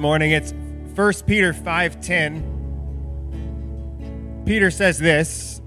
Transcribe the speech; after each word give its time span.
morning. 0.00 0.30
It's 0.32 0.54
1 0.94 1.26
Peter 1.26 1.52
5:10. 1.52 2.42
Peter 4.46 4.70
says 4.70 4.98
this, 4.98 5.60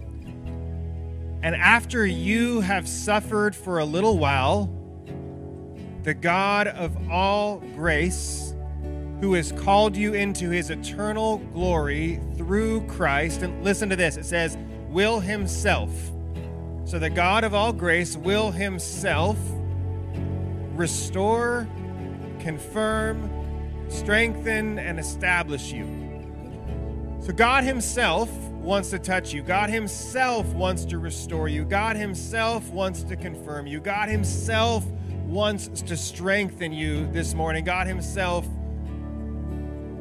"And 1.44 1.56
after 1.56 2.06
you 2.06 2.62
have 2.62 2.88
suffered 2.88 3.56
for 3.56 3.80
a 3.80 3.86
little 3.86 4.18
while, 4.18 4.70
the 6.04 6.14
God 6.14 6.68
of 6.68 6.98
all 7.10 7.62
grace, 7.76 8.56
who 9.22 9.36
has 9.36 9.52
called 9.52 9.96
you 9.96 10.14
into 10.14 10.50
his 10.50 10.70
eternal 10.70 11.38
glory 11.54 12.20
through 12.36 12.82
Christ, 12.88 13.42
and 13.44 13.64
listen 13.64 13.90
to 13.90 13.96
this, 13.96 14.18
it 14.18 14.26
says, 14.26 14.58
will 14.90 15.20
himself. 15.20 16.12
So 16.86 17.00
the 17.00 17.10
God 17.10 17.44
of 17.44 17.54
all 17.54 17.72
grace 17.72 18.18
will 18.18 18.52
himself 18.52 19.38
restore, 20.76 21.68
confirm, 22.40 23.30
strengthen, 23.94 24.80
and 24.80 25.00
establish 25.00 25.72
you. 25.72 25.86
So 27.22 27.32
God 27.32 27.64
Himself 27.64 28.30
wants 28.64 28.90
to 28.90 29.00
touch 29.00 29.34
you. 29.34 29.44
God 29.44 29.70
Himself 29.70 30.46
wants 30.54 30.84
to 30.86 30.98
restore 30.98 31.48
you. 31.48 31.64
God 31.64 31.96
Himself 31.96 32.70
wants 32.72 33.04
to 33.04 33.16
confirm 33.16 33.68
you. 33.68 33.80
God 33.80 34.10
Himself 34.10 34.86
wants 35.26 35.68
to 35.82 35.96
strengthen 35.96 36.74
you 36.74 37.10
this 37.12 37.34
morning. 37.34 37.64
God 37.64 37.88
Himself 37.88 38.46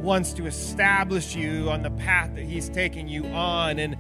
wants 0.03 0.33
to 0.33 0.47
establish 0.47 1.37
you 1.37 1.71
on 1.71 1.83
the 1.83 1.91
path 1.91 2.35
that 2.35 2.45
He's 2.45 2.69
taking 2.69 3.07
you 3.07 3.25
on. 3.27 3.79
And 3.79 3.97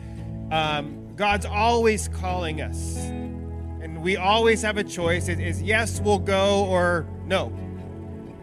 um, 0.52 1.14
God's 1.14 1.46
always 1.46 2.08
calling 2.08 2.60
us. 2.60 2.96
And 2.96 4.02
we 4.02 4.16
always 4.16 4.62
have 4.62 4.78
a 4.78 4.84
choice 4.84 5.28
it 5.28 5.38
is 5.38 5.62
yes, 5.62 6.00
we'll 6.00 6.18
go, 6.18 6.64
or 6.64 7.06
no. 7.24 7.52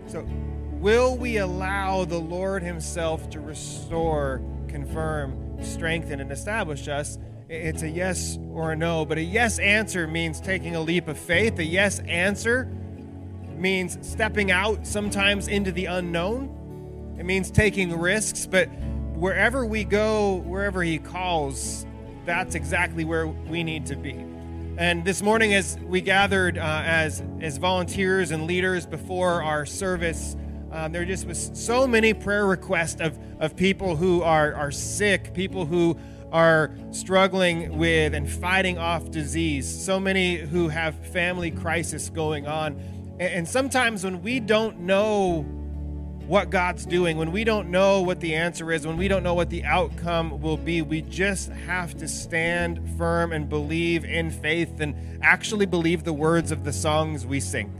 So, 0.07 0.25
will 0.79 1.17
we 1.17 1.37
allow 1.37 2.05
the 2.05 2.17
Lord 2.17 2.63
Himself 2.63 3.29
to 3.31 3.39
restore, 3.39 4.41
confirm, 4.67 5.61
strengthen, 5.61 6.21
and 6.21 6.31
establish 6.31 6.87
us? 6.87 7.17
It's 7.49 7.81
a 7.81 7.89
yes 7.89 8.37
or 8.53 8.71
a 8.71 8.75
no, 8.75 9.05
but 9.05 9.17
a 9.17 9.21
yes 9.21 9.59
answer 9.59 10.07
means 10.07 10.39
taking 10.39 10.75
a 10.75 10.81
leap 10.81 11.07
of 11.07 11.17
faith. 11.17 11.59
A 11.59 11.63
yes 11.63 11.99
answer 12.01 12.65
means 13.57 13.97
stepping 14.01 14.51
out 14.51 14.87
sometimes 14.87 15.47
into 15.47 15.71
the 15.71 15.85
unknown. 15.85 17.15
It 17.19 17.25
means 17.25 17.51
taking 17.51 17.99
risks, 17.99 18.45
but 18.45 18.67
wherever 19.15 19.65
we 19.65 19.83
go, 19.83 20.35
wherever 20.45 20.81
He 20.81 20.97
calls, 20.97 21.85
that's 22.25 22.55
exactly 22.55 23.03
where 23.03 23.27
we 23.27 23.63
need 23.63 23.85
to 23.87 23.97
be. 23.97 24.25
And 24.77 25.03
this 25.03 25.21
morning, 25.21 25.53
as 25.53 25.77
we 25.79 25.99
gathered 25.99 26.57
uh, 26.57 26.83
as, 26.85 27.21
as 27.41 27.57
volunteers 27.57 28.31
and 28.31 28.47
leaders 28.47 28.85
before 28.85 29.43
our 29.43 29.65
service, 29.65 30.37
um, 30.71 30.91
there 30.91 31.05
just 31.05 31.25
was 31.25 31.51
so 31.53 31.87
many 31.87 32.13
prayer 32.13 32.45
requests 32.45 33.01
of, 33.01 33.17
of 33.39 33.55
people 33.55 33.95
who 33.95 34.21
are, 34.21 34.53
are 34.53 34.71
sick, 34.71 35.33
people 35.33 35.65
who 35.65 35.97
are 36.31 36.71
struggling 36.91 37.77
with 37.77 38.13
and 38.13 38.29
fighting 38.29 38.77
off 38.77 39.09
disease, 39.09 39.67
so 39.67 39.99
many 39.99 40.37
who 40.37 40.67
have 40.69 40.95
family 41.07 41.49
crisis 41.49 42.09
going 42.09 42.47
on. 42.47 42.73
And, 43.19 43.33
and 43.33 43.47
sometimes 43.47 44.03
when 44.03 44.21
we 44.21 44.39
don't 44.39 44.81
know 44.81 45.41
what 46.27 46.51
God's 46.51 46.85
doing, 46.85 47.17
when 47.17 47.31
we 47.31 47.43
don't 47.43 47.71
know 47.71 48.01
what 48.01 48.19
the 48.19 48.35
answer 48.35 48.71
is, 48.71 48.85
when 48.85 48.97
we 48.97 49.07
don't 49.07 49.23
know 49.23 49.33
what 49.33 49.49
the 49.49 49.63
outcome 49.63 50.39
will 50.39 50.57
be, 50.57 50.83
we 50.83 51.01
just 51.01 51.49
have 51.49 51.97
to 51.97 52.07
stand 52.07 52.87
firm 52.99 53.31
and 53.31 53.49
believe 53.49 54.05
in 54.05 54.29
faith 54.29 54.79
and 54.79 54.95
actually 55.23 55.65
believe 55.65 56.03
the 56.03 56.13
words 56.13 56.51
of 56.51 56.63
the 56.63 56.73
songs 56.73 57.25
we 57.25 57.39
sing. 57.39 57.73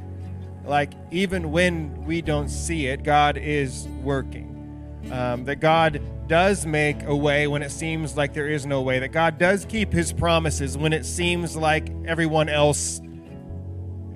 Like, 0.70 0.94
even 1.10 1.52
when 1.52 2.06
we 2.06 2.22
don't 2.22 2.48
see 2.48 2.86
it, 2.86 3.02
God 3.02 3.38
is 3.38 3.88
working. 4.04 4.46
Um, 5.12 5.46
that 5.46 5.60
God 5.60 6.00
does 6.28 6.68
make 6.68 7.02
a 7.04 7.16
way 7.16 7.48
when 7.48 7.64
it 7.64 7.72
seems 7.72 8.16
like 8.16 8.36
there 8.36 8.48
is 8.48 8.68
no 8.68 8.84
way. 8.84 9.00
That 9.00 9.12
God 9.12 9.40
does 9.40 9.66
keep 9.66 9.92
his 9.92 10.14
promises 10.14 10.78
when 10.78 10.94
it 10.94 11.08
seems 11.08 11.58
like 11.58 11.90
everyone 12.06 12.50
else 12.50 13.02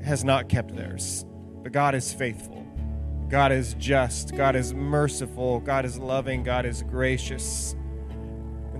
has 0.03 0.23
not 0.23 0.47
kept 0.47 0.75
theirs. 0.75 1.25
But 1.63 1.71
God 1.71 1.95
is 1.95 2.13
faithful. 2.13 2.63
God 3.29 3.51
is 3.51 3.73
just, 3.79 4.35
God 4.35 4.55
is 4.55 4.75
merciful, 4.75 5.59
God 5.59 5.85
is 5.85 5.97
loving, 5.97 6.43
God 6.43 6.67
is 6.67 6.83
gracious. 6.83 7.75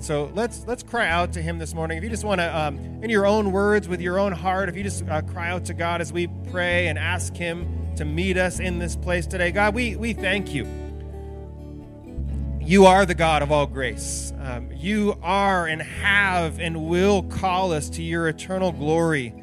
So 0.03 0.29
let's 0.35 0.65
let's 0.67 0.83
cry 0.83 1.07
out 1.07 1.31
to 1.31 1.41
Him 1.41 1.59
this 1.59 1.73
morning. 1.73 1.97
If 1.97 2.03
you 2.03 2.09
just 2.09 2.25
want 2.25 2.41
to, 2.41 2.57
um, 2.57 2.77
in 3.01 3.09
your 3.09 3.25
own 3.25 3.53
words, 3.53 3.87
with 3.87 4.01
your 4.01 4.19
own 4.19 4.33
heart, 4.33 4.67
if 4.67 4.75
you 4.75 4.83
just 4.83 5.07
uh, 5.07 5.21
cry 5.21 5.49
out 5.49 5.63
to 5.65 5.73
God 5.73 6.01
as 6.01 6.11
we 6.11 6.27
pray 6.51 6.87
and 6.87 6.99
ask 6.99 7.33
Him 7.33 7.95
to 7.95 8.03
meet 8.03 8.35
us 8.35 8.59
in 8.59 8.79
this 8.79 8.97
place 8.97 9.25
today, 9.25 9.51
God, 9.51 9.73
we 9.73 9.95
we 9.95 10.11
thank 10.11 10.53
you. 10.53 10.67
You 12.59 12.85
are 12.85 13.05
the 13.05 13.15
God 13.15 13.43
of 13.43 13.51
all 13.53 13.65
grace. 13.65 14.33
Um, 14.41 14.69
you 14.73 15.17
are 15.23 15.67
and 15.67 15.81
have 15.81 16.59
and 16.59 16.89
will 16.89 17.23
call 17.23 17.71
us 17.71 17.89
to 17.91 18.03
your 18.03 18.27
eternal 18.27 18.73
glory 18.73 19.33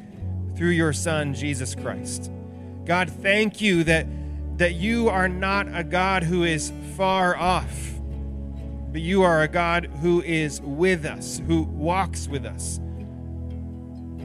through 0.55 0.69
your 0.69 0.93
Son, 0.93 1.33
Jesus 1.33 1.73
Christ. 1.73 2.31
God, 2.85 3.09
thank 3.09 3.61
you 3.61 3.83
that 3.85 4.05
that 4.57 4.75
you 4.75 5.09
are 5.09 5.27
not 5.27 5.67
a 5.73 5.83
God 5.83 6.21
who 6.21 6.43
is 6.43 6.71
far 6.95 7.35
off, 7.35 7.99
but 8.91 9.01
you 9.01 9.23
are 9.23 9.41
a 9.41 9.47
God 9.47 9.85
who 10.01 10.21
is 10.21 10.61
with 10.61 11.05
us, 11.05 11.41
who 11.47 11.63
walks 11.63 12.27
with 12.27 12.45
us, 12.45 12.79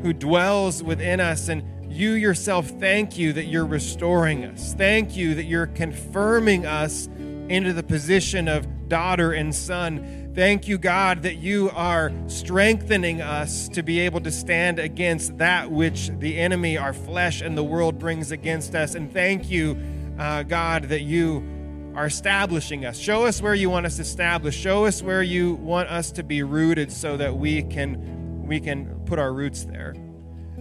who 0.03 0.12
dwells 0.12 0.82
within 0.82 1.21
us. 1.21 1.49
And 1.49 1.62
you 1.93 2.12
yourself, 2.12 2.69
thank 2.81 3.16
you 3.16 3.32
that 3.34 3.44
you're 3.44 3.66
restoring 3.66 4.44
us. 4.44 4.75
Thank 4.75 5.16
you 5.16 5.34
that 5.37 5.44
you're 5.44 5.69
confirming 5.69 6.66
us 6.66 7.09
into 7.49 7.72
the 7.72 7.82
position 7.82 8.49
of 8.49 8.88
daughter 8.88 9.32
and 9.32 9.54
son. 9.54 10.32
Thank 10.34 10.69
you, 10.69 10.78
God, 10.78 11.22
that 11.22 11.37
you 11.37 11.71
are 11.75 12.12
strengthening 12.27 13.22
us 13.22 13.69
to 13.71 13.83
be 13.83 14.00
able 14.00 14.21
to 14.21 14.31
stand 14.31 14.78
against 14.78 15.38
that 15.38 15.71
which 15.71 16.10
the 16.19 16.38
enemy, 16.38 16.77
our 16.77 16.93
flesh, 16.93 17.41
and 17.41 17.56
the 17.56 17.65
world 17.65 17.98
brings 17.98 18.33
against 18.33 18.75
us. 18.75 18.94
And 18.94 19.12
thank 19.12 19.48
you 19.48 19.78
uh, 20.19 20.43
God, 20.43 20.84
that 20.84 21.03
you 21.03 21.56
are 21.97 22.07
establishing 22.07 22.84
us. 22.84 22.99
Show 22.99 23.25
us 23.25 23.41
where 23.41 23.55
you 23.55 23.71
want 23.71 23.87
us 23.87 23.99
established. 23.99 24.61
Show 24.61 24.84
us 24.84 25.03
where 25.03 25.23
you 25.23 25.55
want 25.55 25.89
us 25.89 26.12
to 26.12 26.23
be 26.23 26.43
rooted 26.43 26.93
so 26.93 27.17
that 27.17 27.37
we 27.37 27.62
can 27.62 28.47
we 28.47 28.61
can 28.61 29.01
put 29.07 29.19
our 29.19 29.33
roots 29.33 29.65
there. 29.65 29.95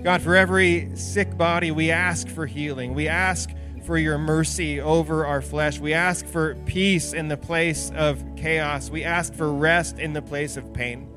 God, 0.01 0.21
for 0.21 0.35
every 0.35 0.95
sick 0.95 1.37
body, 1.37 1.71
we 1.71 1.91
ask 1.91 2.27
for 2.29 2.45
healing. 2.45 2.93
We 2.95 3.07
ask 3.07 3.49
for 3.85 3.97
your 3.97 4.17
mercy 4.17 4.79
over 4.79 5.25
our 5.25 5.41
flesh. 5.41 5.79
We 5.79 5.93
ask 5.93 6.25
for 6.25 6.55
peace 6.65 7.13
in 7.13 7.27
the 7.27 7.37
place 7.37 7.91
of 7.95 8.23
chaos. 8.35 8.89
We 8.89 9.03
ask 9.03 9.33
for 9.33 9.51
rest 9.51 9.99
in 9.99 10.13
the 10.13 10.21
place 10.21 10.57
of 10.57 10.73
pain. 10.73 11.14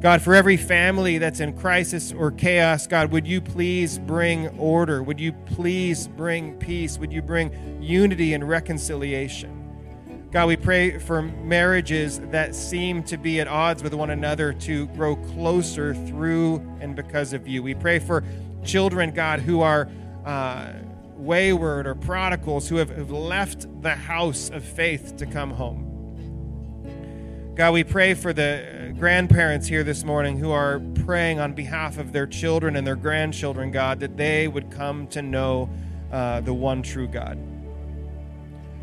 God, 0.00 0.22
for 0.22 0.34
every 0.34 0.56
family 0.56 1.18
that's 1.18 1.40
in 1.40 1.52
crisis 1.52 2.10
or 2.10 2.30
chaos, 2.30 2.86
God, 2.86 3.12
would 3.12 3.26
you 3.26 3.42
please 3.42 3.98
bring 3.98 4.48
order? 4.58 5.02
Would 5.02 5.20
you 5.20 5.32
please 5.32 6.08
bring 6.08 6.56
peace? 6.56 6.98
Would 6.98 7.12
you 7.12 7.20
bring 7.20 7.82
unity 7.82 8.32
and 8.32 8.48
reconciliation? 8.48 9.60
God, 10.32 10.46
we 10.46 10.56
pray 10.56 10.98
for 10.98 11.20
marriages 11.20 12.18
that 12.30 12.54
seem 12.54 13.02
to 13.04 13.18
be 13.18 13.40
at 13.40 13.48
odds 13.48 13.82
with 13.82 13.92
one 13.92 14.08
another 14.08 14.54
to 14.54 14.86
grow 14.88 15.16
closer 15.16 15.92
through 15.92 16.66
and 16.80 16.96
because 16.96 17.34
of 17.34 17.46
you. 17.46 17.62
We 17.62 17.74
pray 17.74 17.98
for 17.98 18.24
children, 18.64 19.10
God, 19.10 19.40
who 19.40 19.60
are 19.60 19.86
uh, 20.24 20.72
wayward 21.16 21.86
or 21.86 21.94
prodigals, 21.94 22.70
who 22.70 22.76
have, 22.76 22.88
have 22.88 23.10
left 23.10 23.66
the 23.82 23.96
house 23.96 24.48
of 24.48 24.64
faith 24.64 25.18
to 25.18 25.26
come 25.26 25.50
home. 25.50 25.89
God, 27.56 27.74
we 27.74 27.82
pray 27.82 28.14
for 28.14 28.32
the 28.32 28.94
grandparents 28.98 29.66
here 29.66 29.82
this 29.82 30.04
morning 30.04 30.38
who 30.38 30.52
are 30.52 30.80
praying 31.04 31.40
on 31.40 31.52
behalf 31.52 31.98
of 31.98 32.12
their 32.12 32.26
children 32.26 32.76
and 32.76 32.86
their 32.86 32.96
grandchildren, 32.96 33.72
God, 33.72 33.98
that 34.00 34.16
they 34.16 34.46
would 34.46 34.70
come 34.70 35.08
to 35.08 35.20
know 35.20 35.68
uh, 36.12 36.40
the 36.42 36.54
one 36.54 36.82
true 36.82 37.08
God. 37.08 37.38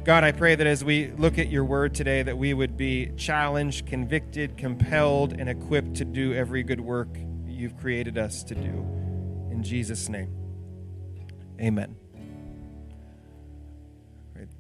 God, 0.04 0.24
I 0.24 0.32
pray 0.34 0.56
that 0.56 0.68
as 0.68 0.84
we 0.84 1.12
look 1.18 1.38
at 1.38 1.50
your 1.50 1.64
word 1.64 1.96
today, 1.96 2.24
that 2.24 2.38
we 2.38 2.54
would 2.54 2.78
be 2.78 3.12
challenged, 3.18 3.86
convicted, 3.88 4.58
compelled, 4.58 5.34
and 5.34 5.50
equipped 5.50 5.96
to 5.96 6.06
do 6.06 6.34
every 6.34 6.62
good 6.62 6.82
work 6.82 7.10
you've 7.46 7.78
created 7.78 8.18
us 8.18 8.44
to 8.44 8.56
do. 8.56 8.86
In 9.50 9.64
Jesus' 9.64 10.10
name, 10.10 10.30
amen. 11.60 11.96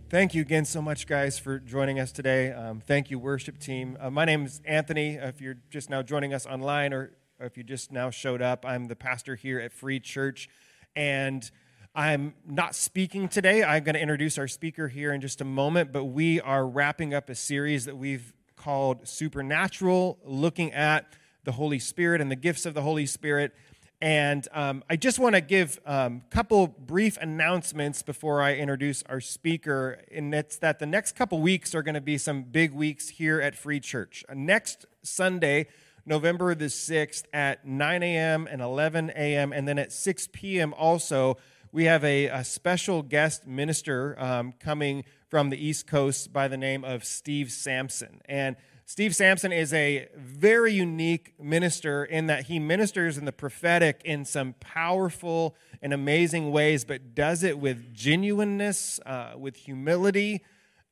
Thank 0.09 0.33
you 0.33 0.41
again 0.41 0.63
so 0.63 0.81
much, 0.81 1.05
guys, 1.05 1.37
for 1.37 1.59
joining 1.59 1.99
us 1.99 2.13
today. 2.13 2.53
Um, 2.53 2.79
thank 2.79 3.11
you, 3.11 3.19
worship 3.19 3.59
team. 3.59 3.97
Uh, 3.99 4.09
my 4.09 4.23
name 4.23 4.45
is 4.45 4.61
Anthony. 4.63 5.15
If 5.15 5.41
you're 5.41 5.57
just 5.69 5.89
now 5.89 6.01
joining 6.01 6.33
us 6.33 6.45
online 6.45 6.93
or, 6.93 7.11
or 7.41 7.45
if 7.45 7.57
you 7.57 7.63
just 7.63 7.91
now 7.91 8.09
showed 8.09 8.41
up, 8.41 8.65
I'm 8.65 8.85
the 8.85 8.95
pastor 8.95 9.35
here 9.35 9.59
at 9.59 9.73
Free 9.73 9.99
Church. 9.99 10.47
And 10.95 11.51
I'm 11.93 12.35
not 12.45 12.73
speaking 12.73 13.27
today. 13.27 13.65
I'm 13.65 13.83
going 13.83 13.95
to 13.95 14.01
introduce 14.01 14.37
our 14.37 14.47
speaker 14.47 14.87
here 14.87 15.11
in 15.11 15.19
just 15.19 15.41
a 15.41 15.45
moment, 15.45 15.91
but 15.91 16.05
we 16.05 16.39
are 16.39 16.65
wrapping 16.65 17.13
up 17.13 17.29
a 17.29 17.35
series 17.35 17.83
that 17.83 17.97
we've 17.97 18.33
called 18.55 19.05
Supernatural, 19.05 20.19
looking 20.23 20.71
at 20.71 21.11
the 21.43 21.51
Holy 21.51 21.79
Spirit 21.79 22.21
and 22.21 22.31
the 22.31 22.37
gifts 22.37 22.65
of 22.65 22.73
the 22.73 22.81
Holy 22.81 23.07
Spirit. 23.07 23.53
And 23.99 24.47
um, 24.53 24.83
I 24.89 24.95
just 24.95 25.17
want 25.17 25.33
to 25.33 25.41
give 25.41 25.79
a 25.85 25.93
um, 25.93 26.21
couple 26.29 26.67
brief 26.67 27.17
announcements 27.17 28.03
before 28.03 28.43
I 28.43 28.53
introduce 28.53 29.01
our 29.03 29.19
speaker. 29.19 30.03
And 30.11 30.33
it's 30.35 30.57
that 30.57 30.77
the 30.77 30.85
next 30.85 31.15
couple 31.15 31.41
weeks 31.41 31.73
are 31.73 31.81
going 31.81 31.95
to 31.95 32.01
be 32.01 32.19
some 32.19 32.43
big 32.43 32.73
weeks 32.73 33.09
here 33.09 33.41
at 33.41 33.55
Free 33.55 33.79
Church. 33.79 34.23
Uh, 34.29 34.35
next 34.35 34.85
Sunday, 35.01 35.67
November 36.05 36.53
the 36.53 36.65
6th 36.65 37.23
at 37.33 37.65
9 37.65 38.03
a.m. 38.03 38.47
and 38.49 38.61
11 38.61 39.11
a.m., 39.15 39.51
and 39.51 39.67
then 39.67 39.79
at 39.79 39.91
6 39.91 40.29
p.m. 40.31 40.75
also, 40.75 41.37
we 41.71 41.85
have 41.85 42.03
a, 42.03 42.27
a 42.27 42.43
special 42.43 43.01
guest 43.01 43.47
minister 43.47 44.15
um, 44.19 44.53
coming 44.59 45.05
from 45.27 45.49
the 45.49 45.57
East 45.57 45.87
Coast 45.87 46.31
by 46.31 46.47
the 46.47 46.55
name 46.55 46.85
of 46.85 47.03
Steve 47.03 47.51
Sampson. 47.51 48.21
And 48.25 48.55
Steve 48.89 49.13
Sampson 49.13 49.51
is 49.51 49.73
a 49.73 50.07
very 50.15 50.71
unique 50.71 51.33
minister 51.37 52.05
in 52.05 52.27
that 52.27 52.43
he 52.43 52.57
ministers 52.57 53.17
in 53.17 53.25
the 53.25 53.33
prophetic 53.33 54.01
in 54.05 54.23
some 54.23 54.55
powerful 54.61 55.57
and 55.81 55.91
amazing 55.91 56.51
ways, 56.51 56.85
but 56.85 57.13
does 57.13 57.43
it 57.43 57.59
with 57.59 57.93
genuineness, 57.93 58.97
uh, 59.05 59.33
with 59.37 59.57
humility, 59.57 60.41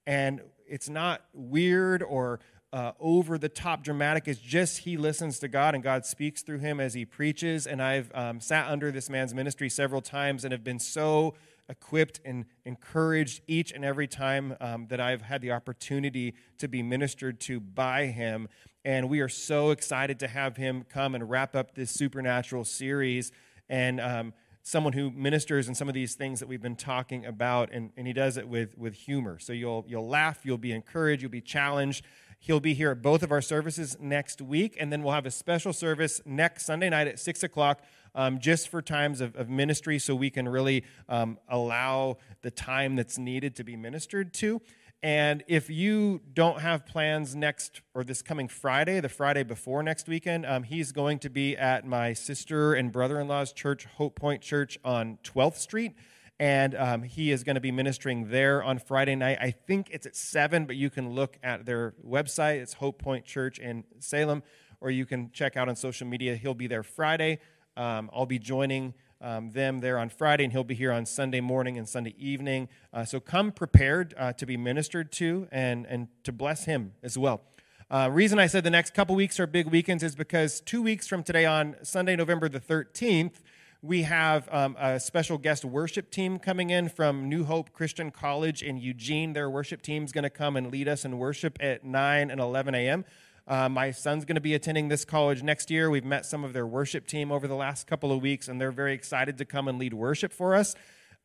and 0.06 0.42
it's 0.68 0.90
not 0.90 1.22
weird 1.32 2.04
or 2.04 2.42
uh, 2.74 2.92
over 3.00 3.38
the 3.38 3.48
top 3.48 3.82
dramatic. 3.82 4.28
It's 4.28 4.42
just 4.42 4.80
he 4.80 4.98
listens 4.98 5.40
to 5.40 5.48
God 5.48 5.74
and 5.74 5.82
God 5.82 6.06
speaks 6.06 6.42
through 6.42 6.60
him 6.60 6.82
as 6.82 6.96
he 6.96 7.06
preaches. 7.06 7.66
And 7.66 7.82
I've 7.82 8.12
um, 8.14 8.42
sat 8.42 8.68
under 8.68 8.92
this 8.92 9.10
man's 9.10 9.34
ministry 9.34 9.70
several 9.70 10.02
times 10.02 10.44
and 10.44 10.52
have 10.52 10.66
been 10.66 10.80
so 10.80 11.36
equipped 11.70 12.20
and 12.24 12.46
encouraged 12.66 13.42
each 13.48 13.72
and 13.72 13.84
every 13.84 14.08
time 14.08 14.56
um, 14.60 14.88
that 14.88 15.00
I've 15.00 15.22
had 15.22 15.42
the 15.42 15.52
opportunity 15.52 16.36
to 16.60 16.68
be 16.68 16.84
ministered 16.84 17.40
to 17.42 17.60
by 17.60 18.08
him. 18.08 18.48
And 18.84 19.10
we 19.10 19.20
are 19.20 19.30
so 19.30 19.72
excited 19.72 20.20
to 20.20 20.28
have 20.28 20.58
him 20.58 20.86
come 20.88 21.16
and 21.16 21.30
wrap 21.30 21.56
up 21.56 21.76
this 21.76 21.92
supernatural 21.92 22.66
series. 22.66 23.32
And 23.68 24.00
um, 24.00 24.34
someone 24.62 24.94
who 24.94 25.12
ministers 25.12 25.68
in 25.68 25.76
some 25.76 25.88
of 25.88 25.94
these 25.94 26.16
things 26.16 26.40
that 26.40 26.48
we've 26.48 26.62
been 26.62 26.76
talking 26.76 27.26
about, 27.26 27.70
and, 27.72 27.92
and 27.96 28.08
he 28.08 28.14
does 28.14 28.36
it 28.36 28.48
with, 28.48 28.76
with 28.78 28.96
humor. 28.96 29.38
So 29.40 29.54
you'll, 29.54 29.86
you'll 29.88 30.08
laugh, 30.08 30.40
you'll 30.44 30.58
be 30.58 30.72
encouraged, 30.72 31.22
you'll 31.22 31.32
be 31.32 31.42
challenged. 31.42 32.04
He'll 32.40 32.60
be 32.60 32.74
here 32.74 32.92
at 32.92 33.02
both 33.02 33.24
of 33.24 33.32
our 33.32 33.42
services 33.42 33.98
next 34.00 34.42
week, 34.42 34.76
and 34.80 34.92
then 34.92 35.04
we'll 35.04 35.14
have 35.14 35.26
a 35.26 35.32
special 35.32 35.72
service 35.72 36.20
next 36.26 36.66
Sunday 36.66 36.90
night 36.90 37.08
at 37.08 37.20
6 37.20 37.44
o'clock 37.44 37.82
um, 38.16 38.40
just 38.40 38.70
for 38.70 38.82
times 38.82 39.22
of, 39.22 39.36
of, 39.36 39.50
ministry 39.50 40.00
so 40.00 40.16
we 40.16 40.30
can 40.30 40.48
really 40.48 40.84
um, 41.08 41.38
allow 41.48 42.18
the 42.42 42.50
time 42.50 42.96
that's 42.96 43.18
needed 43.18 43.56
to 43.58 43.64
be 43.64 43.76
ministered 43.76 44.34
to. 44.34 44.62
And 45.04 45.44
if 45.48 45.70
you 45.70 46.22
don't 46.34 46.62
have 46.62 46.88
plans 46.88 47.36
next 47.36 47.82
or 47.94 48.04
this 48.04 48.24
coming 48.24 48.48
Friday, 48.48 49.00
the 49.02 49.10
Friday 49.10 49.44
before 49.44 49.84
next 49.84 50.08
weekend, 50.08 50.48
um, 50.48 50.64
he's 50.64 50.92
going 50.92 51.20
to 51.20 51.30
be 51.30 51.56
at 51.56 51.86
my 51.86 52.14
sister 52.14 52.74
and 52.74 52.92
brother 52.92 53.20
in 53.20 53.28
law's 53.28 53.54
church, 53.54 53.86
Hope 53.86 54.16
Point 54.16 54.42
Church 54.42 54.80
on 54.84 55.20
12th 55.24 55.58
Street. 55.58 55.94
And 56.40 56.74
um, 56.76 57.04
he 57.04 57.32
is 57.32 57.44
going 57.44 57.54
to 57.54 57.62
be 57.62 57.72
ministering 57.72 58.30
there 58.30 58.64
on 58.64 58.80
Friday 58.80 59.16
night. 59.16 59.38
I 59.40 59.52
think 59.52 59.90
it's 59.92 60.06
at 60.06 60.16
7, 60.16 60.66
but 60.66 60.76
you 60.76 60.90
can 60.90 61.12
look 61.12 61.38
at 61.44 61.66
their 61.66 61.94
website. 62.06 62.62
It's 62.62 62.74
Hope 62.74 63.00
Point 63.00 63.26
Church 63.26 63.60
in 63.60 63.84
Salem, 64.00 64.44
or 64.82 64.90
you 64.90 65.06
can 65.06 65.30
check 65.32 65.56
out 65.56 65.70
on 65.70 65.76
social 65.76 66.08
media. 66.08 66.36
He'll 66.36 66.54
be 66.54 66.68
there 66.68 66.84
Friday. 66.84 67.40
Um, 67.78 68.10
I'll 68.14 68.26
be 68.26 68.40
joining 68.40 68.94
um, 69.22 69.52
them 69.52 69.80
there 69.80 69.98
on 69.98 70.10
Friday, 70.10 70.44
and 70.44 70.54
he'll 70.54 70.64
be 70.64 70.76
here 70.76 70.92
on 70.92 71.06
Sunday 71.06 71.42
morning 71.42 71.78
and 71.78 71.88
Sunday 71.88 72.16
evening. 72.18 72.70
Uh, 72.94 73.06
so 73.06 73.20
come 73.20 73.52
prepared 73.52 74.14
uh, 74.18 74.34
to 74.34 74.46
be 74.46 74.58
ministered 74.58 75.12
to 75.14 75.48
and, 75.52 75.86
and 75.88 76.08
to 76.24 76.32
bless 76.32 76.66
him 76.66 76.94
as 77.02 77.18
well. 77.18 77.42
Uh, 77.90 78.10
reason 78.12 78.40
I 78.40 78.48
said 78.48 78.64
the 78.64 78.70
next 78.70 78.94
couple 78.94 79.16
weeks 79.16 79.40
are 79.40 79.48
big 79.48 79.68
weekends 79.68 80.04
is 80.04 80.16
because 80.16 80.60
two 80.62 80.82
weeks 80.82 81.08
from 81.08 81.24
today, 81.24 81.46
on 81.46 81.76
Sunday, 81.84 82.16
November 82.16 82.50
the 82.50 82.60
13th, 82.60 83.42
we 83.82 84.02
have 84.04 84.52
um, 84.52 84.76
a 84.80 85.00
special 85.00 85.38
guest 85.38 85.64
worship 85.64 86.10
team 86.10 86.40
coming 86.40 86.72
in 86.72 86.90
from 86.90 87.30
New 87.30 87.44
Hope 87.44 87.72
Christian 87.74 88.10
College 88.10 88.64
in 88.64 88.78
Eugene. 88.78 89.34
Their 89.34 89.50
worship 89.50 89.84
team 89.84 90.04
is 90.04 90.12
going 90.12 90.24
to 90.24 90.32
come 90.32 90.56
and 90.56 90.72
lead 90.72 90.88
us 90.88 91.06
in 91.06 91.20
worship 91.20 91.58
at 91.62 91.84
9 91.84 92.32
and 92.32 92.42
11 92.42 92.74
a.m. 92.74 93.06
Uh, 93.48 93.70
my 93.70 93.92
son's 93.92 94.26
going 94.26 94.36
to 94.36 94.42
be 94.42 94.56
attending 94.56 94.88
this 94.88 95.06
college 95.06 95.44
next 95.44 95.70
year. 95.70 95.90
We've 95.90 96.06
met 96.06 96.26
some 96.26 96.44
of 96.44 96.54
their 96.54 96.66
worship 96.66 97.06
team 97.06 97.32
over 97.32 97.48
the 97.48 97.56
last 97.56 97.86
couple 97.86 98.12
of 98.12 98.22
weeks, 98.22 98.48
and 98.48 98.60
they're 98.60 98.72
very 98.72 98.94
excited 98.94 99.38
to 99.38 99.46
come 99.46 99.68
and 99.68 99.78
lead 99.78 99.94
worship 99.94 100.34
for 100.34 100.56
us. 100.56 100.76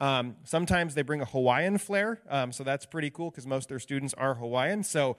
Um, 0.01 0.37
sometimes 0.45 0.95
they 0.95 1.03
bring 1.03 1.21
a 1.21 1.27
Hawaiian 1.27 1.79
flair, 1.79 2.21
um, 2.29 2.53
so 2.53 2.65
that's 2.65 2.87
pretty 2.87 3.11
cool 3.11 3.31
because 3.31 3.47
most 3.47 3.65
of 3.65 3.69
their 3.69 3.79
students 3.79 4.15
are 4.15 4.35
Hawaiian. 4.35 4.83
So 4.83 5.17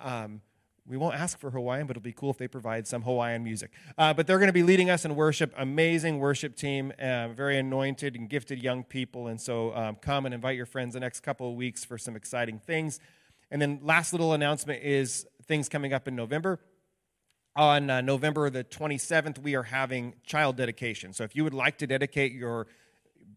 um, 0.00 0.40
we 0.86 0.96
won't 0.96 1.14
ask 1.14 1.38
for 1.38 1.50
Hawaiian, 1.50 1.86
but 1.86 1.96
it'll 1.96 2.04
be 2.04 2.12
cool 2.12 2.30
if 2.30 2.38
they 2.38 2.48
provide 2.48 2.86
some 2.86 3.02
Hawaiian 3.02 3.42
music. 3.42 3.70
Uh, 3.96 4.12
but 4.12 4.26
they're 4.26 4.38
going 4.38 4.48
to 4.48 4.52
be 4.52 4.62
leading 4.62 4.90
us 4.90 5.04
in 5.04 5.14
worship. 5.16 5.54
Amazing 5.56 6.18
worship 6.18 6.56
team, 6.56 6.92
uh, 7.00 7.28
very 7.28 7.58
anointed 7.58 8.16
and 8.16 8.28
gifted 8.28 8.62
young 8.62 8.84
people. 8.84 9.28
And 9.28 9.40
so 9.40 9.74
um, 9.74 9.96
come 9.96 10.26
and 10.26 10.34
invite 10.34 10.56
your 10.56 10.66
friends 10.66 10.94
the 10.94 11.00
next 11.00 11.20
couple 11.20 11.48
of 11.48 11.54
weeks 11.54 11.84
for 11.84 11.96
some 11.96 12.14
exciting 12.16 12.58
things. 12.58 13.00
And 13.50 13.62
then 13.62 13.80
last 13.82 14.12
little 14.12 14.34
announcement 14.34 14.82
is 14.82 15.26
things 15.44 15.68
coming 15.68 15.92
up 15.92 16.08
in 16.08 16.16
November. 16.16 16.60
On 17.56 17.88
uh, 17.88 18.00
November 18.00 18.50
the 18.50 18.64
27th, 18.64 19.38
we 19.38 19.54
are 19.54 19.62
having 19.62 20.14
child 20.26 20.56
dedication. 20.56 21.12
So 21.12 21.22
if 21.22 21.36
you 21.36 21.44
would 21.44 21.54
like 21.54 21.78
to 21.78 21.86
dedicate 21.86 22.32
your 22.32 22.66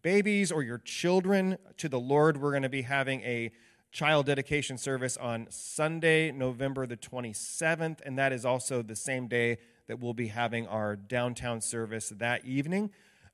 babies 0.02 0.50
or 0.50 0.62
your 0.62 0.78
children 0.78 1.56
to 1.76 1.88
the 1.88 2.00
Lord, 2.00 2.40
we're 2.40 2.50
going 2.50 2.64
to 2.64 2.68
be 2.68 2.82
having 2.82 3.20
a 3.22 3.52
child 3.92 4.26
dedication 4.26 4.76
service 4.76 5.16
on 5.16 5.46
Sunday, 5.50 6.32
November 6.32 6.86
the 6.86 6.96
27th, 6.96 8.00
and 8.04 8.18
that 8.18 8.32
is 8.32 8.44
also 8.44 8.82
the 8.82 8.96
same 8.96 9.28
day 9.28 9.58
that 9.86 10.00
we'll 10.00 10.14
be 10.14 10.28
having 10.28 10.66
our 10.66 10.96
downtown 10.96 11.60
service 11.60 12.10
that 12.16 12.44
evening 12.44 12.90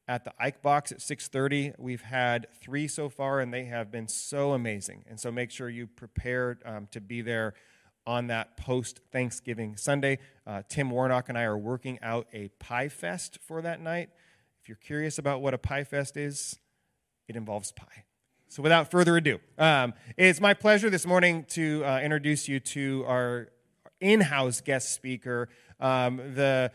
at 0.06 0.24
the 0.24 0.32
Ike 0.38 0.62
Box 0.62 0.92
at 0.92 1.00
6:30. 1.00 1.74
We've 1.78 2.02
had 2.02 2.46
three 2.60 2.88
so 2.88 3.08
far, 3.08 3.40
and 3.40 3.52
they 3.52 3.64
have 3.64 3.90
been 3.90 4.06
so 4.06 4.52
amazing. 4.52 5.04
And 5.08 5.18
so 5.18 5.32
make 5.32 5.50
sure 5.50 5.68
you 5.68 5.86
prepare 5.86 6.58
um, 6.64 6.88
to 6.92 7.00
be 7.00 7.22
there 7.22 7.54
on 8.06 8.26
that 8.28 8.56
post 8.56 9.00
Thanksgiving 9.10 9.76
Sunday. 9.76 10.18
Uh, 10.46 10.62
Tim 10.68 10.90
Warnock 10.90 11.28
and 11.28 11.38
I 11.38 11.42
are 11.42 11.58
working 11.58 11.98
out 12.02 12.26
a 12.32 12.48
pie 12.58 12.88
fest 12.88 13.38
for 13.46 13.62
that 13.62 13.80
night. 13.80 14.10
If 14.62 14.68
you're 14.68 14.76
curious 14.76 15.18
about 15.18 15.42
what 15.42 15.54
a 15.54 15.58
pie 15.58 15.84
fest 15.84 16.16
is, 16.16 16.58
it 17.28 17.36
involves 17.36 17.72
pie. 17.72 18.04
So, 18.48 18.62
without 18.62 18.90
further 18.90 19.16
ado, 19.16 19.40
um, 19.58 19.94
it's 20.16 20.40
my 20.40 20.54
pleasure 20.54 20.88
this 20.88 21.06
morning 21.06 21.44
to 21.50 21.84
uh, 21.84 22.00
introduce 22.00 22.46
you 22.46 22.60
to 22.60 23.04
our 23.06 23.48
in 24.00 24.20
house 24.20 24.60
guest 24.60 24.92
speaker, 24.92 25.48
um, 25.80 26.18
the, 26.34 26.70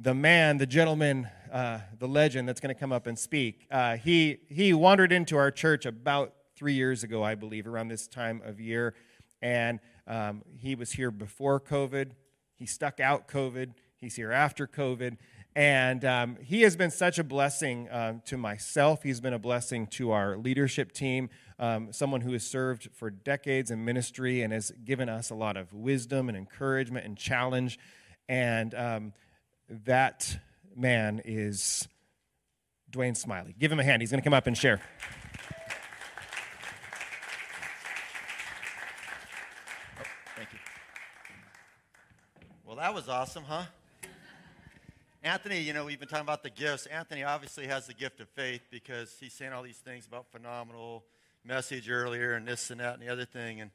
the 0.00 0.12
man, 0.12 0.58
the 0.58 0.66
gentleman, 0.66 1.28
uh, 1.52 1.78
the 1.98 2.08
legend 2.08 2.48
that's 2.48 2.60
going 2.60 2.74
to 2.74 2.78
come 2.78 2.92
up 2.92 3.06
and 3.06 3.18
speak. 3.18 3.66
Uh, 3.70 3.96
he, 3.96 4.38
he 4.48 4.74
wandered 4.74 5.12
into 5.12 5.36
our 5.36 5.50
church 5.50 5.86
about 5.86 6.34
three 6.56 6.74
years 6.74 7.04
ago, 7.04 7.22
I 7.22 7.36
believe, 7.36 7.66
around 7.66 7.88
this 7.88 8.08
time 8.08 8.42
of 8.44 8.60
year. 8.60 8.94
And 9.40 9.78
um, 10.06 10.42
he 10.58 10.74
was 10.74 10.92
here 10.92 11.10
before 11.10 11.60
COVID. 11.60 12.10
He 12.54 12.66
stuck 12.66 13.00
out 13.00 13.28
COVID. 13.28 13.70
He's 13.96 14.16
here 14.16 14.32
after 14.32 14.66
COVID. 14.66 15.16
And 15.56 16.04
um, 16.04 16.36
he 16.42 16.62
has 16.62 16.76
been 16.76 16.90
such 16.90 17.18
a 17.18 17.24
blessing 17.24 17.88
um, 17.90 18.22
to 18.26 18.36
myself. 18.36 19.02
He's 19.02 19.20
been 19.20 19.32
a 19.32 19.38
blessing 19.38 19.86
to 19.88 20.10
our 20.10 20.36
leadership 20.36 20.90
team, 20.90 21.30
um, 21.60 21.92
someone 21.92 22.22
who 22.22 22.32
has 22.32 22.44
served 22.44 22.88
for 22.92 23.08
decades 23.08 23.70
in 23.70 23.84
ministry 23.84 24.42
and 24.42 24.52
has 24.52 24.72
given 24.84 25.08
us 25.08 25.30
a 25.30 25.34
lot 25.34 25.56
of 25.56 25.72
wisdom 25.72 26.28
and 26.28 26.36
encouragement 26.36 27.06
and 27.06 27.16
challenge. 27.16 27.78
And 28.28 28.74
um, 28.74 29.12
that 29.86 30.38
man 30.74 31.22
is 31.24 31.86
Dwayne 32.90 33.16
Smiley. 33.16 33.54
Give 33.56 33.70
him 33.70 33.78
a 33.78 33.84
hand. 33.84 34.02
He's 34.02 34.10
going 34.10 34.20
to 34.20 34.24
come 34.24 34.34
up 34.34 34.48
and 34.48 34.58
share. 34.58 34.80
Well, 42.74 42.82
that 42.82 42.92
was 42.92 43.08
awesome, 43.08 43.44
huh? 43.44 43.66
Anthony, 45.22 45.60
you 45.60 45.72
know, 45.72 45.84
we've 45.84 46.00
been 46.00 46.08
talking 46.08 46.24
about 46.24 46.42
the 46.42 46.50
gifts. 46.50 46.86
Anthony 46.86 47.22
obviously 47.22 47.68
has 47.68 47.86
the 47.86 47.94
gift 47.94 48.18
of 48.18 48.28
faith 48.30 48.62
because 48.68 49.14
he's 49.20 49.32
saying 49.32 49.52
all 49.52 49.62
these 49.62 49.76
things 49.76 50.08
about 50.08 50.26
phenomenal 50.32 51.04
message 51.44 51.88
earlier 51.88 52.32
and 52.32 52.48
this 52.48 52.72
and 52.72 52.80
that 52.80 52.94
and 52.94 53.00
the 53.00 53.08
other 53.08 53.26
thing. 53.26 53.60
And 53.60 53.70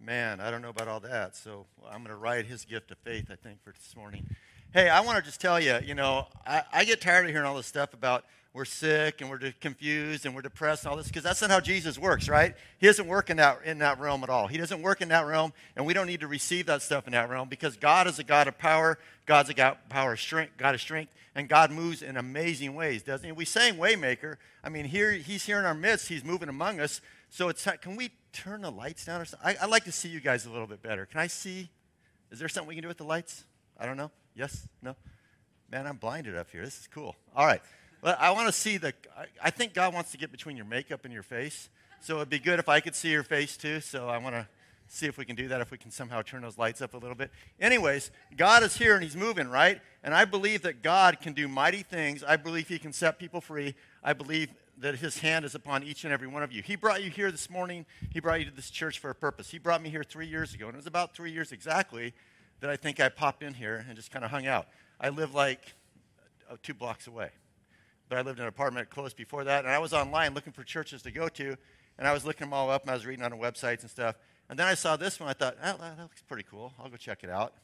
man, 0.00 0.38
I 0.38 0.52
don't 0.52 0.62
know 0.62 0.68
about 0.68 0.86
all 0.86 1.00
that. 1.00 1.34
So 1.34 1.66
I'm 1.84 2.04
going 2.04 2.10
to 2.10 2.16
ride 2.16 2.46
his 2.46 2.64
gift 2.64 2.92
of 2.92 2.98
faith, 2.98 3.26
I 3.28 3.34
think, 3.34 3.60
for 3.64 3.72
this 3.72 3.96
morning. 3.96 4.24
Hey, 4.72 4.88
I 4.88 5.00
want 5.00 5.18
to 5.18 5.24
just 5.24 5.40
tell 5.40 5.58
you, 5.58 5.80
you 5.84 5.96
know, 5.96 6.28
I, 6.46 6.62
I 6.72 6.84
get 6.84 7.00
tired 7.00 7.24
of 7.24 7.32
hearing 7.32 7.46
all 7.46 7.56
this 7.56 7.66
stuff 7.66 7.92
about 7.92 8.24
we're 8.54 8.64
sick 8.64 9.20
and 9.20 9.28
we're 9.28 9.52
confused 9.60 10.24
and 10.24 10.34
we're 10.34 10.40
depressed 10.40 10.84
and 10.84 10.92
all 10.92 10.96
this 10.96 11.08
because 11.08 11.24
that's 11.24 11.40
not 11.40 11.50
how 11.50 11.58
Jesus 11.58 11.98
works, 11.98 12.28
right? 12.28 12.54
He 12.78 12.86
doesn't 12.86 13.08
work 13.08 13.28
in 13.28 13.38
that, 13.38 13.58
in 13.64 13.78
that 13.78 13.98
realm 13.98 14.22
at 14.22 14.30
all. 14.30 14.46
He 14.46 14.56
doesn't 14.56 14.80
work 14.80 15.00
in 15.02 15.08
that 15.08 15.26
realm, 15.26 15.52
and 15.74 15.84
we 15.84 15.92
don't 15.92 16.06
need 16.06 16.20
to 16.20 16.28
receive 16.28 16.66
that 16.66 16.80
stuff 16.80 17.08
in 17.08 17.12
that 17.12 17.28
realm 17.28 17.48
because 17.48 17.76
God 17.76 18.06
is 18.06 18.20
a 18.20 18.24
God 18.24 18.46
of 18.46 18.56
power, 18.56 18.96
God's 19.26 19.50
a 19.50 19.54
God, 19.54 19.78
power 19.88 20.12
of 20.12 20.20
strength, 20.20 20.52
God 20.56 20.76
of 20.76 20.80
strength, 20.80 21.12
and 21.34 21.48
God 21.48 21.72
moves 21.72 22.00
in 22.00 22.16
amazing 22.16 22.76
ways, 22.76 23.02
doesn't 23.02 23.26
he? 23.26 23.32
We 23.32 23.44
sang 23.44 23.74
Waymaker. 23.74 24.36
I 24.62 24.68
mean, 24.68 24.84
here 24.84 25.10
He's 25.10 25.44
here 25.44 25.58
in 25.58 25.64
our 25.64 25.74
midst. 25.74 26.06
He's 26.06 26.24
moving 26.24 26.48
among 26.48 26.78
us. 26.78 27.00
So 27.30 27.48
it's 27.48 27.66
can 27.80 27.96
we 27.96 28.12
turn 28.32 28.62
the 28.62 28.70
lights 28.70 29.04
down 29.04 29.20
or 29.20 29.24
something? 29.24 29.48
I, 29.48 29.64
I'd 29.64 29.70
like 29.70 29.84
to 29.84 29.92
see 29.92 30.08
you 30.08 30.20
guys 30.20 30.46
a 30.46 30.50
little 30.50 30.68
bit 30.68 30.80
better. 30.80 31.06
Can 31.06 31.18
I 31.18 31.26
see? 31.26 31.70
Is 32.30 32.38
there 32.38 32.48
something 32.48 32.68
we 32.68 32.76
can 32.76 32.82
do 32.82 32.88
with 32.88 32.98
the 32.98 33.04
lights? 33.04 33.42
I 33.76 33.86
don't 33.86 33.96
know. 33.96 34.12
Yes? 34.36 34.68
No? 34.80 34.94
Man, 35.72 35.88
I'm 35.88 35.96
blinded 35.96 36.36
up 36.36 36.50
here. 36.52 36.64
This 36.64 36.78
is 36.78 36.86
cool. 36.86 37.16
All 37.34 37.44
right. 37.44 37.60
But 38.04 38.20
I 38.20 38.32
want 38.32 38.48
to 38.48 38.52
see 38.52 38.76
the, 38.76 38.92
I, 39.16 39.24
I 39.44 39.48
think 39.48 39.72
God 39.72 39.94
wants 39.94 40.10
to 40.12 40.18
get 40.18 40.30
between 40.30 40.58
your 40.58 40.66
makeup 40.66 41.06
and 41.06 41.12
your 41.12 41.22
face. 41.22 41.70
So 42.00 42.16
it'd 42.16 42.28
be 42.28 42.38
good 42.38 42.58
if 42.58 42.68
I 42.68 42.80
could 42.80 42.94
see 42.94 43.10
your 43.10 43.22
face 43.22 43.56
too. 43.56 43.80
So 43.80 44.10
I 44.10 44.18
want 44.18 44.34
to 44.34 44.46
see 44.88 45.06
if 45.06 45.16
we 45.16 45.24
can 45.24 45.34
do 45.34 45.48
that, 45.48 45.62
if 45.62 45.70
we 45.70 45.78
can 45.78 45.90
somehow 45.90 46.20
turn 46.20 46.42
those 46.42 46.58
lights 46.58 46.82
up 46.82 46.92
a 46.92 46.98
little 46.98 47.14
bit. 47.14 47.30
Anyways, 47.58 48.10
God 48.36 48.62
is 48.62 48.76
here 48.76 48.94
and 48.94 49.02
He's 49.02 49.16
moving, 49.16 49.48
right? 49.48 49.80
And 50.02 50.12
I 50.12 50.26
believe 50.26 50.60
that 50.62 50.82
God 50.82 51.18
can 51.22 51.32
do 51.32 51.48
mighty 51.48 51.82
things. 51.82 52.22
I 52.22 52.36
believe 52.36 52.68
He 52.68 52.78
can 52.78 52.92
set 52.92 53.18
people 53.18 53.40
free. 53.40 53.74
I 54.02 54.12
believe 54.12 54.50
that 54.80 54.96
His 54.96 55.20
hand 55.20 55.46
is 55.46 55.54
upon 55.54 55.82
each 55.82 56.04
and 56.04 56.12
every 56.12 56.28
one 56.28 56.42
of 56.42 56.52
you. 56.52 56.60
He 56.60 56.76
brought 56.76 57.02
you 57.02 57.08
here 57.08 57.30
this 57.30 57.48
morning. 57.48 57.86
He 58.12 58.20
brought 58.20 58.38
you 58.38 58.44
to 58.44 58.54
this 58.54 58.68
church 58.68 58.98
for 58.98 59.08
a 59.08 59.14
purpose. 59.14 59.48
He 59.48 59.58
brought 59.58 59.80
me 59.80 59.88
here 59.88 60.04
three 60.04 60.26
years 60.26 60.52
ago, 60.52 60.66
and 60.66 60.74
it 60.74 60.76
was 60.76 60.86
about 60.86 61.14
three 61.14 61.32
years 61.32 61.52
exactly 61.52 62.12
that 62.60 62.68
I 62.68 62.76
think 62.76 63.00
I 63.00 63.08
popped 63.08 63.42
in 63.42 63.54
here 63.54 63.82
and 63.88 63.96
just 63.96 64.10
kind 64.10 64.26
of 64.26 64.30
hung 64.30 64.46
out. 64.46 64.66
I 65.00 65.08
live 65.08 65.34
like 65.34 65.72
uh, 66.50 66.56
two 66.62 66.74
blocks 66.74 67.06
away 67.06 67.30
but 68.08 68.18
I 68.18 68.22
lived 68.22 68.38
in 68.38 68.44
an 68.44 68.48
apartment 68.48 68.90
close 68.90 69.14
before 69.14 69.44
that. 69.44 69.64
And 69.64 69.72
I 69.72 69.78
was 69.78 69.92
online 69.92 70.34
looking 70.34 70.52
for 70.52 70.64
churches 70.64 71.02
to 71.02 71.10
go 71.10 71.28
to, 71.28 71.56
and 71.98 72.06
I 72.06 72.12
was 72.12 72.24
looking 72.24 72.46
them 72.46 72.52
all 72.52 72.70
up, 72.70 72.82
and 72.82 72.90
I 72.90 72.94
was 72.94 73.06
reading 73.06 73.24
on 73.24 73.30
the 73.30 73.36
websites 73.36 73.80
and 73.80 73.90
stuff. 73.90 74.16
And 74.48 74.58
then 74.58 74.66
I 74.66 74.74
saw 74.74 74.96
this 74.96 75.18
one. 75.18 75.28
I 75.28 75.32
thought, 75.32 75.56
oh, 75.62 75.76
that 75.78 75.98
looks 75.98 76.22
pretty 76.22 76.44
cool. 76.50 76.72
I'll 76.78 76.88
go 76.88 76.96
check 76.96 77.24
it 77.24 77.30
out. 77.30 77.54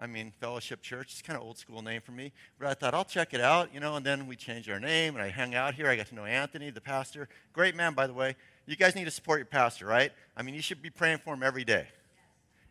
I 0.00 0.06
mean, 0.06 0.32
Fellowship 0.40 0.80
Church. 0.80 1.12
It's 1.12 1.22
kind 1.22 1.36
of 1.36 1.44
old 1.44 1.58
school 1.58 1.82
name 1.82 2.00
for 2.00 2.12
me. 2.12 2.32
But 2.58 2.68
I 2.68 2.74
thought, 2.74 2.94
I'll 2.94 3.04
check 3.04 3.34
it 3.34 3.40
out, 3.40 3.74
you 3.74 3.80
know, 3.80 3.96
and 3.96 4.06
then 4.06 4.26
we 4.26 4.36
changed 4.36 4.70
our 4.70 4.78
name, 4.78 5.16
and 5.16 5.22
I 5.22 5.28
hung 5.28 5.54
out 5.54 5.74
here. 5.74 5.88
I 5.88 5.96
got 5.96 6.06
to 6.06 6.14
know 6.14 6.24
Anthony, 6.24 6.70
the 6.70 6.80
pastor. 6.80 7.28
Great 7.52 7.74
man, 7.74 7.94
by 7.94 8.06
the 8.06 8.12
way. 8.12 8.36
You 8.66 8.76
guys 8.76 8.94
need 8.94 9.06
to 9.06 9.10
support 9.10 9.38
your 9.38 9.46
pastor, 9.46 9.86
right? 9.86 10.12
I 10.36 10.42
mean, 10.42 10.54
you 10.54 10.62
should 10.62 10.82
be 10.82 10.90
praying 10.90 11.18
for 11.18 11.34
him 11.34 11.42
every 11.42 11.64
day. 11.64 11.88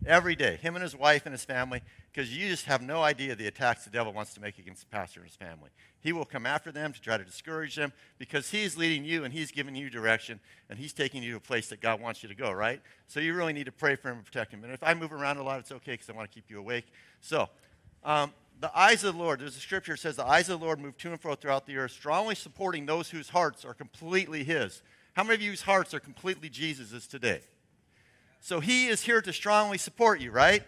Every 0.06 0.36
day. 0.36 0.58
Him 0.58 0.76
and 0.76 0.84
his 0.84 0.96
wife 0.96 1.26
and 1.26 1.34
his 1.34 1.44
family 1.44 1.82
because 2.12 2.36
you 2.36 2.48
just 2.48 2.66
have 2.66 2.82
no 2.82 3.02
idea 3.02 3.36
the 3.36 3.48
attacks 3.48 3.84
the 3.84 3.90
devil 3.90 4.14
wants 4.14 4.34
to 4.36 4.42
make 4.42 4.60
against 4.60 4.82
the 4.82 4.88
pastor 4.88 5.20
and 5.20 5.28
his 5.28 5.36
family. 5.36 5.70
He 6.00 6.14
will 6.14 6.26
come 6.26 6.46
after 6.46 6.72
them 6.72 6.94
to 6.94 7.02
try 7.02 7.18
to 7.18 7.24
discourage 7.24 7.76
them 7.76 7.92
because 8.18 8.50
he's 8.50 8.78
leading 8.78 9.04
you 9.04 9.24
and 9.24 9.34
he's 9.34 9.52
giving 9.52 9.76
you 9.76 9.90
direction 9.90 10.40
and 10.70 10.78
he's 10.78 10.94
taking 10.94 11.24
you 11.24 11.32
to 11.32 11.38
a 11.38 11.42
place 11.42 11.68
that 11.70 11.82
God 11.82 12.00
wants 12.00 12.22
you 12.22 12.30
to 12.30 12.36
go, 12.36 12.52
right? 12.52 12.82
So 13.08 13.20
you 13.20 13.34
really 13.34 13.54
need 13.54 13.66
to 13.66 13.72
pray 13.72 13.96
for 13.96 14.10
him 14.10 14.18
and 14.18 14.26
protect 14.26 14.54
him. 14.54 14.64
And 14.64 14.72
if 14.72 14.84
I 14.84 14.94
move 14.94 15.12
around 15.12 15.38
a 15.38 15.44
lot, 15.44 15.60
it's 15.60 15.72
okay 15.72 15.94
because 15.94 16.10
I 16.10 16.14
want 16.14 16.30
to 16.30 16.34
keep 16.34 16.50
you 16.50 16.60
awake. 16.60 16.86
So, 17.22 17.50
um, 18.04 18.34
the 18.60 18.76
eyes 18.78 19.04
of 19.04 19.16
the 19.16 19.22
Lord, 19.22 19.40
there's 19.40 19.56
a 19.56 19.60
scripture 19.60 19.94
that 19.94 20.00
says, 20.00 20.16
The 20.16 20.26
eyes 20.26 20.50
of 20.50 20.60
the 20.60 20.66
Lord 20.66 20.80
move 20.80 20.98
to 20.98 21.12
and 21.12 21.22
fro 21.22 21.36
throughout 21.36 21.66
the 21.66 21.78
earth, 21.78 21.92
strongly 21.92 22.36
supporting 22.36 22.86
those 22.86 23.10
whose 23.10 23.30
hearts 23.30 23.64
are 23.64 23.74
completely 23.74 24.44
His. 24.44 24.82
How 25.14 25.24
many 25.24 25.36
of 25.36 25.42
you 25.42 25.52
whose 25.52 25.62
hearts 25.62 25.94
are 25.94 26.00
completely 26.00 26.50
Jesus's 26.50 27.08
today? 27.08 27.42
So 28.40 28.60
He 28.60 28.88
is 28.88 29.02
here 29.02 29.22
to 29.22 29.34
strongly 29.34 29.78
support 29.78 30.20
you, 30.20 30.32
right? 30.32 30.64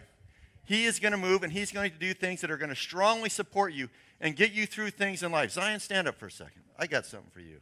He 0.66 0.86
is 0.86 1.00
going 1.00 1.14
to 1.14 1.18
move 1.18 1.44
and 1.44 1.52
He's 1.52 1.72
going 1.72 1.92
to 1.92 1.98
do 1.98 2.14
things 2.14 2.42
that 2.42 2.52
are 2.52 2.58
going 2.58 2.70
to 2.70 2.76
strongly 2.76 3.30
support 3.30 3.74
you 3.74 3.90
and 4.22 4.36
get 4.36 4.52
you 4.52 4.66
through 4.66 4.92
things 4.92 5.24
in 5.24 5.32
life. 5.32 5.52
Zion, 5.52 5.80
stand 5.80 6.08
up 6.08 6.18
for 6.20 6.28
a 6.28 6.32
second. 6.32 6.64
I 6.78 6.88
got 6.88 7.06
something 7.06 7.32
for 7.32 7.42
you. 7.42 7.62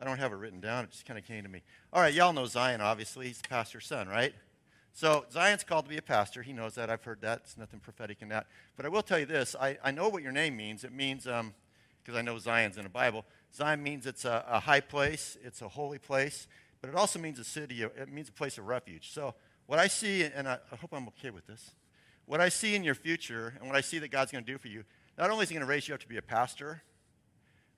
I 0.00 0.04
don't 0.04 0.18
have 0.18 0.32
it 0.32 0.36
written 0.36 0.60
down, 0.60 0.84
it 0.84 0.90
just 0.90 1.06
kind 1.06 1.16
of 1.16 1.24
came 1.24 1.44
to 1.44 1.48
me. 1.48 1.62
All 1.92 2.02
right, 2.02 2.12
y'all 2.12 2.32
know 2.32 2.46
Zion, 2.46 2.80
obviously. 2.80 3.28
He's 3.28 3.40
the 3.40 3.48
pastor's 3.48 3.86
son, 3.86 4.08
right? 4.08 4.34
So 4.92 5.24
Zion's 5.32 5.62
called 5.64 5.84
to 5.84 5.88
be 5.88 5.96
a 5.96 6.02
pastor. 6.02 6.42
He 6.42 6.52
knows 6.52 6.74
that. 6.74 6.90
I've 6.90 7.04
heard 7.04 7.20
that. 7.22 7.42
It's 7.44 7.56
nothing 7.56 7.80
prophetic 7.80 8.20
in 8.20 8.28
that. 8.28 8.46
But 8.76 8.84
I 8.84 8.88
will 8.88 9.02
tell 9.02 9.18
you 9.18 9.26
this 9.26 9.54
I, 9.60 9.78
I 9.82 9.90
know 9.90 10.08
what 10.08 10.22
your 10.22 10.32
name 10.32 10.56
means. 10.56 10.84
It 10.84 10.92
means, 10.92 11.24
because 11.24 11.40
um, 11.40 12.16
I 12.16 12.22
know 12.22 12.38
Zion's 12.38 12.76
in 12.76 12.82
the 12.82 12.90
Bible, 12.90 13.24
Zion 13.54 13.82
means 13.82 14.06
it's 14.06 14.24
a, 14.24 14.44
a 14.48 14.60
high 14.60 14.80
place, 14.80 15.38
it's 15.44 15.62
a 15.62 15.68
holy 15.68 15.98
place, 15.98 16.46
but 16.82 16.90
it 16.90 16.96
also 16.96 17.18
means 17.18 17.38
a 17.38 17.44
city, 17.44 17.84
uh, 17.84 17.88
it 17.96 18.12
means 18.12 18.28
a 18.28 18.32
place 18.32 18.58
of 18.58 18.66
refuge. 18.66 19.12
So 19.12 19.34
what 19.66 19.78
I 19.78 19.86
see, 19.86 20.24
and 20.24 20.46
I, 20.46 20.58
I 20.70 20.76
hope 20.76 20.90
I'm 20.92 21.08
okay 21.08 21.30
with 21.30 21.46
this, 21.46 21.70
what 22.26 22.40
I 22.40 22.50
see 22.50 22.74
in 22.74 22.84
your 22.84 22.96
future 22.96 23.54
and 23.58 23.66
what 23.66 23.76
I 23.76 23.80
see 23.80 23.98
that 24.00 24.10
God's 24.10 24.32
going 24.32 24.44
to 24.44 24.52
do 24.52 24.58
for 24.58 24.68
you, 24.68 24.84
not 25.16 25.30
only 25.30 25.44
is 25.44 25.48
He 25.48 25.54
going 25.54 25.66
to 25.66 25.70
raise 25.70 25.88
you 25.88 25.94
up 25.94 26.00
to 26.00 26.08
be 26.08 26.18
a 26.18 26.22
pastor, 26.22 26.82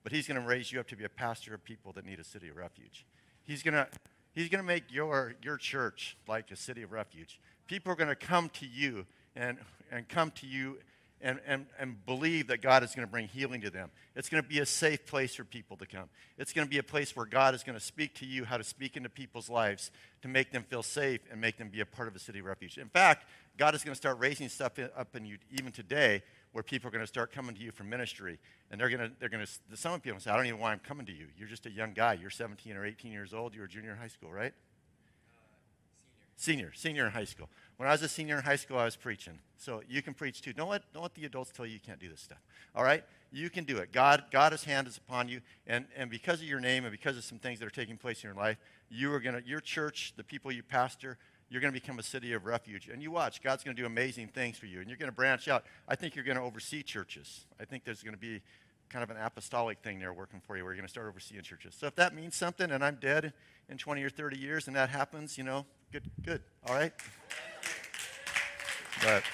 but 0.02 0.10
He's 0.10 0.26
going 0.26 0.40
to 0.40 0.46
raise 0.46 0.72
you 0.72 0.80
up 0.80 0.88
to 0.88 0.96
be 0.96 1.04
a 1.04 1.08
pastor 1.08 1.54
of 1.54 1.62
people 1.62 1.92
that 1.92 2.04
need 2.04 2.18
a 2.18 2.24
city 2.24 2.48
of 2.48 2.56
refuge. 2.56 3.06
He's 3.44 3.62
going 3.62 3.74
to, 3.74 3.86
he's 4.32 4.48
going 4.48 4.62
to 4.62 4.66
make 4.66 4.84
your, 4.90 5.34
your 5.42 5.58
church 5.58 6.16
like 6.26 6.50
a 6.50 6.56
city 6.56 6.82
of 6.82 6.92
refuge. 6.92 7.38
People 7.66 7.92
are 7.92 7.96
going 7.96 8.08
to 8.08 8.16
come 8.16 8.48
to 8.50 8.66
you 8.66 9.06
and, 9.36 9.58
and 9.92 10.08
come 10.08 10.30
to 10.32 10.46
you 10.46 10.78
and, 11.24 11.40
and, 11.46 11.66
and 11.78 12.04
believe 12.04 12.48
that 12.48 12.60
God 12.60 12.84
is 12.84 12.94
going 12.94 13.08
to 13.08 13.10
bring 13.10 13.28
healing 13.28 13.62
to 13.62 13.70
them. 13.70 13.90
It's 14.14 14.28
going 14.28 14.42
to 14.42 14.48
be 14.48 14.58
a 14.58 14.66
safe 14.66 15.06
place 15.06 15.34
for 15.34 15.42
people 15.42 15.78
to 15.78 15.86
come. 15.86 16.10
It's 16.36 16.52
going 16.52 16.66
to 16.66 16.70
be 16.70 16.78
a 16.78 16.82
place 16.82 17.16
where 17.16 17.24
God 17.24 17.54
is 17.54 17.62
going 17.62 17.78
to 17.78 17.84
speak 17.84 18.14
to 18.16 18.26
you 18.26 18.44
how 18.44 18.58
to 18.58 18.62
speak 18.62 18.96
into 18.96 19.08
people's 19.08 19.48
lives 19.48 19.90
to 20.20 20.28
make 20.28 20.52
them 20.52 20.62
feel 20.62 20.82
safe 20.82 21.20
and 21.32 21.40
make 21.40 21.56
them 21.56 21.70
be 21.70 21.80
a 21.80 21.86
part 21.86 22.08
of 22.08 22.14
a 22.14 22.18
city 22.18 22.40
of 22.40 22.44
refuge. 22.44 22.76
In 22.76 22.90
fact, 22.90 23.26
God 23.56 23.74
is 23.74 23.82
going 23.82 23.94
to 23.94 23.96
start 23.96 24.18
raising 24.18 24.50
stuff 24.50 24.72
up 24.78 25.16
in 25.16 25.24
you 25.24 25.38
even 25.50 25.72
today 25.72 26.22
where 26.52 26.62
people 26.62 26.88
are 26.88 26.92
going 26.92 27.02
to 27.02 27.08
start 27.08 27.32
coming 27.32 27.54
to 27.54 27.62
you 27.62 27.72
for 27.72 27.84
ministry. 27.84 28.38
And 28.70 28.78
they're 28.78 28.90
going 28.90 29.08
to, 29.08 29.10
they're 29.18 29.30
going 29.30 29.44
to, 29.44 29.76
some 29.76 29.98
people 30.00 30.20
say, 30.20 30.30
I 30.30 30.36
don't 30.36 30.44
even 30.44 30.58
know 30.58 30.62
why 30.62 30.72
I'm 30.72 30.78
coming 30.78 31.06
to 31.06 31.12
you. 31.12 31.28
You're 31.38 31.48
just 31.48 31.64
a 31.64 31.70
young 31.70 31.94
guy. 31.94 32.14
You're 32.14 32.30
17 32.30 32.76
or 32.76 32.84
18 32.84 33.10
years 33.10 33.32
old. 33.32 33.54
You're 33.54 33.64
a 33.64 33.68
junior 33.68 33.92
in 33.92 33.96
high 33.96 34.08
school, 34.08 34.30
right? 34.30 34.52
Senior, 36.36 36.72
senior 36.74 37.06
in 37.06 37.12
high 37.12 37.24
school. 37.24 37.48
When 37.76 37.88
I 37.88 37.92
was 37.92 38.02
a 38.02 38.08
senior 38.08 38.38
in 38.38 38.44
high 38.44 38.56
school, 38.56 38.78
I 38.78 38.84
was 38.84 38.96
preaching. 38.96 39.38
So 39.56 39.82
you 39.88 40.02
can 40.02 40.14
preach 40.14 40.42
too. 40.42 40.52
Don't 40.52 40.68
let, 40.68 40.82
don't 40.92 41.02
let 41.02 41.14
the 41.14 41.24
adults 41.24 41.50
tell 41.50 41.66
you 41.66 41.72
you 41.72 41.80
can't 41.80 41.98
do 41.98 42.08
this 42.08 42.20
stuff. 42.20 42.40
All 42.74 42.84
right? 42.84 43.04
You 43.32 43.50
can 43.50 43.64
do 43.64 43.78
it. 43.78 43.92
God, 43.92 44.24
God's 44.30 44.64
hand 44.64 44.86
is 44.86 44.96
upon 44.96 45.28
you. 45.28 45.40
And, 45.66 45.86
and 45.96 46.10
because 46.10 46.40
of 46.40 46.46
your 46.46 46.60
name 46.60 46.84
and 46.84 46.92
because 46.92 47.16
of 47.16 47.24
some 47.24 47.38
things 47.38 47.58
that 47.60 47.66
are 47.66 47.70
taking 47.70 47.96
place 47.96 48.22
in 48.22 48.28
your 48.28 48.36
life, 48.36 48.58
you 48.90 49.12
are 49.12 49.20
to, 49.20 49.42
your 49.44 49.60
church, 49.60 50.12
the 50.16 50.22
people 50.22 50.52
you 50.52 50.62
pastor, 50.62 51.18
you're 51.48 51.60
going 51.60 51.72
to 51.72 51.80
become 51.80 51.98
a 51.98 52.02
city 52.02 52.32
of 52.32 52.46
refuge. 52.46 52.88
And 52.88 53.02
you 53.02 53.10
watch, 53.10 53.42
God's 53.42 53.64
going 53.64 53.76
to 53.76 53.82
do 53.82 53.86
amazing 53.86 54.28
things 54.28 54.56
for 54.56 54.66
you. 54.66 54.80
And 54.80 54.88
you're 54.88 54.98
going 54.98 55.10
to 55.10 55.14
branch 55.14 55.48
out. 55.48 55.64
I 55.88 55.94
think 55.94 56.14
you're 56.14 56.24
going 56.24 56.36
to 56.36 56.42
oversee 56.42 56.82
churches. 56.82 57.46
I 57.60 57.64
think 57.64 57.84
there's 57.84 58.02
going 58.02 58.14
to 58.14 58.20
be 58.20 58.42
kind 58.94 59.02
of 59.02 59.10
an 59.10 59.20
apostolic 59.20 59.80
thing 59.80 59.98
there 59.98 60.12
working 60.12 60.40
for 60.46 60.56
you 60.56 60.62
where 60.62 60.72
you're 60.72 60.76
going 60.76 60.86
to 60.86 60.90
start 60.90 61.08
overseeing 61.08 61.42
churches. 61.42 61.74
So 61.76 61.88
if 61.88 61.96
that 61.96 62.14
means 62.14 62.36
something 62.36 62.70
and 62.70 62.84
I'm 62.84 62.94
dead 63.00 63.32
in 63.68 63.76
20 63.76 64.00
or 64.04 64.08
30 64.08 64.38
years 64.38 64.68
and 64.68 64.76
that 64.76 64.88
happens, 64.88 65.36
you 65.36 65.42
know, 65.42 65.66
good, 65.90 66.04
good. 66.22 66.40
All 66.64 66.76
right? 66.76 66.92
But, 69.02 69.24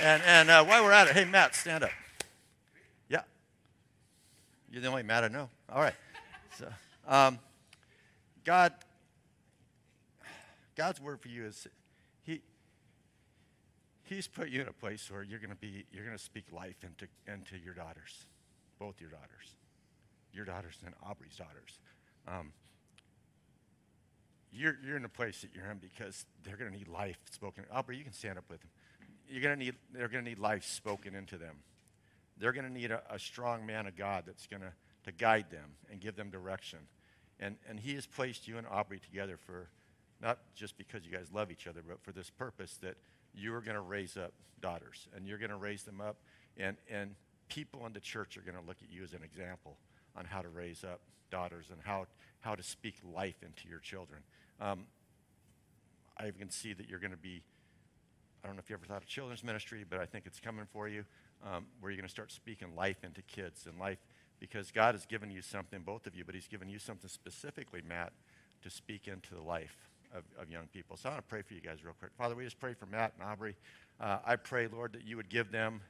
and 0.00 0.22
and 0.22 0.50
uh, 0.50 0.64
while 0.64 0.84
we're 0.84 0.92
at 0.92 1.08
it, 1.08 1.14
hey, 1.14 1.24
Matt, 1.24 1.56
stand 1.56 1.82
up. 1.82 1.90
Yeah. 3.08 3.22
You're 4.70 4.82
the 4.82 4.88
only 4.88 5.02
Matt 5.02 5.24
I 5.24 5.28
know. 5.28 5.48
All 5.68 5.80
right. 5.80 5.94
So, 6.56 6.68
um, 7.08 7.40
God 8.44 8.72
God's 10.76 11.00
word 11.00 11.20
for 11.20 11.26
you 11.26 11.44
is 11.44 11.66
He's 14.08 14.26
put 14.26 14.48
you 14.48 14.62
in 14.62 14.68
a 14.68 14.72
place 14.72 15.10
where 15.10 15.22
you're 15.22 15.38
going 15.38 15.50
to 15.50 15.56
be 15.56 15.84
you're 15.92 16.04
going 16.04 16.16
to 16.16 16.22
speak 16.22 16.44
life 16.52 16.76
into 16.82 17.06
into 17.30 17.62
your 17.62 17.74
daughters, 17.74 18.26
both 18.78 19.00
your 19.00 19.10
daughters, 19.10 19.56
your 20.32 20.44
daughters 20.44 20.76
and 20.84 20.94
Aubrey's 21.02 21.36
daughters. 21.36 21.78
Um, 22.26 22.52
you're, 24.50 24.76
you're 24.84 24.96
in 24.96 25.04
a 25.04 25.10
place 25.10 25.42
that 25.42 25.50
you're 25.54 25.70
in 25.70 25.78
because 25.78 26.24
they're 26.42 26.56
going 26.56 26.70
to 26.70 26.76
need 26.76 26.88
life 26.88 27.18
spoken. 27.30 27.64
Aubrey, 27.70 27.96
you 27.96 28.04
can 28.04 28.12
stand 28.12 28.38
up 28.38 28.44
with 28.48 28.60
them. 28.60 28.70
You're 29.28 29.42
going 29.42 29.58
to 29.58 29.64
need, 29.64 29.74
they're 29.92 30.08
going 30.08 30.24
to 30.24 30.30
need 30.30 30.38
life 30.38 30.64
spoken 30.64 31.14
into 31.14 31.36
them. 31.36 31.56
They're 32.38 32.52
going 32.52 32.66
to 32.66 32.72
need 32.72 32.90
a, 32.90 33.02
a 33.10 33.18
strong 33.18 33.66
man 33.66 33.86
of 33.86 33.96
God 33.96 34.24
that's 34.26 34.46
going 34.46 34.62
to, 34.62 34.72
to 35.04 35.12
guide 35.12 35.50
them 35.50 35.76
and 35.90 36.00
give 36.00 36.16
them 36.16 36.30
direction. 36.30 36.78
And, 37.38 37.56
and 37.68 37.78
he 37.78 37.94
has 37.94 38.06
placed 38.06 38.48
you 38.48 38.56
and 38.56 38.66
Aubrey 38.66 39.00
together 39.00 39.36
for 39.36 39.68
not 40.20 40.38
just 40.54 40.78
because 40.78 41.04
you 41.04 41.12
guys 41.12 41.26
love 41.32 41.50
each 41.50 41.66
other, 41.66 41.82
but 41.86 42.00
for 42.02 42.12
this 42.12 42.30
purpose 42.30 42.78
that 42.80 42.96
you 43.34 43.54
are 43.54 43.60
going 43.60 43.76
to 43.76 43.80
raise 43.82 44.16
up 44.16 44.32
daughters 44.60 45.08
and 45.14 45.26
you're 45.26 45.38
going 45.38 45.50
to 45.50 45.56
raise 45.56 45.84
them 45.84 46.00
up. 46.00 46.16
And, 46.56 46.76
and 46.90 47.14
people 47.48 47.86
in 47.86 47.92
the 47.92 48.00
church 48.00 48.36
are 48.36 48.42
going 48.42 48.56
to 48.56 48.66
look 48.66 48.78
at 48.82 48.90
you 48.90 49.02
as 49.02 49.12
an 49.12 49.22
example 49.22 49.76
on 50.16 50.24
how 50.24 50.42
to 50.42 50.48
raise 50.48 50.84
up 50.84 51.00
daughters 51.30 51.66
and 51.70 51.78
how, 51.82 52.06
how 52.40 52.54
to 52.54 52.62
speak 52.62 52.96
life 53.14 53.42
into 53.42 53.68
your 53.68 53.78
children. 53.78 54.22
Um, 54.60 54.86
I 56.18 56.30
can 56.36 56.50
see 56.50 56.72
that 56.72 56.88
you're 56.88 56.98
going 56.98 57.12
to 57.12 57.16
be, 57.16 57.42
I 58.42 58.46
don't 58.46 58.56
know 58.56 58.60
if 58.60 58.70
you 58.70 58.76
ever 58.76 58.86
thought 58.86 59.02
of 59.02 59.06
children's 59.06 59.44
ministry, 59.44 59.84
but 59.88 60.00
I 60.00 60.06
think 60.06 60.26
it's 60.26 60.40
coming 60.40 60.66
for 60.72 60.88
you, 60.88 61.04
um, 61.44 61.66
where 61.80 61.90
you're 61.90 61.98
going 61.98 62.08
to 62.08 62.12
start 62.12 62.32
speaking 62.32 62.74
life 62.74 63.04
into 63.04 63.22
kids 63.22 63.66
and 63.66 63.78
life 63.78 63.98
because 64.40 64.70
God 64.70 64.94
has 64.94 65.06
given 65.06 65.30
you 65.30 65.42
something, 65.42 65.82
both 65.82 66.06
of 66.06 66.14
you, 66.14 66.24
but 66.24 66.34
He's 66.34 66.48
given 66.48 66.68
you 66.68 66.78
something 66.78 67.08
specifically, 67.08 67.82
Matt, 67.86 68.12
to 68.62 68.70
speak 68.70 69.06
into 69.06 69.34
the 69.34 69.42
life 69.42 69.87
of, 70.14 70.24
of 70.40 70.50
young 70.50 70.66
people. 70.72 70.96
So 70.96 71.08
I 71.08 71.12
want 71.12 71.24
to 71.24 71.28
pray 71.28 71.42
for 71.42 71.54
you 71.54 71.60
guys 71.60 71.84
real 71.84 71.94
quick. 71.98 72.12
Father, 72.16 72.34
we 72.34 72.44
just 72.44 72.58
pray 72.58 72.74
for 72.74 72.86
Matt 72.86 73.12
and 73.18 73.28
Aubrey. 73.28 73.56
Uh, 74.00 74.18
I 74.24 74.36
pray, 74.36 74.66
Lord, 74.66 74.92
that 74.92 75.04
you 75.04 75.16
would 75.16 75.28
give 75.28 75.50
them 75.50 75.80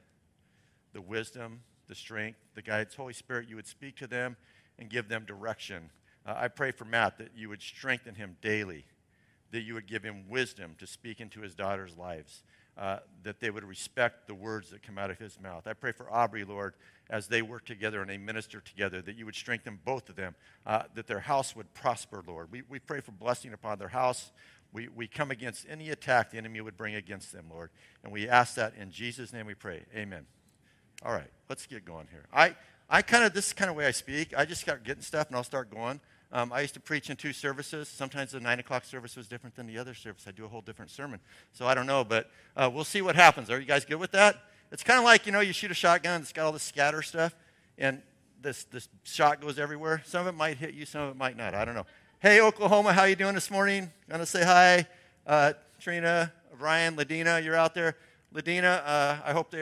the 0.93 1.01
wisdom, 1.01 1.61
the 1.87 1.95
strength, 1.95 2.39
the 2.55 2.61
guidance. 2.61 2.95
Holy 2.95 3.13
Spirit, 3.13 3.47
you 3.49 3.55
would 3.55 3.67
speak 3.67 3.95
to 3.97 4.07
them 4.07 4.35
and 4.77 4.89
give 4.89 5.09
them 5.09 5.25
direction. 5.25 5.89
Uh, 6.25 6.35
I 6.37 6.47
pray 6.47 6.71
for 6.71 6.85
Matt 6.85 7.17
that 7.17 7.31
you 7.35 7.49
would 7.49 7.61
strengthen 7.61 8.15
him 8.15 8.37
daily, 8.41 8.85
that 9.51 9.61
you 9.61 9.73
would 9.73 9.87
give 9.87 10.03
him 10.03 10.29
wisdom 10.29 10.75
to 10.79 10.87
speak 10.87 11.19
into 11.19 11.41
his 11.41 11.55
daughter's 11.55 11.97
lives, 11.97 12.43
uh, 12.79 12.99
that 13.23 13.41
they 13.41 13.49
would 13.49 13.65
respect 13.65 14.25
the 14.25 14.33
words 14.33 14.69
that 14.69 14.81
come 14.81 14.97
out 14.97 15.11
of 15.11 15.19
his 15.19 15.37
mouth. 15.41 15.67
I 15.67 15.73
pray 15.73 15.91
for 15.91 16.09
Aubrey, 16.09 16.45
Lord, 16.45 16.75
as 17.09 17.27
they 17.27 17.41
work 17.41 17.65
together 17.65 17.99
and 17.99 18.09
they 18.09 18.17
minister 18.17 18.61
together, 18.61 19.01
that 19.01 19.17
you 19.17 19.25
would 19.25 19.35
strengthen 19.35 19.79
both 19.83 20.07
of 20.07 20.15
them, 20.15 20.33
uh, 20.65 20.83
that 20.95 21.05
their 21.05 21.19
house 21.19 21.57
would 21.57 21.73
prosper, 21.73 22.23
Lord. 22.25 22.49
We, 22.51 22.61
we 22.69 22.79
pray 22.79 23.01
for 23.01 23.11
blessing 23.11 23.51
upon 23.51 23.79
their 23.79 23.89
house. 23.89 24.31
We, 24.71 24.87
we 24.87 25.07
come 25.07 25.29
against 25.29 25.65
any 25.69 25.89
attack 25.89 26.31
the 26.31 26.37
enemy 26.37 26.61
would 26.61 26.77
bring 26.77 26.95
against 26.95 27.33
them, 27.33 27.47
Lord. 27.51 27.69
And 28.03 28.13
we 28.13 28.29
ask 28.29 28.55
that 28.55 28.73
in 28.79 28.91
Jesus' 28.91 29.33
name 29.33 29.45
we 29.45 29.55
pray. 29.55 29.83
Amen. 29.93 30.25
All 31.03 31.11
right, 31.11 31.29
let's 31.49 31.65
get 31.65 31.83
going 31.83 32.07
here. 32.11 32.27
I, 32.31 32.55
I 32.89 33.01
kind 33.01 33.25
of, 33.25 33.33
this 33.33 33.47
is 33.47 33.53
kind 33.53 33.69
of 33.69 33.75
way 33.75 33.87
I 33.87 33.91
speak. 33.91 34.33
I 34.37 34.45
just 34.45 34.61
start 34.61 34.85
getting 34.85 35.03
stuff 35.03 35.27
and 35.27 35.35
I'll 35.35 35.43
start 35.43 35.69
going. 35.69 35.99
Um, 36.31 36.53
I 36.53 36.61
used 36.61 36.75
to 36.75 36.79
preach 36.79 37.09
in 37.09 37.17
two 37.17 37.33
services. 37.33 37.87
Sometimes 37.87 38.31
the 38.31 38.39
9 38.39 38.59
o'clock 38.59 38.85
service 38.85 39.15
was 39.15 39.27
different 39.27 39.55
than 39.55 39.65
the 39.65 39.77
other 39.79 39.95
service. 39.95 40.25
I 40.27 40.31
do 40.31 40.45
a 40.45 40.47
whole 40.47 40.61
different 40.61 40.91
sermon. 40.91 41.19
So 41.53 41.65
I 41.65 41.73
don't 41.73 41.87
know, 41.87 42.03
but 42.03 42.29
uh, 42.55 42.69
we'll 42.71 42.83
see 42.83 43.01
what 43.01 43.15
happens. 43.15 43.49
Are 43.49 43.59
you 43.59 43.65
guys 43.65 43.83
good 43.83 43.99
with 43.99 44.11
that? 44.11 44.37
It's 44.71 44.83
kind 44.83 44.99
of 44.99 45.05
like, 45.05 45.25
you 45.25 45.31
know, 45.31 45.39
you 45.39 45.53
shoot 45.53 45.71
a 45.71 45.75
shotgun, 45.75 46.21
it's 46.21 46.31
got 46.31 46.45
all 46.45 46.51
this 46.51 46.61
scatter 46.61 47.01
stuff, 47.01 47.35
and 47.79 48.03
this, 48.39 48.65
this 48.65 48.87
shot 49.03 49.41
goes 49.41 49.57
everywhere. 49.57 50.03
Some 50.05 50.21
of 50.21 50.27
it 50.27 50.37
might 50.37 50.57
hit 50.57 50.75
you, 50.75 50.85
some 50.85 51.01
of 51.01 51.09
it 51.09 51.17
might 51.17 51.35
not. 51.35 51.55
I 51.55 51.65
don't 51.65 51.73
know. 51.73 51.87
Hey, 52.19 52.41
Oklahoma, 52.41 52.93
how 52.93 53.05
you 53.05 53.15
doing 53.15 53.33
this 53.33 53.49
morning? 53.49 53.91
Gonna 54.07 54.27
say 54.27 54.43
hi. 54.43 54.85
Uh, 55.25 55.53
Trina, 55.79 56.31
Ryan, 56.59 56.95
Ladina, 56.95 57.43
you're 57.43 57.55
out 57.55 57.73
there. 57.73 57.95
Ladina, 58.33 58.83
uh, 58.85 59.17
I 59.25 59.33
hope 59.33 59.49
the 59.49 59.57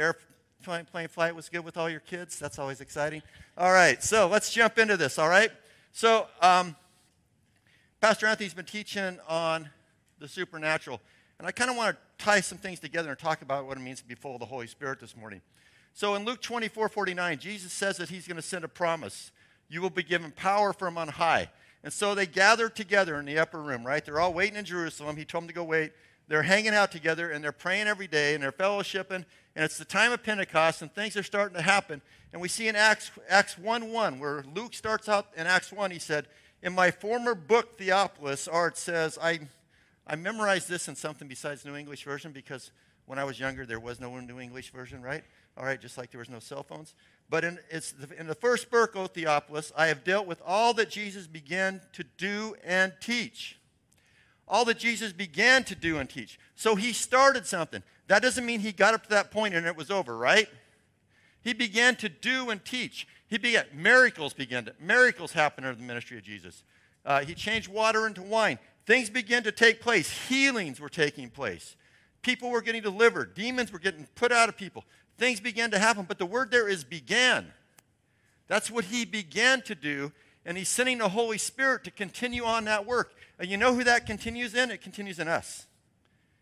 airplane 0.66 1.08
flight 1.08 1.34
was 1.34 1.48
good 1.48 1.64
with 1.64 1.78
all 1.78 1.90
your 1.90 2.02
kids. 2.02 2.38
That's 2.38 2.60
always 2.60 2.82
exciting. 2.82 3.22
All 3.58 3.72
right, 3.72 4.04
so 4.04 4.28
let's 4.28 4.52
jump 4.52 4.78
into 4.78 4.98
this, 4.98 5.18
all 5.18 5.30
right? 5.30 5.52
So, 6.00 6.28
um, 6.44 6.76
Pastor 8.02 8.28
Anthony's 8.28 8.54
been 8.54 8.66
teaching 8.66 9.18
on 9.28 9.68
the 10.20 10.28
supernatural, 10.28 11.02
and 11.40 11.48
I 11.48 11.52
kind 11.52 11.72
of 11.72 11.76
want 11.76 11.98
to 11.98 12.24
tie 12.24 12.40
some 12.40 12.60
things 12.60 12.80
together 12.80 13.10
and 13.10 13.18
talk 13.18 13.42
about 13.42 13.66
what 13.66 13.78
it 13.78 13.80
means 13.80 14.00
to 14.02 14.06
be 14.06 14.14
full 14.14 14.36
of 14.36 14.40
the 14.40 14.46
Holy 14.46 14.68
Spirit 14.68 15.00
this 15.00 15.18
morning. 15.18 15.42
So, 15.96 16.14
in 16.14 16.24
Luke 16.24 16.40
24 16.40 16.88
49, 16.88 17.40
Jesus 17.40 17.74
says 17.74 17.98
that 17.98 18.10
he's 18.10 18.28
going 18.28 18.36
to 18.36 18.44
send 18.44 18.64
a 18.64 18.68
promise. 18.68 19.32
You 19.70 19.82
will 19.82 19.90
be 19.90 20.04
given 20.04 20.30
power 20.30 20.72
from 20.72 21.00
on 21.00 21.08
high. 21.08 21.50
And 21.84 21.92
so 21.92 22.14
they 22.14 22.28
gather 22.28 22.70
together 22.70 23.20
in 23.20 23.26
the 23.26 23.40
upper 23.40 23.60
room, 23.60 23.84
right? 23.84 24.06
They're 24.06 24.20
all 24.20 24.34
waiting 24.36 24.58
in 24.58 24.66
Jerusalem. 24.66 25.18
He 25.18 25.26
told 25.26 25.46
them 25.46 25.48
to 25.48 25.54
go 25.56 25.64
wait. 25.64 25.94
They're 26.28 26.44
hanging 26.44 26.74
out 26.74 26.92
together 26.92 27.32
and 27.32 27.44
they're 27.44 27.52
praying 27.52 27.88
every 27.88 28.08
day 28.08 28.34
and 28.34 28.44
they're 28.44 28.52
fellowshipping. 28.52 29.26
And 29.56 29.66
it's 29.66 29.78
the 29.78 29.86
time 29.86 30.12
of 30.12 30.24
Pentecost 30.24 30.82
and 30.82 30.94
things 30.94 31.16
are 31.16 31.24
starting 31.24 31.56
to 31.56 31.62
happen. 31.62 32.02
And 32.34 32.42
we 32.42 32.48
see 32.50 32.68
in 32.68 32.76
Acts, 32.76 33.12
Acts 33.30 33.58
1 33.58 33.92
1, 33.92 34.20
where 34.20 34.44
Luke 34.54 34.74
starts 34.74 35.08
out 35.08 35.28
in 35.36 35.48
Acts 35.48 35.72
1, 35.72 35.92
he 35.92 36.00
said, 36.00 36.28
In 36.62 36.74
my 36.74 36.92
former 36.92 37.34
book, 37.34 37.78
Theophilus, 37.78 38.48
Art 38.48 38.78
says, 38.78 39.18
I, 39.22 39.40
I 40.06 40.16
memorized 40.16 40.68
this 40.68 40.88
in 40.88 40.96
something 40.96 41.28
besides 41.28 41.64
New 41.66 41.76
English 41.76 42.04
Version 42.04 42.34
because 42.34 42.72
when 43.06 43.18
I 43.18 43.24
was 43.24 43.40
younger, 43.40 43.66
there 43.66 43.80
was 43.80 44.02
no 44.02 44.20
New 44.20 44.40
English 44.40 44.72
Version, 44.72 45.02
right? 45.02 45.24
All 45.58 45.64
right, 45.64 45.80
just 45.80 45.98
like 45.98 46.12
there 46.12 46.20
was 46.20 46.30
no 46.30 46.40
cell 46.40 46.64
phones. 46.64 46.94
But 47.30 47.46
in, 47.46 47.58
it's 47.70 47.94
the, 47.94 48.20
in 48.20 48.28
the 48.28 48.36
first 48.36 48.70
book, 48.70 48.96
O 48.96 49.08
Theophilus, 49.08 49.72
I 49.76 49.88
have 49.88 50.04
dealt 50.04 50.28
with 50.28 50.42
all 50.46 50.74
that 50.76 50.90
Jesus 50.90 51.26
began 51.26 51.82
to 51.94 52.04
do 52.18 52.56
and 52.64 52.94
teach. 53.00 53.58
All 54.48 54.66
that 54.66 54.78
Jesus 54.78 55.12
began 55.12 55.64
to 55.66 55.76
do 55.76 55.98
and 55.98 56.10
teach. 56.10 56.40
So 56.56 56.76
he 56.76 56.94
started 56.94 57.46
something. 57.46 57.84
That 58.08 58.22
doesn't 58.22 58.46
mean 58.46 58.62
he 58.62 58.72
got 58.72 58.94
up 58.94 59.04
to 59.04 59.10
that 59.10 59.32
point 59.32 59.54
and 59.54 59.66
it 59.66 59.76
was 59.76 59.92
over, 59.92 60.18
right? 60.18 60.48
He 61.42 61.54
began 61.54 61.96
to 61.98 62.10
do 62.10 62.50
and 62.50 62.64
teach. 62.64 63.08
He 63.28 63.38
began, 63.38 63.66
miracles 63.74 64.34
began 64.34 64.66
to, 64.66 64.74
miracles 64.80 65.34
happened 65.34 65.68
under 65.68 65.80
the 65.80 65.86
ministry 65.86 66.18
of 66.18 66.24
Jesus. 66.24 66.64
Uh, 67.06 67.24
he 67.24 67.34
changed 67.34 67.68
water 67.68 68.08
into 68.08 68.22
wine. 68.22 68.60
Things 68.86 69.10
began 69.10 69.44
to 69.44 69.52
take 69.52 69.82
place. 69.82 70.10
Healings 70.30 70.80
were 70.80 70.90
taking 70.90 71.30
place. 71.30 71.76
People 72.22 72.50
were 72.50 72.62
getting 72.62 72.82
delivered. 72.82 73.36
Demons 73.36 73.72
were 73.72 73.80
getting 73.80 74.08
put 74.16 74.32
out 74.32 74.50
of 74.50 74.58
people. 74.58 74.84
Things 75.18 75.40
began 75.40 75.72
to 75.72 75.80
happen. 75.80 76.06
But 76.08 76.20
the 76.20 76.26
word 76.26 76.52
there 76.52 76.68
is 76.68 76.84
began. 76.84 77.48
That's 78.48 78.72
what 78.72 78.86
he 78.86 79.06
began 79.06 79.62
to 79.64 79.76
do. 79.76 80.12
And 80.48 80.58
he's 80.58 80.70
sending 80.70 80.98
the 80.98 81.10
Holy 81.10 81.38
Spirit 81.38 81.84
to 81.84 81.92
continue 81.92 82.46
on 82.46 82.64
that 82.66 82.86
work. 82.86 83.14
And 83.38 83.50
you 83.50 83.58
know 83.58 83.76
who 83.76 83.84
that 83.84 84.06
continues 84.06 84.56
in? 84.56 84.72
It 84.72 84.82
continues 84.82 85.20
in 85.20 85.28
us. 85.28 85.68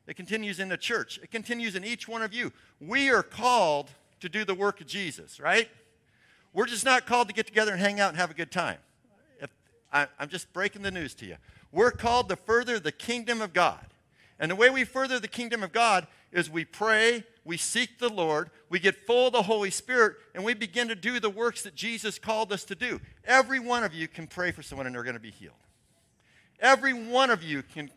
It 0.05 0.15
continues 0.15 0.59
in 0.59 0.69
the 0.69 0.77
church. 0.77 1.19
It 1.23 1.31
continues 1.31 1.75
in 1.75 1.83
each 1.83 2.07
one 2.07 2.21
of 2.21 2.31
you. 2.31 2.53
We 2.79 3.09
are 3.09 3.23
called 3.23 3.89
to 4.19 4.29
do 4.29 4.45
the 4.45 4.53
work 4.53 4.79
of 4.79 4.85
Jesus, 4.85 5.39
right? 5.39 5.67
We're 6.53 6.67
just 6.67 6.85
not 6.85 7.07
called 7.07 7.29
to 7.29 7.33
get 7.33 7.47
together 7.47 7.71
and 7.71 7.81
hang 7.81 7.99
out 7.99 8.09
and 8.09 8.17
have 8.17 8.29
a 8.29 8.35
good 8.35 8.51
time. 8.51 8.77
If, 9.41 9.49
I, 9.91 10.07
I'm 10.19 10.29
just 10.29 10.53
breaking 10.53 10.83
the 10.83 10.91
news 10.91 11.15
to 11.15 11.25
you. 11.25 11.37
We're 11.71 11.91
called 11.91 12.29
to 12.29 12.35
further 12.35 12.79
the 12.79 12.91
kingdom 12.91 13.41
of 13.41 13.53
God. 13.53 13.87
And 14.39 14.51
the 14.51 14.55
way 14.55 14.69
we 14.69 14.83
further 14.83 15.19
the 15.19 15.27
kingdom 15.27 15.63
of 15.63 15.71
God 15.71 16.05
is 16.31 16.47
we 16.47 16.63
pray, 16.63 17.23
we 17.45 17.57
seek 17.57 17.99
the 17.99 18.09
Lord, 18.09 18.49
we 18.69 18.79
get 18.79 18.95
full 19.05 19.27
of 19.27 19.33
the 19.33 19.43
Holy 19.43 19.69
Spirit, 19.69 20.17
and 20.33 20.43
we 20.43 20.55
begin 20.55 20.87
to 20.87 20.95
do 20.95 21.19
the 21.19 21.29
works 21.29 21.61
that 21.61 21.75
Jesus 21.75 22.17
called 22.17 22.51
us 22.51 22.65
to 22.65 22.75
do. 22.75 22.99
Every 23.23 23.59
one 23.59 23.83
of 23.83 23.93
you 23.93 24.07
can 24.07 24.25
pray 24.25 24.51
for 24.51 24.63
someone 24.63 24.87
and 24.87 24.95
they're 24.95 25.03
going 25.03 25.13
to 25.13 25.19
be 25.19 25.31
healed. 25.31 25.53
Every 26.59 26.93
one 26.93 27.29
of 27.29 27.43
you 27.43 27.61
can 27.61 27.91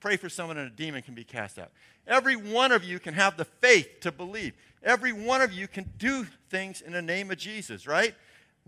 pray 0.00 0.16
for 0.16 0.28
someone 0.28 0.58
and 0.58 0.66
a 0.66 0.74
demon 0.74 1.02
can 1.02 1.14
be 1.14 1.24
cast 1.24 1.58
out. 1.58 1.70
Every 2.06 2.34
one 2.34 2.72
of 2.72 2.82
you 2.82 2.98
can 2.98 3.14
have 3.14 3.36
the 3.36 3.44
faith 3.44 4.00
to 4.00 4.12
believe. 4.12 4.52
Every 4.82 5.12
one 5.12 5.40
of 5.40 5.52
you 5.52 5.68
can 5.68 5.90
do 5.96 6.26
things 6.50 6.80
in 6.80 6.92
the 6.92 7.00
name 7.00 7.30
of 7.30 7.38
Jesus, 7.38 7.86
right? 7.86 8.14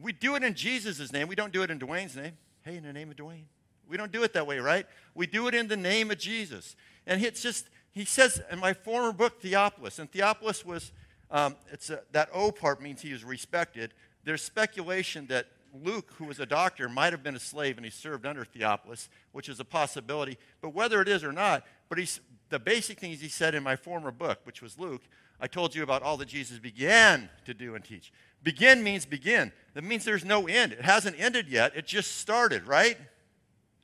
We 0.00 0.12
do 0.12 0.36
it 0.36 0.42
in 0.42 0.54
Jesus' 0.54 1.12
name. 1.12 1.26
We 1.26 1.34
don't 1.34 1.52
do 1.52 1.62
it 1.62 1.70
in 1.70 1.78
Dwayne's 1.78 2.16
name. 2.16 2.32
Hey, 2.62 2.76
in 2.76 2.84
the 2.84 2.92
name 2.92 3.10
of 3.10 3.16
Dwayne. 3.16 3.44
We 3.88 3.96
don't 3.96 4.12
do 4.12 4.22
it 4.22 4.32
that 4.34 4.46
way, 4.46 4.58
right? 4.58 4.86
We 5.14 5.26
do 5.26 5.48
it 5.48 5.54
in 5.54 5.68
the 5.68 5.76
name 5.76 6.10
of 6.10 6.18
Jesus. 6.18 6.76
And 7.06 7.22
it's 7.22 7.42
just, 7.42 7.68
he 7.96 8.04
says 8.04 8.42
in 8.52 8.58
my 8.58 8.74
former 8.74 9.10
book, 9.10 9.40
Theophilus, 9.40 9.98
and 9.98 10.12
Theophilus 10.12 10.66
was, 10.66 10.92
um, 11.30 11.56
it's 11.72 11.88
a, 11.88 12.02
that 12.12 12.28
O 12.30 12.52
part 12.52 12.82
means 12.82 13.00
he 13.00 13.10
was 13.10 13.24
respected. 13.24 13.94
There's 14.22 14.42
speculation 14.42 15.26
that 15.28 15.46
Luke, 15.72 16.12
who 16.18 16.26
was 16.26 16.38
a 16.38 16.44
doctor, 16.44 16.90
might 16.90 17.14
have 17.14 17.22
been 17.22 17.36
a 17.36 17.40
slave 17.40 17.78
and 17.78 17.86
he 17.86 17.90
served 17.90 18.26
under 18.26 18.44
Theophilus, 18.44 19.08
which 19.32 19.48
is 19.48 19.60
a 19.60 19.64
possibility. 19.64 20.36
But 20.60 20.74
whether 20.74 21.00
it 21.00 21.08
is 21.08 21.24
or 21.24 21.32
not, 21.32 21.64
but 21.88 21.96
he's, 21.96 22.20
the 22.50 22.58
basic 22.58 23.00
things 23.00 23.22
he 23.22 23.28
said 23.28 23.54
in 23.54 23.62
my 23.62 23.76
former 23.76 24.10
book, 24.10 24.40
which 24.44 24.60
was 24.60 24.78
Luke, 24.78 25.02
I 25.40 25.46
told 25.46 25.74
you 25.74 25.82
about 25.82 26.02
all 26.02 26.18
that 26.18 26.28
Jesus 26.28 26.58
began 26.58 27.30
to 27.46 27.54
do 27.54 27.76
and 27.76 27.82
teach. 27.82 28.12
Begin 28.42 28.82
means 28.82 29.06
begin. 29.06 29.52
That 29.72 29.84
means 29.84 30.04
there's 30.04 30.22
no 30.22 30.46
end. 30.46 30.72
It 30.72 30.82
hasn't 30.82 31.18
ended 31.18 31.48
yet, 31.48 31.74
it 31.74 31.86
just 31.86 32.18
started, 32.18 32.66
right? 32.66 32.98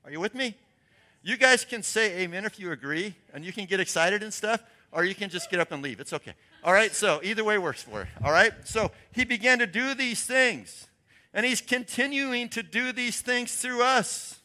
Are 0.04 0.10
you 0.10 0.20
with 0.20 0.34
me? 0.34 0.54
You 1.22 1.36
guys 1.36 1.64
can 1.64 1.82
say 1.82 2.20
amen 2.20 2.44
if 2.44 2.58
you 2.58 2.72
agree, 2.72 3.14
and 3.32 3.44
you 3.44 3.52
can 3.52 3.66
get 3.66 3.78
excited 3.78 4.22
and 4.22 4.34
stuff, 4.34 4.62
or 4.90 5.04
you 5.04 5.14
can 5.14 5.30
just 5.30 5.50
get 5.50 5.60
up 5.60 5.70
and 5.70 5.82
leave. 5.82 6.00
It's 6.00 6.12
okay. 6.12 6.34
All 6.64 6.72
right, 6.72 6.92
so 6.92 7.20
either 7.22 7.44
way 7.44 7.58
works 7.58 7.82
for 7.82 8.00
you. 8.00 8.06
All 8.24 8.32
right, 8.32 8.52
so 8.64 8.90
he 9.12 9.24
began 9.24 9.58
to 9.60 9.66
do 9.66 9.94
these 9.94 10.24
things, 10.24 10.88
and 11.32 11.46
he's 11.46 11.60
continuing 11.60 12.48
to 12.50 12.62
do 12.62 12.92
these 12.92 13.20
things 13.20 13.54
through 13.54 13.82
us. 13.82 14.40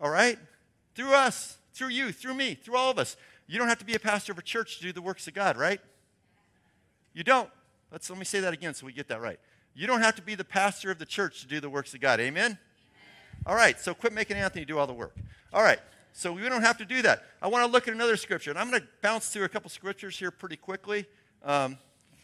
All 0.00 0.10
right? 0.10 0.38
Through 0.94 1.14
us, 1.14 1.58
through 1.74 1.88
you, 1.88 2.12
through 2.12 2.34
me, 2.34 2.54
through 2.54 2.76
all 2.76 2.90
of 2.90 2.98
us. 2.98 3.16
You 3.46 3.58
don't 3.58 3.68
have 3.68 3.78
to 3.78 3.84
be 3.84 3.94
a 3.94 4.00
pastor 4.00 4.32
of 4.32 4.38
a 4.38 4.42
church 4.42 4.78
to 4.78 4.82
do 4.82 4.92
the 4.92 5.02
works 5.02 5.26
of 5.26 5.34
God, 5.34 5.56
right? 5.56 5.80
You 7.12 7.24
don't. 7.24 7.50
Let's 7.90 8.08
let 8.08 8.18
me 8.18 8.24
say 8.24 8.40
that 8.40 8.52
again 8.52 8.74
so 8.74 8.86
we 8.86 8.92
get 8.92 9.08
that 9.08 9.20
right. 9.20 9.40
You 9.74 9.86
don't 9.86 10.00
have 10.00 10.14
to 10.16 10.22
be 10.22 10.34
the 10.34 10.44
pastor 10.44 10.90
of 10.90 10.98
the 10.98 11.06
church 11.06 11.40
to 11.40 11.46
do 11.46 11.60
the 11.60 11.70
works 11.70 11.94
of 11.94 12.00
God. 12.00 12.20
Amen? 12.20 12.58
All 13.46 13.54
right, 13.54 13.78
so 13.80 13.94
quit 13.94 14.12
making 14.12 14.36
Anthony 14.36 14.64
do 14.64 14.78
all 14.78 14.86
the 14.86 14.92
work. 14.92 15.16
All 15.52 15.62
right, 15.62 15.80
so 16.12 16.32
we 16.32 16.42
don't 16.48 16.62
have 16.62 16.78
to 16.78 16.84
do 16.84 17.02
that. 17.02 17.24
I 17.40 17.48
want 17.48 17.64
to 17.64 17.70
look 17.70 17.88
at 17.88 17.94
another 17.94 18.16
scripture, 18.16 18.50
and 18.50 18.58
I'm 18.58 18.70
going 18.70 18.82
to 18.82 18.88
bounce 19.02 19.28
through 19.28 19.44
a 19.44 19.48
couple 19.48 19.70
scriptures 19.70 20.18
here 20.18 20.30
pretty 20.30 20.56
quickly. 20.56 21.06
Um, 21.42 21.78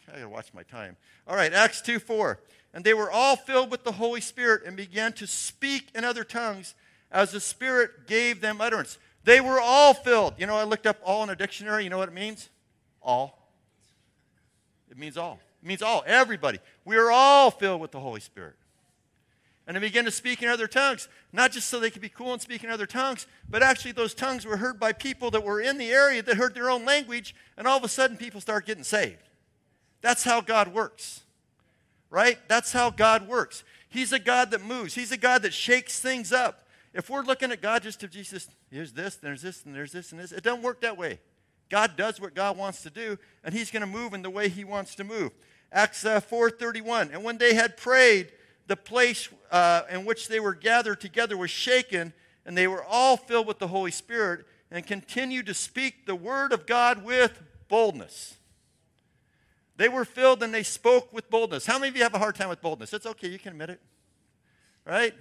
I 0.07 0.13
got 0.13 0.21
to 0.21 0.29
watch 0.29 0.53
my 0.53 0.63
time. 0.63 0.95
All 1.27 1.35
right, 1.35 1.51
Acts 1.51 1.81
2 1.81 1.99
4. 1.99 2.39
And 2.73 2.83
they 2.83 2.93
were 2.93 3.09
all 3.09 3.35
filled 3.35 3.71
with 3.71 3.83
the 3.83 3.93
Holy 3.93 4.21
Spirit 4.21 4.63
and 4.65 4.77
began 4.77 5.13
to 5.13 5.25
speak 5.25 5.89
in 5.95 6.03
other 6.03 6.23
tongues 6.23 6.75
as 7.11 7.31
the 7.31 7.39
Spirit 7.39 8.07
gave 8.07 8.39
them 8.39 8.61
utterance. 8.61 8.99
They 9.23 9.41
were 9.41 9.59
all 9.59 9.93
filled. 9.93 10.35
You 10.37 10.45
know, 10.45 10.55
I 10.55 10.63
looked 10.63 10.85
up 10.85 10.97
all 11.03 11.23
in 11.23 11.29
a 11.29 11.35
dictionary. 11.35 11.83
You 11.83 11.89
know 11.89 11.97
what 11.97 12.09
it 12.09 12.15
means? 12.15 12.49
All. 13.01 13.51
It 14.91 14.97
means 14.97 15.17
all. 15.17 15.39
It 15.63 15.67
means 15.67 15.81
all. 15.81 16.03
Everybody. 16.05 16.59
We 16.85 16.97
are 16.97 17.09
all 17.09 17.51
filled 17.51 17.81
with 17.81 17.91
the 17.91 17.99
Holy 17.99 18.21
Spirit. 18.21 18.55
And 19.67 19.75
they 19.75 19.81
began 19.81 20.05
to 20.05 20.11
speak 20.11 20.41
in 20.41 20.47
other 20.47 20.65
tongues, 20.65 21.09
not 21.33 21.51
just 21.51 21.67
so 21.67 21.77
they 21.77 21.91
could 21.91 22.01
be 22.01 22.07
cool 22.07 22.31
and 22.31 22.41
speak 22.41 22.63
in 22.63 22.69
other 22.69 22.85
tongues, 22.85 23.27
but 23.49 23.61
actually 23.61 23.91
those 23.91 24.13
tongues 24.13 24.45
were 24.45 24.57
heard 24.57 24.79
by 24.79 24.93
people 24.93 25.29
that 25.31 25.43
were 25.43 25.59
in 25.59 25.77
the 25.77 25.91
area 25.91 26.23
that 26.23 26.37
heard 26.37 26.55
their 26.55 26.69
own 26.69 26.85
language, 26.85 27.35
and 27.57 27.67
all 27.67 27.77
of 27.77 27.83
a 27.83 27.89
sudden 27.89 28.15
people 28.15 28.39
start 28.39 28.65
getting 28.65 28.85
saved. 28.85 29.27
That's 30.01 30.23
how 30.23 30.39
God 30.39 30.73
works, 30.73 31.21
right? 32.09 32.39
That's 32.47 32.71
how 32.71 32.89
God 32.89 33.27
works. 33.27 33.65
He's 33.89 34.13
a 34.13 34.19
God 34.19 34.51
that 34.51 34.63
moves, 34.63 34.95
He's 34.95 35.11
a 35.11 35.17
God 35.17 35.41
that 35.41 35.53
shakes 35.53 35.99
things 35.99 36.31
up. 36.31 36.63
If 36.93 37.09
we're 37.09 37.23
looking 37.23 37.51
at 37.51 37.61
God 37.61 37.83
just 37.83 37.99
to 37.99 38.07
Jesus, 38.07 38.47
here's 38.71 38.93
this, 38.93 39.15
there's 39.15 39.41
this, 39.41 39.65
and 39.65 39.75
there's 39.75 39.91
this, 39.91 40.11
and 40.11 40.21
this, 40.21 40.31
it 40.31 40.43
doesn't 40.43 40.63
work 40.63 40.81
that 40.81 40.97
way. 40.97 41.19
God 41.69 41.97
does 41.97 42.21
what 42.21 42.33
God 42.33 42.57
wants 42.57 42.81
to 42.83 42.89
do, 42.89 43.19
and 43.43 43.53
He's 43.53 43.69
going 43.69 43.81
to 43.81 43.87
move 43.87 44.13
in 44.13 44.21
the 44.21 44.29
way 44.29 44.47
He 44.47 44.63
wants 44.63 44.95
to 44.95 45.03
move. 45.03 45.31
Acts 45.71 46.05
uh, 46.05 46.21
4:31. 46.21 47.13
And 47.13 47.23
when 47.23 47.37
they 47.37 47.53
had 47.53 47.77
prayed, 47.77 48.31
the 48.67 48.75
place 48.75 49.29
uh, 49.51 49.83
in 49.89 50.05
which 50.05 50.27
they 50.27 50.39
were 50.39 50.53
gathered 50.53 51.01
together 51.01 51.37
was 51.37 51.49
shaken, 51.49 52.13
and 52.45 52.57
they 52.57 52.67
were 52.67 52.83
all 52.83 53.17
filled 53.17 53.47
with 53.47 53.59
the 53.59 53.67
Holy 53.67 53.91
Spirit 53.91 54.45
and 54.69 54.85
continued 54.85 55.45
to 55.45 55.53
speak 55.53 56.05
the 56.05 56.15
word 56.15 56.51
of 56.51 56.65
God 56.65 57.03
with 57.03 57.41
boldness. 57.69 58.35
They 59.77 59.89
were 59.89 60.05
filled 60.05 60.41
and 60.43 60.53
they 60.53 60.63
spoke 60.63 61.13
with 61.13 61.29
boldness. 61.29 61.65
How 61.65 61.77
many 61.77 61.89
of 61.89 61.95
you 61.95 62.03
have 62.03 62.15
a 62.15 62.19
hard 62.19 62.35
time 62.35 62.49
with 62.49 62.61
boldness? 62.61 62.93
It's 62.93 63.05
okay, 63.05 63.29
you 63.29 63.39
can 63.39 63.53
admit 63.53 63.69
it. 63.69 63.81
Right? 64.85 65.13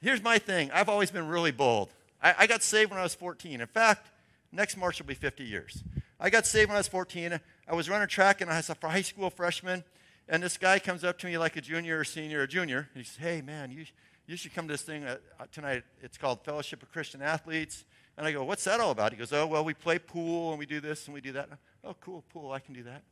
Here's 0.00 0.22
my 0.22 0.38
thing 0.38 0.70
I've 0.72 0.88
always 0.88 1.10
been 1.10 1.28
really 1.28 1.52
bold. 1.52 1.90
I, 2.22 2.34
I 2.40 2.46
got 2.46 2.62
saved 2.62 2.90
when 2.90 2.98
I 2.98 3.04
was 3.04 3.14
14. 3.14 3.60
In 3.60 3.66
fact, 3.66 4.10
next 4.52 4.76
March 4.76 4.98
will 4.98 5.06
be 5.06 5.14
50 5.14 5.44
years. 5.44 5.82
I 6.18 6.28
got 6.28 6.44
saved 6.44 6.68
when 6.68 6.76
I 6.76 6.80
was 6.80 6.88
14. 6.88 7.38
I 7.68 7.74
was 7.74 7.88
running 7.88 8.08
track 8.08 8.40
and 8.40 8.50
I 8.50 8.56
was 8.56 8.68
a 8.68 8.76
high 8.82 9.02
school 9.02 9.30
freshman. 9.30 9.84
And 10.28 10.42
this 10.42 10.56
guy 10.56 10.78
comes 10.78 11.04
up 11.04 11.18
to 11.18 11.26
me 11.26 11.36
like 11.36 11.56
a 11.56 11.60
junior 11.60 11.98
or 11.98 12.04
senior 12.04 12.42
or 12.42 12.46
junior. 12.46 12.88
He 12.94 13.02
says, 13.02 13.16
Hey, 13.16 13.42
man, 13.42 13.70
you, 13.70 13.84
you 14.26 14.36
should 14.36 14.54
come 14.54 14.66
to 14.68 14.74
this 14.74 14.82
thing 14.82 15.04
uh, 15.04 15.18
tonight. 15.52 15.82
It's 16.00 16.16
called 16.16 16.44
Fellowship 16.44 16.82
of 16.82 16.90
Christian 16.90 17.20
Athletes. 17.20 17.84
And 18.16 18.26
I 18.26 18.32
go, 18.32 18.44
What's 18.44 18.64
that 18.64 18.80
all 18.80 18.90
about? 18.90 19.12
He 19.12 19.18
goes, 19.18 19.32
Oh, 19.32 19.46
well, 19.46 19.64
we 19.64 19.74
play 19.74 19.98
pool 19.98 20.50
and 20.50 20.58
we 20.58 20.66
do 20.66 20.80
this 20.80 21.06
and 21.06 21.14
we 21.14 21.20
do 21.20 21.32
that. 21.32 21.48
Oh, 21.82 21.94
cool, 22.00 22.24
pool, 22.32 22.52
I 22.52 22.58
can 22.58 22.74
do 22.74 22.82
that. 22.84 23.02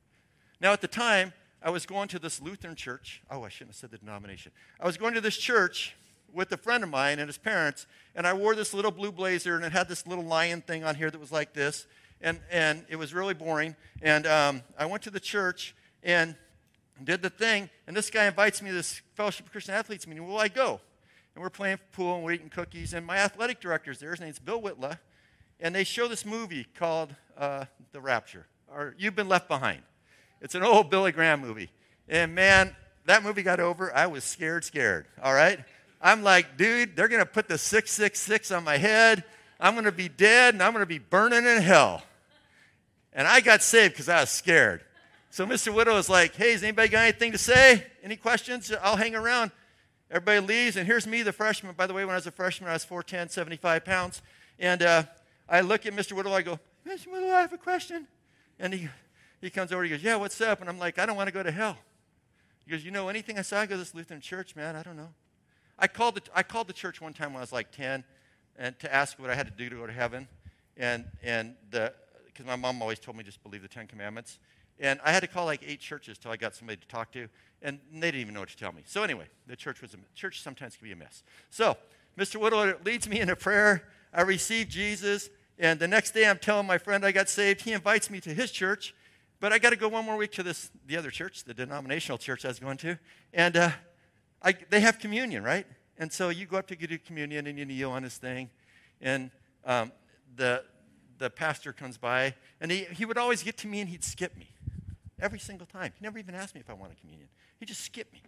Now, 0.61 0.73
at 0.73 0.81
the 0.81 0.89
time, 0.89 1.33
I 1.63 1.71
was 1.71 1.87
going 1.87 2.09
to 2.09 2.19
this 2.19 2.41
Lutheran 2.41 2.75
church. 2.75 3.23
Oh, 3.31 3.43
I 3.43 3.49
shouldn't 3.49 3.71
have 3.71 3.77
said 3.77 3.91
the 3.91 3.99
denomination. 3.99 4.53
I 4.81 4.87
was 4.87 4.97
going 4.97 5.15
to 5.15 5.21
this 5.21 5.37
church 5.37 5.95
with 6.33 6.51
a 6.53 6.57
friend 6.57 6.83
of 6.83 6.91
mine 6.91 7.19
and 7.19 7.29
his 7.29 7.39
parents, 7.39 7.87
and 8.15 8.27
I 8.27 8.33
wore 8.33 8.55
this 8.55 8.73
little 8.73 8.91
blue 8.91 9.13
blazer, 9.13 9.55
and 9.55 9.65
it 9.65 9.73
had 9.73 9.89
this 9.89 10.07
little 10.07 10.25
lion 10.25 10.63
thing 10.63 10.83
on 10.83 10.95
here 10.95 11.11
that 11.11 11.21
was 11.21 11.31
like 11.31 11.53
this, 11.53 11.87
and, 12.21 12.41
and 12.51 12.85
it 12.89 12.97
was 12.97 13.13
really 13.13 13.35
boring. 13.35 13.77
And 14.01 14.27
um, 14.27 14.63
I 14.79 14.87
went 14.87 15.03
to 15.05 15.11
the 15.11 15.21
church 15.21 15.75
and 16.03 16.35
did 17.05 17.23
the 17.23 17.31
thing, 17.31 17.71
and 17.87 17.97
this 17.97 18.11
guy 18.11 18.27
invites 18.27 18.63
me 18.63 18.71
to 18.71 18.75
this 18.75 19.01
Fellowship 19.15 19.47
of 19.47 19.53
Christian 19.53 19.75
Athletes 19.75 20.07
meeting. 20.07 20.27
Well, 20.27 20.39
I 20.39 20.49
go. 20.49 20.81
And 21.35 21.43
we're 21.43 21.51
playing 21.51 21.79
pool 21.93 22.17
and 22.17 22.25
we're 22.25 22.33
eating 22.33 22.51
cookies, 22.51 22.93
and 22.93 23.07
my 23.07 23.17
athletic 23.17 23.61
director's 23.61 23.99
there. 23.99 24.11
His 24.11 24.21
name's 24.21 24.39
Bill 24.39 24.61
Whitla, 24.61 24.99
and 25.61 25.75
they 25.75 25.85
show 25.85 26.09
this 26.09 26.27
movie 26.27 26.67
called 26.77 27.15
uh, 27.39 27.65
The 27.93 28.01
Rapture, 28.01 28.47
or 28.71 28.95
You've 28.99 29.17
Been 29.17 29.29
Left 29.29 29.49
Behind. 29.49 29.83
It's 30.41 30.55
an 30.55 30.63
old 30.63 30.91
Billy 30.91 31.13
Graham 31.13 31.41
movie. 31.41 31.71
And 32.09 32.35
man, 32.35 32.77
that 33.07 33.23
movie 33.23 33.43
got 33.43 33.61
over. 33.61 33.95
I 33.95 34.07
was 34.07 34.25
scared, 34.25 34.65
scared. 34.65 35.07
All 35.23 35.33
right? 35.33 35.61
I'm 36.01 36.23
like, 36.23 36.57
dude, 36.57 36.97
they're 36.97 37.09
going 37.09 37.23
to 37.23 37.27
put 37.27 37.49
the 37.49 37.57
666 37.57 38.51
on 38.51 38.65
my 38.65 38.77
head. 38.77 39.25
I'm 39.61 39.75
going 39.75 39.85
to 39.85 39.93
be 39.93 40.09
dead 40.09 40.55
and 40.55 40.63
I'm 40.63 40.73
going 40.73 40.83
to 40.83 40.87
be 40.87 40.99
burning 40.99 41.47
in 41.47 41.63
hell. 41.63 42.03
And 43.13 43.29
I 43.29 43.41
got 43.41 43.63
saved 43.63 43.95
because 43.95 44.09
I 44.09 44.21
was 44.21 44.31
scared. 44.31 44.83
So 45.33 45.47
Mr. 45.47 45.73
Whittle 45.73 45.97
is 45.97 46.11
like, 46.11 46.37
hey, 46.37 46.53
has 46.53 46.63
anybody 46.63 46.91
got 46.91 47.05
anything 47.05 47.33
to 47.33 47.39
say? 47.39 47.87
Any 48.03 48.17
questions? 48.17 48.71
I'll 48.83 48.99
hang 48.99 49.15
around. 49.15 49.51
Everybody 50.11 50.41
leaves, 50.41 50.77
and 50.77 50.87
here's 50.87 51.07
me, 51.07 51.23
the 51.23 51.33
freshman. 51.33 51.75
By 51.75 51.87
the 51.87 51.95
way, 51.95 52.05
when 52.05 52.13
I 52.13 52.17
was 52.17 52.27
a 52.27 52.31
freshman, 52.31 52.69
I 52.69 52.75
was 52.75 52.85
4'10, 52.85 53.31
75 53.31 53.83
pounds. 53.83 54.21
And 54.59 54.83
uh, 54.83 55.05
I 55.49 55.63
look 55.63 55.87
at 55.87 55.95
Mr. 55.95 56.13
Whittle, 56.13 56.35
I 56.35 56.43
go, 56.43 56.61
Mr. 56.87 57.11
Whittle, 57.11 57.31
I 57.31 57.41
have 57.41 57.55
a 57.55 57.57
question. 57.57 58.07
And 58.59 58.75
he, 58.75 58.91
he 59.41 59.49
comes 59.49 59.73
over, 59.73 59.83
he 59.85 59.89
goes, 59.89 60.03
Yeah, 60.03 60.17
what's 60.17 60.39
up? 60.43 60.61
And 60.61 60.69
I'm 60.69 60.79
like, 60.79 60.99
I 60.99 61.07
don't 61.07 61.17
want 61.17 61.29
to 61.29 61.33
go 61.33 61.43
to 61.43 61.51
hell. 61.51 61.79
He 62.67 62.71
goes, 62.71 62.85
You 62.85 62.91
know 62.91 63.09
anything? 63.09 63.39
I 63.39 63.43
said, 63.43 63.61
I 63.61 63.65
go 63.65 63.77
to 63.77 63.79
this 63.79 63.95
Lutheran 63.95 64.21
church, 64.21 64.55
man. 64.55 64.77
I 64.77 64.83
don't 64.83 64.99
know. 64.99 65.15
I 65.79 65.87
called, 65.87 66.17
the, 66.17 66.23
I 66.35 66.43
called 66.43 66.67
the 66.67 66.75
church 66.75 67.01
one 67.01 67.15
time 67.15 67.33
when 67.33 67.39
I 67.39 67.41
was 67.41 67.53
like 67.53 67.73
10 67.73 68.05
and 68.59 68.79
to 68.81 68.95
ask 68.95 69.19
what 69.19 69.31
I 69.31 69.35
had 69.35 69.47
to 69.47 69.53
do 69.53 69.71
to 69.71 69.77
go 69.77 69.87
to 69.87 69.93
heaven. 69.95 70.29
And, 70.77 71.07
and 71.23 71.55
the, 71.71 71.95
because 72.27 72.45
my 72.45 72.57
mom 72.57 72.83
always 72.83 72.99
told 72.99 73.17
me 73.17 73.25
just 73.25 73.43
believe 73.43 73.63
the 73.63 73.69
Ten 73.69 73.87
Commandments. 73.87 74.39
And 74.83 74.99
I 75.05 75.13
had 75.13 75.21
to 75.21 75.29
call 75.29 75.47
like 75.47 75.63
eight 75.65 75.79
churches 75.79 76.19
till 76.19 76.33
I 76.33 76.37
got 76.37 76.57
somebody 76.57 76.77
to 76.77 76.89
talk 76.89 77.13
to, 77.13 77.29
and 77.63 77.79
they 77.93 78.09
didn't 78.09 78.21
even 78.21 78.35
know 78.35 78.41
what 78.41 78.49
to 78.49 78.57
tell 78.57 78.73
me. 78.73 78.83
So 78.85 79.05
anyway, 79.05 79.27
the 79.47 79.55
church 79.55 79.81
was 79.81 79.95
a 79.95 79.97
church 80.17 80.43
sometimes 80.43 80.77
can 80.77 80.89
be 80.89 80.93
a 80.93 80.97
mess. 80.97 81.23
So 81.51 81.77
Mr. 82.19 82.41
Whittle 82.41 82.75
leads 82.85 83.09
me 83.09 83.21
in 83.21 83.31
a 83.31 83.37
prayer. 83.37 83.89
I 84.13 84.23
receive 84.23 84.69
Jesus, 84.69 85.31
and 85.57 85.79
the 85.79 85.87
next 85.87 86.11
day 86.11 86.27
I'm 86.27 86.39
telling 86.39 86.67
my 86.67 86.79
friend 86.79 87.07
I 87.07 87.13
got 87.13 87.29
saved. 87.29 87.63
He 87.63 87.73
invites 87.73 88.11
me 88.11 88.21
to 88.23 88.35
his 88.35 88.51
church, 88.51 88.93
but 89.39 89.53
I 89.53 89.61
got 89.61 89.71
to 89.71 89.77
go 89.77 89.87
one 89.87 90.05
more 90.05 90.17
week 90.17 90.33
to 90.33 90.43
this 90.43 90.73
the 90.89 90.97
other 90.97 91.13
church, 91.13 91.45
the 91.45 91.55
denominational 91.55 92.19
church 92.19 92.45
I 92.45 92.49
was 92.49 92.59
going 92.59 92.79
to, 92.79 92.99
and 93.33 93.57
uh, 93.57 93.71
I, 94.43 94.53
they 94.69 94.81
have 94.81 94.99
communion, 94.99 95.45
right? 95.45 95.65
And 95.97 96.13
so 96.13 96.31
you 96.31 96.45
go 96.47 96.57
up 96.57 96.67
to 96.67 96.77
get 96.77 97.07
communion 97.07 97.47
and 97.47 97.57
you 97.57 97.65
kneel 97.65 97.93
on 97.93 98.03
this 98.03 98.17
thing, 98.17 98.51
and 99.01 99.31
um, 99.65 99.93
the 100.35 100.65
the 101.19 101.31
pastor 101.31 101.73
comes 101.73 101.99
by, 101.99 102.35
and 102.61 102.73
he, 102.73 102.83
he 102.91 103.05
would 103.05 103.17
always 103.17 103.45
get 103.45 103.57
to 103.59 103.69
me 103.69 103.79
and 103.79 103.89
he'd 103.89 104.03
skip 104.03 104.37
me 104.37 104.52
every 105.23 105.39
single 105.39 105.67
time. 105.67 105.93
He 105.99 106.03
never 106.03 106.19
even 106.19 106.35
asked 106.35 106.55
me 106.55 106.61
if 106.61 106.69
I 106.69 106.75
wanted 106.75 107.01
communion. 107.01 107.29
He 107.59 107.65
just 107.65 107.81
skipped 107.81 108.13
me. 108.13 108.21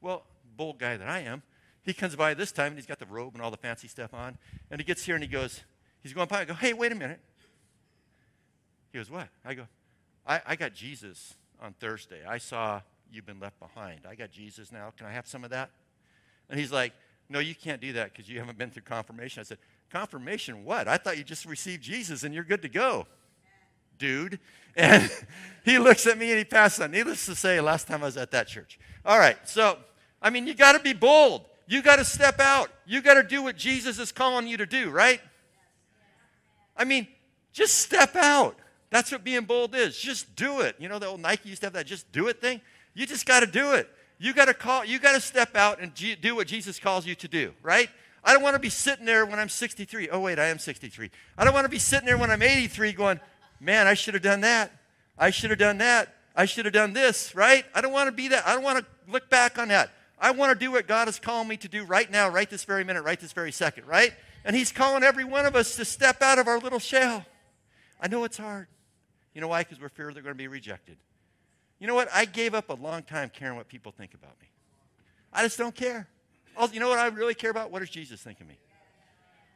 Well, 0.00 0.24
bold 0.56 0.78
guy 0.78 0.96
that 0.96 1.08
I 1.08 1.20
am, 1.20 1.42
he 1.82 1.94
comes 1.94 2.14
by 2.14 2.34
this 2.34 2.52
time 2.52 2.68
and 2.68 2.76
he's 2.76 2.86
got 2.86 2.98
the 2.98 3.06
robe 3.06 3.34
and 3.34 3.42
all 3.42 3.50
the 3.50 3.56
fancy 3.56 3.88
stuff 3.88 4.12
on. 4.12 4.36
And 4.70 4.78
he 4.80 4.84
gets 4.84 5.04
here 5.04 5.14
and 5.14 5.24
he 5.24 5.28
goes, 5.28 5.62
he's 6.02 6.12
going 6.12 6.28
by. 6.28 6.40
I 6.40 6.44
go, 6.44 6.54
hey, 6.54 6.74
wait 6.74 6.92
a 6.92 6.94
minute. 6.94 7.20
He 8.92 8.98
goes, 8.98 9.10
what? 9.10 9.28
I 9.44 9.54
go, 9.54 9.66
I, 10.26 10.40
I 10.46 10.56
got 10.56 10.74
Jesus 10.74 11.34
on 11.60 11.74
Thursday. 11.80 12.20
I 12.28 12.38
saw 12.38 12.82
you've 13.10 13.26
been 13.26 13.40
left 13.40 13.58
behind. 13.58 14.00
I 14.08 14.14
got 14.14 14.30
Jesus 14.30 14.70
now. 14.70 14.92
Can 14.96 15.06
I 15.06 15.12
have 15.12 15.26
some 15.26 15.42
of 15.42 15.50
that? 15.50 15.70
And 16.50 16.60
he's 16.60 16.70
like, 16.70 16.92
no, 17.28 17.38
you 17.38 17.54
can't 17.54 17.80
do 17.80 17.94
that 17.94 18.12
because 18.12 18.28
you 18.28 18.40
haven't 18.40 18.58
been 18.58 18.70
through 18.70 18.82
confirmation. 18.82 19.40
I 19.40 19.44
said, 19.44 19.58
confirmation 19.90 20.64
what? 20.64 20.86
I 20.86 20.98
thought 20.98 21.16
you 21.16 21.24
just 21.24 21.46
received 21.46 21.82
Jesus 21.82 22.24
and 22.24 22.34
you're 22.34 22.44
good 22.44 22.62
to 22.62 22.68
go 22.68 23.06
dude. 24.00 24.40
And 24.76 25.10
he 25.64 25.78
looks 25.80 26.06
at 26.06 26.16
me 26.16 26.30
and 26.30 26.38
he 26.38 26.44
passes 26.44 26.80
on. 26.80 26.92
Needless 26.92 27.26
to 27.26 27.34
say, 27.34 27.60
last 27.60 27.88
time 27.88 28.02
I 28.02 28.06
was 28.06 28.16
at 28.16 28.30
that 28.30 28.46
church. 28.46 28.78
All 29.04 29.18
right, 29.18 29.36
so, 29.46 29.78
I 30.22 30.30
mean, 30.30 30.46
you 30.46 30.54
got 30.54 30.72
to 30.72 30.78
be 30.78 30.92
bold. 30.92 31.44
You 31.66 31.82
got 31.82 31.96
to 31.96 32.04
step 32.04 32.38
out. 32.38 32.70
You 32.86 33.02
got 33.02 33.14
to 33.14 33.24
do 33.24 33.42
what 33.42 33.56
Jesus 33.56 33.98
is 33.98 34.12
calling 34.12 34.46
you 34.46 34.56
to 34.56 34.66
do, 34.66 34.90
right? 34.90 35.20
I 36.76 36.84
mean, 36.84 37.08
just 37.52 37.78
step 37.78 38.14
out. 38.14 38.56
That's 38.90 39.10
what 39.10 39.24
being 39.24 39.44
bold 39.44 39.74
is. 39.74 39.98
Just 39.98 40.34
do 40.36 40.60
it. 40.60 40.76
You 40.78 40.88
know, 40.88 40.98
the 40.98 41.06
old 41.06 41.20
Nike 41.20 41.48
used 41.48 41.62
to 41.62 41.66
have 41.66 41.72
that 41.74 41.86
just 41.86 42.10
do 42.12 42.28
it 42.28 42.40
thing? 42.40 42.60
You 42.94 43.06
just 43.06 43.26
got 43.26 43.40
to 43.40 43.46
do 43.46 43.72
it. 43.74 43.88
You 44.18 44.34
got 44.34 44.46
to 44.46 44.54
call, 44.54 44.84
you 44.84 44.98
got 44.98 45.12
to 45.12 45.20
step 45.20 45.56
out 45.56 45.80
and 45.80 45.92
do 45.94 46.36
what 46.36 46.46
Jesus 46.46 46.78
calls 46.78 47.06
you 47.06 47.14
to 47.16 47.28
do, 47.28 47.52
right? 47.62 47.88
I 48.22 48.34
don't 48.34 48.42
want 48.42 48.54
to 48.54 48.60
be 48.60 48.68
sitting 48.68 49.06
there 49.06 49.24
when 49.24 49.38
I'm 49.38 49.48
63. 49.48 50.10
Oh, 50.10 50.20
wait, 50.20 50.38
I 50.38 50.46
am 50.46 50.58
63. 50.58 51.10
I 51.38 51.44
don't 51.44 51.54
want 51.54 51.64
to 51.64 51.70
be 51.70 51.78
sitting 51.78 52.06
there 52.06 52.18
when 52.18 52.30
I'm 52.30 52.42
83 52.42 52.92
going, 52.92 53.20
man, 53.60 53.86
I 53.86 53.94
should 53.94 54.14
have 54.14 54.22
done 54.22 54.40
that. 54.40 54.72
I 55.18 55.30
should 55.30 55.50
have 55.50 55.58
done 55.58 55.78
that. 55.78 56.14
I 56.34 56.46
should 56.46 56.64
have 56.64 56.74
done 56.74 56.92
this, 56.92 57.34
right? 57.34 57.64
I 57.74 57.80
don't 57.80 57.92
want 57.92 58.08
to 58.08 58.12
be 58.12 58.28
that. 58.28 58.46
I 58.46 58.54
don't 58.54 58.62
want 58.64 58.78
to 58.78 58.86
look 59.10 59.28
back 59.28 59.58
on 59.58 59.68
that. 59.68 59.90
I 60.18 60.30
want 60.30 60.52
to 60.52 60.58
do 60.58 60.70
what 60.70 60.86
God 60.86 61.08
is 61.08 61.18
calling 61.18 61.48
me 61.48 61.56
to 61.58 61.68
do 61.68 61.84
right 61.84 62.10
now, 62.10 62.28
right 62.28 62.48
this 62.48 62.64
very 62.64 62.84
minute, 62.84 63.02
right 63.02 63.18
this 63.18 63.32
very 63.32 63.52
second, 63.52 63.86
right? 63.86 64.12
And 64.44 64.56
He's 64.56 64.72
calling 64.72 65.02
every 65.02 65.24
one 65.24 65.46
of 65.46 65.56
us 65.56 65.76
to 65.76 65.84
step 65.84 66.22
out 66.22 66.38
of 66.38 66.46
our 66.46 66.58
little 66.58 66.78
shell. 66.78 67.24
I 68.00 68.08
know 68.08 68.24
it's 68.24 68.38
hard. 68.38 68.68
You 69.34 69.40
know 69.40 69.48
why? 69.48 69.62
Because 69.62 69.80
we're 69.80 69.88
fear 69.88 70.12
they're 70.12 70.22
going 70.22 70.34
to 70.34 70.38
be 70.38 70.48
rejected. 70.48 70.96
You 71.78 71.86
know 71.86 71.94
what? 71.94 72.08
I 72.12 72.24
gave 72.24 72.54
up 72.54 72.70
a 72.70 72.74
long 72.74 73.02
time 73.02 73.30
caring 73.30 73.56
what 73.56 73.68
people 73.68 73.92
think 73.92 74.14
about 74.14 74.40
me. 74.40 74.48
I 75.32 75.42
just 75.42 75.58
don't 75.58 75.74
care. 75.74 76.08
You 76.72 76.80
know 76.80 76.88
what 76.88 76.98
I 76.98 77.06
really 77.06 77.34
care 77.34 77.50
about? 77.50 77.70
What 77.70 77.80
does 77.80 77.90
Jesus 77.90 78.20
think 78.20 78.40
of 78.40 78.46
me? 78.46 78.58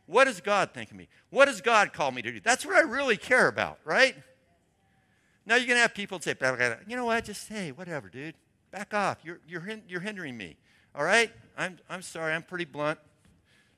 What 0.06 0.24
does 0.24 0.40
God 0.40 0.72
think 0.72 0.90
of 0.90 0.96
me? 0.96 1.08
What 1.30 1.46
does 1.46 1.60
God 1.60 1.92
call 1.92 2.10
me 2.10 2.22
to 2.22 2.32
do? 2.32 2.40
That's 2.40 2.66
what 2.66 2.76
I 2.76 2.80
really 2.80 3.16
care 3.16 3.48
about, 3.48 3.78
right? 3.84 4.14
Now 5.46 5.56
you're 5.56 5.66
going 5.66 5.76
to 5.76 5.82
have 5.82 5.94
people 5.94 6.20
say, 6.20 6.34
you 6.86 6.96
know 6.96 7.06
what? 7.06 7.24
Just, 7.24 7.48
hey, 7.48 7.72
whatever, 7.72 8.08
dude. 8.08 8.34
Back 8.70 8.92
off. 8.92 9.18
You're, 9.22 9.40
you're, 9.46 9.62
you're 9.88 10.00
hindering 10.00 10.36
me. 10.36 10.56
All 10.94 11.04
right? 11.04 11.30
I'm, 11.56 11.78
I'm 11.88 12.02
sorry. 12.02 12.34
I'm 12.34 12.42
pretty 12.42 12.64
blunt. 12.64 12.98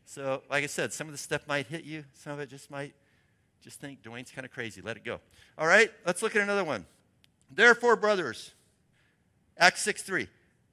So, 0.05 0.43
like 0.51 0.65
I 0.65 0.69
said, 0.69 0.93
some 0.93 1.09
of 1.09 1.13
the 1.13 1.19
stuff 1.19 1.47
might 1.47 1.67
hit 1.67 1.85
you. 1.85 2.05
Some 2.13 2.33
of 2.33 2.41
it 2.41 2.49
just 2.49 2.71
might 2.71 2.95
just 3.63 3.81
think 3.81 4.03
Dwayne's 4.03 4.31
kind 4.31 4.45
of 4.45 4.53
crazy. 4.53 4.81
Let 4.81 4.97
it 4.97 5.05
go. 5.05 5.21
All 5.59 5.67
right? 5.67 5.91
Let's 6.05 6.23
look 6.23 6.37
at 6.37 6.43
another 6.43 6.65
one. 6.65 6.87
Therefore, 7.51 7.97
brothers, 7.97 8.53
Acts 9.59 9.83
6 9.83 10.03
3. 10.03 10.29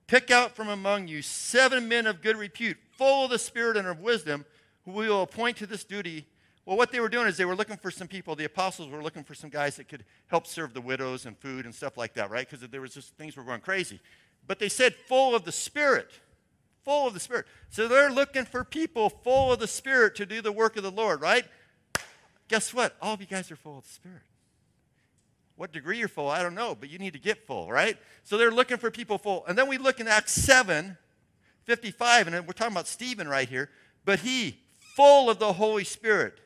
Pick 0.06 0.30
out 0.30 0.56
from 0.56 0.70
among 0.70 1.08
you 1.08 1.22
seven 1.22 1.88
men 1.88 2.06
of 2.06 2.22
good 2.22 2.38
repute, 2.38 2.78
full 2.98 3.26
of 3.26 3.32
the 3.32 3.40
Spirit 3.40 3.78
and 3.78 3.88
of 3.88 4.00
wisdom 4.00 4.46
who 4.86 4.92
we 4.92 5.08
will 5.08 5.24
appoint 5.24 5.58
to 5.58 5.68
this 5.68 5.84
duty. 5.84 6.26
Well, 6.66 6.78
what 6.78 6.92
they 6.92 7.00
were 7.00 7.10
doing 7.10 7.28
is 7.28 7.38
they 7.38 7.46
were 7.46 7.56
looking 7.56 7.78
for 7.78 7.92
some 7.92 8.08
people. 8.08 8.36
The 8.36 8.46
apostles 8.46 8.90
were 8.90 9.04
looking 9.04 9.24
for 9.24 9.34
some 9.34 9.50
guys 9.50 9.76
that 9.76 9.90
could 9.90 10.06
help 10.28 10.48
serve 10.48 10.74
the 10.74 10.82
widows 10.82 11.26
and 11.26 11.38
food 11.38 11.66
and 11.66 11.76
stuff 11.76 11.98
like 11.98 12.14
that, 12.14 12.30
right? 12.30 12.50
Because 12.50 12.68
there 12.68 12.82
was 12.82 12.94
just 12.94 13.16
things 13.16 13.36
were 13.36 13.44
going 13.44 13.62
crazy. 13.62 14.00
But 14.48 14.60
they 14.60 14.70
said 14.70 14.96
full 14.96 15.36
of 15.36 15.44
the 15.44 15.52
Spirit. 15.52 16.10
Full 16.84 17.08
of 17.08 17.14
the 17.14 17.20
Spirit. 17.20 17.46
So 17.70 17.88
they're 17.88 18.12
looking 18.12 18.46
for 18.46 18.64
people 18.64 19.10
full 19.10 19.54
of 19.54 19.60
the 19.60 19.68
Spirit 19.68 20.16
to 20.16 20.26
do 20.26 20.42
the 20.42 20.52
work 20.52 20.78
of 20.78 20.84
the 20.84 20.92
Lord, 20.92 21.22
right? 21.22 21.46
Guess 22.48 22.74
what? 22.74 22.96
All 23.02 23.14
of 23.14 23.22
you 23.22 23.28
guys 23.28 23.52
are 23.52 23.56
full 23.56 23.80
of 23.80 23.84
the 23.84 23.94
Spirit. 23.94 24.22
What 25.56 25.72
degree 25.72 26.00
you're 26.00 26.08
full, 26.08 26.30
I 26.30 26.42
don't 26.42 26.56
know, 26.56 26.76
but 26.76 26.90
you 26.90 26.98
need 26.98 27.14
to 27.14 27.20
get 27.20 27.46
full, 27.46 27.72
right? 27.72 27.98
So 28.24 28.38
they're 28.38 28.52
looking 28.52 28.78
for 28.78 28.90
people 28.90 29.18
full. 29.18 29.46
And 29.48 29.58
then 29.58 29.68
we 29.68 29.78
look 29.78 30.00
in 30.00 30.08
Acts 30.08 30.34
7, 30.34 30.98
55, 31.66 32.28
and 32.28 32.48
we're 32.48 32.54
talking 32.54 32.74
about 32.74 32.88
Stephen 32.88 33.28
right 33.28 33.48
here. 33.48 33.70
But 34.04 34.20
he, 34.20 34.60
full 34.96 35.30
of 35.30 35.40
the 35.40 35.54
Holy 35.54 35.84
Spirit, 35.84 36.40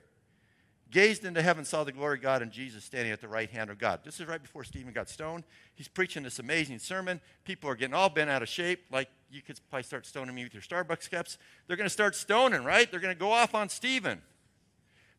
gazed 0.89 1.25
into 1.25 1.41
heaven, 1.41 1.65
saw 1.65 1.83
the 1.83 1.91
glory 1.91 2.17
of 2.17 2.21
God 2.21 2.41
and 2.41 2.51
Jesus 2.51 2.83
standing 2.83 3.11
at 3.11 3.21
the 3.21 3.27
right 3.27 3.49
hand 3.49 3.69
of 3.69 3.77
God. 3.77 4.01
This 4.03 4.19
is 4.19 4.27
right 4.27 4.41
before 4.41 4.63
Stephen 4.63 4.93
got 4.93 5.09
stoned. 5.09 5.43
He's 5.75 5.87
preaching 5.87 6.23
this 6.23 6.39
amazing 6.39 6.79
sermon. 6.79 7.19
People 7.43 7.69
are 7.69 7.75
getting 7.75 7.93
all 7.93 8.09
bent 8.09 8.29
out 8.29 8.41
of 8.41 8.49
shape, 8.49 8.85
like 8.91 9.09
you 9.29 9.41
could 9.41 9.59
probably 9.69 9.83
start 9.83 10.05
stoning 10.05 10.33
me 10.33 10.43
with 10.43 10.53
your 10.53 10.63
Starbucks 10.63 11.11
cups. 11.11 11.37
They're 11.67 11.77
going 11.77 11.85
to 11.85 11.89
start 11.89 12.15
stoning, 12.15 12.63
right? 12.63 12.89
They're 12.89 13.01
going 13.01 13.13
to 13.13 13.19
go 13.19 13.31
off 13.31 13.53
on 13.53 13.69
Stephen. 13.69 14.21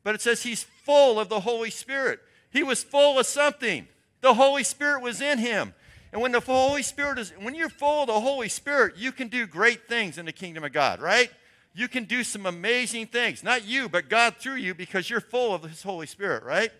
But 0.02 0.14
it 0.14 0.22
says 0.22 0.42
he's 0.42 0.62
full 0.62 1.20
of 1.20 1.28
the 1.28 1.40
Holy 1.40 1.70
Spirit. 1.70 2.20
He 2.50 2.62
was 2.62 2.82
full 2.82 3.18
of 3.18 3.26
something. 3.26 3.88
The 4.22 4.34
Holy 4.34 4.64
Spirit 4.64 5.02
was 5.02 5.20
in 5.20 5.38
him. 5.38 5.74
And 6.12 6.22
when 6.22 6.32
the 6.32 6.40
Holy 6.40 6.82
Spirit 6.82 7.18
is, 7.18 7.30
when 7.38 7.54
you're 7.54 7.68
full 7.68 8.02
of 8.02 8.06
the 8.06 8.20
Holy 8.20 8.48
Spirit, 8.48 8.96
you 8.96 9.12
can 9.12 9.28
do 9.28 9.46
great 9.46 9.86
things 9.86 10.16
in 10.16 10.24
the 10.24 10.32
kingdom 10.32 10.64
of 10.64 10.72
God, 10.72 11.02
right? 11.02 11.30
You 11.78 11.86
can 11.86 12.04
do 12.04 12.24
some 12.24 12.44
amazing 12.44 13.06
things. 13.06 13.44
Not 13.44 13.64
you, 13.64 13.88
but 13.88 14.08
God 14.08 14.36
through 14.38 14.56
you 14.56 14.74
because 14.74 15.08
you're 15.08 15.20
full 15.20 15.54
of 15.54 15.62
His 15.62 15.82
Holy 15.82 16.06
Spirit, 16.06 16.42
right? 16.42 16.72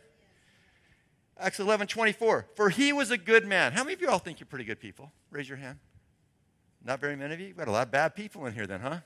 Acts 1.38 1.60
11 1.60 1.86
24. 1.86 2.46
For 2.56 2.68
he 2.68 2.92
was 2.92 3.10
a 3.12 3.16
good 3.16 3.46
man. 3.46 3.72
How 3.72 3.84
many 3.84 3.94
of 3.94 4.00
you 4.00 4.08
all 4.08 4.18
think 4.18 4.40
you're 4.40 4.48
pretty 4.48 4.64
good 4.64 4.80
people? 4.80 5.12
Raise 5.30 5.48
your 5.48 5.58
hand. 5.58 5.78
Not 6.84 7.00
very 7.00 7.14
many 7.14 7.34
of 7.34 7.40
you? 7.40 7.46
You've 7.46 7.56
got 7.56 7.68
a 7.68 7.70
lot 7.70 7.86
of 7.86 7.92
bad 7.92 8.16
people 8.16 8.46
in 8.46 8.54
here 8.54 8.66
then, 8.66 8.80
huh? 8.80 8.98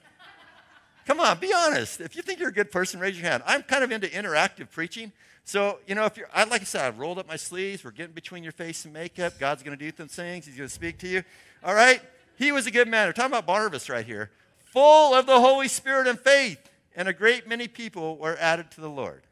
Come 1.04 1.20
on, 1.20 1.38
be 1.38 1.52
honest. 1.52 2.00
If 2.00 2.16
you 2.16 2.22
think 2.22 2.38
you're 2.38 2.48
a 2.48 2.54
good 2.54 2.70
person, 2.70 3.00
raise 3.00 3.20
your 3.20 3.28
hand. 3.28 3.42
I'm 3.44 3.62
kind 3.62 3.82
of 3.82 3.90
into 3.90 4.06
interactive 4.06 4.70
preaching. 4.70 5.12
So, 5.44 5.80
you 5.86 5.94
know, 5.94 6.04
if 6.04 6.16
you're, 6.16 6.28
I, 6.32 6.44
like 6.44 6.60
I 6.60 6.64
said, 6.64 6.86
I've 6.86 6.98
rolled 6.98 7.18
up 7.18 7.26
my 7.26 7.36
sleeves. 7.36 7.84
We're 7.84 7.90
getting 7.90 8.14
between 8.14 8.44
your 8.44 8.52
face 8.52 8.84
and 8.84 8.94
makeup. 8.94 9.34
God's 9.38 9.62
going 9.62 9.76
to 9.76 9.90
do 9.90 9.94
some 9.96 10.06
things. 10.06 10.46
He's 10.46 10.56
going 10.56 10.68
to 10.68 10.74
speak 10.74 10.98
to 10.98 11.08
you. 11.08 11.24
All 11.64 11.74
right? 11.74 12.00
He 12.36 12.52
was 12.52 12.66
a 12.66 12.70
good 12.70 12.86
man. 12.88 13.08
We're 13.08 13.12
talking 13.12 13.32
about 13.32 13.46
Barnabas 13.46 13.90
right 13.90 14.06
here. 14.06 14.30
Full 14.72 15.14
of 15.14 15.26
the 15.26 15.40
Holy 15.40 15.68
Spirit 15.68 16.06
and 16.06 16.18
faith. 16.18 16.58
And 16.96 17.08
a 17.08 17.12
great 17.12 17.46
many 17.46 17.68
people 17.68 18.16
were 18.16 18.36
added 18.38 18.70
to 18.72 18.80
the 18.80 18.88
Lord. 18.88 19.22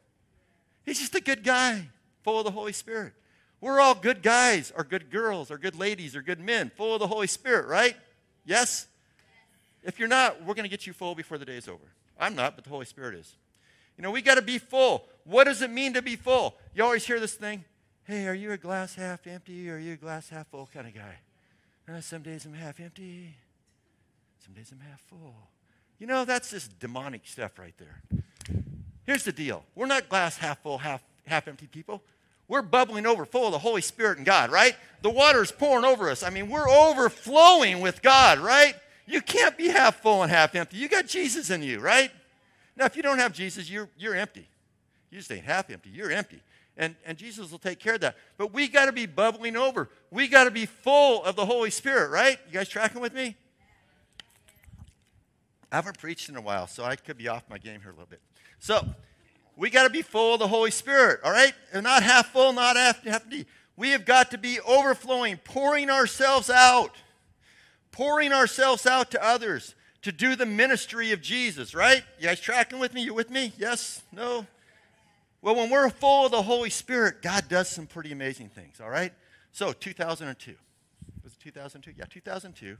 He's 0.85 0.99
just 0.99 1.15
a 1.15 1.21
good 1.21 1.43
guy, 1.43 1.89
full 2.23 2.39
of 2.39 2.45
the 2.45 2.51
Holy 2.51 2.73
Spirit. 2.73 3.13
We're 3.59 3.79
all 3.79 3.93
good 3.93 4.23
guys, 4.23 4.71
or 4.75 4.83
good 4.83 5.11
girls, 5.11 5.51
or 5.51 5.57
good 5.57 5.75
ladies, 5.75 6.15
or 6.15 6.21
good 6.21 6.39
men, 6.39 6.71
full 6.75 6.93
of 6.93 6.99
the 6.99 7.07
Holy 7.07 7.27
Spirit, 7.27 7.67
right? 7.67 7.95
Yes? 8.45 8.87
If 9.83 9.99
you're 9.99 10.07
not, 10.07 10.43
we're 10.43 10.55
going 10.55 10.63
to 10.63 10.69
get 10.69 10.87
you 10.87 10.93
full 10.93 11.13
before 11.13 11.37
the 11.37 11.45
day's 11.45 11.67
over. 11.67 11.83
I'm 12.19 12.35
not, 12.35 12.55
but 12.55 12.63
the 12.63 12.69
Holy 12.69 12.85
Spirit 12.85 13.15
is. 13.15 13.35
You 13.97 14.03
know, 14.03 14.11
we 14.11 14.21
got 14.21 14.35
to 14.35 14.41
be 14.41 14.57
full. 14.57 15.07
What 15.25 15.43
does 15.43 15.61
it 15.61 15.69
mean 15.69 15.93
to 15.93 16.01
be 16.01 16.15
full? 16.15 16.55
You 16.73 16.83
always 16.83 17.05
hear 17.05 17.19
this 17.19 17.33
thing 17.33 17.65
hey, 18.05 18.27
are 18.27 18.33
you 18.33 18.51
a 18.51 18.57
glass 18.57 18.95
half 18.95 19.25
empty 19.25 19.69
or 19.69 19.75
are 19.75 19.79
you 19.79 19.93
a 19.93 19.95
glass 19.95 20.27
half 20.29 20.47
full 20.47 20.67
kind 20.73 20.85
of 20.85 20.93
guy? 20.93 21.19
Uh, 21.87 22.01
some 22.01 22.21
days 22.21 22.45
I'm 22.45 22.53
half 22.53 22.79
empty, 22.79 23.33
some 24.43 24.53
days 24.53 24.71
I'm 24.71 24.79
half 24.79 25.01
full. 25.01 25.35
You 25.99 26.07
know, 26.07 26.25
that's 26.25 26.49
just 26.51 26.79
demonic 26.79 27.21
stuff 27.25 27.59
right 27.59 27.75
there. 27.77 28.01
Here's 29.05 29.23
the 29.23 29.31
deal 29.31 29.63
we're 29.75 29.85
not 29.85 30.09
glass 30.09 30.37
half 30.37 30.61
full, 30.63 30.77
half, 30.77 31.03
half 31.25 31.47
empty 31.47 31.67
people. 31.67 32.01
We're 32.47 32.61
bubbling 32.61 33.05
over 33.05 33.25
full 33.25 33.45
of 33.45 33.53
the 33.53 33.59
Holy 33.59 33.81
Spirit 33.81 34.17
and 34.17 34.25
God, 34.25 34.51
right? 34.51 34.75
The 35.03 35.09
water's 35.09 35.51
pouring 35.51 35.85
over 35.85 36.09
us. 36.09 36.21
I 36.21 36.29
mean, 36.29 36.49
we're 36.49 36.69
overflowing 36.69 37.79
with 37.79 38.01
God, 38.01 38.39
right? 38.39 38.75
You 39.05 39.21
can't 39.21 39.57
be 39.57 39.69
half 39.69 40.01
full 40.01 40.21
and 40.21 40.31
half 40.31 40.53
empty. 40.53 40.75
You 40.77 40.89
got 40.89 41.07
Jesus 41.07 41.49
in 41.49 41.63
you, 41.63 41.79
right? 41.79 42.11
Now, 42.75 42.85
if 42.85 42.97
you 42.97 43.03
don't 43.03 43.19
have 43.19 43.31
Jesus, 43.31 43.69
you're, 43.69 43.87
you're 43.97 44.15
empty. 44.15 44.49
You 45.11 45.19
just 45.19 45.31
ain't 45.31 45.45
half 45.45 45.69
empty. 45.69 45.91
You're 45.91 46.11
empty. 46.11 46.41
And, 46.77 46.95
and 47.05 47.17
Jesus 47.17 47.51
will 47.51 47.59
take 47.59 47.79
care 47.79 47.95
of 47.95 48.01
that. 48.01 48.17
But 48.37 48.53
we 48.53 48.67
got 48.67 48.85
to 48.85 48.91
be 48.91 49.05
bubbling 49.05 49.55
over. 49.55 49.89
We 50.09 50.27
got 50.27 50.45
to 50.45 50.51
be 50.51 50.65
full 50.65 51.23
of 51.23 51.35
the 51.35 51.45
Holy 51.45 51.69
Spirit, 51.69 52.09
right? 52.09 52.37
You 52.47 52.53
guys 52.53 52.67
tracking 52.69 53.01
with 53.01 53.13
me? 53.13 53.35
I 55.71 55.77
haven't 55.77 55.99
preached 55.99 56.29
in 56.29 56.35
a 56.35 56.41
while, 56.41 56.67
so 56.67 56.83
I 56.83 56.95
could 56.95 57.17
be 57.17 57.27
off 57.27 57.43
my 57.49 57.57
game 57.57 57.81
here 57.81 57.91
a 57.91 57.93
little 57.93 58.07
bit. 58.09 58.21
So, 58.59 58.85
we 59.55 59.69
got 59.69 59.83
to 59.83 59.89
be 59.89 60.01
full 60.01 60.33
of 60.33 60.39
the 60.39 60.47
Holy 60.47 60.71
Spirit, 60.71 61.19
all 61.23 61.31
right? 61.31 61.53
And 61.71 61.83
not 61.83 62.03
half 62.03 62.31
full, 62.31 62.53
not 62.53 62.75
half 62.75 63.05
empty. 63.05 63.45
We 63.77 63.91
have 63.91 64.05
got 64.05 64.31
to 64.31 64.37
be 64.37 64.59
overflowing, 64.61 65.37
pouring 65.37 65.89
ourselves 65.89 66.49
out, 66.49 66.95
pouring 67.91 68.33
ourselves 68.33 68.85
out 68.85 69.11
to 69.11 69.23
others 69.23 69.75
to 70.01 70.11
do 70.11 70.35
the 70.35 70.45
ministry 70.45 71.11
of 71.11 71.21
Jesus, 71.21 71.73
right? 71.73 72.03
You 72.19 72.27
guys 72.27 72.39
tracking 72.39 72.79
with 72.79 72.93
me? 72.93 73.03
You 73.03 73.13
with 73.13 73.29
me? 73.29 73.53
Yes? 73.57 74.01
No? 74.11 74.45
Well, 75.41 75.55
when 75.55 75.69
we're 75.69 75.89
full 75.89 76.25
of 76.25 76.31
the 76.31 76.41
Holy 76.41 76.69
Spirit, 76.69 77.21
God 77.21 77.47
does 77.49 77.69
some 77.69 77.87
pretty 77.87 78.11
amazing 78.11 78.49
things, 78.49 78.79
all 78.81 78.89
right? 78.89 79.13
So, 79.51 79.73
2002. 79.73 80.55
Was 81.23 81.33
it 81.33 81.39
2002? 81.39 81.93
Yeah, 81.97 82.05
2002. 82.09 82.77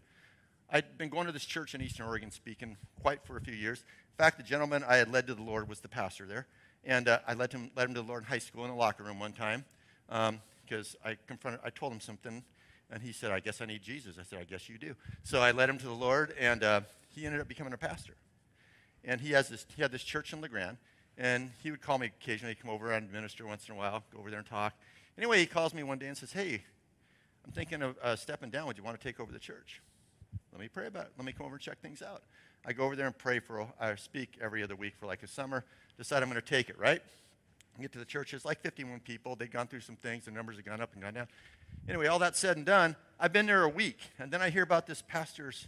I'd 0.74 0.98
been 0.98 1.10
going 1.10 1.26
to 1.26 1.34
this 1.34 1.44
church 1.44 1.76
in 1.76 1.82
Eastern 1.82 2.06
Oregon 2.06 2.32
speaking 2.32 2.78
quite 3.02 3.26
for 3.26 3.36
a 3.36 3.42
few 3.42 3.54
years. 3.54 3.80
In 3.80 4.24
fact, 4.24 4.38
the 4.38 4.44
gentleman 4.44 4.86
I 4.88 4.96
had 4.96 5.12
led 5.12 5.28
to 5.28 5.36
the 5.36 5.42
Lord 5.42 5.68
was 5.68 5.82
the 5.82 5.90
pastor 5.90 6.26
there. 6.26 6.48
And 6.86 7.10
uh, 7.10 7.20
I 7.28 7.34
led 7.34 7.52
him, 7.52 7.72
led 7.76 7.90
him 7.90 7.96
to 7.96 8.02
the 8.02 8.08
Lord 8.08 8.24
in 8.24 8.30
high 8.30 8.40
school 8.40 8.64
in 8.64 8.72
the 8.72 8.78
locker 8.78 9.04
room 9.04 9.20
one 9.20 9.34
time 9.34 9.66
because 10.08 10.96
um, 11.04 11.12
I 11.12 11.18
confronted, 11.28 11.60
I 11.66 11.72
told 11.72 11.92
him 11.92 12.00
something, 12.00 12.42
and 12.90 13.04
he 13.04 13.12
said, 13.12 13.32
I 13.32 13.42
guess 13.42 13.60
I 13.60 13.66
need 13.66 13.82
Jesus. 13.82 14.16
I 14.18 14.24
said, 14.24 14.40
I 14.40 14.46
guess 14.46 14.70
you 14.70 14.78
do. 14.78 14.96
So 15.24 15.42
I 15.42 15.52
led 15.52 15.70
him 15.70 15.78
to 15.78 15.86
the 15.86 15.94
Lord, 15.94 16.34
and 16.40 16.64
uh, 16.64 16.82
he 17.10 17.26
ended 17.26 17.42
up 17.42 17.50
becoming 17.50 17.74
a 17.74 17.78
pastor. 17.78 18.14
And 19.04 19.20
he, 19.20 19.32
has 19.32 19.50
this, 19.50 19.66
he 19.76 19.82
had 19.82 19.92
this 19.92 20.04
church 20.04 20.32
in 20.32 20.40
La 20.40 20.48
Grande, 20.48 20.78
and 21.18 21.52
he 21.62 21.72
would 21.72 21.82
call 21.82 21.98
me 21.98 22.08
occasionally, 22.08 22.56
come 22.56 22.72
over 22.72 22.92
and 22.94 23.12
minister 23.12 23.46
once 23.46 23.68
in 23.68 23.76
a 23.76 23.78
while, 23.78 24.04
go 24.14 24.20
over 24.20 24.30
there 24.30 24.40
and 24.40 24.48
talk. 24.48 24.74
Anyway, 25.18 25.40
he 25.40 25.46
calls 25.46 25.74
me 25.74 25.84
one 25.84 25.98
day 25.98 26.08
and 26.08 26.18
says, 26.18 26.32
Hey, 26.32 26.64
I'm 27.46 27.52
thinking 27.52 27.82
of 27.82 27.98
uh, 28.02 28.16
stepping 28.16 28.50
down. 28.50 28.68
Would 28.68 28.78
you 28.78 28.84
want 28.84 29.00
to 29.00 29.04
take 29.04 29.20
over 29.20 29.32
the 29.34 29.40
church? 29.40 29.82
Let 30.52 30.62
me 30.62 30.68
pray 30.68 30.88
about 30.88 31.06
it. 31.06 31.12
Let 31.18 31.26
me 31.26 31.34
come 31.34 31.46
over 31.46 31.56
and 31.56 31.62
check 31.62 31.80
things 31.82 32.02
out. 32.02 32.24
I 32.66 32.74
go 32.74 32.84
over 32.84 32.96
there 32.96 33.08
and 33.08 33.18
pray 33.18 33.40
for, 33.40 33.68
I 33.80 33.96
speak 33.96 34.38
every 34.42 34.62
other 34.64 34.76
week 34.76 34.94
for 35.00 35.08
like 35.08 35.24
a 35.24 35.28
summer 35.28 35.66
decide 36.02 36.24
I'm 36.24 36.30
going 36.30 36.42
to 36.42 36.48
take 36.48 36.70
it, 36.70 36.80
right? 36.80 37.02
Get 37.80 37.92
to 37.94 38.00
the 38.00 38.06
church, 38.06 38.34
it's 38.34 38.44
like 38.44 38.60
51 38.62 39.02
people. 39.02 39.36
They'd 39.36 39.52
gone 39.52 39.68
through 39.68 39.82
some 39.82 39.96
things, 39.96 40.26
the 40.26 40.32
numbers 40.32 40.56
had 40.56 40.66
gone 40.66 40.82
up 40.82 40.94
and 40.94 41.02
gone 41.02 41.14
down. 41.14 41.28
Anyway, 41.88 42.08
all 42.08 42.20
that 42.20 42.36
said 42.36 42.58
and 42.58 42.66
done, 42.66 42.96
I've 43.20 43.32
been 43.32 43.46
there 43.46 43.64
a 43.64 43.70
week, 43.70 44.00
and 44.20 44.32
then 44.32 44.42
I 44.42 44.50
hear 44.50 44.64
about 44.64 44.88
this 44.88 45.04
pastor's 45.08 45.68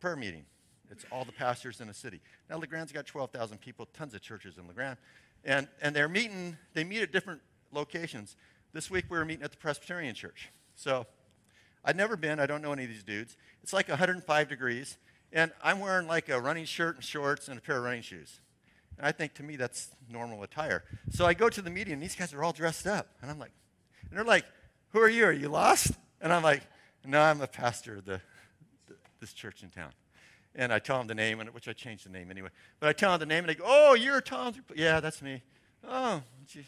prayer 0.00 0.16
meeting. 0.16 0.44
It's 0.90 1.04
all 1.10 1.24
the 1.24 1.32
pastors 1.32 1.80
in 1.80 1.88
the 1.88 1.94
city. 1.94 2.20
Now, 2.48 2.56
La 2.56 2.66
Grande's 2.66 2.92
got 2.92 3.06
12,000 3.06 3.58
people, 3.58 3.86
tons 3.92 4.14
of 4.14 4.20
churches 4.20 4.58
in 4.58 4.66
La 4.66 4.72
Grande. 4.72 4.98
And, 5.44 5.66
and 5.80 5.96
they're 5.96 6.08
meeting, 6.08 6.58
they 6.74 6.84
meet 6.84 7.02
at 7.02 7.10
different 7.12 7.40
locations. 7.72 8.36
This 8.72 8.90
week 8.90 9.06
we 9.08 9.16
were 9.16 9.24
meeting 9.24 9.44
at 9.44 9.50
the 9.50 9.56
Presbyterian 9.56 10.14
Church. 10.14 10.50
So 10.74 11.06
I'd 11.84 11.96
never 11.96 12.16
been, 12.16 12.38
I 12.38 12.46
don't 12.46 12.62
know 12.62 12.72
any 12.72 12.84
of 12.84 12.90
these 12.90 13.02
dudes. 13.02 13.36
It's 13.62 13.72
like 13.72 13.88
105 13.88 14.48
degrees, 14.48 14.98
and 15.32 15.50
I'm 15.62 15.80
wearing 15.80 16.06
like 16.06 16.28
a 16.28 16.40
running 16.40 16.64
shirt 16.64 16.96
and 16.96 17.04
shorts 17.04 17.48
and 17.48 17.58
a 17.58 17.60
pair 17.60 17.78
of 17.78 17.84
running 17.84 18.02
shoes. 18.02 18.40
And 18.98 19.06
I 19.06 19.12
think 19.12 19.34
to 19.34 19.42
me 19.42 19.56
that's 19.56 19.88
normal 20.10 20.42
attire. 20.42 20.84
So 21.10 21.24
I 21.24 21.34
go 21.34 21.48
to 21.48 21.62
the 21.62 21.70
meeting, 21.70 21.94
and 21.94 22.02
these 22.02 22.14
guys 22.14 22.34
are 22.34 22.44
all 22.44 22.52
dressed 22.52 22.86
up. 22.86 23.08
And 23.22 23.30
I'm 23.30 23.38
like, 23.38 23.52
and 24.08 24.18
they're 24.18 24.24
like, 24.24 24.44
Who 24.90 25.00
are 25.00 25.08
you? 25.08 25.24
Are 25.24 25.32
you 25.32 25.48
lost? 25.48 25.92
And 26.20 26.32
I'm 26.32 26.42
like, 26.42 26.62
No, 27.06 27.20
I'm 27.20 27.40
a 27.40 27.46
pastor 27.46 27.96
of 27.96 28.04
the, 28.04 28.20
the, 28.88 28.94
this 29.20 29.32
church 29.32 29.62
in 29.62 29.70
town. 29.70 29.92
And 30.54 30.72
I 30.72 30.80
tell 30.80 30.98
them 30.98 31.06
the 31.06 31.14
name, 31.14 31.40
and 31.40 31.48
which 31.50 31.68
I 31.68 31.72
changed 31.72 32.04
the 32.04 32.10
name 32.10 32.30
anyway. 32.30 32.48
But 32.78 32.88
I 32.90 32.92
tell 32.92 33.12
them 33.12 33.20
the 33.20 33.26
name, 33.26 33.44
and 33.44 33.48
they 33.48 33.54
go, 33.54 33.64
Oh, 33.66 33.94
you're 33.94 34.20
Tom. 34.20 34.54
Yeah, 34.74 35.00
that's 35.00 35.22
me. 35.22 35.42
Oh, 35.88 36.22
did 36.46 36.56
you 36.56 36.64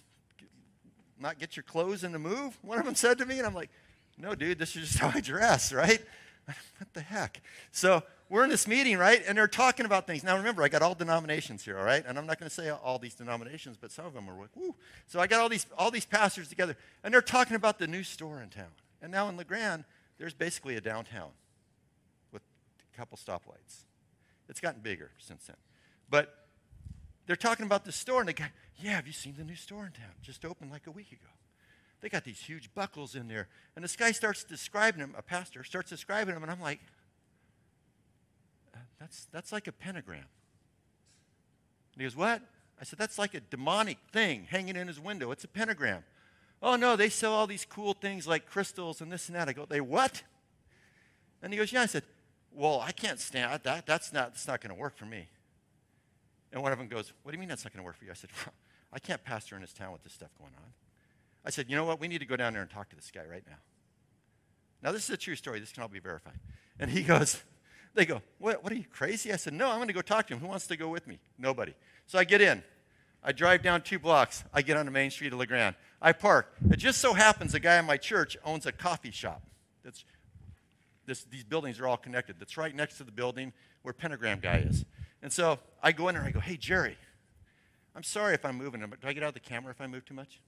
not 1.21 1.39
get 1.39 1.57
your 1.57 1.65
clothes 1.65 2.03
in 2.05 2.13
the 2.13 2.19
move? 2.19 2.59
One 2.63 2.79
of 2.79 2.85
them 2.85 2.95
said 2.95 3.19
to 3.19 3.27
me, 3.27 3.39
and 3.39 3.47
I'm 3.47 3.55
like, 3.55 3.71
No, 4.19 4.35
dude, 4.35 4.59
this 4.59 4.77
is 4.77 4.89
just 4.89 4.99
how 5.01 5.11
I 5.15 5.21
dress, 5.21 5.73
right? 5.73 6.01
what 6.47 6.93
the 6.93 7.01
heck? 7.01 7.41
So 7.71 8.03
we're 8.29 8.45
in 8.45 8.51
this 8.51 8.67
meeting, 8.67 8.99
right? 8.99 9.23
And 9.27 9.37
they're 9.37 9.47
talking 9.47 9.87
about 9.87 10.07
things. 10.07 10.25
Now, 10.25 10.37
remember, 10.37 10.63
I 10.63 10.69
got 10.69 10.83
all 10.83 10.95
denominations 10.95 11.65
here, 11.65 11.79
all 11.79 11.85
right? 11.85 12.05
And 12.07 12.19
I'm 12.19 12.27
not 12.27 12.39
going 12.39 12.49
to 12.49 12.55
say 12.55 12.71
all 12.71 12.99
these 12.99 13.15
denominations, 13.15 13.77
but 13.81 13.91
some 13.93 14.07
of 14.07 14.15
them 14.15 14.29
are 14.29 14.39
like, 14.39 14.51
woo. 14.57 14.75
So 15.07 15.21
I 15.21 15.27
got 15.27 15.41
all 15.41 15.49
these, 15.49 15.67
all 15.77 15.91
these 15.91 16.07
pastors 16.07 16.49
together, 16.49 16.77
and 17.05 17.13
they're 17.13 17.21
talking 17.21 17.57
about 17.57 17.79
the 17.79 17.87
new 17.87 18.03
store 18.03 18.41
in 18.43 18.49
town. 18.49 18.73
And 19.01 19.13
now 19.13 19.29
in 19.29 19.37
La 19.37 19.43
Grande, 19.43 19.85
there's 20.19 20.35
basically 20.35 20.77
a 20.77 20.81
downtown 20.81 21.31
with 22.33 22.43
a 22.93 22.97
couple 22.97 23.19
stoplights. 23.19 23.85
It's 24.49 24.61
gotten 24.61 24.81
bigger 24.81 25.11
since 25.19 25.47
then. 25.47 25.57
But 26.09 26.35
they're 27.27 27.37
talking 27.37 27.67
about 27.67 27.85
the 27.85 27.93
store, 27.93 28.21
and 28.21 28.29
they 28.29 28.33
go, 28.33 28.45
yeah, 28.79 28.93
have 28.93 29.07
you 29.07 29.13
seen 29.13 29.35
the 29.37 29.45
new 29.45 29.57
store 29.57 29.85
in 29.87 29.93
town? 29.93 30.13
Just 30.23 30.45
opened 30.45 30.71
like 30.71 30.87
a 30.87 30.91
week 30.91 31.13
ago. 31.13 31.29
They 32.03 32.09
got 32.09 32.25
these 32.25 32.41
huge 32.41 32.75
buckles 32.75 33.15
in 33.15 33.29
there. 33.29 33.49
And 33.77 33.85
this 33.85 33.97
guy 33.97 34.11
starts 34.11 34.43
describing 34.43 35.01
them, 35.01 35.15
a 35.17 35.23
pastor 35.23 35.63
starts 35.65 35.89
describing 35.89 36.35
them, 36.35 36.43
and 36.43 36.51
I'm 36.51 36.61
like, 36.61 36.81
uh, 38.75 38.79
that's, 38.99 39.27
that's 39.33 39.53
like 39.53 39.69
a 39.69 39.73
pentagram. 39.73 40.27
And 41.95 42.01
he 42.01 42.03
goes, 42.03 42.17
What? 42.17 42.43
I 42.81 42.85
said, 42.85 42.99
That's 42.99 43.19
like 43.19 43.35
a 43.35 43.41
demonic 43.41 43.99
thing 44.13 44.47
hanging 44.51 44.77
in 44.77 44.89
his 44.89 44.99
window. 44.99 45.31
It's 45.31 45.45
a 45.45 45.49
pentagram. 45.49 46.03
Oh, 46.61 46.77
no, 46.77 46.97
they 46.97 47.09
sell 47.09 47.33
all 47.33 47.47
these 47.47 47.65
cool 47.65 47.95
things 47.95 48.27
like 48.27 48.47
crystals 48.47 49.01
and 49.01 49.11
this 49.11 49.29
and 49.29 49.37
that. 49.37 49.49
I 49.49 49.53
go, 49.53 49.65
They 49.65 49.81
what? 49.81 50.23
And 51.41 51.53
he 51.53 51.59
goes, 51.59 51.73
Yeah. 51.73 51.83
I 51.83 51.87
said, 51.87 52.03
Well, 52.53 52.81
I 52.81 52.91
can't 52.91 53.21
stand 53.21 53.61
that. 53.63 53.87
That's 53.87 54.13
not, 54.13 54.33
that's 54.33 54.49
not 54.49 54.61
going 54.61 54.75
to 54.75 54.81
work 54.81 54.97
for 54.97 55.07
me. 55.07 55.29
And 56.53 56.63
one 56.63 56.73
of 56.73 56.79
them 56.79 56.89
goes, 56.89 57.13
What 57.23 57.31
do 57.31 57.37
you 57.37 57.41
mean 57.41 57.49
that's 57.49 57.65
not 57.65 57.73
going 57.73 57.83
to 57.83 57.87
work 57.87 57.97
for 57.97 58.05
you? 58.05 58.11
I 58.11 58.15
said, 58.15 58.31
well, 58.45 58.53
I 58.93 58.99
can't 58.99 59.23
pastor 59.23 59.55
in 59.55 59.63
this 59.63 59.73
town 59.73 59.93
with 59.93 60.03
this 60.03 60.15
stuff 60.15 60.31
going 60.37 60.53
on. 60.57 60.73
I 61.45 61.51
said, 61.51 61.69
You 61.69 61.77
know 61.77 61.85
what? 61.85 62.01
We 62.01 62.09
need 62.09 62.19
to 62.19 62.27
go 62.27 62.37
down 62.37 62.53
there 62.53 62.63
and 62.63 62.71
talk 62.71 62.89
to 62.91 62.97
this 62.97 63.11
guy 63.15 63.25
right 63.29 63.45
now. 63.47 63.57
Now, 64.83 64.93
this 64.93 65.05
is 65.05 65.11
a 65.11 65.17
true 65.17 65.37
story. 65.37 65.61
This 65.61 65.73
can 65.73 65.83
all 65.83 65.89
be 65.89 66.01
verified. 66.01 66.39
And 66.79 66.91
he 66.91 67.03
goes, 67.03 67.41
they 67.95 68.05
go, 68.05 68.23
what, 68.39 68.65
what 68.65 68.73
are 68.73 68.77
you, 68.77 68.85
crazy? 68.91 69.33
I 69.33 69.37
said, 69.37 69.53
No, 69.53 69.69
I'm 69.71 69.77
going 69.77 69.89
to 69.89 69.95
go 69.95 70.03
talk 70.03 70.27
to 70.29 70.35
him. 70.35 70.41
Who 70.41 70.49
wants 70.49 70.67
to 70.69 70.77
go 70.77 70.89
with 70.89 71.07
me? 71.07 71.19
Nobody. 71.39 71.75
So 72.07 72.19
I 72.19 72.25
get 72.25 72.41
in. 72.41 72.63
I 73.25 73.31
drive 73.31 73.63
down 73.63 73.83
two 73.83 74.01
blocks. 74.01 74.43
I 74.53 74.63
get 74.63 74.77
on 74.77 74.85
the 74.85 74.91
main 74.91 75.11
street 75.11 75.33
of 75.33 75.39
La 75.39 75.45
Grande. 75.45 75.77
I 76.01 76.13
park. 76.13 76.53
It 76.71 76.79
just 76.79 77.01
so 77.01 77.15
happens 77.15 77.55
a 77.55 77.61
guy 77.61 77.79
in 77.79 77.85
my 77.85 77.97
church 77.97 78.37
owns 78.45 78.67
a 78.67 78.73
coffee 78.73 79.13
shop. 79.13 79.43
That's, 79.85 80.05
this, 81.07 81.23
these 81.25 81.45
buildings 81.45 81.79
are 81.79 81.87
all 81.87 81.97
connected. 81.97 82.37
That's 82.41 82.57
right 82.57 82.75
next 82.75 82.97
to 82.97 83.05
the 83.05 83.13
building 83.13 83.53
where 83.83 83.95
Pentagram 83.95 84.41
Guy 84.41 84.65
is. 84.69 84.85
And 85.23 85.33
so 85.33 85.61
I 85.81 85.93
go 85.93 86.09
in 86.09 86.17
there 86.17 86.25
and 86.25 86.29
I 86.29 86.33
go, 86.33 86.41
Hey, 86.41 86.57
Jerry, 86.57 86.97
I'm 87.95 88.03
sorry 88.03 88.35
if 88.35 88.45
I'm 88.45 88.57
moving. 88.57 88.81
Do 88.81 88.89
I 89.05 89.13
get 89.13 89.23
out 89.23 89.29
of 89.29 89.35
the 89.35 89.41
camera 89.41 89.71
if 89.71 89.81
I 89.81 89.87
move 89.87 90.05
too 90.05 90.15
much? 90.15 90.41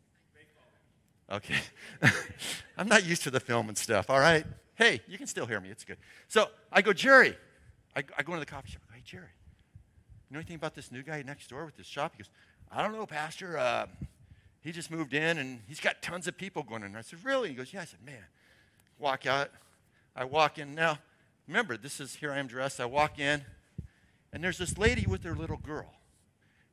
Okay. 1.35 1.59
I'm 2.79 2.87
not 2.87 3.05
used 3.05 3.25
to 3.25 3.31
the 3.31 3.41
film 3.41 3.69
and 3.69 3.77
stuff, 3.77 4.09
all 4.09 4.21
right? 4.21 4.47
Hey, 4.77 5.01
you 5.09 5.19
can 5.19 5.27
still 5.27 5.47
hear 5.47 5.61
me. 5.61 5.69
It's 5.69 5.85
good. 5.85 5.97
So 6.29 6.49
I 6.73 6.81
go, 6.81 6.93
Jerry. 6.93 7.37
I, 7.97 8.05
I 8.17 8.23
go 8.23 8.35
into 8.35 8.45
the 8.45 8.51
coffee 8.51 8.71
shop. 8.71 8.83
I 8.89 8.93
go, 8.93 8.97
hey, 8.97 9.03
Jerry, 9.05 9.33
you 10.29 10.35
know 10.35 10.39
anything 10.39 10.57
about 10.57 10.75
this 10.75 10.93
new 10.93 11.03
guy 11.03 11.23
next 11.23 11.49
door 11.49 11.65
with 11.65 11.77
this 11.77 11.87
shop? 11.87 12.13
He 12.17 12.23
goes, 12.23 12.31
I 12.71 12.83
don't 12.83 12.93
know, 12.93 13.05
Pastor. 13.05 13.59
Uh, 13.59 13.87
he 14.61 14.71
just 14.71 14.93
moved 14.93 15.13
in 15.13 15.39
and 15.39 15.61
he's 15.67 15.81
got 15.81 16.03
tons 16.03 16.29
of 16.29 16.37
people 16.37 16.63
going 16.63 16.85
in. 16.85 16.95
I 16.95 17.03
said, 17.03 17.19
Really? 17.25 17.49
He 17.49 17.55
goes, 17.55 17.73
Yeah. 17.73 17.83
I 17.83 17.85
said, 17.85 18.01
Man, 18.05 18.23
walk 18.99 19.27
out. 19.27 19.51
I 20.15 20.25
walk 20.25 20.59
in. 20.59 20.75
Now, 20.75 20.99
remember, 21.49 21.77
this 21.77 21.99
is 21.99 22.15
here 22.15 22.33
I 22.33 22.39
am 22.39 22.47
dressed. 22.47 22.81
I 22.81 22.87
walk 22.87 23.19
in, 23.19 23.43
and 24.33 24.43
there's 24.43 24.59
this 24.59 24.79
lady 24.79 25.05
with 25.07 25.25
her 25.25 25.35
little 25.35 25.57
girl. 25.57 25.93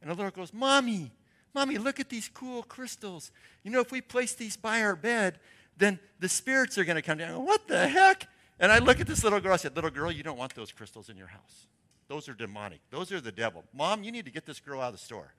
And 0.01 0.09
the 0.09 0.13
little 0.13 0.29
girl 0.31 0.43
goes, 0.43 0.53
Mommy, 0.53 1.11
Mommy, 1.53 1.77
look 1.77 1.99
at 1.99 2.09
these 2.09 2.29
cool 2.29 2.63
crystals. 2.63 3.31
You 3.63 3.71
know, 3.71 3.81
if 3.81 3.91
we 3.91 4.01
place 4.01 4.33
these 4.33 4.55
by 4.55 4.81
our 4.81 4.95
bed, 4.95 5.39
then 5.77 5.99
the 6.19 6.29
spirits 6.29 6.77
are 6.77 6.85
going 6.85 6.95
to 6.95 7.01
come 7.01 7.17
down. 7.17 7.45
What 7.45 7.67
the 7.67 7.87
heck? 7.87 8.27
And 8.59 8.71
I 8.71 8.79
look 8.79 8.99
at 8.99 9.07
this 9.07 9.23
little 9.23 9.39
girl. 9.39 9.53
I 9.53 9.57
said, 9.57 9.75
Little 9.75 9.89
girl, 9.89 10.11
you 10.11 10.23
don't 10.23 10.37
want 10.37 10.55
those 10.55 10.71
crystals 10.71 11.09
in 11.09 11.17
your 11.17 11.27
house. 11.27 11.67
Those 12.07 12.29
are 12.29 12.33
demonic. 12.33 12.81
Those 12.89 13.11
are 13.11 13.21
the 13.21 13.31
devil. 13.31 13.63
Mom, 13.73 14.03
you 14.03 14.11
need 14.11 14.25
to 14.25 14.31
get 14.31 14.45
this 14.45 14.59
girl 14.59 14.81
out 14.81 14.87
of 14.87 14.93
the 14.93 14.99
store. 14.99 15.33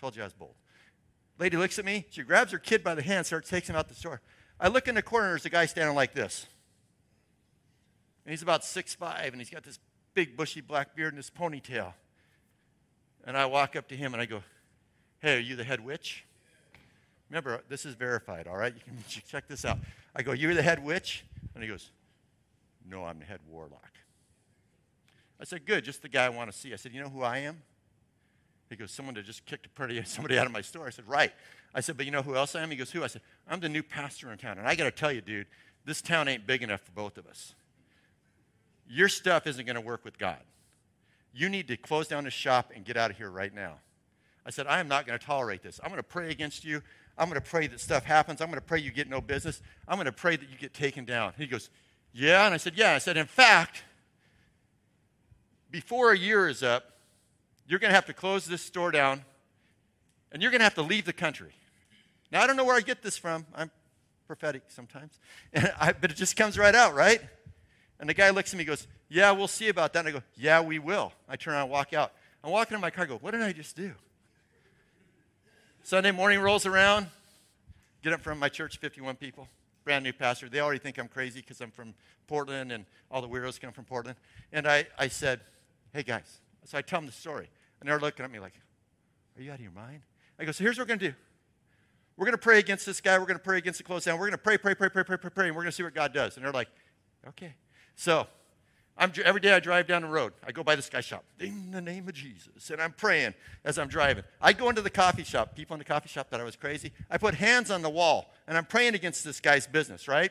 Told 0.00 0.14
you 0.14 0.22
I 0.22 0.26
was 0.26 0.32
bold. 0.32 0.54
Lady 1.38 1.56
looks 1.56 1.78
at 1.78 1.84
me. 1.84 2.06
She 2.10 2.22
grabs 2.22 2.52
her 2.52 2.58
kid 2.58 2.84
by 2.84 2.94
the 2.94 3.02
hand, 3.02 3.26
starts 3.26 3.48
taking 3.48 3.70
him 3.70 3.76
out 3.76 3.88
the 3.88 3.94
store. 3.94 4.20
I 4.60 4.68
look 4.68 4.86
in 4.88 4.94
the 4.94 5.02
corner. 5.02 5.30
There's 5.30 5.46
a 5.46 5.50
guy 5.50 5.66
standing 5.66 5.96
like 5.96 6.12
this. 6.12 6.46
And 8.24 8.30
he's 8.30 8.42
about 8.42 8.64
six 8.64 8.94
five, 8.94 9.32
and 9.32 9.40
he's 9.40 9.50
got 9.50 9.64
this 9.64 9.78
big 10.14 10.36
bushy 10.36 10.60
black 10.60 10.94
beard 10.94 11.12
and 11.12 11.18
this 11.18 11.30
ponytail. 11.30 11.94
And 13.24 13.36
I 13.36 13.46
walk 13.46 13.74
up 13.74 13.88
to 13.88 13.96
him 13.96 14.12
and 14.12 14.20
I 14.20 14.26
go, 14.26 14.42
Hey, 15.22 15.36
are 15.36 15.40
you 15.40 15.54
the 15.54 15.62
head 15.62 15.84
witch? 15.84 16.24
Remember, 17.30 17.62
this 17.68 17.86
is 17.86 17.94
verified, 17.94 18.48
all 18.48 18.56
right? 18.56 18.74
You 18.74 18.80
can 18.84 18.98
check 19.28 19.46
this 19.46 19.64
out. 19.64 19.78
I 20.16 20.22
go, 20.22 20.32
You're 20.32 20.54
the 20.54 20.62
head 20.62 20.84
witch? 20.84 21.24
And 21.54 21.62
he 21.62 21.70
goes, 21.70 21.90
No, 22.88 23.04
I'm 23.04 23.20
the 23.20 23.24
head 23.24 23.38
warlock. 23.48 23.92
I 25.40 25.44
said, 25.44 25.64
Good, 25.64 25.84
just 25.84 26.02
the 26.02 26.08
guy 26.08 26.26
I 26.26 26.28
want 26.28 26.50
to 26.50 26.58
see. 26.58 26.72
I 26.72 26.76
said, 26.76 26.92
You 26.92 27.00
know 27.02 27.08
who 27.08 27.22
I 27.22 27.38
am? 27.38 27.62
He 28.68 28.74
goes, 28.74 28.90
Someone 28.90 29.14
that 29.14 29.24
just 29.24 29.46
kicked 29.46 29.72
pretty 29.76 30.02
somebody 30.04 30.38
out 30.38 30.46
of 30.46 30.52
my 30.52 30.60
store. 30.60 30.88
I 30.88 30.90
said, 30.90 31.06
Right. 31.06 31.32
I 31.72 31.80
said, 31.80 31.96
But 31.96 32.04
you 32.04 32.12
know 32.12 32.22
who 32.22 32.34
else 32.34 32.56
I 32.56 32.62
am? 32.62 32.70
He 32.72 32.76
goes, 32.76 32.90
Who? 32.90 33.04
I 33.04 33.06
said, 33.06 33.22
I'm 33.48 33.60
the 33.60 33.68
new 33.68 33.84
pastor 33.84 34.32
in 34.32 34.38
town. 34.38 34.58
And 34.58 34.66
I 34.66 34.74
got 34.74 34.84
to 34.84 34.90
tell 34.90 35.12
you, 35.12 35.20
dude, 35.20 35.46
this 35.84 36.02
town 36.02 36.26
ain't 36.26 36.48
big 36.48 36.64
enough 36.64 36.80
for 36.80 36.92
both 36.92 37.16
of 37.16 37.28
us. 37.28 37.54
Your 38.88 39.08
stuff 39.08 39.46
isn't 39.46 39.66
going 39.66 39.76
to 39.76 39.80
work 39.80 40.04
with 40.04 40.18
God. 40.18 40.42
You 41.32 41.48
need 41.48 41.68
to 41.68 41.76
close 41.76 42.08
down 42.08 42.24
the 42.24 42.30
shop 42.30 42.72
and 42.74 42.84
get 42.84 42.96
out 42.96 43.12
of 43.12 43.16
here 43.16 43.30
right 43.30 43.54
now. 43.54 43.76
I 44.44 44.50
said, 44.50 44.66
I 44.66 44.80
am 44.80 44.88
not 44.88 45.06
going 45.06 45.18
to 45.18 45.24
tolerate 45.24 45.62
this. 45.62 45.80
I'm 45.82 45.88
going 45.88 45.98
to 45.98 46.02
pray 46.02 46.30
against 46.30 46.64
you. 46.64 46.82
I'm 47.16 47.28
going 47.28 47.40
to 47.40 47.48
pray 47.48 47.66
that 47.68 47.80
stuff 47.80 48.04
happens. 48.04 48.40
I'm 48.40 48.48
going 48.48 48.60
to 48.60 48.66
pray 48.66 48.78
you 48.78 48.90
get 48.90 49.08
no 49.08 49.20
business. 49.20 49.60
I'm 49.86 49.96
going 49.96 50.06
to 50.06 50.12
pray 50.12 50.36
that 50.36 50.48
you 50.48 50.56
get 50.56 50.74
taken 50.74 51.04
down. 51.04 51.34
He 51.36 51.46
goes, 51.46 51.70
Yeah. 52.12 52.44
And 52.44 52.54
I 52.54 52.56
said, 52.56 52.74
Yeah. 52.76 52.94
I 52.94 52.98
said, 52.98 53.16
In 53.16 53.26
fact, 53.26 53.84
before 55.70 56.12
a 56.12 56.18
year 56.18 56.48
is 56.48 56.62
up, 56.62 56.84
you're 57.66 57.78
going 57.78 57.90
to 57.90 57.94
have 57.94 58.06
to 58.06 58.12
close 58.12 58.46
this 58.46 58.62
store 58.62 58.90
down 58.90 59.24
and 60.32 60.42
you're 60.42 60.50
going 60.50 60.60
to 60.60 60.64
have 60.64 60.74
to 60.74 60.82
leave 60.82 61.04
the 61.04 61.12
country. 61.12 61.52
Now, 62.30 62.42
I 62.42 62.46
don't 62.46 62.56
know 62.56 62.64
where 62.64 62.76
I 62.76 62.80
get 62.80 63.02
this 63.02 63.18
from. 63.18 63.46
I'm 63.54 63.70
prophetic 64.26 64.62
sometimes. 64.68 65.18
I, 65.54 65.92
but 65.92 66.10
it 66.10 66.16
just 66.16 66.36
comes 66.36 66.58
right 66.58 66.74
out, 66.74 66.94
right? 66.94 67.20
And 68.00 68.08
the 68.08 68.14
guy 68.14 68.30
looks 68.30 68.52
at 68.52 68.56
me 68.56 68.62
and 68.62 68.68
goes, 68.68 68.86
Yeah, 69.08 69.30
we'll 69.32 69.48
see 69.48 69.68
about 69.68 69.92
that. 69.92 70.00
And 70.00 70.08
I 70.08 70.12
go, 70.12 70.22
Yeah, 70.36 70.60
we 70.60 70.78
will. 70.78 71.12
I 71.28 71.36
turn 71.36 71.54
around 71.54 71.64
and 71.64 71.70
walk 71.70 71.92
out. 71.92 72.12
I'm 72.42 72.50
walking 72.50 72.74
in 72.74 72.80
my 72.80 72.90
car, 72.90 73.04
I 73.04 73.06
go, 73.06 73.18
What 73.18 73.32
did 73.32 73.42
I 73.42 73.52
just 73.52 73.76
do? 73.76 73.92
Sunday 75.84 76.12
morning 76.12 76.40
rolls 76.40 76.64
around, 76.64 77.08
get 78.02 78.12
up 78.12 78.20
from 78.20 78.38
my 78.38 78.48
church, 78.48 78.78
51 78.78 79.16
people, 79.16 79.48
brand 79.84 80.04
new 80.04 80.12
pastor. 80.12 80.48
They 80.48 80.60
already 80.60 80.78
think 80.78 80.98
I'm 80.98 81.08
crazy 81.08 81.40
because 81.40 81.60
I'm 81.60 81.72
from 81.72 81.94
Portland 82.28 82.70
and 82.70 82.86
all 83.10 83.20
the 83.20 83.28
weirdos 83.28 83.60
come 83.60 83.72
from 83.72 83.84
Portland. 83.84 84.16
And 84.52 84.66
I, 84.66 84.86
I 84.96 85.08
said, 85.08 85.40
Hey 85.92 86.04
guys. 86.04 86.38
So 86.64 86.78
I 86.78 86.82
tell 86.82 87.00
them 87.00 87.06
the 87.06 87.12
story. 87.12 87.48
And 87.80 87.88
they're 87.88 87.98
looking 87.98 88.24
at 88.24 88.30
me 88.30 88.38
like, 88.38 88.54
Are 89.36 89.42
you 89.42 89.50
out 89.50 89.56
of 89.56 89.60
your 89.60 89.72
mind? 89.72 90.02
I 90.38 90.44
go, 90.44 90.52
So 90.52 90.62
here's 90.62 90.78
what 90.78 90.84
we're 90.84 90.88
going 90.88 91.00
to 91.00 91.08
do. 91.10 91.14
We're 92.16 92.26
going 92.26 92.38
to 92.38 92.42
pray 92.42 92.60
against 92.60 92.86
this 92.86 93.00
guy. 93.00 93.18
We're 93.18 93.26
going 93.26 93.38
to 93.38 93.42
pray 93.42 93.58
against 93.58 93.78
the 93.78 93.84
close 93.84 94.04
down. 94.04 94.18
We're 94.18 94.26
going 94.26 94.32
to 94.32 94.38
pray, 94.38 94.58
pray, 94.58 94.76
pray, 94.76 94.88
pray, 94.88 95.02
pray, 95.02 95.16
pray, 95.16 95.30
pray, 95.30 95.46
and 95.48 95.56
we're 95.56 95.62
going 95.62 95.72
to 95.72 95.76
see 95.76 95.82
what 95.82 95.94
God 95.94 96.14
does. 96.14 96.36
And 96.36 96.44
they're 96.44 96.52
like, 96.52 96.68
Okay. 97.28 97.54
So 97.96 98.26
I'm, 98.96 99.12
every 99.24 99.40
day 99.40 99.52
I 99.52 99.60
drive 99.60 99.86
down 99.86 100.02
the 100.02 100.08
road, 100.08 100.32
I 100.46 100.52
go 100.52 100.62
by 100.62 100.76
this 100.76 100.88
guy's 100.88 101.04
shop. 101.04 101.24
In 101.40 101.70
the 101.70 101.80
name 101.80 102.08
of 102.08 102.14
Jesus. 102.14 102.70
And 102.70 102.80
I'm 102.80 102.92
praying 102.92 103.34
as 103.64 103.78
I'm 103.78 103.88
driving. 103.88 104.24
I 104.40 104.52
go 104.52 104.68
into 104.68 104.82
the 104.82 104.90
coffee 104.90 105.24
shop. 105.24 105.56
People 105.56 105.74
in 105.74 105.78
the 105.78 105.84
coffee 105.84 106.08
shop 106.08 106.30
thought 106.30 106.40
I 106.40 106.44
was 106.44 106.56
crazy. 106.56 106.92
I 107.10 107.18
put 107.18 107.34
hands 107.34 107.70
on 107.70 107.82
the 107.82 107.90
wall 107.90 108.32
and 108.46 108.56
I'm 108.56 108.66
praying 108.66 108.94
against 108.94 109.24
this 109.24 109.40
guy's 109.40 109.66
business, 109.66 110.08
right? 110.08 110.30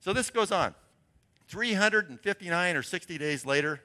So 0.00 0.12
this 0.12 0.30
goes 0.30 0.52
on. 0.52 0.74
359 1.48 2.76
or 2.76 2.82
60 2.82 3.18
days 3.18 3.44
later, 3.44 3.80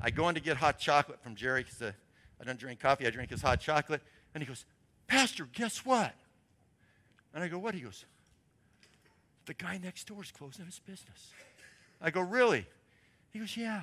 I 0.00 0.10
go 0.10 0.28
in 0.28 0.34
to 0.36 0.40
get 0.40 0.56
hot 0.56 0.78
chocolate 0.78 1.22
from 1.22 1.34
Jerry 1.34 1.64
because 1.64 1.82
uh, 1.82 1.92
I 2.40 2.44
don't 2.44 2.58
drink 2.58 2.80
coffee. 2.80 3.06
I 3.06 3.10
drink 3.10 3.30
his 3.30 3.42
hot 3.42 3.60
chocolate. 3.60 4.00
And 4.32 4.42
he 4.42 4.46
goes, 4.46 4.64
Pastor, 5.06 5.48
guess 5.52 5.84
what? 5.84 6.14
And 7.34 7.42
I 7.42 7.48
go, 7.48 7.58
What? 7.58 7.74
He 7.74 7.80
goes, 7.80 8.04
The 9.46 9.54
guy 9.54 9.78
next 9.82 10.06
door 10.06 10.22
is 10.22 10.30
closing 10.30 10.66
his 10.66 10.78
business. 10.78 11.30
I 12.00 12.10
go, 12.10 12.20
Really? 12.20 12.66
He 13.34 13.40
goes, 13.40 13.56
Yeah. 13.56 13.82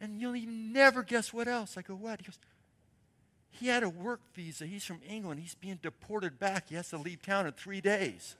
And 0.00 0.20
you'll 0.20 0.34
never 0.46 1.02
guess 1.02 1.32
what 1.32 1.48
else. 1.48 1.76
I 1.76 1.82
go, 1.82 1.94
What? 1.94 2.20
He 2.20 2.26
goes, 2.26 2.38
He 3.50 3.66
had 3.66 3.82
a 3.82 3.88
work 3.90 4.20
visa. 4.34 4.64
He's 4.64 4.84
from 4.84 5.00
England. 5.06 5.40
He's 5.40 5.56
being 5.56 5.78
deported 5.82 6.38
back. 6.38 6.70
He 6.70 6.76
has 6.76 6.88
to 6.90 6.96
leave 6.96 7.20
town 7.20 7.46
in 7.46 7.52
three 7.52 7.82
days. 7.82 8.36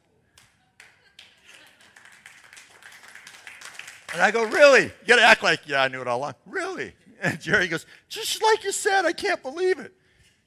And 4.13 4.23
I 4.23 4.31
go, 4.31 4.45
Really? 4.45 4.85
You 4.85 5.07
got 5.07 5.17
to 5.17 5.25
act 5.25 5.43
like, 5.43 5.67
Yeah, 5.67 5.83
I 5.83 5.89
knew 5.89 6.01
it 6.01 6.09
all 6.09 6.21
along. 6.21 6.35
Really? 6.47 6.95
And 7.21 7.41
Jerry 7.41 7.67
goes, 7.67 7.85
Just 8.09 8.41
like 8.41 8.63
you 8.63 8.73
said, 8.73 9.05
I 9.05 9.13
can't 9.13 9.43
believe 9.43 9.81
it. 9.81 9.93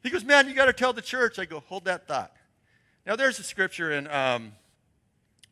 He 0.02 0.10
goes, 0.10 0.24
Man, 0.24 0.48
you 0.48 0.56
got 0.56 0.68
to 0.68 0.74
tell 0.74 0.94
the 0.94 1.02
church. 1.02 1.38
I 1.40 1.46
go, 1.46 1.60
Hold 1.68 1.86
that 1.86 2.08
thought. 2.08 2.32
Now, 3.06 3.18
there's 3.18 3.40
a 3.40 3.44
scripture 3.44 3.92
in, 3.92 4.08
um, 4.08 4.54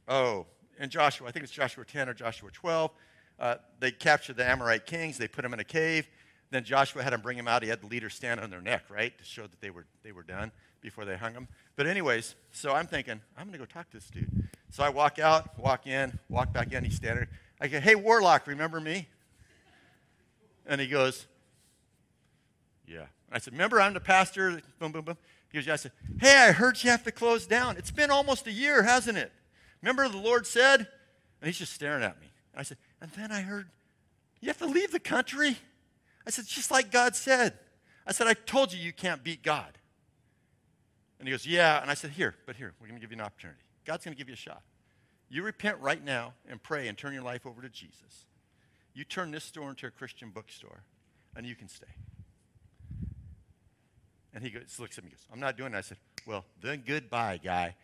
oh, 0.07 0.45
in 0.79 0.89
Joshua. 0.89 1.27
I 1.27 1.31
think 1.31 1.43
it's 1.43 1.51
Joshua 1.51 1.83
10 1.83 2.07
or 2.07 2.13
Joshua 2.13 2.49
12 2.51 2.91
uh, 3.39 3.55
they 3.79 3.91
captured 3.91 4.37
the 4.37 4.47
Amorite 4.47 4.85
kings. 4.85 5.17
They 5.17 5.27
put 5.27 5.43
them 5.43 5.53
in 5.53 5.59
a 5.59 5.63
cave. 5.63 6.07
Then 6.49 6.63
Joshua 6.63 7.03
had 7.03 7.13
them 7.13 7.21
bring 7.21 7.37
them 7.37 7.47
out. 7.47 7.61
He 7.61 7.69
had 7.69 7.81
the 7.81 7.87
leaders 7.87 8.13
stand 8.13 8.39
on 8.39 8.49
their 8.49 8.61
neck, 8.61 8.85
right, 8.89 9.17
to 9.17 9.23
show 9.23 9.43
that 9.43 9.59
they 9.59 9.69
were, 9.69 9.85
they 10.03 10.11
were 10.11 10.23
done 10.23 10.51
before 10.81 11.05
they 11.05 11.17
hung 11.17 11.33
them. 11.33 11.47
But, 11.75 11.87
anyways, 11.87 12.35
so 12.51 12.73
I'm 12.73 12.87
thinking, 12.87 13.19
I'm 13.37 13.47
going 13.47 13.53
to 13.53 13.59
go 13.59 13.65
talk 13.65 13.89
to 13.91 13.97
this 13.97 14.09
dude. 14.09 14.47
So 14.71 14.83
I 14.83 14.89
walk 14.89 15.19
out, 15.19 15.57
walk 15.59 15.87
in, 15.87 16.17
walk 16.29 16.53
back 16.53 16.71
in. 16.71 16.83
He's 16.83 16.95
standing. 16.95 17.27
I 17.59 17.67
go, 17.67 17.79
Hey, 17.79 17.95
Warlock, 17.95 18.47
remember 18.47 18.79
me? 18.79 19.07
And 20.65 20.79
he 20.79 20.87
goes, 20.87 21.25
Yeah. 22.87 23.05
I 23.31 23.39
said, 23.39 23.53
Remember, 23.53 23.81
I'm 23.81 23.93
the 23.93 23.99
pastor. 23.99 24.61
Boom, 24.79 24.91
boom, 24.91 25.03
boom. 25.03 25.17
He 25.51 25.57
goes, 25.57 25.67
Yeah. 25.67 25.73
I 25.73 25.77
said, 25.77 25.91
Hey, 26.19 26.35
I 26.35 26.51
heard 26.51 26.83
you 26.83 26.89
have 26.89 27.03
to 27.03 27.11
close 27.11 27.47
down. 27.47 27.77
It's 27.77 27.91
been 27.91 28.11
almost 28.11 28.47
a 28.47 28.51
year, 28.51 28.83
hasn't 28.83 29.17
it? 29.17 29.31
Remember 29.81 30.07
the 30.09 30.17
Lord 30.17 30.45
said? 30.45 30.87
And 31.41 31.47
he's 31.47 31.57
just 31.57 31.73
staring 31.73 32.03
at 32.03 32.19
me. 32.19 32.27
I 32.55 32.63
said, 32.63 32.77
and 33.01 33.11
then 33.11 33.31
I 33.31 33.41
heard, 33.41 33.67
You 34.41 34.47
have 34.47 34.57
to 34.59 34.65
leave 34.65 34.91
the 34.91 34.99
country? 34.99 35.57
I 36.25 36.29
said, 36.29 36.45
Just 36.45 36.71
like 36.71 36.91
God 36.91 37.15
said. 37.15 37.53
I 38.05 38.11
said, 38.11 38.27
I 38.27 38.33
told 38.33 38.73
you 38.73 38.79
you 38.79 38.93
can't 38.93 39.23
beat 39.23 39.43
God. 39.43 39.77
And 41.19 41.27
he 41.27 41.31
goes, 41.31 41.45
Yeah. 41.45 41.81
And 41.81 41.91
I 41.91 41.93
said, 41.93 42.11
Here, 42.11 42.35
but 42.45 42.55
here, 42.55 42.73
we're 42.79 42.87
going 42.87 42.99
to 42.99 43.01
give 43.01 43.11
you 43.11 43.17
an 43.17 43.25
opportunity. 43.25 43.59
God's 43.85 44.03
going 44.03 44.15
to 44.15 44.17
give 44.17 44.27
you 44.27 44.33
a 44.33 44.37
shot. 44.37 44.61
You 45.29 45.43
repent 45.43 45.77
right 45.79 46.03
now 46.03 46.33
and 46.49 46.61
pray 46.61 46.87
and 46.87 46.97
turn 46.97 47.13
your 47.13 47.23
life 47.23 47.45
over 47.45 47.61
to 47.61 47.69
Jesus. 47.69 48.25
You 48.93 49.03
turn 49.03 49.31
this 49.31 49.43
store 49.43 49.69
into 49.69 49.85
a 49.85 49.91
Christian 49.91 50.29
bookstore, 50.29 50.83
and 51.35 51.45
you 51.45 51.55
can 51.55 51.67
stay. 51.67 51.87
And 54.33 54.43
he 54.43 54.49
goes, 54.49 54.79
looks 54.79 54.97
at 54.97 55.03
me 55.03 55.09
and 55.09 55.17
goes, 55.17 55.25
I'm 55.31 55.39
not 55.39 55.57
doing 55.57 55.71
that. 55.71 55.79
I 55.79 55.81
said, 55.81 55.97
Well, 56.25 56.45
then 56.61 56.83
goodbye, 56.85 57.39
guy. 57.43 57.75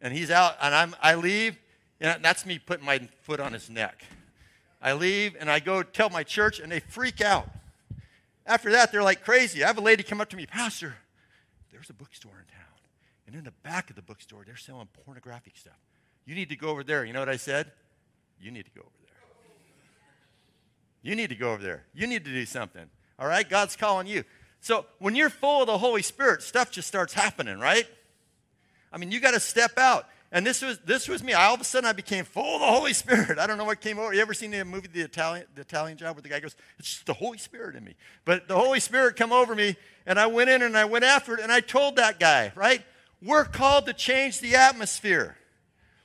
And 0.00 0.12
he's 0.12 0.30
out, 0.30 0.56
and 0.60 0.74
I'm, 0.74 0.96
I 1.00 1.14
leave, 1.14 1.56
and 2.00 2.24
that's 2.24 2.44
me 2.44 2.58
putting 2.58 2.84
my 2.84 3.08
foot 3.22 3.38
on 3.38 3.52
his 3.52 3.70
neck. 3.70 4.04
I 4.82 4.94
leave 4.94 5.36
and 5.38 5.48
I 5.48 5.60
go 5.60 5.82
tell 5.82 6.10
my 6.10 6.24
church, 6.24 6.58
and 6.58 6.70
they 6.72 6.80
freak 6.80 7.20
out. 7.20 7.48
After 8.44 8.72
that, 8.72 8.90
they're 8.90 9.02
like 9.02 9.24
crazy. 9.24 9.62
I 9.62 9.68
have 9.68 9.78
a 9.78 9.82
lady 9.82 10.02
come 10.02 10.20
up 10.20 10.28
to 10.30 10.36
me, 10.36 10.46
Pastor, 10.46 10.96
there's 11.70 11.88
a 11.88 11.94
bookstore 11.94 12.32
in 12.32 12.52
town. 12.52 12.62
And 13.26 13.36
in 13.36 13.44
the 13.44 13.52
back 13.62 13.88
of 13.90 13.96
the 13.96 14.02
bookstore, 14.02 14.42
they're 14.44 14.56
selling 14.56 14.88
pornographic 15.04 15.56
stuff. 15.56 15.78
You 16.26 16.34
need 16.34 16.48
to 16.48 16.56
go 16.56 16.68
over 16.68 16.84
there. 16.84 17.04
You 17.04 17.12
know 17.12 17.20
what 17.20 17.28
I 17.28 17.36
said? 17.36 17.70
You 18.40 18.50
need 18.50 18.64
to 18.64 18.70
go 18.72 18.80
over 18.80 18.90
there. 19.04 19.14
You 21.02 21.16
need 21.16 21.30
to 21.30 21.36
go 21.36 21.52
over 21.52 21.62
there. 21.62 21.84
You 21.94 22.06
need 22.06 22.24
to 22.24 22.30
do 22.30 22.44
something. 22.44 22.84
All 23.18 23.26
right? 23.26 23.48
God's 23.48 23.76
calling 23.76 24.06
you. 24.06 24.24
So 24.60 24.86
when 24.98 25.16
you're 25.16 25.30
full 25.30 25.62
of 25.62 25.66
the 25.66 25.78
Holy 25.78 26.02
Spirit, 26.02 26.42
stuff 26.42 26.70
just 26.70 26.86
starts 26.86 27.12
happening, 27.12 27.58
right? 27.58 27.86
I 28.92 28.98
mean, 28.98 29.10
you 29.10 29.18
got 29.18 29.32
to 29.32 29.40
step 29.40 29.78
out. 29.78 30.06
And 30.34 30.46
this 30.46 30.62
was 30.62 30.78
this 30.78 31.08
was 31.08 31.22
me. 31.22 31.34
I, 31.34 31.44
All 31.44 31.54
of 31.54 31.60
a 31.60 31.64
sudden, 31.64 31.86
I 31.86 31.92
became 31.92 32.24
full 32.24 32.54
of 32.56 32.60
the 32.62 32.66
Holy 32.66 32.94
Spirit. 32.94 33.38
I 33.38 33.46
don't 33.46 33.58
know 33.58 33.64
what 33.64 33.82
came 33.82 33.98
over. 33.98 34.14
You 34.14 34.22
ever 34.22 34.32
seen 34.32 34.50
the 34.50 34.64
movie 34.64 34.88
The 34.88 35.02
Italian 35.02 35.44
the 35.54 35.60
Italian 35.60 35.98
Job 35.98 36.16
where 36.16 36.22
the 36.22 36.30
guy 36.30 36.40
goes, 36.40 36.56
"It's 36.78 36.88
just 36.88 37.06
the 37.06 37.12
Holy 37.12 37.36
Spirit 37.36 37.76
in 37.76 37.84
me." 37.84 37.94
But 38.24 38.48
the 38.48 38.56
Holy 38.56 38.80
Spirit 38.80 39.16
come 39.16 39.30
over 39.30 39.54
me, 39.54 39.76
and 40.06 40.18
I 40.18 40.26
went 40.26 40.48
in 40.48 40.62
and 40.62 40.76
I 40.76 40.86
went 40.86 41.04
after 41.04 41.34
it, 41.34 41.40
and 41.40 41.52
I 41.52 41.60
told 41.60 41.96
that 41.96 42.18
guy, 42.18 42.50
right? 42.54 42.82
We're 43.20 43.44
called 43.44 43.84
to 43.86 43.92
change 43.92 44.40
the 44.40 44.56
atmosphere. 44.56 45.36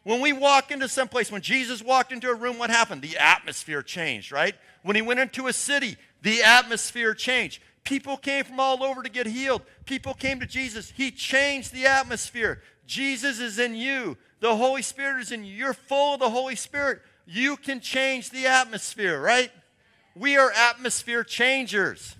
When 0.04 0.22
we 0.22 0.34
walk 0.34 0.72
into 0.72 0.88
some 0.88 1.08
place, 1.08 1.32
when 1.32 1.42
Jesus 1.42 1.82
walked 1.82 2.12
into 2.12 2.30
a 2.30 2.36
room, 2.36 2.60
what 2.60 2.70
happened? 2.70 3.02
The 3.02 3.18
atmosphere 3.18 3.82
changed, 3.82 4.32
right? 4.32 4.56
When 4.84 4.96
he 4.96 5.02
went 5.02 5.20
into 5.20 5.48
a 5.48 5.54
city, 5.54 5.98
the 6.22 6.44
atmosphere 6.44 7.14
changed. 7.14 7.62
People 7.84 8.18
came 8.18 8.44
from 8.44 8.60
all 8.60 8.84
over 8.84 9.02
to 9.04 9.10
get 9.10 9.28
healed. 9.28 9.62
People 9.86 10.14
came 10.14 10.42
to 10.42 10.46
Jesus. 10.46 10.92
He 10.96 11.12
changed 11.12 11.74
the 11.74 11.88
atmosphere. 11.88 12.62
Jesus 12.88 13.40
is 13.40 13.60
in 13.60 13.76
you. 13.76 14.18
The 14.40 14.56
Holy 14.56 14.82
Spirit 14.82 15.22
is 15.22 15.32
in 15.32 15.44
you. 15.44 15.54
You're 15.54 15.74
full 15.74 16.16
of 16.16 16.20
the 16.20 16.30
Holy 16.30 16.56
Spirit. 16.56 17.02
You 17.26 17.58
can 17.58 17.82
change 17.82 18.30
the 18.30 18.48
atmosphere, 18.48 19.20
right? 19.20 19.52
We 20.16 20.38
are 20.38 20.52
atmosphere 20.52 21.24
changers. 21.24 22.16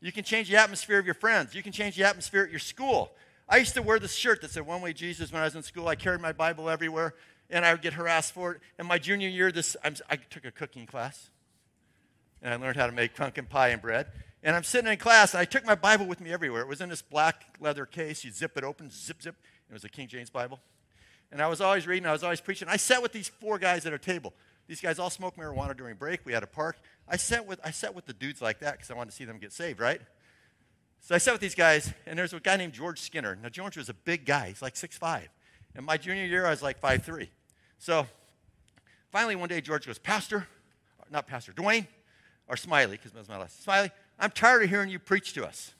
You 0.00 0.12
can 0.12 0.22
change 0.22 0.50
the 0.50 0.56
atmosphere 0.56 0.98
of 0.98 1.06
your 1.06 1.14
friends. 1.14 1.54
You 1.54 1.62
can 1.62 1.72
change 1.72 1.96
the 1.96 2.04
atmosphere 2.04 2.44
at 2.44 2.50
your 2.50 2.60
school. 2.60 3.10
I 3.48 3.56
used 3.56 3.74
to 3.74 3.82
wear 3.82 3.98
this 3.98 4.14
shirt 4.14 4.42
that 4.42 4.50
said 4.50 4.66
One 4.66 4.82
Way 4.82 4.92
Jesus 4.92 5.32
when 5.32 5.40
I 5.40 5.46
was 5.46 5.54
in 5.54 5.62
school. 5.62 5.88
I 5.88 5.96
carried 5.96 6.20
my 6.20 6.32
Bible 6.32 6.68
everywhere, 6.68 7.14
and 7.48 7.64
I 7.64 7.72
would 7.72 7.82
get 7.82 7.94
harassed 7.94 8.32
for 8.32 8.52
it. 8.52 8.60
And 8.78 8.86
my 8.86 8.98
junior 8.98 9.28
year, 9.28 9.50
this 9.50 9.76
I'm, 9.82 9.96
i 10.10 10.16
took 10.16 10.44
a 10.44 10.50
cooking 10.50 10.86
class, 10.86 11.30
and 12.42 12.52
I 12.52 12.56
learned 12.56 12.76
how 12.76 12.86
to 12.86 12.92
make 12.92 13.14
pumpkin 13.14 13.46
pie 13.46 13.68
and 13.68 13.80
bread. 13.80 14.08
And 14.42 14.54
I'm 14.54 14.62
sitting 14.62 14.92
in 14.92 14.98
class, 14.98 15.32
and 15.32 15.40
I 15.40 15.46
took 15.46 15.64
my 15.64 15.74
Bible 15.74 16.06
with 16.06 16.20
me 16.20 16.30
everywhere. 16.30 16.60
It 16.60 16.68
was 16.68 16.82
in 16.82 16.90
this 16.90 17.00
black 17.00 17.56
leather 17.58 17.86
case. 17.86 18.24
You 18.24 18.30
zip 18.30 18.58
it 18.58 18.64
open, 18.64 18.90
zip, 18.90 19.22
zip. 19.22 19.36
It 19.68 19.72
was 19.72 19.84
a 19.84 19.88
King 19.88 20.08
James 20.08 20.30
Bible. 20.30 20.60
And 21.32 21.42
I 21.42 21.48
was 21.48 21.60
always 21.60 21.86
reading, 21.86 22.06
I 22.06 22.12
was 22.12 22.22
always 22.22 22.40
preaching. 22.40 22.68
I 22.68 22.76
sat 22.76 23.02
with 23.02 23.12
these 23.12 23.28
four 23.28 23.58
guys 23.58 23.86
at 23.86 23.92
a 23.92 23.98
table. 23.98 24.32
These 24.66 24.80
guys 24.80 24.98
all 24.98 25.10
smoked 25.10 25.36
marijuana 25.36 25.76
during 25.76 25.96
break. 25.96 26.24
We 26.24 26.32
had 26.32 26.42
a 26.42 26.46
park. 26.46 26.78
I 27.08 27.16
sat 27.16 27.46
with, 27.46 27.60
I 27.64 27.70
sat 27.70 27.94
with 27.94 28.06
the 28.06 28.12
dudes 28.12 28.40
like 28.40 28.60
that 28.60 28.72
because 28.72 28.90
I 28.90 28.94
wanted 28.94 29.10
to 29.10 29.16
see 29.16 29.24
them 29.24 29.38
get 29.38 29.52
saved, 29.52 29.80
right? 29.80 30.00
So 31.00 31.14
I 31.14 31.18
sat 31.18 31.32
with 31.32 31.40
these 31.42 31.54
guys, 31.54 31.92
and 32.06 32.18
there's 32.18 32.32
a 32.32 32.40
guy 32.40 32.56
named 32.56 32.72
George 32.72 33.00
Skinner. 33.00 33.36
Now, 33.42 33.50
George 33.50 33.76
was 33.76 33.90
a 33.90 33.94
big 33.94 34.24
guy. 34.24 34.48
He's 34.48 34.62
like 34.62 34.74
6'5". 34.74 35.22
In 35.76 35.84
my 35.84 35.96
junior 35.96 36.24
year, 36.24 36.46
I 36.46 36.50
was 36.50 36.62
like 36.62 36.80
5'3". 36.80 37.28
So 37.78 38.06
finally, 39.12 39.36
one 39.36 39.48
day, 39.48 39.60
George 39.60 39.86
goes, 39.86 39.98
Pastor, 39.98 40.46
not 41.10 41.26
Pastor, 41.26 41.52
Dwayne, 41.52 41.86
or 42.48 42.56
Smiley, 42.56 42.92
because 42.96 43.12
that 43.12 43.18
was 43.18 43.28
my 43.28 43.38
last. 43.38 43.62
Smiley, 43.62 43.90
I'm 44.18 44.30
tired 44.30 44.62
of 44.62 44.70
hearing 44.70 44.88
you 44.88 44.98
preach 44.98 45.34
to 45.34 45.44
us. 45.44 45.74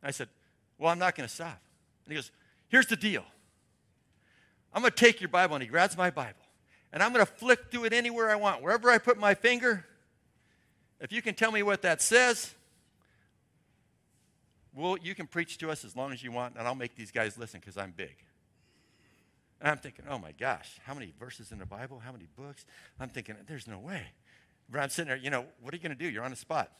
And 0.00 0.08
I 0.08 0.12
said, 0.12 0.28
Well, 0.78 0.90
I'm 0.90 0.98
not 0.98 1.14
going 1.14 1.28
to 1.28 1.34
stop. 1.34 1.60
And 2.04 2.12
he 2.12 2.14
goes, 2.14 2.30
Here's 2.72 2.86
the 2.86 2.96
deal. 2.96 3.22
I'm 4.72 4.80
going 4.80 4.92
to 4.92 4.96
take 4.96 5.20
your 5.20 5.28
Bible, 5.28 5.54
and 5.54 5.62
he 5.62 5.68
grabs 5.68 5.94
my 5.94 6.08
Bible, 6.08 6.40
and 6.90 7.02
I'm 7.02 7.12
going 7.12 7.24
to 7.24 7.30
flick 7.30 7.70
through 7.70 7.84
it 7.84 7.92
anywhere 7.92 8.30
I 8.30 8.36
want. 8.36 8.62
Wherever 8.62 8.90
I 8.90 8.96
put 8.96 9.18
my 9.18 9.34
finger, 9.34 9.84
if 10.98 11.12
you 11.12 11.20
can 11.20 11.34
tell 11.34 11.52
me 11.52 11.62
what 11.62 11.82
that 11.82 12.00
says, 12.00 12.54
well, 14.74 14.96
you 15.02 15.14
can 15.14 15.26
preach 15.26 15.58
to 15.58 15.70
us 15.70 15.84
as 15.84 15.94
long 15.94 16.14
as 16.14 16.22
you 16.22 16.32
want, 16.32 16.56
and 16.56 16.66
I'll 16.66 16.74
make 16.74 16.96
these 16.96 17.10
guys 17.10 17.36
listen 17.36 17.60
because 17.60 17.76
I'm 17.76 17.92
big. 17.94 18.16
And 19.60 19.68
I'm 19.70 19.76
thinking, 19.76 20.06
oh 20.08 20.18
my 20.18 20.32
gosh, 20.32 20.80
how 20.86 20.94
many 20.94 21.12
verses 21.20 21.52
in 21.52 21.58
the 21.58 21.66
Bible? 21.66 22.00
How 22.02 22.10
many 22.10 22.26
books? 22.38 22.64
I'm 22.98 23.10
thinking, 23.10 23.36
there's 23.46 23.68
no 23.68 23.80
way. 23.80 24.00
But 24.70 24.80
I'm 24.80 24.88
sitting 24.88 25.10
there, 25.10 25.18
you 25.18 25.28
know, 25.28 25.44
what 25.60 25.74
are 25.74 25.76
you 25.76 25.82
going 25.82 25.94
to 25.94 26.02
do? 26.02 26.10
You're 26.10 26.24
on 26.24 26.30
the 26.30 26.38
spot. 26.38 26.72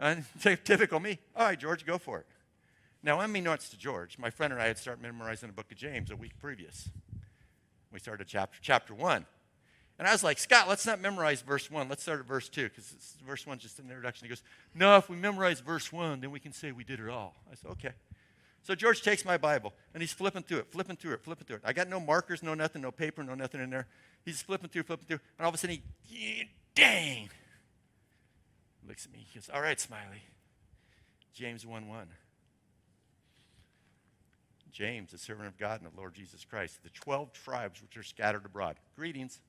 And 0.00 0.24
typical 0.40 0.98
me. 0.98 1.20
All 1.36 1.46
right, 1.46 1.58
George, 1.58 1.86
go 1.86 1.96
for 1.96 2.18
it. 2.18 2.26
Now, 3.06 3.20
I'm 3.20 3.26
unbeknownst 3.26 3.70
to 3.70 3.78
George, 3.78 4.18
my 4.18 4.30
friend 4.30 4.52
and 4.52 4.60
I 4.60 4.66
had 4.66 4.78
started 4.78 5.00
memorizing 5.00 5.48
the 5.48 5.52
book 5.52 5.70
of 5.70 5.78
James 5.78 6.10
a 6.10 6.16
week 6.16 6.32
previous. 6.40 6.88
We 7.92 8.00
started 8.00 8.26
chapter, 8.26 8.58
chapter 8.60 8.94
1. 8.94 9.24
And 10.00 10.08
I 10.08 10.10
was 10.10 10.24
like, 10.24 10.40
Scott, 10.40 10.68
let's 10.68 10.84
not 10.84 11.00
memorize 11.00 11.40
verse 11.40 11.70
1. 11.70 11.88
Let's 11.88 12.02
start 12.02 12.18
at 12.18 12.26
verse 12.26 12.48
2 12.48 12.64
because 12.64 13.14
verse 13.24 13.46
1 13.46 13.58
is 13.58 13.62
just 13.62 13.78
an 13.78 13.84
introduction. 13.84 14.24
He 14.24 14.28
goes, 14.28 14.42
No, 14.74 14.96
if 14.96 15.08
we 15.08 15.14
memorize 15.14 15.60
verse 15.60 15.92
1, 15.92 16.20
then 16.20 16.32
we 16.32 16.40
can 16.40 16.52
say 16.52 16.72
we 16.72 16.82
did 16.82 16.98
it 16.98 17.08
all. 17.08 17.36
I 17.48 17.54
said, 17.54 17.70
Okay. 17.70 17.92
So 18.64 18.74
George 18.74 19.02
takes 19.02 19.24
my 19.24 19.36
Bible 19.36 19.72
and 19.94 20.02
he's 20.02 20.12
flipping 20.12 20.42
through 20.42 20.58
it, 20.58 20.72
flipping 20.72 20.96
through 20.96 21.12
it, 21.12 21.22
flipping 21.22 21.46
through 21.46 21.56
it. 21.58 21.62
I 21.64 21.72
got 21.72 21.88
no 21.88 22.00
markers, 22.00 22.42
no 22.42 22.54
nothing, 22.54 22.82
no 22.82 22.90
paper, 22.90 23.22
no 23.22 23.36
nothing 23.36 23.60
in 23.60 23.70
there. 23.70 23.86
He's 24.24 24.42
flipping 24.42 24.68
through, 24.68 24.82
flipping 24.82 25.06
through. 25.06 25.20
And 25.38 25.44
all 25.44 25.50
of 25.50 25.54
a 25.54 25.58
sudden 25.58 25.78
he, 26.08 26.48
dang, 26.74 27.30
looks 28.84 29.06
at 29.06 29.12
me. 29.12 29.24
He 29.30 29.38
goes, 29.38 29.48
All 29.48 29.62
right, 29.62 29.78
Smiley. 29.78 30.24
James 31.32 31.64
1 31.64 31.86
1. 31.86 32.08
James, 34.76 35.12
the 35.12 35.16
servant 35.16 35.48
of 35.48 35.56
God 35.56 35.80
and 35.80 35.90
the 35.90 35.96
Lord 35.96 36.12
Jesus 36.12 36.44
Christ, 36.44 36.82
the 36.82 36.90
12 36.90 37.32
tribes 37.32 37.80
which 37.80 37.96
are 37.96 38.02
scattered 38.02 38.44
abroad. 38.44 38.76
Greetings. 38.94 39.40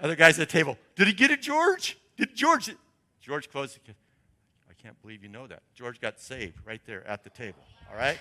Other 0.00 0.16
guys 0.16 0.36
at 0.40 0.48
the 0.48 0.52
table, 0.52 0.76
did 0.96 1.06
he 1.06 1.12
get 1.12 1.30
it, 1.30 1.40
George? 1.40 1.96
Did 2.16 2.34
George? 2.34 2.74
George 3.20 3.48
closed. 3.52 3.78
I 4.68 4.72
can't 4.82 5.00
believe 5.00 5.22
you 5.22 5.28
know 5.28 5.46
that. 5.46 5.62
George 5.76 6.00
got 6.00 6.18
saved 6.18 6.56
right 6.66 6.80
there 6.84 7.06
at 7.06 7.22
the 7.22 7.30
table. 7.30 7.62
All 7.88 7.96
right? 7.96 8.18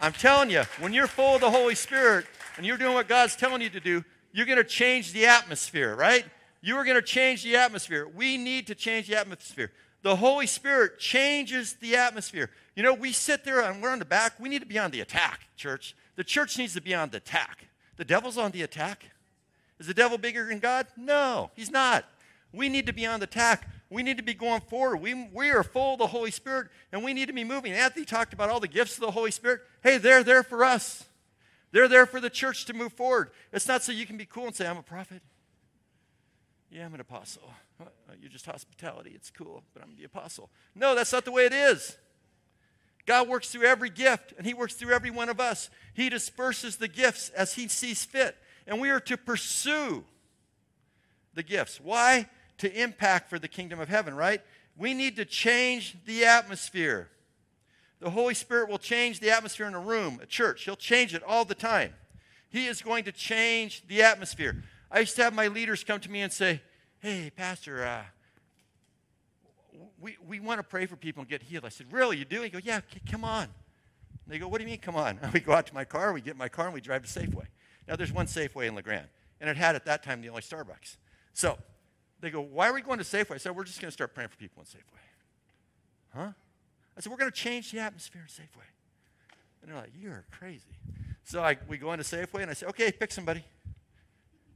I'm 0.00 0.12
telling 0.12 0.48
you, 0.48 0.62
when 0.78 0.92
you're 0.92 1.08
full 1.08 1.34
of 1.34 1.40
the 1.40 1.50
Holy 1.50 1.74
Spirit 1.74 2.24
and 2.56 2.64
you're 2.64 2.78
doing 2.78 2.94
what 2.94 3.08
God's 3.08 3.34
telling 3.34 3.62
you 3.62 3.70
to 3.70 3.80
do, 3.80 4.04
you're 4.30 4.46
going 4.46 4.58
to 4.58 4.64
change 4.64 5.12
the 5.12 5.26
atmosphere, 5.26 5.96
right? 5.96 6.24
You 6.60 6.76
are 6.76 6.84
going 6.84 6.94
to 6.94 7.02
change 7.02 7.42
the 7.42 7.56
atmosphere. 7.56 8.06
We 8.06 8.36
need 8.36 8.68
to 8.68 8.76
change 8.76 9.08
the 9.08 9.18
atmosphere. 9.18 9.72
The 10.04 10.16
Holy 10.16 10.46
Spirit 10.46 10.98
changes 10.98 11.76
the 11.80 11.96
atmosphere. 11.96 12.50
You 12.76 12.82
know, 12.82 12.92
we 12.92 13.10
sit 13.10 13.42
there 13.42 13.62
and 13.62 13.82
we're 13.82 13.88
on 13.88 13.98
the 13.98 14.04
back. 14.04 14.38
We 14.38 14.50
need 14.50 14.58
to 14.58 14.66
be 14.66 14.78
on 14.78 14.90
the 14.90 15.00
attack, 15.00 15.40
church. 15.56 15.96
The 16.16 16.22
church 16.22 16.58
needs 16.58 16.74
to 16.74 16.82
be 16.82 16.94
on 16.94 17.08
the 17.08 17.16
attack. 17.16 17.68
The 17.96 18.04
devil's 18.04 18.36
on 18.36 18.50
the 18.50 18.60
attack. 18.60 19.06
Is 19.80 19.86
the 19.86 19.94
devil 19.94 20.18
bigger 20.18 20.46
than 20.46 20.58
God? 20.58 20.88
No, 20.94 21.50
he's 21.54 21.70
not. 21.70 22.04
We 22.52 22.68
need 22.68 22.84
to 22.84 22.92
be 22.92 23.06
on 23.06 23.20
the 23.20 23.24
attack. 23.24 23.66
We 23.88 24.02
need 24.02 24.18
to 24.18 24.22
be 24.22 24.34
going 24.34 24.60
forward. 24.60 24.98
We, 24.98 25.14
we 25.32 25.50
are 25.50 25.62
full 25.62 25.94
of 25.94 25.98
the 25.98 26.08
Holy 26.08 26.30
Spirit 26.30 26.68
and 26.92 27.02
we 27.02 27.14
need 27.14 27.28
to 27.28 27.34
be 27.34 27.42
moving. 27.42 27.72
Anthony 27.72 28.04
talked 28.04 28.34
about 28.34 28.50
all 28.50 28.60
the 28.60 28.68
gifts 28.68 28.96
of 28.96 29.00
the 29.00 29.10
Holy 29.10 29.30
Spirit. 29.30 29.62
Hey, 29.82 29.96
they're 29.96 30.22
there 30.22 30.42
for 30.42 30.66
us. 30.66 31.04
They're 31.72 31.88
there 31.88 32.04
for 32.04 32.20
the 32.20 32.30
church 32.30 32.66
to 32.66 32.74
move 32.74 32.92
forward. 32.92 33.30
It's 33.54 33.66
not 33.66 33.82
so 33.82 33.90
you 33.90 34.04
can 34.04 34.18
be 34.18 34.26
cool 34.26 34.48
and 34.48 34.54
say, 34.54 34.66
I'm 34.66 34.76
a 34.76 34.82
prophet. 34.82 35.22
Yeah, 36.70 36.84
I'm 36.84 36.92
an 36.92 37.00
apostle. 37.00 37.50
Uh, 37.80 37.86
you're 38.20 38.30
just 38.30 38.46
hospitality. 38.46 39.12
It's 39.14 39.30
cool, 39.30 39.62
but 39.72 39.82
I'm 39.82 39.96
the 39.96 40.04
apostle. 40.04 40.50
No, 40.74 40.94
that's 40.94 41.12
not 41.12 41.24
the 41.24 41.32
way 41.32 41.46
it 41.46 41.52
is. 41.52 41.96
God 43.06 43.28
works 43.28 43.50
through 43.50 43.66
every 43.66 43.90
gift, 43.90 44.32
and 44.38 44.46
He 44.46 44.54
works 44.54 44.74
through 44.74 44.94
every 44.94 45.10
one 45.10 45.28
of 45.28 45.40
us. 45.40 45.68
He 45.92 46.08
disperses 46.08 46.76
the 46.76 46.88
gifts 46.88 47.28
as 47.30 47.54
He 47.54 47.68
sees 47.68 48.04
fit 48.04 48.36
and 48.66 48.80
we 48.80 48.90
are 48.90 49.00
to 49.00 49.16
pursue 49.16 50.04
the 51.34 51.42
gifts. 51.42 51.80
Why? 51.80 52.28
To 52.58 52.82
impact 52.82 53.28
for 53.28 53.38
the 53.38 53.48
kingdom 53.48 53.80
of 53.80 53.88
heaven, 53.88 54.14
right? 54.14 54.40
We 54.76 54.94
need 54.94 55.16
to 55.16 55.24
change 55.24 55.96
the 56.06 56.24
atmosphere. 56.24 57.08
The 58.00 58.10
Holy 58.10 58.34
Spirit 58.34 58.68
will 58.68 58.78
change 58.78 59.20
the 59.20 59.30
atmosphere 59.30 59.66
in 59.66 59.74
a 59.74 59.80
room, 59.80 60.20
a 60.22 60.26
church. 60.26 60.64
He'll 60.64 60.76
change 60.76 61.14
it 61.14 61.22
all 61.22 61.44
the 61.44 61.54
time. 61.54 61.94
He 62.48 62.66
is 62.66 62.82
going 62.82 63.04
to 63.04 63.12
change 63.12 63.86
the 63.88 64.02
atmosphere. 64.02 64.62
I 64.90 65.00
used 65.00 65.16
to 65.16 65.24
have 65.24 65.34
my 65.34 65.48
leaders 65.48 65.82
come 65.84 66.00
to 66.00 66.10
me 66.10 66.20
and 66.20 66.32
say, 66.32 66.60
Hey, 67.04 67.30
Pastor, 67.36 67.84
uh, 67.84 68.02
we, 70.00 70.16
we 70.26 70.40
want 70.40 70.58
to 70.58 70.62
pray 70.62 70.86
for 70.86 70.96
people 70.96 71.20
and 71.20 71.28
get 71.28 71.42
healed. 71.42 71.66
I 71.66 71.68
said, 71.68 71.92
Really? 71.92 72.16
You 72.16 72.24
do? 72.24 72.40
He 72.40 72.48
go, 72.48 72.58
Yeah, 72.64 72.80
c- 72.90 73.02
come 73.10 73.26
on. 73.26 73.42
And 73.42 73.50
they 74.26 74.38
go, 74.38 74.48
What 74.48 74.56
do 74.56 74.64
you 74.64 74.70
mean, 74.70 74.80
come 74.80 74.96
on? 74.96 75.18
And 75.20 75.30
we 75.34 75.40
go 75.40 75.52
out 75.52 75.66
to 75.66 75.74
my 75.74 75.84
car, 75.84 76.14
we 76.14 76.22
get 76.22 76.34
my 76.34 76.48
car, 76.48 76.64
and 76.64 76.72
we 76.72 76.80
drive 76.80 77.02
to 77.02 77.20
Safeway. 77.20 77.44
Now, 77.86 77.96
there's 77.96 78.10
one 78.10 78.24
Safeway 78.24 78.68
in 78.68 78.74
La 78.74 78.80
Grande, 78.80 79.08
and 79.38 79.50
it 79.50 79.58
had 79.58 79.76
at 79.76 79.84
that 79.84 80.02
time 80.02 80.22
the 80.22 80.30
only 80.30 80.40
Starbucks. 80.40 80.96
So 81.34 81.58
they 82.20 82.30
go, 82.30 82.40
Why 82.40 82.70
are 82.70 82.72
we 82.72 82.80
going 82.80 82.96
to 82.96 83.04
Safeway? 83.04 83.34
I 83.34 83.36
said, 83.36 83.54
We're 83.54 83.64
just 83.64 83.82
going 83.82 83.90
to 83.90 83.92
start 83.92 84.14
praying 84.14 84.30
for 84.30 84.38
people 84.38 84.62
in 84.62 84.66
Safeway. 84.66 85.04
Huh? 86.14 86.32
I 86.96 87.00
said, 87.02 87.12
We're 87.12 87.18
going 87.18 87.30
to 87.30 87.36
change 87.36 87.70
the 87.70 87.80
atmosphere 87.80 88.22
in 88.22 88.28
Safeway. 88.28 88.64
And 89.60 89.70
they're 89.70 89.76
like, 89.78 89.92
You're 89.94 90.24
crazy. 90.30 90.78
So 91.22 91.42
I, 91.42 91.58
we 91.68 91.76
go 91.76 91.92
into 91.92 92.04
Safeway, 92.06 92.40
and 92.40 92.50
I 92.50 92.54
say, 92.54 92.64
Okay, 92.68 92.90
pick 92.92 93.12
somebody. 93.12 93.44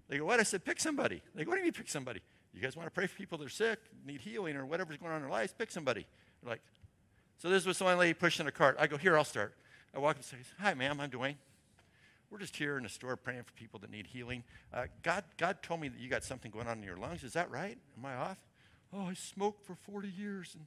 They 0.08 0.16
go, 0.16 0.24
What? 0.24 0.40
I 0.40 0.44
said, 0.44 0.64
Pick 0.64 0.80
somebody. 0.80 1.20
They 1.34 1.44
go, 1.44 1.50
What 1.50 1.56
do 1.56 1.58
you 1.60 1.64
mean 1.64 1.74
pick 1.74 1.90
somebody? 1.90 2.22
You 2.54 2.60
guys 2.60 2.76
want 2.76 2.86
to 2.86 2.90
pray 2.90 3.06
for 3.06 3.16
people 3.16 3.38
that 3.38 3.46
are 3.46 3.50
sick, 3.50 3.78
need 4.06 4.20
healing, 4.20 4.56
or 4.56 4.66
whatever's 4.66 4.96
going 4.96 5.12
on 5.12 5.18
in 5.18 5.22
their 5.22 5.30
lives? 5.30 5.54
Pick 5.56 5.70
somebody. 5.70 6.06
They're 6.42 6.50
like, 6.50 6.62
So 7.38 7.48
this 7.48 7.66
was 7.66 7.80
one 7.80 7.98
lady 7.98 8.14
pushing 8.14 8.46
a 8.46 8.52
cart. 8.52 8.76
I 8.78 8.86
go, 8.86 8.96
Here, 8.96 9.16
I'll 9.16 9.24
start. 9.24 9.54
I 9.94 9.98
walk 9.98 10.12
up 10.12 10.16
and 10.16 10.24
say, 10.24 10.36
Hi, 10.60 10.74
ma'am, 10.74 11.00
I'm 11.00 11.10
Dwayne. 11.10 11.36
We're 12.30 12.38
just 12.38 12.56
here 12.56 12.76
in 12.76 12.82
the 12.82 12.90
store 12.90 13.16
praying 13.16 13.44
for 13.44 13.52
people 13.52 13.80
that 13.80 13.90
need 13.90 14.06
healing. 14.06 14.44
Uh, 14.72 14.84
God, 15.02 15.24
God 15.38 15.62
told 15.62 15.80
me 15.80 15.88
that 15.88 15.98
you 15.98 16.10
got 16.10 16.24
something 16.24 16.50
going 16.50 16.66
on 16.66 16.78
in 16.78 16.84
your 16.84 16.98
lungs. 16.98 17.24
Is 17.24 17.32
that 17.32 17.50
right? 17.50 17.78
Am 17.96 18.04
I 18.04 18.14
off? 18.16 18.38
Oh, 18.92 19.06
I 19.06 19.14
smoked 19.14 19.64
for 19.64 19.74
40 19.74 20.08
years, 20.08 20.54
and 20.54 20.66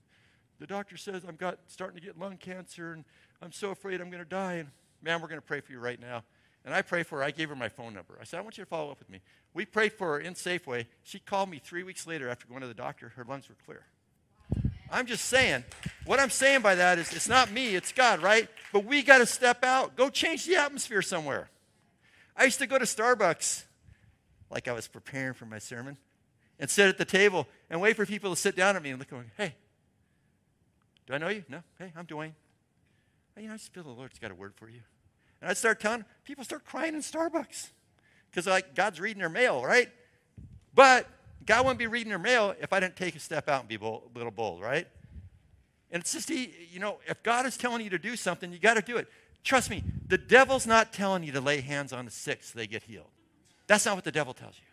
the 0.59 0.65
doctor 0.65 0.97
says 0.97 1.23
I'm 1.27 1.35
got, 1.35 1.59
starting 1.67 1.99
to 1.99 2.05
get 2.05 2.17
lung 2.17 2.37
cancer, 2.37 2.93
and 2.93 3.05
I'm 3.41 3.51
so 3.51 3.69
afraid 3.69 4.01
I'm 4.01 4.09
going 4.09 4.23
to 4.23 4.29
die. 4.29 4.53
And 4.53 4.69
man, 5.03 5.21
we're 5.21 5.27
going 5.27 5.39
to 5.39 5.45
pray 5.45 5.59
for 5.61 5.71
you 5.71 5.79
right 5.79 5.99
now. 5.99 6.23
And 6.63 6.73
I 6.73 6.81
pray 6.81 7.03
for 7.03 7.19
her. 7.19 7.23
I 7.23 7.31
gave 7.31 7.49
her 7.49 7.55
my 7.55 7.69
phone 7.69 7.93
number. 7.93 8.17
I 8.21 8.23
said, 8.23 8.37
I 8.37 8.41
want 8.41 8.57
you 8.57 8.63
to 8.63 8.69
follow 8.69 8.91
up 8.91 8.99
with 8.99 9.09
me. 9.09 9.21
We 9.53 9.65
prayed 9.65 9.93
for 9.93 10.13
her 10.13 10.19
in 10.19 10.35
Safeway. 10.35 10.85
She 11.03 11.19
called 11.19 11.49
me 11.49 11.59
three 11.59 11.83
weeks 11.83 12.05
later 12.05 12.29
after 12.29 12.47
going 12.47 12.61
to 12.61 12.67
the 12.67 12.73
doctor. 12.73 13.09
Her 13.15 13.25
lungs 13.27 13.49
were 13.49 13.55
clear. 13.65 13.85
I'm 14.91 15.05
just 15.05 15.25
saying, 15.25 15.63
what 16.05 16.19
I'm 16.19 16.29
saying 16.29 16.61
by 16.61 16.75
that 16.75 16.99
is 16.99 17.13
it's 17.13 17.29
not 17.29 17.49
me, 17.49 17.75
it's 17.75 17.93
God, 17.93 18.21
right? 18.21 18.49
But 18.73 18.85
we 18.85 19.01
got 19.03 19.19
to 19.19 19.25
step 19.25 19.63
out, 19.63 19.95
go 19.95 20.09
change 20.09 20.45
the 20.45 20.57
atmosphere 20.57 21.01
somewhere. 21.01 21.49
I 22.35 22.43
used 22.43 22.59
to 22.59 22.67
go 22.67 22.77
to 22.77 22.83
Starbucks 22.85 23.63
like 24.49 24.67
I 24.67 24.73
was 24.73 24.87
preparing 24.87 25.33
for 25.33 25.45
my 25.45 25.59
sermon 25.59 25.97
and 26.59 26.69
sit 26.69 26.89
at 26.89 26.97
the 26.97 27.05
table 27.05 27.47
and 27.69 27.79
wait 27.79 27.95
for 27.95 28.05
people 28.05 28.31
to 28.31 28.35
sit 28.35 28.55
down 28.55 28.75
at 28.75 28.83
me 28.83 28.89
and 28.89 28.99
look 28.99 29.11
me, 29.13 29.19
hey, 29.37 29.55
do 31.07 31.13
I 31.13 31.17
know 31.17 31.29
you? 31.29 31.43
No. 31.47 31.61
Hey, 31.79 31.93
I'm 31.95 32.05
Dwayne. 32.05 32.33
You 33.37 33.47
know, 33.47 33.53
I 33.53 33.57
just 33.57 33.73
feel 33.73 33.83
the 33.83 33.89
Lord's 33.89 34.19
got 34.19 34.29
a 34.29 34.35
word 34.35 34.53
for 34.55 34.69
you. 34.69 34.81
And 35.41 35.49
I'd 35.49 35.57
start 35.57 35.79
telling 35.79 36.05
people 36.23 36.43
start 36.43 36.65
crying 36.65 36.93
in 36.93 37.01
Starbucks 37.01 37.69
because 38.29 38.47
like 38.47 38.75
God's 38.75 38.99
reading 38.99 39.19
their 39.19 39.29
mail, 39.29 39.63
right? 39.63 39.89
But 40.73 41.07
God 41.45 41.65
wouldn't 41.65 41.79
be 41.79 41.87
reading 41.87 42.09
their 42.09 42.19
mail 42.19 42.55
if 42.61 42.71
I 42.71 42.79
didn't 42.79 42.95
take 42.95 43.15
a 43.15 43.19
step 43.19 43.49
out 43.49 43.61
and 43.61 43.69
be 43.69 43.77
bold, 43.77 44.03
a 44.13 44.17
little 44.17 44.31
bold, 44.31 44.61
right? 44.61 44.87
And 45.91 46.01
it's 46.01 46.13
just, 46.13 46.29
you 46.29 46.79
know, 46.79 46.99
if 47.07 47.21
God 47.23 47.45
is 47.45 47.57
telling 47.57 47.83
you 47.83 47.89
to 47.89 47.99
do 47.99 48.15
something, 48.15 48.51
you 48.51 48.59
got 48.59 48.75
to 48.75 48.81
do 48.81 48.97
it. 48.97 49.07
Trust 49.43 49.69
me, 49.69 49.83
the 50.07 50.17
devil's 50.17 50.67
not 50.67 50.93
telling 50.93 51.23
you 51.23 51.31
to 51.33 51.41
lay 51.41 51.61
hands 51.61 51.91
on 51.91 52.05
the 52.05 52.11
sick 52.11 52.43
so 52.43 52.57
they 52.57 52.67
get 52.67 52.83
healed. 52.83 53.09
That's 53.67 53.85
not 53.85 53.95
what 53.95 54.03
the 54.03 54.11
devil 54.11 54.33
tells 54.33 54.55
you. 54.55 54.65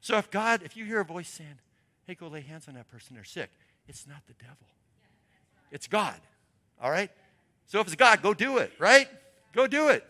So 0.00 0.16
if 0.18 0.30
God, 0.30 0.62
if 0.64 0.76
you 0.76 0.84
hear 0.84 1.00
a 1.00 1.04
voice 1.04 1.28
saying, 1.28 1.58
hey, 2.06 2.14
go 2.14 2.26
lay 2.26 2.40
hands 2.40 2.66
on 2.68 2.74
that 2.74 2.88
person, 2.88 3.14
they're 3.14 3.24
sick, 3.24 3.50
it's 3.86 4.06
not 4.06 4.22
the 4.26 4.34
devil. 4.34 4.56
It's 5.70 5.86
God. 5.86 6.20
All 6.82 6.90
right? 6.90 7.10
So 7.66 7.80
if 7.80 7.86
it's 7.86 7.96
God, 7.96 8.20
go 8.20 8.34
do 8.34 8.58
it, 8.58 8.72
right? 8.78 9.08
Go 9.52 9.66
do 9.66 9.88
it. 9.88 10.04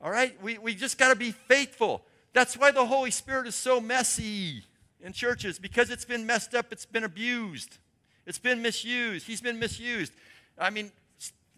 All 0.00 0.10
right? 0.10 0.40
We, 0.42 0.58
we 0.58 0.74
just 0.74 0.98
got 0.98 1.08
to 1.08 1.16
be 1.16 1.32
faithful. 1.32 2.02
That's 2.32 2.56
why 2.56 2.70
the 2.70 2.86
Holy 2.86 3.10
Spirit 3.10 3.46
is 3.46 3.54
so 3.54 3.80
messy 3.80 4.64
in 5.00 5.12
churches 5.12 5.58
because 5.58 5.90
it's 5.90 6.04
been 6.04 6.26
messed 6.26 6.54
up, 6.54 6.72
it's 6.72 6.86
been 6.86 7.04
abused, 7.04 7.78
it's 8.26 8.38
been 8.38 8.60
misused. 8.60 9.26
He's 9.26 9.40
been 9.40 9.58
misused. 9.58 10.12
I 10.58 10.70
mean, 10.70 10.92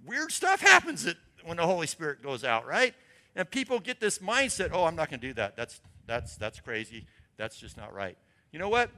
weird 0.07 0.31
stuff 0.31 0.61
happens 0.61 1.09
when 1.45 1.57
the 1.57 1.67
Holy 1.67 1.87
Spirit 1.87 2.23
goes 2.23 2.45
out, 2.45 2.67
right? 2.67 2.95
And 3.35 3.51
people 3.51 3.81
get 3.81 4.01
this 4.01 4.19
mindset, 4.19 4.71
oh, 4.73 4.85
I'm 4.85 4.97
not 4.97 5.11
going 5.11 5.21
to 5.21 5.27
do 5.27 5.35
that. 5.35 5.57
That's, 5.57 5.81
that's, 6.07 6.37
that's 6.37 6.61
crazy. 6.61 7.07
That's 7.37 7.57
just 7.57 7.77
not 7.77 7.93
right. 7.95 8.17
You 8.53 8.59
know 8.59 8.69
what? 8.69 8.91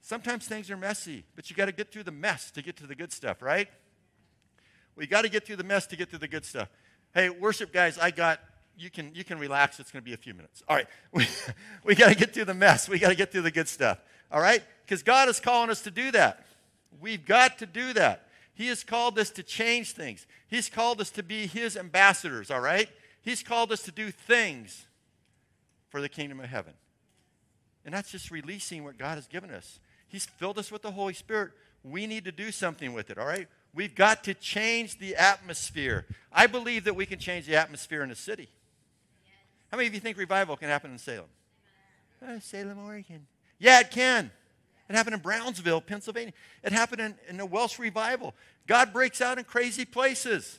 Sometimes 0.00 0.46
things 0.46 0.70
are 0.70 0.76
messy, 0.76 1.24
but 1.34 1.50
you 1.50 1.56
got 1.56 1.66
to 1.66 1.72
get 1.72 1.90
through 1.90 2.04
the 2.04 2.12
mess 2.12 2.50
to 2.52 2.62
get 2.62 2.76
to 2.76 2.86
the 2.86 2.94
good 2.94 3.12
stuff, 3.12 3.42
right? 3.42 3.68
We 4.96 5.06
got 5.06 5.22
to 5.22 5.28
get 5.28 5.46
through 5.46 5.56
the 5.56 5.64
mess 5.64 5.86
to 5.88 5.96
get 5.96 6.10
to 6.10 6.18
the 6.18 6.26
good 6.26 6.44
stuff. 6.44 6.68
Hey, 7.14 7.28
worship 7.28 7.72
guys, 7.72 7.98
I 7.98 8.10
got 8.10 8.40
you 8.78 8.90
can 8.90 9.14
you 9.14 9.24
can 9.24 9.38
relax. 9.38 9.78
It's 9.78 9.90
going 9.90 10.02
to 10.02 10.04
be 10.04 10.14
a 10.14 10.18
few 10.18 10.34
minutes. 10.34 10.62
All 10.68 10.76
right, 10.76 10.86
we 11.12 11.26
we 11.84 11.94
got 11.94 12.08
to 12.08 12.14
get 12.14 12.32
through 12.32 12.46
the 12.46 12.54
mess. 12.54 12.88
We 12.88 12.98
got 12.98 13.10
to 13.10 13.14
get 13.14 13.30
through 13.30 13.42
the 13.42 13.50
good 13.50 13.68
stuff. 13.68 13.98
All 14.32 14.40
right, 14.40 14.62
because 14.84 15.02
God 15.02 15.28
is 15.28 15.38
calling 15.38 15.70
us 15.70 15.82
to 15.82 15.90
do 15.90 16.10
that. 16.12 16.46
We've 17.00 17.24
got 17.24 17.58
to 17.58 17.66
do 17.66 17.92
that. 17.92 18.28
He 18.54 18.68
has 18.68 18.82
called 18.82 19.18
us 19.18 19.30
to 19.30 19.42
change 19.42 19.92
things. 19.92 20.26
He's 20.48 20.68
called 20.68 21.00
us 21.00 21.10
to 21.10 21.22
be 21.22 21.46
His 21.46 21.76
ambassadors. 21.76 22.50
All 22.50 22.60
right, 22.60 22.88
He's 23.22 23.42
called 23.42 23.72
us 23.72 23.82
to 23.82 23.92
do 23.92 24.10
things 24.10 24.86
for 25.90 26.00
the 26.00 26.08
kingdom 26.08 26.40
of 26.40 26.46
heaven, 26.46 26.72
and 27.84 27.94
that's 27.94 28.10
just 28.10 28.30
releasing 28.30 28.82
what 28.82 28.98
God 28.98 29.16
has 29.16 29.26
given 29.26 29.50
us. 29.50 29.78
He's 30.08 30.24
filled 30.26 30.58
us 30.58 30.72
with 30.72 30.82
the 30.82 30.92
Holy 30.92 31.14
Spirit. 31.14 31.52
We 31.82 32.06
need 32.06 32.24
to 32.24 32.32
do 32.32 32.50
something 32.50 32.92
with 32.92 33.10
it. 33.10 33.18
All 33.18 33.26
right. 33.26 33.48
We've 33.76 33.94
got 33.94 34.24
to 34.24 34.32
change 34.32 34.98
the 34.98 35.16
atmosphere. 35.16 36.06
I 36.32 36.46
believe 36.46 36.84
that 36.84 36.96
we 36.96 37.04
can 37.04 37.18
change 37.18 37.44
the 37.44 37.56
atmosphere 37.56 38.02
in 38.02 38.10
a 38.10 38.14
city. 38.14 38.48
How 39.70 39.76
many 39.76 39.86
of 39.86 39.92
you 39.92 40.00
think 40.00 40.16
revival 40.16 40.56
can 40.56 40.70
happen 40.70 40.90
in 40.90 40.98
Salem? 40.98 41.26
Uh, 42.26 42.40
Salem, 42.40 42.78
Oregon. 42.78 43.26
Yeah, 43.58 43.80
it 43.80 43.90
can. 43.90 44.30
It 44.88 44.96
happened 44.96 45.16
in 45.16 45.20
Brownsville, 45.20 45.82
Pennsylvania. 45.82 46.32
It 46.62 46.72
happened 46.72 47.02
in, 47.02 47.14
in 47.28 47.36
the 47.36 47.44
Welsh 47.44 47.78
revival. 47.78 48.34
God 48.66 48.94
breaks 48.94 49.20
out 49.20 49.36
in 49.36 49.44
crazy 49.44 49.84
places. 49.84 50.58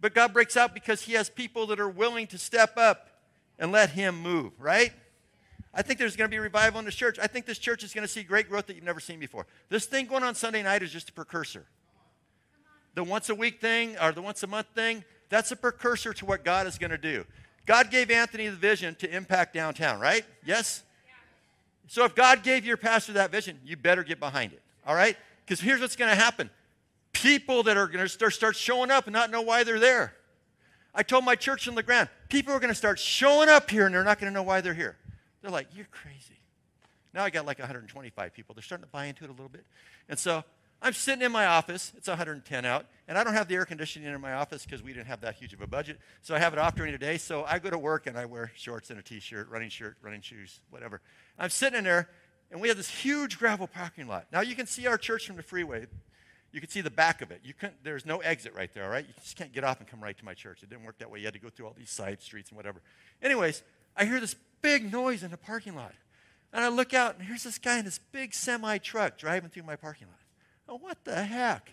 But 0.00 0.14
God 0.14 0.32
breaks 0.32 0.56
out 0.56 0.74
because 0.74 1.02
He 1.02 1.14
has 1.14 1.28
people 1.28 1.66
that 1.66 1.80
are 1.80 1.88
willing 1.88 2.28
to 2.28 2.38
step 2.38 2.76
up 2.76 3.08
and 3.58 3.72
let 3.72 3.90
Him 3.90 4.20
move, 4.20 4.52
right? 4.60 4.92
I 5.74 5.82
think 5.82 5.98
there's 5.98 6.16
going 6.16 6.30
to 6.30 6.34
be 6.34 6.38
revival 6.38 6.78
in 6.80 6.84
this 6.84 6.94
church. 6.94 7.18
I 7.18 7.26
think 7.26 7.46
this 7.46 7.58
church 7.58 7.82
is 7.82 7.94
going 7.94 8.06
to 8.06 8.12
see 8.12 8.22
great 8.22 8.48
growth 8.48 8.66
that 8.66 8.74
you've 8.74 8.84
never 8.84 9.00
seen 9.00 9.18
before. 9.18 9.46
This 9.70 9.86
thing 9.86 10.06
going 10.06 10.22
on 10.22 10.34
Sunday 10.34 10.62
night 10.62 10.82
is 10.82 10.92
just 10.92 11.08
a 11.08 11.12
precursor. 11.12 11.64
The 12.94 13.02
once 13.02 13.30
a 13.30 13.34
week 13.34 13.60
thing 13.60 13.96
or 14.02 14.12
the 14.12 14.20
once 14.20 14.42
a 14.42 14.46
month 14.46 14.66
thing, 14.74 15.02
that's 15.30 15.50
a 15.50 15.56
precursor 15.56 16.12
to 16.12 16.26
what 16.26 16.44
God 16.44 16.66
is 16.66 16.76
going 16.76 16.90
to 16.90 16.98
do. 16.98 17.24
God 17.64 17.90
gave 17.90 18.10
Anthony 18.10 18.48
the 18.48 18.56
vision 18.56 18.94
to 18.96 19.14
impact 19.14 19.54
downtown, 19.54 19.98
right? 19.98 20.26
Yes? 20.44 20.82
So 21.86 22.04
if 22.04 22.14
God 22.14 22.42
gave 22.42 22.66
your 22.66 22.76
pastor 22.76 23.14
that 23.14 23.30
vision, 23.30 23.58
you 23.64 23.76
better 23.76 24.02
get 24.02 24.20
behind 24.20 24.52
it, 24.52 24.62
all 24.86 24.94
right? 24.94 25.16
Because 25.44 25.60
here's 25.60 25.80
what's 25.80 25.96
going 25.96 26.10
to 26.10 26.20
happen 26.20 26.50
people 27.12 27.62
that 27.62 27.76
are 27.76 27.86
going 27.86 28.06
to 28.06 28.30
start, 28.30 28.56
showing 28.56 28.90
up 28.90 29.06
and 29.06 29.12
not 29.12 29.30
know 29.30 29.42
why 29.42 29.64
they're 29.64 29.78
there. 29.78 30.14
I 30.94 31.02
told 31.02 31.24
my 31.24 31.34
church 31.34 31.68
in 31.68 31.74
ground: 31.74 32.08
people 32.28 32.52
are 32.52 32.58
going 32.58 32.70
to 32.70 32.74
start 32.74 32.98
showing 32.98 33.48
up 33.48 33.70
here 33.70 33.86
and 33.86 33.94
they're 33.94 34.04
not 34.04 34.18
going 34.18 34.30
to 34.30 34.34
know 34.34 34.42
why 34.42 34.60
they're 34.60 34.74
here. 34.74 34.96
They're 35.42 35.50
like, 35.50 35.68
you're 35.74 35.86
crazy. 35.90 36.38
Now 37.12 37.24
I 37.24 37.30
got 37.30 37.44
like 37.44 37.58
125 37.58 38.32
people. 38.32 38.54
They're 38.54 38.62
starting 38.62 38.86
to 38.86 38.90
buy 38.90 39.06
into 39.06 39.24
it 39.24 39.28
a 39.28 39.32
little 39.32 39.48
bit. 39.48 39.66
And 40.08 40.18
so 40.18 40.44
I'm 40.80 40.92
sitting 40.92 41.22
in 41.22 41.30
my 41.30 41.46
office. 41.46 41.92
It's 41.96 42.08
110 42.08 42.64
out, 42.64 42.86
and 43.06 43.16
I 43.16 43.22
don't 43.22 43.34
have 43.34 43.46
the 43.46 43.54
air 43.54 43.64
conditioning 43.64 44.12
in 44.12 44.20
my 44.20 44.32
office 44.32 44.64
because 44.64 44.82
we 44.82 44.92
didn't 44.92 45.06
have 45.06 45.20
that 45.20 45.34
huge 45.36 45.52
of 45.52 45.60
a 45.60 45.66
budget. 45.66 46.00
So 46.22 46.34
I 46.34 46.40
have 46.40 46.52
it 46.52 46.58
off 46.58 46.74
during 46.74 46.92
the 46.92 46.98
day. 46.98 47.18
So 47.18 47.44
I 47.44 47.58
go 47.58 47.70
to 47.70 47.78
work 47.78 48.06
and 48.06 48.18
I 48.18 48.24
wear 48.24 48.50
shorts 48.56 48.90
and 48.90 48.98
a 48.98 49.02
t-shirt, 49.02 49.48
running 49.48 49.68
shirt, 49.68 49.96
running 50.02 50.22
shoes, 50.22 50.60
whatever. 50.70 51.00
I'm 51.38 51.50
sitting 51.50 51.78
in 51.78 51.84
there, 51.84 52.08
and 52.50 52.60
we 52.60 52.68
have 52.68 52.76
this 52.76 52.88
huge 52.88 53.38
gravel 53.38 53.66
parking 53.68 54.08
lot. 54.08 54.26
Now 54.32 54.40
you 54.40 54.54
can 54.54 54.66
see 54.66 54.86
our 54.86 54.98
church 54.98 55.26
from 55.26 55.36
the 55.36 55.42
freeway. 55.42 55.86
You 56.50 56.60
can 56.60 56.68
see 56.68 56.80
the 56.80 56.90
back 56.90 57.22
of 57.22 57.30
it. 57.30 57.40
You 57.44 57.54
couldn't, 57.54 57.82
there's 57.82 58.04
no 58.04 58.18
exit 58.18 58.52
right 58.54 58.72
there, 58.74 58.84
all 58.84 58.90
right? 58.90 59.06
You 59.06 59.14
just 59.22 59.36
can't 59.36 59.52
get 59.52 59.64
off 59.64 59.78
and 59.78 59.88
come 59.88 60.02
right 60.02 60.18
to 60.18 60.24
my 60.24 60.34
church. 60.34 60.62
It 60.62 60.68
didn't 60.68 60.84
work 60.84 60.98
that 60.98 61.10
way. 61.10 61.20
You 61.20 61.24
had 61.24 61.34
to 61.34 61.40
go 61.40 61.48
through 61.48 61.66
all 61.66 61.74
these 61.78 61.90
side 61.90 62.20
streets 62.20 62.50
and 62.50 62.56
whatever. 62.56 62.82
Anyways, 63.22 63.62
I 63.96 64.04
hear 64.04 64.20
this 64.20 64.36
big 64.60 64.92
noise 64.92 65.22
in 65.22 65.30
the 65.30 65.36
parking 65.36 65.74
lot. 65.74 65.94
And 66.52 66.64
I 66.64 66.68
look 66.68 66.92
out, 66.92 67.18
and 67.18 67.26
here's 67.26 67.44
this 67.44 67.58
guy 67.58 67.78
in 67.78 67.84
this 67.84 67.98
big 67.98 68.34
semi 68.34 68.78
truck 68.78 69.16
driving 69.16 69.50
through 69.50 69.62
my 69.62 69.76
parking 69.76 70.08
lot. 70.08 70.18
Oh, 70.68 70.76
what 70.76 71.04
the 71.04 71.24
heck? 71.24 71.72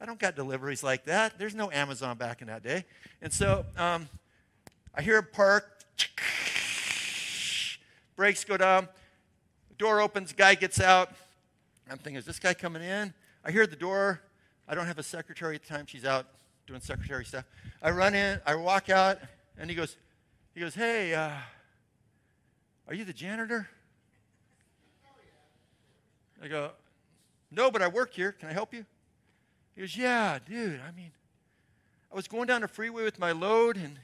I 0.00 0.06
don't 0.06 0.18
got 0.18 0.34
deliveries 0.34 0.82
like 0.82 1.04
that. 1.04 1.38
There's 1.38 1.54
no 1.54 1.70
Amazon 1.70 2.16
back 2.16 2.40
in 2.40 2.48
that 2.48 2.62
day. 2.62 2.84
And 3.20 3.32
so 3.32 3.66
um, 3.76 4.08
I 4.94 5.02
hear 5.02 5.18
a 5.18 5.22
park, 5.22 5.84
brakes 8.16 8.44
go 8.44 8.56
down, 8.56 8.88
door 9.78 10.00
opens, 10.00 10.32
guy 10.32 10.54
gets 10.54 10.80
out. 10.80 11.10
I'm 11.90 11.98
thinking, 11.98 12.16
is 12.16 12.24
this 12.24 12.38
guy 12.38 12.54
coming 12.54 12.82
in? 12.82 13.12
I 13.44 13.50
hear 13.50 13.66
the 13.66 13.76
door. 13.76 14.20
I 14.66 14.74
don't 14.74 14.86
have 14.86 14.98
a 14.98 15.02
secretary 15.02 15.56
at 15.56 15.62
the 15.62 15.68
time. 15.68 15.86
She's 15.86 16.04
out 16.04 16.26
doing 16.66 16.80
secretary 16.80 17.24
stuff. 17.24 17.44
I 17.82 17.90
run 17.90 18.14
in, 18.14 18.40
I 18.46 18.54
walk 18.54 18.90
out, 18.90 19.18
and 19.58 19.68
he 19.68 19.76
goes, 19.76 19.96
he 20.54 20.60
goes, 20.60 20.74
hey, 20.74 21.14
uh, 21.14 21.30
are 22.88 22.94
you 22.94 23.04
the 23.04 23.12
janitor? 23.12 23.68
I 26.42 26.48
go, 26.48 26.70
no, 27.50 27.70
but 27.70 27.82
I 27.82 27.88
work 27.88 28.14
here. 28.14 28.32
Can 28.32 28.48
I 28.48 28.52
help 28.52 28.72
you? 28.72 28.86
He 29.74 29.80
goes, 29.80 29.96
Yeah, 29.96 30.38
dude. 30.46 30.80
I 30.86 30.92
mean, 30.92 31.10
I 32.12 32.16
was 32.16 32.28
going 32.28 32.46
down 32.46 32.60
the 32.60 32.68
freeway 32.68 33.04
with 33.04 33.18
my 33.18 33.32
load, 33.32 33.76
and 33.76 33.98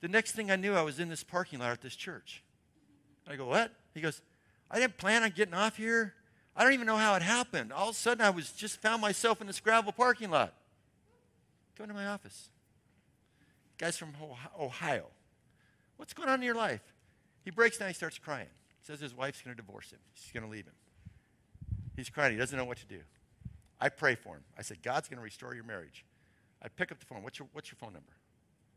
the 0.00 0.08
next 0.08 0.32
thing 0.32 0.50
I 0.50 0.56
knew, 0.56 0.74
I 0.74 0.82
was 0.82 1.00
in 1.00 1.08
this 1.08 1.22
parking 1.22 1.58
lot 1.60 1.70
at 1.70 1.80
this 1.80 1.96
church. 1.96 2.42
I 3.28 3.36
go, 3.36 3.46
What? 3.46 3.72
He 3.94 4.00
goes, 4.00 4.20
I 4.70 4.80
didn't 4.80 4.96
plan 4.96 5.22
on 5.22 5.30
getting 5.30 5.54
off 5.54 5.76
here. 5.76 6.14
I 6.56 6.62
don't 6.62 6.72
even 6.72 6.86
know 6.86 6.96
how 6.96 7.14
it 7.14 7.22
happened. 7.22 7.72
All 7.72 7.90
of 7.90 7.94
a 7.94 7.98
sudden, 7.98 8.24
I 8.24 8.30
was 8.30 8.52
just 8.52 8.80
found 8.80 9.02
myself 9.02 9.40
in 9.40 9.46
this 9.46 9.60
gravel 9.60 9.92
parking 9.92 10.30
lot. 10.30 10.54
Go 11.76 11.84
to 11.84 11.92
my 11.92 12.06
office. 12.06 12.48
Guy's 13.76 13.96
from 13.96 14.12
Ohio. 14.58 15.06
What's 15.96 16.12
going 16.12 16.28
on 16.28 16.40
in 16.40 16.44
your 16.44 16.54
life? 16.54 16.82
He 17.44 17.50
breaks 17.50 17.78
down, 17.78 17.88
he 17.88 17.94
starts 17.94 18.18
crying. 18.18 18.48
He 18.80 18.86
says 18.86 19.00
his 19.00 19.14
wife's 19.14 19.42
going 19.42 19.56
to 19.56 19.62
divorce 19.62 19.90
him. 19.90 19.98
She's 20.14 20.32
going 20.32 20.44
to 20.44 20.50
leave 20.50 20.66
him. 20.66 20.74
He's 21.96 22.10
crying. 22.10 22.32
He 22.32 22.38
doesn't 22.38 22.56
know 22.56 22.64
what 22.64 22.78
to 22.78 22.86
do. 22.86 23.00
I 23.80 23.88
pray 23.88 24.14
for 24.14 24.34
him. 24.36 24.44
I 24.58 24.62
said, 24.62 24.82
God's 24.82 25.08
going 25.08 25.18
to 25.18 25.24
restore 25.24 25.54
your 25.54 25.64
marriage. 25.64 26.04
I 26.62 26.68
pick 26.68 26.90
up 26.90 26.98
the 26.98 27.06
phone. 27.06 27.22
What's 27.22 27.38
your, 27.38 27.48
what's 27.52 27.70
your 27.70 27.76
phone 27.76 27.92
number? 27.92 28.12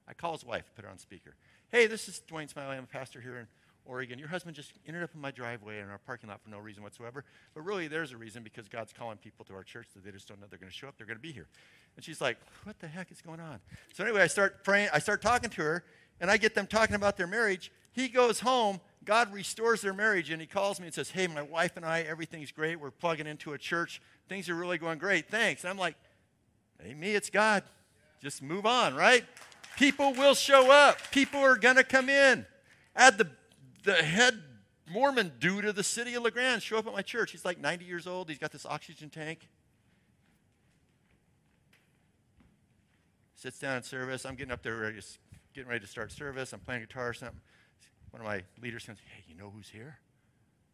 I 0.08 0.14
call 0.14 0.34
his 0.34 0.46
wife, 0.46 0.72
put 0.76 0.86
her 0.86 0.92
on 0.92 0.98
speaker. 0.98 1.36
Hey, 1.70 1.88
this 1.88 2.08
is 2.08 2.22
Dwayne 2.30 2.50
Smiley. 2.50 2.78
I'm 2.78 2.84
a 2.84 2.88
pastor 2.88 3.20
here 3.20 3.38
in 3.38 3.48
Oregon. 3.86 4.20
Your 4.20 4.28
husband 4.28 4.56
just 4.56 4.74
ended 4.88 5.04
up 5.04 5.12
in 5.14 5.22
my 5.22 5.32
driveway 5.32 5.80
in 5.80 5.90
our 5.90 5.98
parking 5.98 6.30
lot 6.30 6.42
for 6.42 6.50
no 6.50 6.60
reason 6.60 6.84
whatsoever. 6.84 7.24
But 7.54 7.62
really, 7.62 7.88
there's 7.88 8.12
a 8.12 8.18
reason 8.18 8.44
because 8.44 8.68
God's 8.68 8.94
calling 8.94 9.18
people 9.18 9.46
to 9.46 9.54
our 9.54 9.64
church 9.64 9.88
that 9.96 10.06
they 10.06 10.12
just 10.12 10.28
don't 10.28 10.40
know 10.40 10.48
they're 10.50 10.60
going 10.60 10.72
to 10.72 10.76
show 10.76 10.88
up. 10.88 10.98
They're 10.98 11.08
going 11.08 11.18
to 11.18 11.22
be 11.22 11.32
here. 11.32 11.48
And 11.96 12.06
she's 12.06 12.22
like, 12.22 12.38
What 12.64 12.80
the 12.80 12.88
heck 12.88 13.12
is 13.12 13.22
going 13.22 13.40
on? 13.40 13.60
So 13.94 14.04
anyway, 14.04 14.22
I 14.22 14.28
start 14.28 14.64
praying. 14.64 14.90
I 14.94 15.00
start 15.00 15.22
talking 15.22 15.50
to 15.50 15.62
her, 15.62 15.84
and 16.20 16.32
I 16.32 16.38
get 16.38 16.56
them 16.56 16.68
talking 16.68 16.96
about 16.96 17.18
their 17.18 17.28
marriage. 17.28 17.72
He 17.92 18.08
goes 18.08 18.40
home 18.40 18.80
God 19.08 19.34
restores 19.34 19.82
their 19.82 19.94
marriage 19.94 20.32
and 20.32 20.42
he 20.42 20.46
calls 20.46 20.82
me 20.82 20.88
and 20.88 20.94
says, 20.94 21.10
Hey, 21.10 21.28
my 21.28 21.42
wife 21.42 21.78
and 21.78 21.86
I, 21.86 22.02
everything's 22.02 22.52
great. 22.52 22.78
We're 22.78 22.92
plugging 22.92 23.26
into 23.26 23.54
a 23.54 23.58
church. 23.58 24.02
Things 24.28 24.50
are 24.50 24.56
really 24.56 24.78
going 24.78 25.00
great. 25.00 25.30
Thanks. 25.30 25.64
And 25.64 25.72
I'm 25.72 25.78
like, 25.78 25.96
Hey, 26.84 26.94
me, 26.94 27.16
it's 27.16 27.30
God. 27.30 27.64
Just 28.22 28.42
move 28.44 28.66
on, 28.66 28.96
right? 28.96 29.24
People 29.78 30.14
will 30.14 30.36
show 30.36 30.72
up. 30.72 30.98
People 31.12 31.40
are 31.40 31.56
going 31.56 31.78
to 31.78 31.86
come 31.86 32.10
in. 32.10 32.46
Add 32.98 33.18
the, 33.18 33.30
the 33.86 33.94
head 33.94 34.38
Mormon 34.92 35.32
dude 35.40 35.64
of 35.64 35.76
the 35.76 35.84
city 35.84 36.14
of 36.16 36.24
La 36.24 36.30
Grande 36.30 36.62
show 36.62 36.78
up 36.78 36.86
at 36.86 36.94
my 36.94 37.02
church. 37.02 37.32
He's 37.32 37.46
like 37.46 37.60
90 37.60 37.86
years 37.86 38.08
old. 38.08 38.28
He's 38.28 38.40
got 38.40 38.52
this 38.52 38.66
oxygen 38.66 39.10
tank. 39.10 39.48
Sits 43.36 43.58
down 43.58 43.78
in 43.78 43.84
service. 43.84 44.26
I'm 44.26 44.36
getting 44.36 44.52
up 44.52 44.64
there, 44.64 44.76
ready 44.76 45.00
to, 45.00 45.08
getting 45.58 45.70
ready 45.70 45.82
to 45.82 45.88
start 45.88 46.12
service. 46.12 46.54
I'm 46.54 46.60
playing 46.60 46.82
guitar 46.82 47.10
or 47.10 47.14
something 47.14 47.42
one 48.12 48.22
of 48.22 48.28
my 48.28 48.44
leaders 48.62 48.86
comes, 48.86 49.00
Hey, 49.00 49.24
you 49.28 49.36
know 49.36 49.52
who's 49.54 49.70
here? 49.70 49.98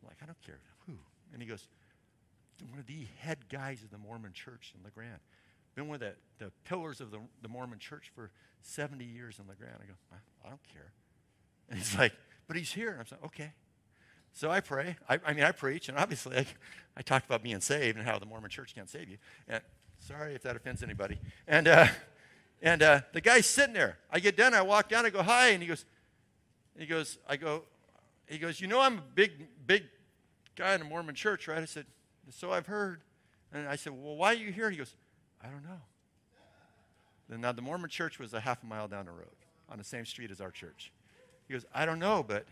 I'm 0.01 0.07
like, 0.07 0.17
I 0.21 0.25
don't 0.25 0.41
care. 0.45 0.59
Who? 0.87 0.93
And 1.33 1.41
he 1.41 1.47
goes, 1.47 1.67
One 2.69 2.79
of 2.79 2.85
the 2.85 3.07
head 3.19 3.49
guys 3.49 3.83
of 3.83 3.91
the 3.91 3.97
Mormon 3.97 4.33
church 4.33 4.73
in 4.75 4.83
La 4.83 4.89
Grande. 4.93 5.19
Been 5.75 5.87
one 5.87 5.95
of 5.95 6.01
the, 6.01 6.13
the 6.37 6.51
pillars 6.65 7.01
of 7.01 7.11
the, 7.11 7.19
the 7.41 7.49
Mormon 7.49 7.79
church 7.79 8.11
for 8.13 8.29
70 8.61 9.03
years 9.03 9.39
in 9.39 9.47
La 9.47 9.55
Grande. 9.55 9.77
I 9.81 9.85
go, 9.85 9.93
I, 10.11 10.47
I 10.47 10.49
don't 10.49 10.61
care. 10.71 10.91
And 11.69 11.79
he's 11.79 11.97
like, 11.97 12.13
But 12.47 12.57
he's 12.57 12.71
here. 12.71 12.91
And 12.91 12.99
I'm 12.99 13.05
like, 13.11 13.25
Okay. 13.25 13.53
So 14.35 14.49
I 14.49 14.61
pray. 14.61 14.95
I, 15.07 15.19
I 15.25 15.33
mean, 15.33 15.43
I 15.43 15.51
preach, 15.51 15.89
and 15.89 15.97
obviously 15.97 16.37
I, 16.37 16.45
I 16.97 17.01
talked 17.03 17.25
about 17.25 17.43
being 17.43 17.61
saved 17.61 17.97
and 17.97 18.07
how 18.07 18.17
the 18.17 18.25
Mormon 18.25 18.49
church 18.49 18.73
can't 18.73 18.89
save 18.89 19.09
you. 19.09 19.17
And 19.47 19.61
sorry 19.99 20.33
if 20.33 20.41
that 20.43 20.55
offends 20.55 20.81
anybody. 20.81 21.19
And, 21.47 21.67
uh, 21.67 21.87
and 22.63 22.81
uh, 22.81 23.01
the 23.11 23.21
guy's 23.21 23.45
sitting 23.45 23.73
there. 23.73 23.97
I 24.09 24.19
get 24.19 24.37
done, 24.37 24.53
I 24.53 24.61
walk 24.61 24.87
down, 24.89 25.05
I 25.05 25.09
go, 25.09 25.21
hi, 25.21 25.49
and 25.49 25.61
he 25.61 25.67
goes, 25.67 25.85
he 26.79 26.85
goes, 26.85 27.19
I 27.27 27.35
go, 27.35 27.63
he 28.25 28.37
goes, 28.37 28.59
you 28.61 28.67
know 28.67 28.79
I'm 28.79 28.97
a 28.97 29.03
big, 29.13 29.33
big 29.67 29.83
guy 30.55 30.73
in 30.73 30.81
a 30.81 30.85
Mormon 30.85 31.13
church, 31.13 31.47
right? 31.49 31.61
I 31.61 31.65
said, 31.65 31.85
so 32.31 32.51
I've 32.51 32.65
heard. 32.65 33.01
And 33.51 33.67
I 33.67 33.75
said, 33.75 33.93
well, 33.93 34.15
why 34.15 34.31
are 34.31 34.37
you 34.37 34.51
here? 34.51 34.69
He 34.69 34.77
goes, 34.77 34.95
I 35.43 35.47
don't 35.47 35.63
know. 35.63 37.37
Now 37.37 37.51
the 37.51 37.61
Mormon 37.61 37.89
church 37.89 38.17
was 38.17 38.33
a 38.33 38.39
half 38.39 38.63
a 38.63 38.65
mile 38.65 38.87
down 38.87 39.05
the 39.05 39.11
road 39.11 39.27
on 39.69 39.77
the 39.77 39.83
same 39.83 40.05
street 40.05 40.31
as 40.31 40.39
our 40.39 40.51
church. 40.51 40.91
He 41.47 41.53
goes, 41.53 41.65
I 41.75 41.85
don't 41.85 41.99
know, 41.99 42.23
but 42.25 42.45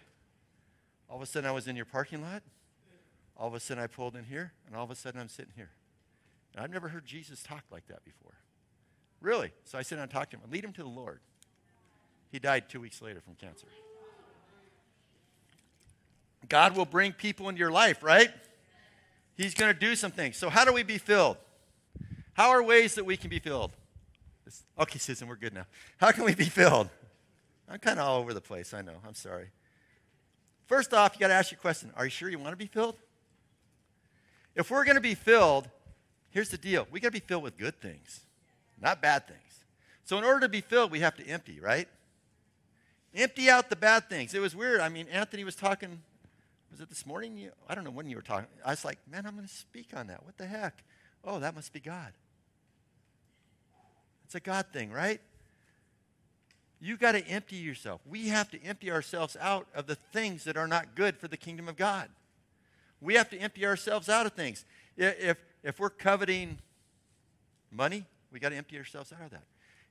all 1.10 1.16
of 1.16 1.22
a 1.22 1.26
sudden 1.26 1.50
I 1.50 1.54
was 1.54 1.68
in 1.68 1.76
your 1.76 1.86
parking 1.86 2.22
lot. 2.22 2.44
All 3.38 3.48
of 3.48 3.54
a 3.54 3.60
sudden 3.60 3.82
I 3.82 3.88
pulled 3.88 4.16
in 4.16 4.26
here, 4.26 4.52
and 4.68 4.76
all 4.76 4.84
of 4.84 4.92
a 4.92 4.96
sudden 4.96 5.22
I'm 5.22 5.30
sitting 5.30 5.54
here. 5.56 5.72
And 6.54 6.64
I've 6.64 6.70
never 6.70 6.90
heard 6.90 7.06
Jesus 7.06 7.42
talk 7.42 7.64
like 7.72 7.88
that 7.88 8.04
before. 8.04 8.34
Really. 9.22 9.52
So 9.64 9.78
I 9.78 9.84
sit 9.84 9.96
down 9.96 10.04
and 10.04 10.12
talk 10.12 10.30
to 10.32 10.38
him. 10.38 10.44
Lead 10.52 10.66
him 10.66 10.74
to 10.74 10.84
the 10.84 10.90
Lord. 10.90 11.20
He 12.32 12.40
died 12.40 12.70
two 12.70 12.82
weeks 12.82 13.02
later 13.02 13.22
from 13.22 13.36
cancer. 13.36 13.68
God 16.50 16.76
will 16.76 16.86
bring 16.86 17.14
people 17.14 17.50
into 17.50 17.60
your 17.60 17.72
life, 17.72 18.02
right? 18.02 18.32
He's 19.36 19.54
going 19.54 19.74
to 19.74 19.80
do 19.80 19.96
some 19.96 20.12
things. 20.12 20.38
So, 20.38 20.50
how 20.50 20.66
do 20.66 20.74
we 20.74 20.84
be 20.84 20.98
filled? 20.98 21.38
How 22.34 22.50
are 22.50 22.64
ways 22.64 22.96
that 22.96 23.06
we 23.06 23.18
can 23.18 23.30
be 23.30 23.40
filled? 23.40 23.72
Okay, 24.80 24.98
Susan, 24.98 25.28
we're 25.28 25.36
good 25.36 25.54
now. 25.54 25.66
How 25.98 26.12
can 26.12 26.24
we 26.24 26.36
be 26.36 26.46
filled? 26.46 26.90
I'm 27.70 27.80
kind 27.80 28.00
of 28.00 28.08
all 28.08 28.20
over 28.20 28.34
the 28.34 28.42
place. 28.42 28.74
I 28.74 28.82
know. 28.82 28.96
I'm 29.08 29.14
sorry. 29.14 29.52
First 30.66 30.94
off, 30.94 31.14
you 31.14 31.20
got 31.20 31.28
to 31.28 31.34
ask 31.34 31.52
your 31.52 31.60
question 31.60 31.92
Are 31.96 32.06
you 32.06 32.10
sure 32.10 32.30
you 32.30 32.40
want 32.40 32.52
to 32.52 32.58
be 32.58 32.68
filled? 32.68 32.96
If 34.56 34.72
we're 34.72 34.84
going 34.84 34.96
to 34.96 35.02
be 35.02 35.16
filled, 35.16 35.70
here's 36.30 36.50
the 36.50 36.58
deal 36.58 36.88
we 36.92 37.00
got 37.00 37.10
to 37.10 37.12
be 37.12 37.20
filled 37.20 37.44
with 37.44 37.58
good 37.58 37.80
things, 37.82 38.22
not 38.82 39.02
bad 39.02 39.28
things. 39.28 39.66
So, 40.04 40.18
in 40.18 40.24
order 40.24 40.42
to 40.42 40.50
be 40.50 40.62
filled, 40.62 40.92
we 40.92 41.00
have 41.02 41.16
to 41.16 41.28
empty, 41.28 41.60
right? 41.60 41.88
Empty 43.14 43.50
out 43.50 43.70
the 43.70 43.76
bad 43.76 44.10
things. 44.10 44.34
It 44.34 44.40
was 44.40 44.56
weird. 44.56 44.82
I 44.82 44.90
mean, 44.90 45.08
Anthony 45.10 45.44
was 45.44 45.56
talking, 45.56 46.02
was 46.72 46.80
it 46.80 46.90
this 46.90 47.06
morning? 47.06 47.50
I 47.70 47.76
don't 47.76 47.84
know 47.84 47.92
when 47.92 48.10
you 48.10 48.16
were 48.16 48.22
talking. 48.22 48.48
I 48.66 48.72
was 48.72 48.86
like, 48.86 48.98
man, 49.10 49.26
I'm 49.26 49.36
going 49.36 49.48
to 49.48 49.54
speak 49.54 49.90
on 49.96 50.08
that. 50.08 50.26
What 50.26 50.38
the 50.38 50.46
heck? 50.46 50.84
Oh, 51.24 51.40
that 51.40 51.54
must 51.54 51.74
be 51.74 51.80
God. 51.80 52.14
It's 54.26 54.36
a 54.36 54.40
God 54.40 54.68
thing, 54.72 54.92
right? 54.92 55.20
You 56.80 56.98
got 56.98 57.12
to 57.12 57.28
empty 57.28 57.58
yourself. 57.58 58.02
We 58.10 58.30
have 58.30 58.50
to 58.52 58.64
empty 58.64 58.90
ourselves 58.90 59.38
out 59.40 59.68
of 59.76 59.88
the 59.88 59.96
things 60.14 60.46
that 60.46 60.58
are 60.58 60.68
not 60.68 60.96
good 60.96 61.18
for 61.18 61.28
the 61.28 61.38
kingdom 61.38 61.68
of 61.68 61.76
God. 61.76 62.10
We 63.02 63.16
have 63.16 63.30
to 63.32 63.38
empty 63.38 63.66
ourselves 63.66 64.10
out 64.10 64.26
of 64.26 64.34
things. 64.34 64.66
If, 64.96 65.38
if 65.64 65.80
we're 65.80 65.90
coveting 65.90 66.60
money, 67.72 68.06
we 68.32 68.40
got 68.40 68.50
to 68.50 68.56
empty 68.56 68.78
ourselves 68.78 69.14
out 69.14 69.26
of 69.26 69.32
that. 69.32 69.44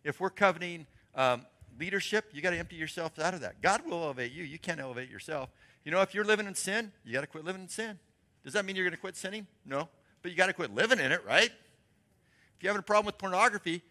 If 0.04 0.20
we're 0.20 0.30
coveting 0.30 0.86
um, 1.14 1.44
leadership, 1.78 2.26
you 2.32 2.42
got 2.42 2.50
to 2.50 2.58
empty 2.58 2.76
yourself 2.76 3.18
out 3.18 3.34
of 3.34 3.40
that. 3.40 3.60
God 3.60 3.82
will 3.86 4.02
elevate 4.02 4.32
you. 4.32 4.44
You 4.44 4.58
can't 4.58 4.80
elevate 4.80 5.10
yourself. 5.10 5.50
You 5.84 5.92
know, 5.92 6.00
if 6.02 6.14
you're 6.14 6.24
living 6.24 6.46
in 6.46 6.54
sin, 6.54 6.92
you 7.04 7.12
got 7.12 7.22
to 7.22 7.26
quit 7.26 7.44
living 7.44 7.62
in 7.62 7.68
sin. 7.68 7.98
Does 8.44 8.54
that 8.54 8.64
mean 8.64 8.76
you're 8.76 8.84
going 8.84 8.94
to 8.94 9.00
quit 9.00 9.16
sinning? 9.16 9.46
No. 9.64 9.88
But 10.22 10.30
you 10.30 10.36
got 10.36 10.46
to 10.46 10.52
quit 10.52 10.74
living 10.74 10.98
in 10.98 11.12
it, 11.12 11.24
right? 11.26 11.50
If 11.50 12.62
you're 12.62 12.70
having 12.70 12.80
a 12.80 12.82
problem 12.82 13.06
with 13.06 13.18
pornography, 13.18 13.82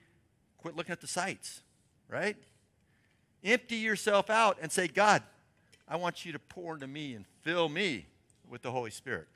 quit 0.57 0.75
looking 0.75 0.91
at 0.91 1.01
the 1.01 1.07
sites, 1.07 1.61
right? 2.07 2.37
Empty 3.43 3.77
yourself 3.77 4.29
out 4.29 4.57
and 4.61 4.71
say, 4.71 4.87
God, 4.87 5.23
I 5.87 5.95
want 5.95 6.25
you 6.25 6.31
to 6.33 6.39
pour 6.39 6.75
into 6.75 6.87
me 6.87 7.15
and 7.15 7.25
fill 7.41 7.69
me 7.69 8.05
with 8.47 8.61
the 8.61 8.71
Holy 8.71 8.91
Spirit. 8.91 9.27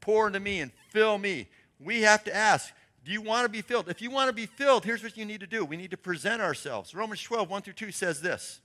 Pour 0.00 0.26
into 0.26 0.40
me 0.40 0.60
and 0.60 0.72
fill 0.88 1.16
me. 1.16 1.48
We 1.78 2.02
have 2.02 2.24
to 2.24 2.34
ask, 2.34 2.72
do 3.04 3.10
you 3.10 3.20
want 3.20 3.44
to 3.44 3.48
be 3.48 3.62
filled? 3.62 3.88
If 3.88 4.00
you 4.00 4.10
want 4.10 4.28
to 4.28 4.32
be 4.32 4.46
filled, 4.46 4.84
here's 4.84 5.02
what 5.02 5.16
you 5.16 5.24
need 5.24 5.40
to 5.40 5.46
do. 5.46 5.64
We 5.64 5.76
need 5.76 5.90
to 5.90 5.96
present 5.96 6.40
ourselves. 6.40 6.94
Romans 6.94 7.22
12, 7.22 7.50
1 7.50 7.62
through 7.62 7.72
2 7.72 7.90
says 7.90 8.20
this 8.20 8.60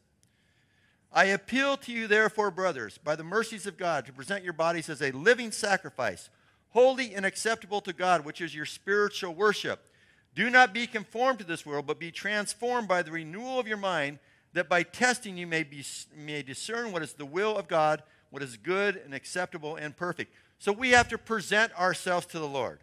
I 1.12 1.26
appeal 1.26 1.78
to 1.78 1.92
you, 1.92 2.08
therefore, 2.08 2.52
brothers, 2.52 2.98
by 2.98 3.16
the 3.16 3.24
mercies 3.24 3.66
of 3.66 3.78
God, 3.78 4.06
to 4.06 4.14
present 4.14 4.44
your 4.44 4.54
bodies 4.54 4.90
as 4.90 5.02
a 5.02 5.12
living 5.12 5.52
sacrifice, 5.52 6.30
holy 6.70 7.16
and 7.16 7.26
acceptable 7.26 7.82
to 7.82 7.94
God, 7.94 8.26
which 8.26 8.42
is 8.42 8.54
your 8.54 8.66
spiritual 8.66 9.34
worship. 9.34 9.88
Do 10.36 10.52
not 10.52 10.74
be 10.74 10.86
conformed 10.86 11.40
to 11.40 11.46
this 11.46 11.66
world, 11.66 11.88
but 11.88 12.00
be 12.00 12.12
transformed 12.12 12.88
by 12.88 13.02
the 13.02 13.12
renewal 13.12 13.60
of 13.60 13.68
your 13.68 13.78
mind, 13.78 14.20
that 14.54 14.70
by 14.70 14.84
testing 14.84 15.38
you 15.38 15.48
may, 15.48 15.64
be, 15.64 15.84
may 16.16 16.44
discern 16.44 16.92
what 16.92 17.02
is 17.02 17.14
the 17.14 17.26
will 17.26 17.58
of 17.58 17.68
God, 17.68 18.04
what 18.30 18.44
is 18.44 18.58
good 18.58 18.98
and 18.98 19.16
acceptable 19.16 19.76
and 19.78 19.98
perfect. 19.98 20.32
So 20.60 20.72
we 20.72 20.92
have 20.92 21.08
to 21.10 21.18
present 21.18 21.78
ourselves 21.80 22.28
to 22.28 22.40
the 22.40 22.48
Lord. 22.48 22.80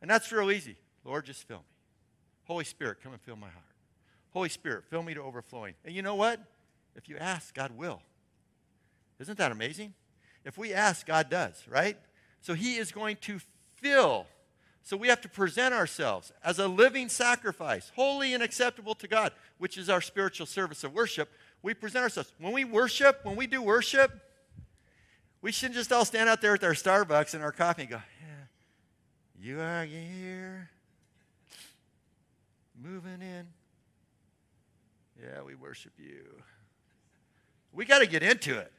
And 0.00 0.10
that's 0.10 0.30
real 0.30 0.50
easy. 0.50 0.76
Lord, 1.04 1.26
just 1.26 1.46
fill 1.46 1.58
me. 1.58 1.64
Holy 2.44 2.64
Spirit, 2.64 2.98
come 3.02 3.12
and 3.12 3.20
fill 3.20 3.36
my 3.36 3.48
heart. 3.48 3.64
Holy 4.30 4.48
Spirit, 4.48 4.84
fill 4.88 5.02
me 5.02 5.14
to 5.14 5.22
overflowing. 5.22 5.74
And 5.84 5.94
you 5.94 6.02
know 6.02 6.14
what? 6.14 6.40
If 6.96 7.08
you 7.08 7.16
ask, 7.16 7.54
God 7.54 7.76
will. 7.76 8.00
Isn't 9.18 9.38
that 9.38 9.52
amazing? 9.52 9.94
If 10.44 10.56
we 10.56 10.72
ask, 10.72 11.06
God 11.06 11.28
does, 11.28 11.62
right? 11.68 11.96
So 12.40 12.54
He 12.54 12.76
is 12.76 12.92
going 12.92 13.16
to 13.22 13.40
fill. 13.76 14.26
So 14.82 14.96
we 14.96 15.08
have 15.08 15.20
to 15.20 15.28
present 15.28 15.74
ourselves 15.74 16.32
as 16.42 16.58
a 16.58 16.66
living 16.66 17.08
sacrifice, 17.08 17.92
holy 17.94 18.32
and 18.32 18.42
acceptable 18.42 18.94
to 18.94 19.08
God, 19.08 19.32
which 19.58 19.76
is 19.76 19.90
our 19.90 20.00
spiritual 20.00 20.46
service 20.46 20.84
of 20.84 20.94
worship. 20.94 21.30
We 21.62 21.74
present 21.74 22.04
ourselves. 22.04 22.32
When 22.38 22.52
we 22.52 22.64
worship, 22.64 23.20
when 23.24 23.36
we 23.36 23.46
do 23.46 23.60
worship, 23.60 24.22
we 25.42 25.52
shouldn't 25.52 25.76
just 25.76 25.92
all 25.92 26.04
stand 26.04 26.28
out 26.28 26.40
there 26.40 26.52
with 26.52 26.64
our 26.64 26.72
Starbucks 26.72 27.34
and 27.34 27.42
our 27.42 27.52
coffee 27.52 27.82
and 27.82 27.90
go, 27.90 28.02
you 29.40 29.60
are 29.60 29.84
here, 29.84 30.70
moving 32.82 33.20
in. 33.22 33.46
Yeah, 35.20 35.42
we 35.42 35.54
worship 35.54 35.92
you. 35.98 36.24
We 37.72 37.84
got 37.84 38.00
to 38.00 38.06
get 38.06 38.22
into 38.22 38.58
it. 38.58 38.72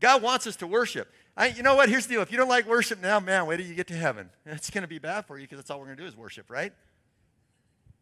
God 0.00 0.22
wants 0.22 0.46
us 0.46 0.56
to 0.56 0.66
worship. 0.66 1.10
I, 1.36 1.48
you 1.48 1.62
know 1.62 1.74
what? 1.74 1.88
Here's 1.88 2.06
the 2.06 2.14
deal. 2.14 2.22
If 2.22 2.30
you 2.30 2.38
don't 2.38 2.48
like 2.48 2.66
worship 2.66 3.00
now, 3.00 3.20
man, 3.20 3.46
wait 3.46 3.58
till 3.58 3.66
you 3.66 3.74
get 3.74 3.86
to 3.88 3.94
heaven. 3.94 4.30
It's 4.46 4.70
going 4.70 4.82
to 4.82 4.88
be 4.88 4.98
bad 4.98 5.26
for 5.26 5.38
you 5.38 5.44
because 5.44 5.58
that's 5.58 5.70
all 5.70 5.78
we're 5.78 5.86
going 5.86 5.96
to 5.96 6.02
do 6.02 6.08
is 6.08 6.16
worship, 6.16 6.50
right? 6.50 6.72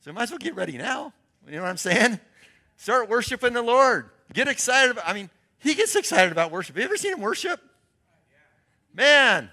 So 0.01 0.13
might 0.13 0.25
as 0.25 0.31
well 0.31 0.39
get 0.39 0.55
ready 0.55 0.79
now. 0.79 1.13
You 1.47 1.57
know 1.57 1.63
what 1.63 1.69
I'm 1.69 1.77
saying? 1.77 2.21
Start 2.77 3.09
worshiping 3.09 3.53
the 3.53 3.63
Lord. 3.63 4.11
Get 4.33 4.49
excited 4.49 4.91
about, 4.91 5.09
I 5.09 5.13
mean, 5.13 5.31
he 5.59 5.75
gets 5.75 5.97
excited 5.97 6.33
about 6.33 6.51
worship. 6.51 6.77
Have 6.77 6.83
you 6.83 6.85
ever 6.87 6.97
seen 6.97 7.13
him 7.13 7.21
worship? 7.21 7.61
Man, 8.93 9.51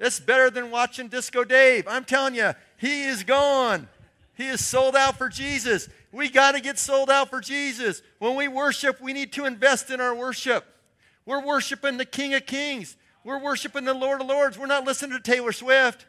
it's 0.00 0.18
better 0.18 0.48
than 0.48 0.70
watching 0.70 1.08
Disco 1.08 1.44
Dave. 1.44 1.86
I'm 1.86 2.04
telling 2.04 2.34
you, 2.34 2.54
he 2.78 3.04
is 3.04 3.22
gone. 3.22 3.86
He 4.34 4.48
is 4.48 4.64
sold 4.64 4.96
out 4.96 5.18
for 5.18 5.28
Jesus. 5.28 5.90
We 6.10 6.30
got 6.30 6.52
to 6.52 6.60
get 6.60 6.78
sold 6.78 7.10
out 7.10 7.28
for 7.28 7.40
Jesus. 7.40 8.00
When 8.18 8.34
we 8.34 8.48
worship, 8.48 8.98
we 9.02 9.12
need 9.12 9.32
to 9.34 9.44
invest 9.44 9.90
in 9.90 10.00
our 10.00 10.14
worship. 10.14 10.64
We're 11.26 11.44
worshiping 11.44 11.98
the 11.98 12.06
King 12.06 12.32
of 12.32 12.46
Kings. 12.46 12.96
We're 13.24 13.38
worshiping 13.38 13.84
the 13.84 13.92
Lord 13.92 14.22
of 14.22 14.26
Lords. 14.26 14.58
We're 14.58 14.66
not 14.66 14.86
listening 14.86 15.18
to 15.18 15.22
Taylor 15.22 15.52
Swift. 15.52 16.06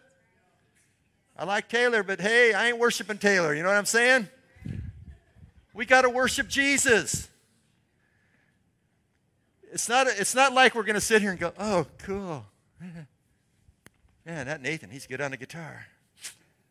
I 1.37 1.43
like 1.43 1.67
Taylor, 1.67 2.01
but 2.01 2.21
hey, 2.21 2.53
I 2.53 2.69
ain't 2.69 2.79
worshiping 2.79 3.17
Taylor. 3.17 3.53
You 3.53 3.61
know 3.61 3.69
what 3.69 3.77
I'm 3.77 3.85
saying? 3.85 4.29
We 5.73 5.85
got 5.85 6.03
to 6.03 6.09
worship 6.09 6.47
Jesus. 6.47 7.27
It's 9.73 9.89
not, 9.89 10.07
it's 10.07 10.35
not 10.35 10.53
like 10.53 10.75
we're 10.75 10.83
going 10.83 10.95
to 10.95 11.01
sit 11.01 11.21
here 11.21 11.31
and 11.31 11.39
go, 11.39 11.51
oh, 11.59 11.87
cool. 11.97 12.45
Man, 14.25 14.45
that 14.45 14.61
Nathan, 14.61 14.89
he's 14.89 15.07
good 15.07 15.19
on 15.19 15.31
the 15.31 15.37
guitar. 15.37 15.87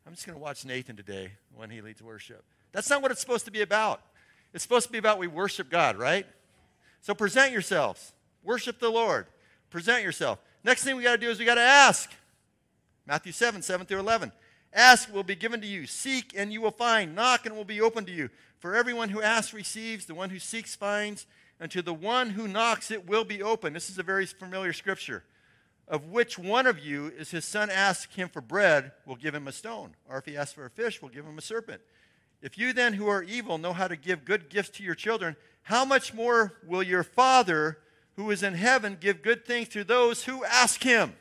I'm 0.06 0.14
just 0.14 0.24
going 0.24 0.38
to 0.38 0.42
watch 0.42 0.64
Nathan 0.64 0.96
today 0.96 1.32
when 1.56 1.68
he 1.70 1.80
leads 1.80 2.00
worship. 2.00 2.44
That's 2.72 2.88
not 2.88 3.02
what 3.02 3.10
it's 3.10 3.20
supposed 3.20 3.44
to 3.46 3.50
be 3.50 3.60
about. 3.60 4.00
It's 4.54 4.62
supposed 4.62 4.86
to 4.86 4.92
be 4.92 4.98
about 4.98 5.18
we 5.18 5.26
worship 5.26 5.68
God, 5.68 5.96
right? 5.96 6.26
So 7.00 7.14
present 7.14 7.52
yourselves. 7.52 8.12
Worship 8.44 8.78
the 8.78 8.88
Lord. 8.88 9.26
Present 9.68 10.02
yourself. 10.04 10.38
Next 10.62 10.84
thing 10.84 10.96
we 10.96 11.02
got 11.02 11.12
to 11.12 11.18
do 11.18 11.30
is 11.30 11.38
we 11.38 11.44
got 11.44 11.56
to 11.56 11.60
ask. 11.60 12.10
Matthew 13.06 13.32
7, 13.32 13.62
7 13.62 13.86
through 13.86 14.00
11. 14.00 14.30
Ask 14.72 15.12
will 15.12 15.24
be 15.24 15.34
given 15.34 15.60
to 15.60 15.66
you. 15.66 15.86
Seek 15.86 16.32
and 16.36 16.52
you 16.52 16.60
will 16.60 16.70
find. 16.70 17.16
Knock 17.16 17.46
and 17.46 17.56
will 17.56 17.64
be 17.64 17.80
open 17.80 18.04
to 18.04 18.12
you. 18.12 18.30
For 18.60 18.76
everyone 18.76 19.08
who 19.08 19.22
asks 19.22 19.52
receives, 19.52 20.06
the 20.06 20.14
one 20.14 20.30
who 20.30 20.38
seeks 20.38 20.76
finds, 20.76 21.26
and 21.58 21.70
to 21.72 21.82
the 21.82 21.94
one 21.94 22.30
who 22.30 22.46
knocks 22.46 22.92
it 22.92 23.08
will 23.08 23.24
be 23.24 23.42
open. 23.42 23.72
This 23.72 23.90
is 23.90 23.98
a 23.98 24.04
very 24.04 24.26
familiar 24.26 24.72
scripture 24.72 25.24
of 25.90 26.06
which 26.06 26.38
one 26.38 26.68
of 26.68 26.78
you 26.78 27.12
is 27.18 27.32
his 27.32 27.44
son 27.44 27.68
asks 27.68 28.14
him 28.14 28.28
for 28.28 28.40
bread, 28.40 28.92
will 29.04 29.16
give 29.16 29.34
him 29.34 29.48
a 29.48 29.52
stone, 29.52 29.96
or 30.08 30.18
if 30.18 30.24
he 30.24 30.36
asks 30.36 30.52
for 30.52 30.64
a 30.64 30.70
fish, 30.70 31.02
will 31.02 31.08
give 31.08 31.26
him 31.26 31.36
a 31.36 31.42
serpent. 31.42 31.82
If 32.40 32.56
you 32.56 32.72
then, 32.72 32.94
who 32.94 33.08
are 33.08 33.24
evil, 33.24 33.58
know 33.58 33.72
how 33.72 33.88
to 33.88 33.96
give 33.96 34.24
good 34.24 34.48
gifts 34.48 34.70
to 34.78 34.84
your 34.84 34.94
children, 34.94 35.34
how 35.64 35.84
much 35.84 36.14
more 36.14 36.54
will 36.64 36.84
your 36.84 37.02
Father, 37.02 37.78
who 38.14 38.30
is 38.30 38.44
in 38.44 38.54
heaven, 38.54 38.96
give 39.00 39.20
good 39.20 39.44
things 39.44 39.68
to 39.70 39.82
those 39.82 40.24
who 40.24 40.44
ask 40.44 40.80
him? 40.82 41.12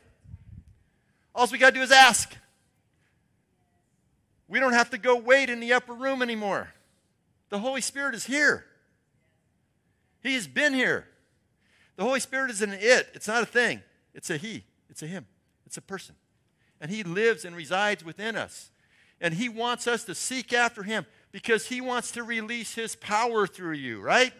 All 1.34 1.48
we 1.50 1.58
got 1.58 1.70
to 1.70 1.76
do 1.76 1.82
is 1.82 1.90
ask. 1.90 2.32
We 4.46 4.60
don't 4.60 4.72
have 4.72 4.90
to 4.90 4.98
go 4.98 5.16
wait 5.16 5.50
in 5.50 5.58
the 5.58 5.72
upper 5.72 5.94
room 5.94 6.22
anymore. 6.22 6.72
The 7.48 7.58
Holy 7.58 7.80
Spirit 7.80 8.14
is 8.14 8.24
here. 8.24 8.64
He's 10.22 10.46
been 10.46 10.74
here. 10.74 11.08
The 11.96 12.04
Holy 12.04 12.20
Spirit 12.20 12.52
is 12.52 12.62
an 12.62 12.72
it, 12.72 13.08
it's 13.14 13.26
not 13.26 13.42
a 13.42 13.46
thing. 13.46 13.82
It's 14.14 14.30
a 14.30 14.36
he, 14.36 14.64
it's 14.88 15.02
a 15.02 15.06
him, 15.06 15.26
it's 15.66 15.76
a 15.76 15.82
person. 15.82 16.14
And 16.80 16.90
he 16.90 17.02
lives 17.02 17.44
and 17.44 17.54
resides 17.54 18.04
within 18.04 18.36
us. 18.36 18.70
And 19.20 19.34
he 19.34 19.48
wants 19.48 19.86
us 19.86 20.04
to 20.04 20.14
seek 20.14 20.52
after 20.52 20.82
him 20.82 21.04
because 21.30 21.66
he 21.66 21.80
wants 21.80 22.10
to 22.12 22.22
release 22.22 22.74
his 22.74 22.96
power 22.96 23.46
through 23.46 23.74
you, 23.74 24.00
right? 24.00 24.32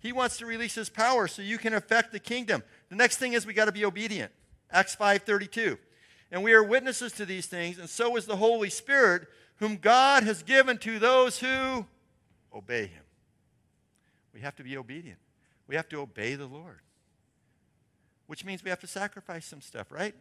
He 0.00 0.12
wants 0.12 0.38
to 0.38 0.46
release 0.46 0.74
his 0.74 0.88
power 0.88 1.28
so 1.28 1.42
you 1.42 1.58
can 1.58 1.74
affect 1.74 2.12
the 2.12 2.18
kingdom. 2.18 2.62
The 2.88 2.96
next 2.96 3.18
thing 3.18 3.34
is 3.34 3.46
we 3.46 3.52
got 3.52 3.66
to 3.66 3.72
be 3.72 3.84
obedient. 3.84 4.32
Acts 4.70 4.96
5:32. 4.96 5.78
And 6.30 6.42
we 6.42 6.54
are 6.54 6.64
witnesses 6.64 7.12
to 7.12 7.26
these 7.26 7.46
things, 7.46 7.78
and 7.78 7.88
so 7.88 8.16
is 8.16 8.24
the 8.24 8.36
Holy 8.36 8.70
Spirit, 8.70 9.28
whom 9.56 9.76
God 9.76 10.22
has 10.24 10.42
given 10.42 10.78
to 10.78 10.98
those 10.98 11.38
who 11.38 11.86
obey 12.54 12.86
him. 12.86 13.04
We 14.32 14.40
have 14.40 14.56
to 14.56 14.64
be 14.64 14.78
obedient. 14.78 15.18
We 15.66 15.76
have 15.76 15.90
to 15.90 16.00
obey 16.00 16.34
the 16.34 16.46
Lord. 16.46 16.80
Which 18.32 18.46
means 18.46 18.64
we 18.64 18.70
have 18.70 18.80
to 18.80 18.86
sacrifice 18.86 19.44
some 19.44 19.60
stuff, 19.60 19.92
right? 19.92 20.14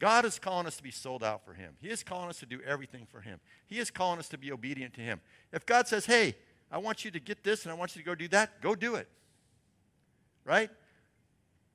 God 0.00 0.24
is 0.24 0.36
calling 0.40 0.66
us 0.66 0.76
to 0.78 0.82
be 0.82 0.90
sold 0.90 1.22
out 1.22 1.44
for 1.44 1.52
Him. 1.52 1.74
He 1.80 1.90
is 1.90 2.02
calling 2.02 2.28
us 2.28 2.40
to 2.40 2.46
do 2.46 2.58
everything 2.66 3.06
for 3.08 3.20
Him. 3.20 3.38
He 3.68 3.78
is 3.78 3.88
calling 3.88 4.18
us 4.18 4.28
to 4.30 4.36
be 4.36 4.50
obedient 4.50 4.94
to 4.94 5.00
Him. 5.00 5.20
If 5.52 5.64
God 5.64 5.86
says, 5.86 6.06
hey, 6.06 6.34
I 6.72 6.78
want 6.78 7.04
you 7.04 7.12
to 7.12 7.20
get 7.20 7.44
this 7.44 7.62
and 7.62 7.70
I 7.70 7.76
want 7.76 7.94
you 7.94 8.02
to 8.02 8.04
go 8.04 8.16
do 8.16 8.26
that, 8.30 8.60
go 8.60 8.74
do 8.74 8.96
it. 8.96 9.06
Right? 10.44 10.70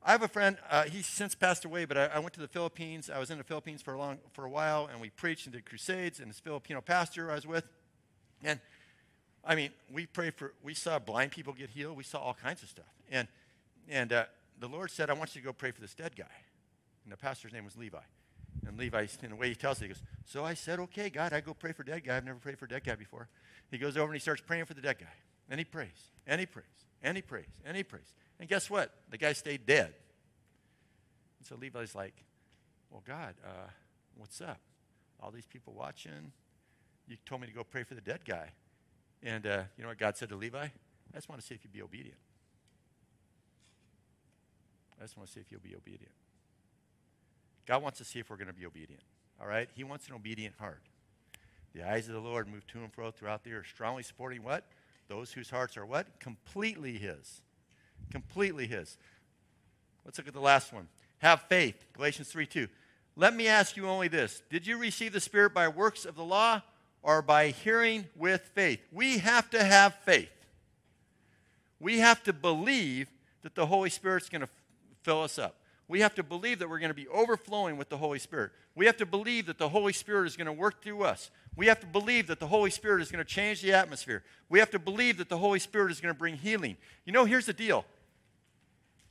I 0.04 0.12
have 0.12 0.24
a 0.24 0.28
friend, 0.28 0.58
uh, 0.70 0.84
he's 0.84 1.08
since 1.08 1.36
passed 1.36 1.64
away, 1.64 1.86
but 1.86 1.98
I, 1.98 2.08
I, 2.08 2.20
went 2.20 2.34
to 2.34 2.42
the 2.42 2.50
Philippines. 2.50 3.10
I 3.10 3.18
was 3.18 3.32
in 3.32 3.38
the 3.38 3.46
Philippines 3.46 3.82
for 3.82 3.94
a, 3.94 3.98
long, 3.98 4.18
for 4.34 4.44
a 4.44 4.50
while, 4.50 4.90
and 4.92 5.00
we 5.00 5.10
preached 5.10 5.46
and 5.46 5.54
did 5.54 5.66
crusades, 5.66 6.20
and 6.20 6.30
this 6.30 6.42
Filipino 6.42 6.82
pastor 6.82 7.32
I 7.32 7.36
was 7.36 7.48
with. 7.48 7.64
And 8.44 8.60
I 9.46 9.56
mean, 9.56 9.70
we 9.90 10.06
prayed 10.06 10.34
for, 10.34 10.54
we 10.62 10.74
saw 10.74 11.00
blind 11.00 11.32
people 11.32 11.54
get 11.54 11.70
healed. 11.70 11.96
We 11.96 12.04
saw 12.04 12.20
all 12.20 12.34
kinds 12.34 12.62
of 12.62 12.68
stuff. 12.68 12.92
And, 13.10 13.30
and 13.88 14.12
uh, 14.12 14.26
the 14.60 14.68
Lord 14.68 14.92
said, 14.92 15.10
I 15.10 15.14
want 15.14 15.36
you 15.36 15.42
to 15.42 15.46
go 15.46 15.54
pray 15.54 15.72
for 15.72 15.82
this 15.82 15.94
dead 15.94 16.16
guy. 16.16 16.26
And 17.04 17.12
the 17.12 17.18
pastor's 17.18 17.54
name 17.54 17.66
was 17.66 17.78
Levi. 17.78 18.00
And 18.68 18.78
Levi, 18.78 19.08
in 19.24 19.30
the 19.30 19.36
way 19.36 19.50
he 19.50 19.56
tells 19.56 19.80
it, 19.80 19.86
he 19.86 19.88
goes, 19.90 20.02
So 20.26 20.44
I 20.44 20.54
said, 20.54 20.80
Okay, 20.80 21.10
God, 21.10 21.34
I 21.34 21.42
go 21.42 21.54
pray 21.54 21.72
for 21.72 21.84
dead 21.84 22.04
guy. 22.04 22.18
I've 22.18 22.26
never 22.26 22.40
prayed 22.40 22.60
for 22.60 22.68
dead 22.68 22.84
guy 22.84 22.96
before. 22.96 23.30
He 23.72 23.78
goes 23.78 23.96
over 23.98 24.08
and 24.08 24.16
he 24.16 24.20
starts 24.20 24.42
praying 24.42 24.66
for 24.66 24.74
the 24.74 24.82
dead 24.82 25.00
guy. 25.00 25.08
And 25.50 25.60
he 25.60 25.66
prays, 25.66 26.12
and 26.28 26.40
he 26.40 26.46
prays, 26.46 26.66
and 27.02 27.18
he 27.18 27.22
prays, 27.24 27.48
and 27.66 27.76
he 27.76 27.84
prays. 27.84 28.14
And 28.40 28.48
guess 28.48 28.70
what? 28.70 28.94
The 29.10 29.18
guy 29.18 29.34
stayed 29.34 29.66
dead. 29.66 29.94
And 31.40 31.48
so 31.48 31.56
Levi's 31.56 31.96
like, 31.96 32.14
Well, 32.92 33.04
God, 33.06 33.36
uh, 33.44 33.70
what's 34.18 34.42
up? 34.42 34.60
All 35.22 35.32
these 35.32 35.48
people 35.48 35.74
watching. 35.74 36.32
You 37.08 37.18
told 37.26 37.42
me 37.42 37.48
to 37.48 37.54
go 37.54 37.64
pray 37.64 37.84
for 37.84 37.96
the 37.96 38.02
dead 38.02 38.26
guy. 38.26 38.52
And 39.24 39.48
uh, 39.48 39.64
you 39.78 39.84
know 39.84 39.90
what 39.90 39.98
God 39.98 40.18
said 40.18 40.30
to 40.30 40.36
Levi? 40.36 40.64
I 40.64 41.16
just 41.16 41.28
want 41.28 41.42
to 41.42 41.48
see 41.48 41.56
if 41.56 41.64
you'd 41.64 41.74
be 41.74 41.82
obedient. 41.82 42.20
I 45.00 45.04
just 45.04 45.18
want 45.18 45.28
to 45.28 45.34
see 45.34 45.40
if 45.40 45.52
you'll 45.52 45.62
be 45.62 45.76
obedient. 45.76 46.12
God 47.66 47.82
wants 47.82 48.00
to 48.00 48.06
see 48.06 48.20
if 48.20 48.30
we're 48.30 48.36
going 48.36 48.48
to 48.48 48.54
be 48.54 48.66
obedient. 48.66 49.02
All 49.40 49.48
right? 49.48 49.70
He 49.76 49.84
wants 49.84 50.08
an 50.08 50.14
obedient 50.14 50.56
heart. 50.60 50.82
The 51.74 51.84
eyes 51.84 52.08
of 52.08 52.16
the 52.16 52.20
Lord 52.20 52.48
move 52.48 52.66
to 52.68 52.80
and 52.80 52.92
fro 52.92 53.12
throughout 53.12 53.44
the 53.44 53.54
earth, 53.54 53.68
strongly 53.68 54.04
supporting 54.04 54.44
what? 54.44 54.66
Those 55.08 55.32
whose 55.32 55.50
hearts 55.50 55.78
are 55.78 55.86
what? 55.86 56.20
Completely 56.20 56.98
His. 56.98 57.42
Completely 58.12 58.68
His. 58.68 58.98
Let's 60.04 60.18
look 60.18 60.28
at 60.28 60.34
the 60.34 60.40
last 60.40 60.74
one. 60.74 60.88
Have 61.20 61.42
faith. 61.44 61.86
Galatians 61.94 62.30
3 62.30 62.46
2. 62.46 62.68
Let 63.16 63.36
me 63.36 63.48
ask 63.48 63.76
you 63.78 63.88
only 63.88 64.08
this 64.08 64.42
Did 64.50 64.66
you 64.66 64.78
receive 64.78 65.14
the 65.14 65.20
Spirit 65.20 65.54
by 65.54 65.68
works 65.68 66.06
of 66.06 66.16
the 66.16 66.24
law 66.24 66.62
or 67.02 67.22
by 67.22 67.50
hearing 67.50 68.06
with 68.16 68.42
faith? 68.54 68.80
We 68.92 69.20
have 69.20 69.50
to 69.52 69.64
have 69.64 69.96
faith. 70.06 70.30
We 71.80 72.00
have 72.00 72.24
to 72.24 72.34
believe 72.34 73.10
that 73.42 73.56
the 73.56 73.66
Holy 73.66 73.90
Spirit's 73.90 74.30
going 74.30 74.42
to 74.42 74.50
fill 75.10 75.24
us 75.24 75.40
up 75.40 75.56
we 75.90 76.02
have 76.02 76.14
to 76.16 76.24
believe 76.24 76.60
that 76.60 76.70
we're 76.70 76.80
going 76.80 76.92
to 76.92 76.96
be 76.96 77.08
overflowing 77.08 77.76
with 77.76 77.90
the 77.90 77.98
Holy 77.98 78.20
Spirit. 78.20 78.52
We 78.76 78.86
have 78.86 78.98
to 78.98 79.08
believe 79.08 79.48
that 79.48 79.58
the 79.58 79.70
Holy 79.70 79.92
Spirit 79.92 80.28
is 80.28 80.38
going 80.38 80.46
to 80.46 80.54
work 80.54 80.84
through 80.84 81.04
us. 81.04 81.32
We 81.56 81.66
have 81.66 81.80
to 81.80 81.88
believe 81.88 82.28
that 82.28 82.40
the 82.40 82.46
Holy 82.46 82.70
Spirit 82.70 83.02
is 83.02 83.12
going 83.12 83.26
to 83.26 83.30
change 83.30 83.64
the 83.64 83.74
atmosphere. 83.74 84.24
We 84.50 84.60
have 84.60 84.70
to 84.70 84.78
believe 84.78 85.18
that 85.18 85.30
the 85.30 85.38
Holy 85.40 85.58
Spirit 85.58 85.92
is 85.92 86.00
going 86.00 86.14
to 86.14 86.18
bring 86.18 86.36
healing. 86.36 86.78
You 87.06 87.12
know, 87.12 87.26
here's 87.26 87.48
the 87.48 87.54
deal 87.54 87.86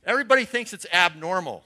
everybody 0.05 0.45
thinks 0.45 0.71
it's 0.71 0.85
abnormal 0.93 1.65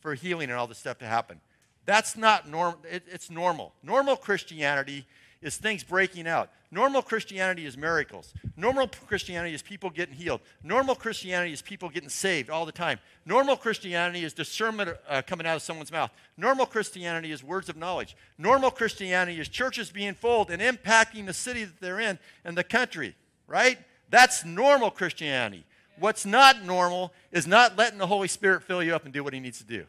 for 0.00 0.14
healing 0.14 0.48
and 0.48 0.58
all 0.58 0.66
this 0.66 0.78
stuff 0.78 0.98
to 0.98 1.06
happen. 1.06 1.38
That's 1.84 2.16
not 2.16 2.48
normal, 2.48 2.80
it, 2.90 3.02
it's 3.06 3.28
normal. 3.28 3.74
Normal 3.82 4.16
Christianity 4.16 5.06
is 5.44 5.58
things 5.58 5.84
breaking 5.84 6.26
out. 6.26 6.50
Normal 6.70 7.02
Christianity 7.02 7.66
is 7.66 7.76
miracles. 7.76 8.32
Normal 8.56 8.88
Christianity 8.88 9.54
is 9.54 9.62
people 9.62 9.90
getting 9.90 10.14
healed. 10.14 10.40
Normal 10.64 10.96
Christianity 10.96 11.52
is 11.52 11.62
people 11.62 11.88
getting 11.88 12.08
saved 12.08 12.50
all 12.50 12.66
the 12.66 12.72
time. 12.72 12.98
Normal 13.26 13.56
Christianity 13.56 14.24
is 14.24 14.32
discernment 14.32 14.96
uh, 15.08 15.22
coming 15.24 15.46
out 15.46 15.54
of 15.54 15.62
someone's 15.62 15.92
mouth. 15.92 16.10
Normal 16.36 16.66
Christianity 16.66 17.30
is 17.30 17.44
words 17.44 17.68
of 17.68 17.76
knowledge. 17.76 18.16
Normal 18.38 18.72
Christianity 18.72 19.38
is 19.38 19.48
churches 19.48 19.90
being 19.90 20.14
full 20.14 20.48
and 20.48 20.60
impacting 20.60 21.26
the 21.26 21.34
city 21.34 21.64
that 21.64 21.78
they're 21.78 22.00
in 22.00 22.18
and 22.44 22.56
the 22.56 22.64
country, 22.64 23.14
right? 23.46 23.78
That's 24.10 24.44
normal 24.44 24.90
Christianity. 24.90 25.64
What's 25.98 26.26
not 26.26 26.64
normal 26.64 27.12
is 27.30 27.46
not 27.46 27.76
letting 27.76 27.98
the 27.98 28.06
Holy 28.06 28.28
Spirit 28.28 28.64
fill 28.64 28.82
you 28.82 28.96
up 28.96 29.04
and 29.04 29.12
do 29.12 29.22
what 29.22 29.34
he 29.34 29.40
needs 29.40 29.58
to 29.58 29.64
do. 29.64 29.84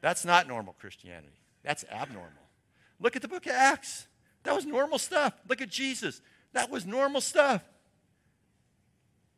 That's 0.00 0.24
not 0.24 0.46
normal 0.46 0.76
Christianity. 0.80 1.28
That's 1.62 1.84
abnormal. 1.90 2.45
Look 3.00 3.16
at 3.16 3.22
the 3.22 3.28
book 3.28 3.46
of 3.46 3.52
Acts. 3.52 4.06
That 4.44 4.54
was 4.54 4.64
normal 4.64 4.98
stuff. 4.98 5.34
Look 5.48 5.60
at 5.60 5.68
Jesus. 5.68 6.20
That 6.52 6.70
was 6.70 6.86
normal 6.86 7.20
stuff. 7.20 7.62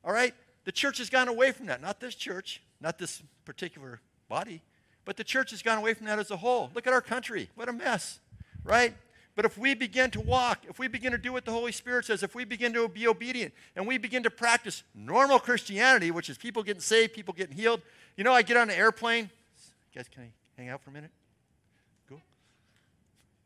All 0.05 0.13
right? 0.13 0.35
The 0.65 0.73
church 0.73 0.99
has 0.99 1.11
gone 1.11 1.29
away 1.29 1.53
from 1.53 1.67
that. 1.67 1.81
Not 1.81 1.99
this 1.99 2.15
church, 2.15 2.63
not 2.81 2.99
this 2.99 3.23
particular 3.45 4.01
body, 4.29 4.63
but 5.05 5.17
the 5.17 5.25
church 5.25 5.51
has 5.51 5.63
gone 5.63 5.79
away 5.79 5.95
from 5.95 6.07
that 6.07 6.19
as 6.19 6.31
a 6.31 6.37
whole. 6.37 6.71
Look 6.75 6.87
at 6.87 6.93
our 6.93 7.01
country. 7.01 7.49
What 7.55 7.69
a 7.69 7.73
mess, 7.73 8.21
right? 8.65 8.95
But 9.35 9.45
if 9.45 9.57
we 9.57 9.75
begin 9.75 10.11
to 10.11 10.21
walk, 10.21 10.65
if 10.69 10.79
we 10.79 10.89
begin 10.89 11.13
to 11.13 11.19
do 11.19 11.33
what 11.33 11.45
the 11.45 11.53
Holy 11.53 11.73
Spirit 11.73 12.05
says, 12.05 12.23
if 12.23 12.35
we 12.35 12.45
begin 12.45 12.73
to 12.73 12.89
be 12.89 13.07
obedient, 13.07 13.55
and 13.77 13.87
we 13.87 13.97
begin 13.97 14.25
to 14.25 14.31
practice 14.31 14.83
normal 14.95 15.39
Christianity, 15.39 16.11
which 16.11 16.29
is 16.29 16.37
people 16.37 16.63
getting 16.63 16.83
saved, 16.83 17.15
people 17.15 17.33
getting 17.33 17.57
healed. 17.57 17.81
You 18.17 18.25
know, 18.25 18.33
I 18.33 18.43
get 18.43 18.57
on 18.57 18.69
an 18.69 18.77
airplane. 18.77 19.31
You 19.93 20.01
guys, 20.01 20.09
can 20.09 20.25
I 20.25 20.31
hang 20.61 20.69
out 20.71 20.83
for 20.83 20.91
a 20.91 20.93
minute? 20.93 21.13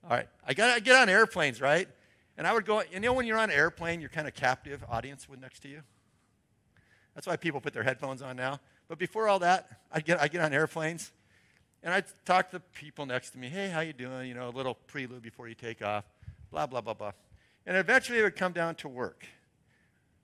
All 0.05 0.11
right. 0.11 0.28
I 0.46 0.55
got 0.55 0.82
get 0.84 0.96
on 0.96 1.09
airplanes, 1.09 1.61
right? 1.61 1.88
And 2.36 2.46
I 2.46 2.53
would 2.53 2.64
go, 2.64 2.82
you 2.90 3.00
know, 3.00 3.12
when 3.12 3.26
you're 3.26 3.38
on 3.38 3.50
an 3.50 3.57
airplane, 3.57 4.00
you're 4.00 4.11
kind 4.11 4.26
of 4.26 4.34
captive 4.34 4.84
audience 4.88 5.28
with 5.28 5.40
next 5.40 5.61
to 5.61 5.68
you. 5.68 5.82
That's 7.14 7.26
why 7.26 7.36
people 7.36 7.61
put 7.61 7.72
their 7.72 7.82
headphones 7.82 8.22
on 8.22 8.36
now. 8.36 8.59
But 8.88 8.98
before 8.98 9.28
all 9.28 9.38
that, 9.40 9.80
I 9.92 10.00
get, 10.00 10.20
I 10.20 10.28
get 10.28 10.40
on 10.40 10.53
airplanes 10.53 11.12
and 11.82 11.92
I 11.92 12.03
talk 12.24 12.50
to 12.50 12.61
people 12.61 13.07
next 13.07 13.30
to 13.30 13.38
me. 13.38 13.48
Hey, 13.48 13.68
how 13.68 13.80
you 13.80 13.92
doing? 13.92 14.28
You 14.28 14.34
know, 14.34 14.48
a 14.48 14.50
little 14.50 14.74
prelude 14.86 15.22
before 15.22 15.48
you 15.48 15.55
take 15.55 15.82
off. 15.82 16.05
Blah, 16.50 16.66
blah, 16.66 16.80
blah, 16.80 16.94
blah. 16.94 17.12
And 17.66 17.76
eventually 17.76 18.18
it 18.18 18.22
would 18.22 18.36
come 18.36 18.53
down 18.53 18.74
to 18.76 18.88
work. 18.88 19.26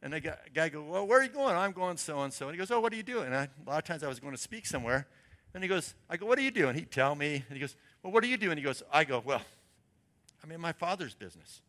And 0.03 0.13
the 0.13 0.21
guy, 0.21 0.37
guy 0.55 0.69
go, 0.69 0.83
well, 0.83 1.07
where 1.07 1.21
are 1.21 1.23
you 1.23 1.29
going? 1.29 1.57
I'm 1.57 1.73
going 1.73 1.97
so-and-so. 1.97 2.47
And 2.47 2.55
he 2.55 2.59
goes, 2.59 2.71
oh, 2.71 2.81
what 2.81 2.93
are 2.93 2.97
you 2.97 3.03
doing? 3.03 3.27
And 3.27 3.35
I, 3.35 3.49
a 3.67 3.71
lot 3.71 3.79
of 3.79 3.85
times 3.85 4.03
I 4.03 4.09
was 4.09 4.21
going 4.21 4.35
to 4.35 4.41
speak 4.41 4.65
somewhere. 4.65 5.09
And 5.55 5.63
he 5.63 5.69
goes, 5.69 5.95
I 6.09 6.17
go, 6.17 6.27
what 6.27 6.39
are 6.39 6.43
you 6.43 6.51
doing? 6.51 6.75
He'd 6.75 6.91
tell 6.91 7.15
me. 7.15 7.35
And 7.35 7.57
he 7.57 7.59
goes, 7.59 7.75
well, 8.03 8.13
what 8.13 8.23
are 8.23 8.29
you 8.29 8.37
doing? 8.37 8.57
He 8.57 8.63
goes, 8.63 8.83
I 8.93 9.05
go, 9.05 9.23
well, 9.25 9.43
I'm 10.43 10.51
in 10.53 10.61
my 10.61 10.73
father's 10.73 11.15
business. 11.15 11.61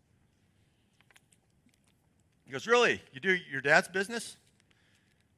He 2.46 2.52
goes, 2.52 2.66
Really? 2.66 3.02
You 3.14 3.20
do 3.20 3.38
your 3.52 3.62
dad's 3.62 3.88
business? 3.88 4.38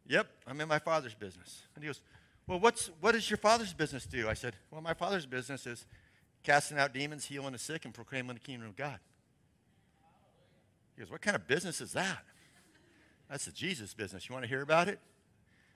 Yep, 0.07 0.27
I'm 0.47 0.59
in 0.59 0.67
my 0.67 0.79
father's 0.79 1.13
business. 1.13 1.63
And 1.75 1.83
he 1.83 1.87
goes, 1.87 2.01
Well, 2.47 2.59
what's, 2.59 2.89
what 2.99 3.13
does 3.13 3.29
your 3.29 3.37
father's 3.37 3.73
business 3.73 4.05
do? 4.05 4.29
I 4.29 4.33
said, 4.33 4.55
Well, 4.71 4.81
my 4.81 4.93
father's 4.93 5.25
business 5.25 5.67
is 5.67 5.85
casting 6.43 6.77
out 6.77 6.93
demons, 6.93 7.25
healing 7.25 7.53
the 7.53 7.59
sick, 7.59 7.85
and 7.85 7.93
proclaiming 7.93 8.33
the 8.35 8.39
kingdom 8.39 8.67
of 8.67 8.75
God. 8.75 8.99
He 10.95 11.01
goes, 11.01 11.11
What 11.11 11.21
kind 11.21 11.35
of 11.35 11.47
business 11.47 11.81
is 11.81 11.93
that? 11.93 12.23
That's 13.29 13.45
the 13.45 13.51
Jesus 13.51 13.93
business. 13.93 14.27
You 14.27 14.33
want 14.33 14.43
to 14.43 14.49
hear 14.49 14.61
about 14.61 14.87
it? 14.87 14.99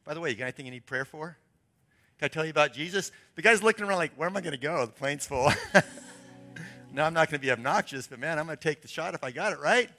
By 0.06 0.14
the 0.14 0.20
way, 0.20 0.30
you 0.30 0.36
got 0.36 0.45
anything 0.45 0.66
you 0.66 0.72
need 0.72 0.86
prayer 0.86 1.06
for? 1.06 1.38
Can 2.20 2.26
I 2.26 2.28
tell 2.30 2.45
you 2.45 2.51
about 2.51 2.74
Jesus? 2.74 3.12
The 3.36 3.41
guy's 3.41 3.62
looking 3.62 3.86
around 3.86 3.97
like, 3.97 4.14
Where 4.16 4.30
am 4.30 4.38
I 4.38 4.41
going 4.41 4.51
to 4.51 4.58
go? 4.58 4.86
The 4.86 4.91
plane's 4.93 5.26
full. 5.26 5.51
Now, 6.95 7.05
I'm 7.05 7.13
not 7.13 7.29
going 7.29 7.41
to 7.41 7.45
be 7.45 7.51
obnoxious, 7.51 8.07
but 8.07 8.19
man, 8.19 8.39
I'm 8.39 8.45
going 8.45 8.57
to 8.57 8.63
take 8.63 8.81
the 8.81 8.87
shot 8.87 9.13
if 9.15 9.23
I 9.23 9.29
got 9.29 9.51
it 9.51 9.59
right. 9.59 9.89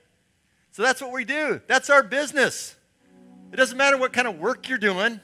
So 0.72 0.82
that's 0.82 1.02
what 1.02 1.12
we 1.12 1.26
do. 1.26 1.60
That's 1.66 1.90
our 1.90 2.02
business. 2.02 2.74
It 3.52 3.56
doesn't 3.56 3.76
matter 3.76 3.98
what 3.98 4.14
kind 4.14 4.26
of 4.26 4.38
work 4.38 4.66
you're 4.66 4.78
doing. 4.78 5.20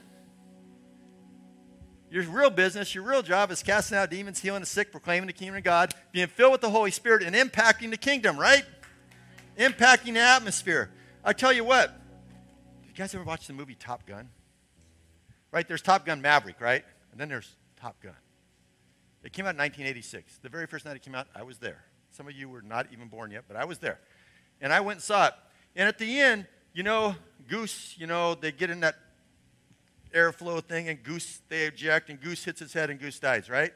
Your 2.11 2.25
real 2.25 2.51
business, 2.51 2.95
your 2.95 3.05
real 3.05 3.23
job 3.23 3.51
is 3.51 3.63
casting 3.63 3.97
out 3.97 4.11
demons, 4.11 4.39
healing 4.39 4.61
the 4.61 4.67
sick, 4.67 4.93
proclaiming 4.93 5.27
the 5.27 5.33
kingdom 5.33 5.57
of 5.57 5.65
God, 5.65 5.95
being 6.13 6.27
filled 6.27 6.53
with 6.53 6.61
the 6.61 6.69
Holy 6.69 6.91
Spirit, 6.91 7.23
and 7.23 7.35
impacting 7.35 7.89
the 7.89 7.97
kingdom, 7.97 8.39
right? 8.39 8.67
Impacting 9.59 10.13
the 10.13 10.21
atmosphere. 10.21 10.91
I 11.25 11.33
tell 11.33 11.55
you 11.55 11.65
what, 11.65 11.99
you 12.87 12.93
guys 12.95 13.15
ever 13.15 13.25
watch 13.25 13.47
the 13.47 13.55
movie 13.55 13.77
Top 13.77 14.05
Gun? 14.05 14.29
Right? 15.51 15.67
There's 15.67 15.81
Top 15.81 16.05
Gun 16.05 16.21
Maverick, 16.21 16.61
right? 16.61 16.85
And 17.13 17.19
then 17.19 17.31
there's 17.31 17.51
Top 17.81 17.99
Gun. 18.03 18.13
It 19.25 19.33
came 19.33 19.47
out 19.47 19.55
in 19.55 19.59
1986. 19.59 20.39
The 20.39 20.49
very 20.49 20.67
first 20.67 20.85
night 20.85 20.97
it 20.97 21.03
came 21.03 21.15
out, 21.15 21.29
I 21.35 21.43
was 21.43 21.59
there. 21.59 21.85
Some 22.11 22.27
of 22.27 22.35
you 22.35 22.49
were 22.49 22.63
not 22.63 22.87
even 22.93 23.09
born 23.09 23.31
yet, 23.31 23.45
but 23.49 23.57
I 23.57 23.65
was 23.65 23.79
there. 23.79 24.01
And 24.61 24.73
I 24.73 24.81
went 24.81 24.97
and 24.97 25.03
saw 25.03 25.29
it. 25.29 25.35
And 25.77 25.89
at 25.89 25.99
the 25.99 26.21
end, 26.21 26.47
you 26.75 26.83
know, 26.83 27.15
Goose, 27.49 27.95
you 27.99 28.07
know, 28.07 28.35
they 28.35 28.53
get 28.53 28.71
in 28.71 28.81
that 28.81 28.97
airflow 30.15 30.63
thing, 30.63 30.89
and 30.89 31.03
Goose, 31.03 31.41
they 31.49 31.65
eject, 31.67 32.11
and 32.11 32.21
Goose 32.21 32.45
hits 32.45 32.61
his 32.61 32.73
head, 32.73 32.91
and 32.91 33.01
Goose 33.01 33.19
dies, 33.19 33.49
right? 33.49 33.73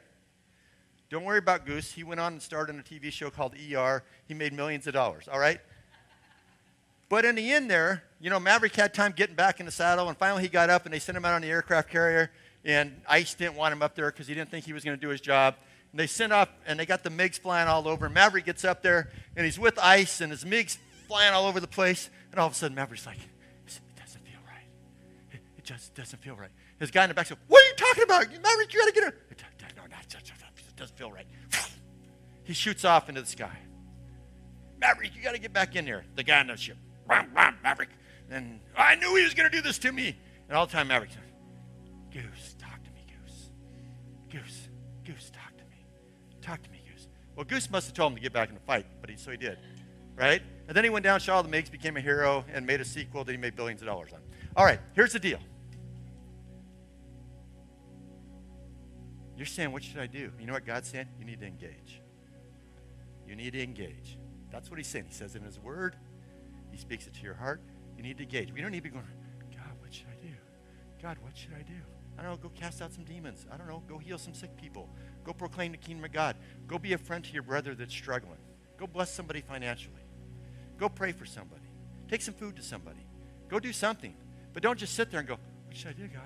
Don't 1.09 1.23
worry 1.23 1.39
about 1.39 1.65
Goose. 1.65 1.93
He 1.93 2.03
went 2.03 2.19
on 2.19 2.33
and 2.33 2.41
starred 2.41 2.69
in 2.69 2.79
a 2.79 2.83
TV 2.83 3.11
show 3.11 3.29
called 3.29 3.55
ER. 3.55 4.03
He 4.27 4.33
made 4.33 4.53
millions 4.53 4.87
of 4.87 4.93
dollars, 4.93 5.27
all 5.31 5.39
right? 5.39 5.59
But 7.09 7.23
in 7.23 7.35
the 7.35 7.51
end, 7.51 7.71
there, 7.71 8.03
you 8.19 8.29
know, 8.29 8.39
Maverick 8.39 8.75
had 8.75 8.93
time 8.93 9.13
getting 9.15 9.35
back 9.35 9.59
in 9.59 9.65
the 9.65 9.71
saddle, 9.71 10.09
and 10.09 10.17
finally 10.17 10.43
he 10.43 10.49
got 10.49 10.69
up, 10.69 10.85
and 10.85 10.93
they 10.93 10.99
sent 10.99 11.17
him 11.17 11.23
out 11.23 11.33
on 11.33 11.41
the 11.41 11.49
aircraft 11.49 11.89
carrier, 11.89 12.31
and 12.65 13.01
ICE 13.07 13.33
didn't 13.33 13.55
want 13.55 13.73
him 13.73 13.81
up 13.81 13.95
there 13.95 14.11
because 14.11 14.27
he 14.27 14.33
didn't 14.33 14.51
think 14.51 14.65
he 14.65 14.73
was 14.73 14.83
going 14.83 14.97
to 14.97 15.01
do 15.01 15.09
his 15.09 15.21
job. 15.21 15.55
And 15.91 15.99
they 15.99 16.07
sent 16.07 16.33
up, 16.33 16.49
and 16.65 16.79
they 16.79 16.85
got 16.85 17.03
the 17.03 17.09
MiGs 17.09 17.39
flying 17.39 17.67
all 17.67 17.87
over. 17.87 18.09
Maverick 18.09 18.45
gets 18.45 18.65
up 18.65 18.81
there, 18.81 19.09
and 19.35 19.45
he's 19.45 19.57
with 19.57 19.79
ICE, 19.79 20.21
and 20.21 20.31
his 20.31 20.43
MiGs 20.43 20.77
flying 21.07 21.33
all 21.33 21.45
over 21.45 21.59
the 21.59 21.67
place. 21.67 22.09
And 22.31 22.39
all 22.39 22.47
of 22.47 22.53
a 22.53 22.55
sudden, 22.55 22.75
Maverick's 22.75 23.05
like, 23.05 23.17
it 23.17 23.79
doesn't 23.97 24.21
feel 24.21 24.39
right. 24.45 24.67
It, 25.31 25.39
it 25.57 25.63
just 25.63 25.95
doesn't 25.95 26.21
feel 26.21 26.35
right. 26.35 26.49
His 26.79 26.91
guy 26.91 27.03
in 27.03 27.09
the 27.09 27.13
back 27.13 27.27
said, 27.27 27.37
What 27.47 27.63
are 27.63 27.67
you 27.67 27.75
talking 27.75 28.03
about? 28.03 28.27
Maverick, 28.43 28.73
you 28.73 28.79
got 28.79 28.85
to 28.87 28.91
get 28.93 29.03
her. 29.03 29.15
No, 29.75 29.83
no, 29.83 29.95
it 29.95 30.75
doesn't 30.75 30.97
feel 30.97 31.11
right. 31.11 31.25
He 32.43 32.53
shoots 32.53 32.85
off 32.85 33.09
into 33.09 33.19
the 33.19 33.27
sky. 33.27 33.51
Maverick, 34.79 35.13
you 35.13 35.21
got 35.21 35.33
to 35.33 35.37
get 35.37 35.51
back 35.51 35.75
in 35.75 35.83
there. 35.83 36.05
The 36.15 36.23
guy 36.23 36.39
in 36.39 36.47
the 36.47 36.55
ship. 36.55 36.77
Maverick. 37.09 37.89
And 38.29 38.61
I 38.77 38.95
knew 38.95 39.15
he 39.17 39.23
was 39.23 39.33
going 39.33 39.51
to 39.51 39.55
do 39.57 39.61
this 39.61 39.77
to 39.79 39.91
me. 39.91 40.15
And 40.47 40.57
all 40.57 40.65
the 40.65 40.71
time, 40.71 40.87
Maverick 40.87 41.11
Goose, 42.11 42.55
talk 42.57 42.83
to 42.83 42.91
me, 42.91 43.05
Goose. 43.07 43.49
Goose, 44.31 44.69
Goose, 45.05 45.31
talk 45.31 45.55
to 45.57 45.63
me. 45.65 45.85
Talk 46.41 46.63
to 46.63 46.69
me, 46.71 46.81
Goose. 46.91 47.07
Well, 47.35 47.45
Goose 47.45 47.69
must 47.69 47.87
have 47.87 47.93
told 47.93 48.11
him 48.11 48.15
to 48.17 48.21
get 48.21 48.33
back 48.33 48.49
in 48.49 48.55
the 48.55 48.61
fight, 48.61 48.85
but 49.01 49.09
he, 49.09 49.17
so 49.17 49.31
he 49.31 49.37
did. 49.37 49.57
Right? 50.15 50.41
And 50.67 50.75
then 50.75 50.83
he 50.83 50.89
went 50.89 51.03
down, 51.03 51.19
shot 51.19 51.35
all 51.35 51.43
the 51.43 51.49
MiGs, 51.49 51.71
became 51.71 51.95
a 51.97 52.01
hero, 52.01 52.43
and 52.51 52.65
made 52.65 52.81
a 52.81 52.85
sequel 52.85 53.23
that 53.23 53.31
he 53.31 53.37
made 53.37 53.55
billions 53.55 53.81
of 53.81 53.87
dollars 53.87 54.11
on. 54.13 54.19
All 54.55 54.65
right, 54.65 54.79
here's 54.93 55.13
the 55.13 55.19
deal. 55.19 55.39
You're 59.37 59.45
saying, 59.45 59.71
what 59.71 59.83
should 59.83 59.99
I 59.99 60.07
do? 60.07 60.31
You 60.39 60.47
know 60.47 60.53
what 60.53 60.65
God's 60.65 60.89
saying? 60.89 61.07
You 61.19 61.25
need 61.25 61.39
to 61.41 61.45
engage. 61.45 62.01
You 63.27 63.35
need 63.35 63.53
to 63.53 63.61
engage. 63.61 64.17
That's 64.51 64.71
what 64.71 64.79
he's 64.79 64.87
saying. 64.87 65.05
He 65.07 65.13
says 65.13 65.35
in 65.35 65.43
his 65.43 65.59
word, 65.59 65.95
he 66.71 66.77
speaks 66.77 67.05
it 67.05 67.13
to 67.13 67.21
your 67.21 67.35
heart. 67.35 67.61
You 67.95 68.03
need 68.03 68.17
to 68.17 68.23
engage. 68.23 68.51
We 68.51 68.61
don't 68.61 68.71
need 68.71 68.79
to 68.79 68.83
be 68.83 68.89
going, 68.89 69.05
God, 69.55 69.79
what 69.79 69.93
should 69.93 70.07
I 70.07 70.25
do? 70.25 70.33
God, 71.01 71.17
what 71.21 71.37
should 71.37 71.53
I 71.53 71.61
do? 71.61 71.75
I 72.17 72.23
don't 72.23 72.31
know, 72.31 72.37
go 72.37 72.49
cast 72.49 72.81
out 72.81 72.91
some 72.91 73.03
demons. 73.03 73.45
I 73.51 73.57
don't 73.57 73.67
know, 73.67 73.83
go 73.87 73.97
heal 73.97 74.17
some 74.17 74.33
sick 74.33 74.55
people. 74.57 74.89
Go 75.23 75.33
proclaim 75.33 75.71
the 75.71 75.77
kingdom 75.77 76.05
of 76.05 76.11
God. 76.11 76.35
Go 76.67 76.79
be 76.79 76.93
a 76.93 76.97
friend 76.97 77.23
to 77.23 77.31
your 77.31 77.43
brother 77.43 77.75
that's 77.75 77.93
struggling. 77.93 78.39
Go 78.77 78.87
bless 78.87 79.13
somebody 79.13 79.41
financially. 79.41 80.01
Go 80.77 80.89
pray 80.89 81.11
for 81.11 81.25
somebody. 81.25 81.61
Take 82.09 82.21
some 82.21 82.33
food 82.33 82.55
to 82.55 82.61
somebody. 82.61 83.05
Go 83.49 83.59
do 83.59 83.73
something. 83.73 84.15
But 84.53 84.63
don't 84.63 84.79
just 84.79 84.95
sit 84.95 85.11
there 85.11 85.19
and 85.19 85.27
go, 85.27 85.37
what 85.67 85.75
should 85.75 85.89
I 85.89 85.93
do, 85.93 86.07
God? 86.07 86.21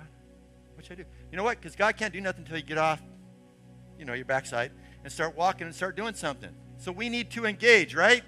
What 0.75 0.85
should 0.85 0.99
I 0.99 1.01
do? 1.01 1.05
You 1.31 1.37
know 1.37 1.43
what? 1.43 1.59
Because 1.59 1.75
God 1.75 1.97
can't 1.97 2.13
do 2.13 2.21
nothing 2.21 2.43
until 2.43 2.57
you 2.57 2.63
get 2.63 2.77
off, 2.77 3.01
you 3.97 4.05
know, 4.05 4.13
your 4.13 4.25
backside 4.25 4.71
and 5.03 5.11
start 5.11 5.35
walking 5.35 5.65
and 5.67 5.75
start 5.75 5.95
doing 5.95 6.13
something. 6.13 6.51
So 6.77 6.91
we 6.91 7.09
need 7.09 7.31
to 7.31 7.45
engage, 7.45 7.95
right? 7.95 8.23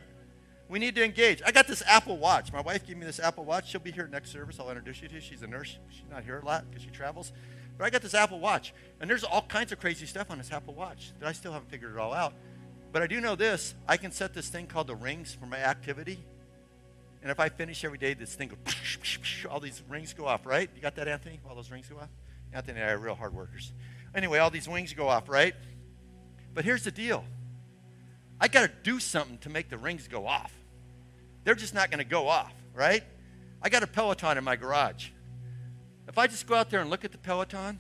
We 0.69 0.79
need 0.79 0.95
to 0.95 1.03
engage. 1.03 1.41
I 1.45 1.51
got 1.51 1.67
this 1.67 1.83
Apple 1.85 2.17
Watch. 2.17 2.51
My 2.51 2.61
wife 2.61 2.87
gave 2.87 2.97
me 2.97 3.05
this 3.05 3.19
Apple 3.19 3.45
Watch. 3.45 3.69
She'll 3.69 3.81
be 3.81 3.91
here 3.91 4.07
next 4.07 4.31
service. 4.31 4.59
I'll 4.59 4.69
introduce 4.69 5.01
you 5.01 5.07
to. 5.09 5.21
She's 5.21 5.43
a 5.43 5.47
nurse. 5.47 5.77
She's 5.89 6.09
not 6.09 6.23
here 6.23 6.39
a 6.39 6.45
lot 6.45 6.65
because 6.69 6.83
she 6.83 6.89
travels. 6.89 7.31
But 7.77 7.85
I 7.85 7.89
got 7.89 8.01
this 8.01 8.13
Apple 8.13 8.39
Watch, 8.39 8.73
and 9.01 9.09
there's 9.09 9.23
all 9.23 9.41
kinds 9.41 9.71
of 9.71 9.79
crazy 9.79 10.05
stuff 10.05 10.29
on 10.29 10.37
this 10.37 10.51
Apple 10.51 10.73
Watch 10.73 11.11
that 11.19 11.27
I 11.27 11.31
still 11.31 11.51
haven't 11.51 11.69
figured 11.69 11.93
it 11.93 11.99
all 11.99 12.13
out. 12.13 12.33
But 12.91 13.01
I 13.01 13.07
do 13.07 13.19
know 13.19 13.35
this: 13.35 13.73
I 13.87 13.97
can 13.97 14.11
set 14.11 14.33
this 14.33 14.47
thing 14.47 14.67
called 14.67 14.87
the 14.87 14.95
rings 14.95 15.33
for 15.33 15.47
my 15.47 15.57
activity, 15.57 16.23
and 17.21 17.31
if 17.31 17.39
I 17.39 17.49
finish 17.49 17.83
every 17.83 17.97
day, 17.97 18.13
this 18.13 18.35
thing 18.35 18.49
goes. 18.49 19.45
All 19.49 19.59
these 19.59 19.81
rings 19.89 20.13
go 20.13 20.27
off, 20.27 20.45
right? 20.45 20.69
You 20.75 20.81
got 20.81 20.95
that, 20.95 21.07
Anthony? 21.07 21.39
All 21.49 21.55
those 21.55 21.71
rings 21.71 21.89
go 21.89 21.97
off. 21.97 22.09
Anthony 22.53 22.79
and 22.79 22.89
I 22.89 22.93
are 22.93 22.99
real 22.99 23.15
hard 23.15 23.33
workers. 23.33 23.73
Anyway, 24.13 24.37
all 24.37 24.51
these 24.51 24.69
wings 24.69 24.93
go 24.93 25.07
off, 25.07 25.27
right? 25.27 25.55
But 26.53 26.65
here's 26.65 26.83
the 26.83 26.91
deal: 26.91 27.25
I 28.43 28.49
got 28.49 28.63
to 28.63 28.71
do 28.83 28.99
something 28.99 29.37
to 29.37 29.49
make 29.49 29.69
the 29.69 29.77
rings 29.77 30.09
go 30.09 30.27
off. 30.27 30.51
They're 31.45 31.55
just 31.55 31.73
not 31.73 31.89
going 31.89 31.99
to 31.99 32.03
go 32.03 32.27
off, 32.27 32.51
right? 32.73 33.01
I 33.61 33.69
got 33.69 33.83
a 33.83 33.87
Peloton 33.87 34.37
in 34.37 34.43
my 34.43 34.57
garage. 34.57 35.11
If 36.09 36.17
I 36.17 36.27
just 36.27 36.45
go 36.45 36.55
out 36.55 36.69
there 36.69 36.81
and 36.81 36.89
look 36.89 37.05
at 37.05 37.13
the 37.13 37.17
Peloton 37.17 37.79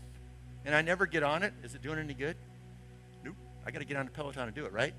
and 0.63 0.73
I 0.73 0.81
never 0.81 1.05
get 1.05 1.21
on 1.21 1.43
it, 1.43 1.53
is 1.63 1.75
it 1.75 1.81
doing 1.81 1.99
any 1.99 2.13
good? 2.13 2.37
Nope. 3.25 3.35
I 3.65 3.71
got 3.71 3.79
to 3.79 3.85
get 3.85 3.97
on 3.97 4.05
the 4.05 4.11
Peloton 4.13 4.43
and 4.43 4.55
do 4.55 4.63
it, 4.63 4.71
right? 4.71 4.93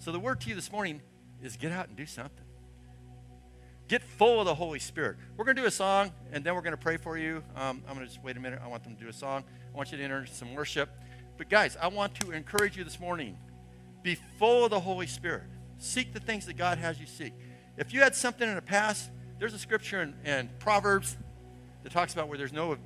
So 0.00 0.12
the 0.12 0.20
word 0.20 0.38
to 0.42 0.50
you 0.50 0.54
this 0.54 0.70
morning 0.70 1.00
is 1.42 1.56
get 1.56 1.72
out 1.72 1.88
and 1.88 1.96
do 1.96 2.04
something. 2.04 2.44
Get 3.88 4.02
full 4.02 4.40
of 4.40 4.44
the 4.44 4.54
Holy 4.54 4.80
Spirit. 4.80 5.16
We're 5.38 5.46
going 5.46 5.56
to 5.56 5.62
do 5.62 5.66
a 5.66 5.70
song 5.70 6.12
and 6.30 6.44
then 6.44 6.54
we're 6.54 6.60
going 6.60 6.76
to 6.76 6.76
pray 6.76 6.98
for 6.98 7.16
you. 7.16 7.42
Um, 7.56 7.82
I'm 7.88 7.94
going 7.94 8.06
to 8.06 8.12
just 8.12 8.22
wait 8.22 8.36
a 8.36 8.40
minute. 8.40 8.60
I 8.62 8.68
want 8.68 8.84
them 8.84 8.96
to 8.96 9.02
do 9.02 9.08
a 9.08 9.14
song. 9.14 9.44
I 9.72 9.76
want 9.78 9.92
you 9.92 9.96
to 9.96 10.04
enter 10.04 10.26
some 10.26 10.54
worship. 10.54 10.90
But 11.38 11.48
guys, 11.48 11.78
I 11.80 11.86
want 11.86 12.14
to 12.16 12.32
encourage 12.32 12.76
you 12.76 12.84
this 12.84 13.00
morning 13.00 13.38
be 14.02 14.16
full 14.38 14.64
of 14.64 14.70
the 14.70 14.80
Holy 14.80 15.06
Spirit. 15.06 15.44
Seek 15.78 16.12
the 16.12 16.20
things 16.20 16.46
that 16.46 16.56
God 16.56 16.78
has 16.78 17.00
you 17.00 17.06
seek. 17.06 17.32
If 17.76 17.94
you 17.94 18.00
had 18.00 18.14
something 18.14 18.48
in 18.48 18.54
the 18.54 18.62
past, 18.62 19.10
there's 19.38 19.54
a 19.54 19.58
scripture 19.58 20.02
in, 20.02 20.14
in 20.24 20.50
Proverbs 20.58 21.16
that 21.82 21.92
talks 21.92 22.12
about 22.12 22.28
where 22.28 22.36
there's 22.36 22.52
no, 22.52 22.76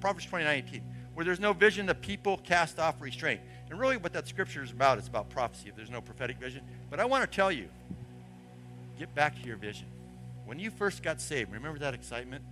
Proverbs 0.00 0.26
29 0.26 0.64
18, 0.68 0.82
where 1.14 1.24
there's 1.24 1.40
no 1.40 1.52
vision, 1.52 1.86
the 1.86 1.94
people 1.94 2.38
cast 2.38 2.78
off 2.78 3.00
restraint. 3.00 3.40
And 3.70 3.78
really, 3.78 3.96
what 3.96 4.12
that 4.14 4.26
scripture 4.26 4.64
is 4.64 4.72
about 4.72 4.98
it's 4.98 5.06
about 5.06 5.30
prophecy, 5.30 5.68
if 5.68 5.76
there's 5.76 5.90
no 5.90 6.00
prophetic 6.00 6.38
vision. 6.38 6.62
But 6.90 6.98
I 6.98 7.04
want 7.04 7.30
to 7.30 7.34
tell 7.34 7.52
you 7.52 7.68
get 8.98 9.14
back 9.14 9.40
to 9.40 9.46
your 9.46 9.56
vision. 9.56 9.86
When 10.44 10.58
you 10.58 10.70
first 10.70 11.02
got 11.02 11.20
saved, 11.20 11.52
remember 11.52 11.78
that 11.78 11.94
excitement? 11.94 12.44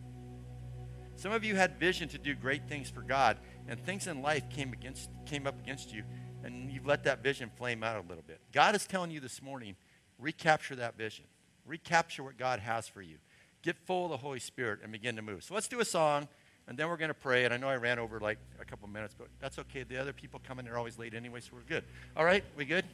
Some 1.16 1.32
of 1.32 1.42
you 1.44 1.56
had 1.56 1.80
vision 1.80 2.08
to 2.10 2.18
do 2.18 2.34
great 2.34 2.68
things 2.68 2.88
for 2.88 3.02
God, 3.02 3.38
and 3.66 3.78
things 3.84 4.06
in 4.06 4.22
life 4.22 4.48
came, 4.48 4.72
against, 4.72 5.10
came 5.26 5.48
up 5.48 5.58
against 5.60 5.92
you, 5.92 6.04
and 6.44 6.70
you've 6.70 6.86
let 6.86 7.04
that 7.04 7.22
vision 7.22 7.50
flame 7.56 7.82
out 7.82 7.96
a 7.96 8.08
little 8.08 8.24
bit. 8.26 8.40
God 8.52 8.74
is 8.74 8.86
telling 8.86 9.10
you 9.10 9.20
this 9.20 9.42
morning 9.42 9.76
recapture 10.18 10.76
that 10.76 10.96
vision, 10.96 11.24
recapture 11.66 12.22
what 12.22 12.36
God 12.36 12.60
has 12.60 12.88
for 12.88 13.02
you. 13.02 13.16
Get 13.62 13.76
full 13.76 14.06
of 14.06 14.10
the 14.10 14.16
Holy 14.16 14.40
Spirit 14.40 14.80
and 14.82 14.92
begin 14.92 15.16
to 15.16 15.22
move. 15.22 15.44
So 15.44 15.54
let's 15.54 15.68
do 15.68 15.80
a 15.80 15.84
song, 15.84 16.28
and 16.66 16.78
then 16.78 16.88
we're 16.88 16.96
going 16.96 17.08
to 17.08 17.14
pray. 17.14 17.44
And 17.44 17.52
I 17.52 17.56
know 17.56 17.68
I 17.68 17.76
ran 17.76 17.98
over 17.98 18.20
like 18.20 18.38
a 18.60 18.64
couple 18.64 18.88
minutes, 18.88 19.14
but 19.16 19.28
that's 19.40 19.58
okay. 19.58 19.82
The 19.82 20.00
other 20.00 20.12
people 20.12 20.40
coming 20.46 20.64
in 20.64 20.70
they're 20.70 20.78
always 20.78 20.98
late 20.98 21.14
anyway, 21.14 21.40
so 21.40 21.50
we're 21.52 21.62
good. 21.62 21.84
All 22.16 22.24
right, 22.24 22.44
we 22.56 22.64
good? 22.64 22.84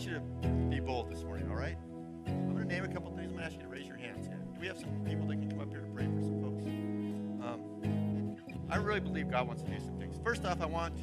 Want 0.00 0.12
you 0.12 0.48
to 0.48 0.48
be 0.70 0.80
bold 0.80 1.10
this 1.10 1.22
morning, 1.24 1.46
all 1.50 1.56
right? 1.56 1.76
I'm 2.26 2.54
going 2.54 2.66
to 2.66 2.74
name 2.74 2.84
a 2.84 2.88
couple 2.88 3.10
things. 3.10 3.30
I'm 3.30 3.36
going 3.36 3.40
to 3.40 3.44
ask 3.44 3.56
you 3.56 3.62
to 3.62 3.68
raise 3.68 3.86
your 3.86 3.98
hands. 3.98 4.28
Do 4.28 4.58
we 4.58 4.66
have 4.66 4.78
some 4.78 4.88
people 5.04 5.26
that 5.26 5.34
can 5.34 5.50
come 5.50 5.60
up 5.60 5.68
here 5.68 5.80
to 5.80 5.88
pray 5.88 6.06
for 6.06 6.22
some 6.22 6.40
folks? 6.40 6.64
Um, 6.64 8.36
I 8.70 8.76
really 8.76 9.00
believe 9.00 9.30
God 9.30 9.46
wants 9.46 9.62
to 9.62 9.70
do 9.70 9.78
some 9.78 9.98
things. 9.98 10.18
First 10.24 10.46
off, 10.46 10.62
I 10.62 10.66
want 10.66 10.94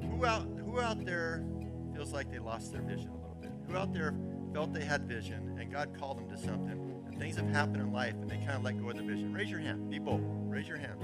who 0.00 0.24
out 0.24 0.46
who 0.64 0.80
out 0.80 1.04
there 1.04 1.44
feels 1.92 2.12
like 2.12 2.30
they 2.30 2.38
lost 2.38 2.70
their 2.70 2.82
vision 2.82 3.08
a 3.08 3.14
little 3.14 3.36
bit? 3.40 3.50
Who 3.66 3.76
out 3.76 3.92
there 3.92 4.14
felt 4.52 4.72
they 4.72 4.84
had 4.84 5.02
vision 5.08 5.56
and 5.58 5.72
God 5.72 5.98
called 5.98 6.18
them 6.18 6.28
to 6.28 6.38
something 6.38 7.02
and 7.06 7.18
things 7.18 7.34
have 7.34 7.48
happened 7.48 7.78
in 7.78 7.92
life 7.92 8.14
and 8.14 8.30
they 8.30 8.36
kind 8.36 8.50
of 8.50 8.62
let 8.62 8.80
go 8.80 8.90
of 8.90 8.96
the 8.96 9.02
vision? 9.02 9.34
Raise 9.34 9.50
your 9.50 9.60
hand. 9.60 9.90
Be 9.90 9.98
bold. 9.98 10.22
Raise 10.48 10.68
your 10.68 10.78
hands. 10.78 11.02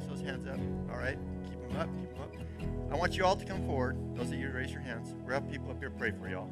Raise 0.00 0.08
those 0.08 0.20
hands 0.26 0.46
up. 0.46 0.58
All 0.90 0.98
right. 0.98 1.18
Keep 1.48 1.68
them 1.68 1.76
up. 1.76 1.88
Keep 2.00 2.14
them 2.14 2.22
up. 2.22 2.92
I 2.92 2.96
want 2.96 3.16
you 3.16 3.24
all 3.24 3.36
to 3.36 3.44
come 3.44 3.66
forward. 3.66 3.96
Those 4.16 4.28
of 4.28 4.34
you 4.34 4.48
raise 4.50 4.72
your 4.72 4.80
hands. 4.80 5.14
We'll 5.24 5.34
have 5.34 5.50
people 5.50 5.70
up 5.70 5.78
here 5.78 5.90
pray 5.90 6.12
for 6.12 6.28
y'all. 6.28 6.48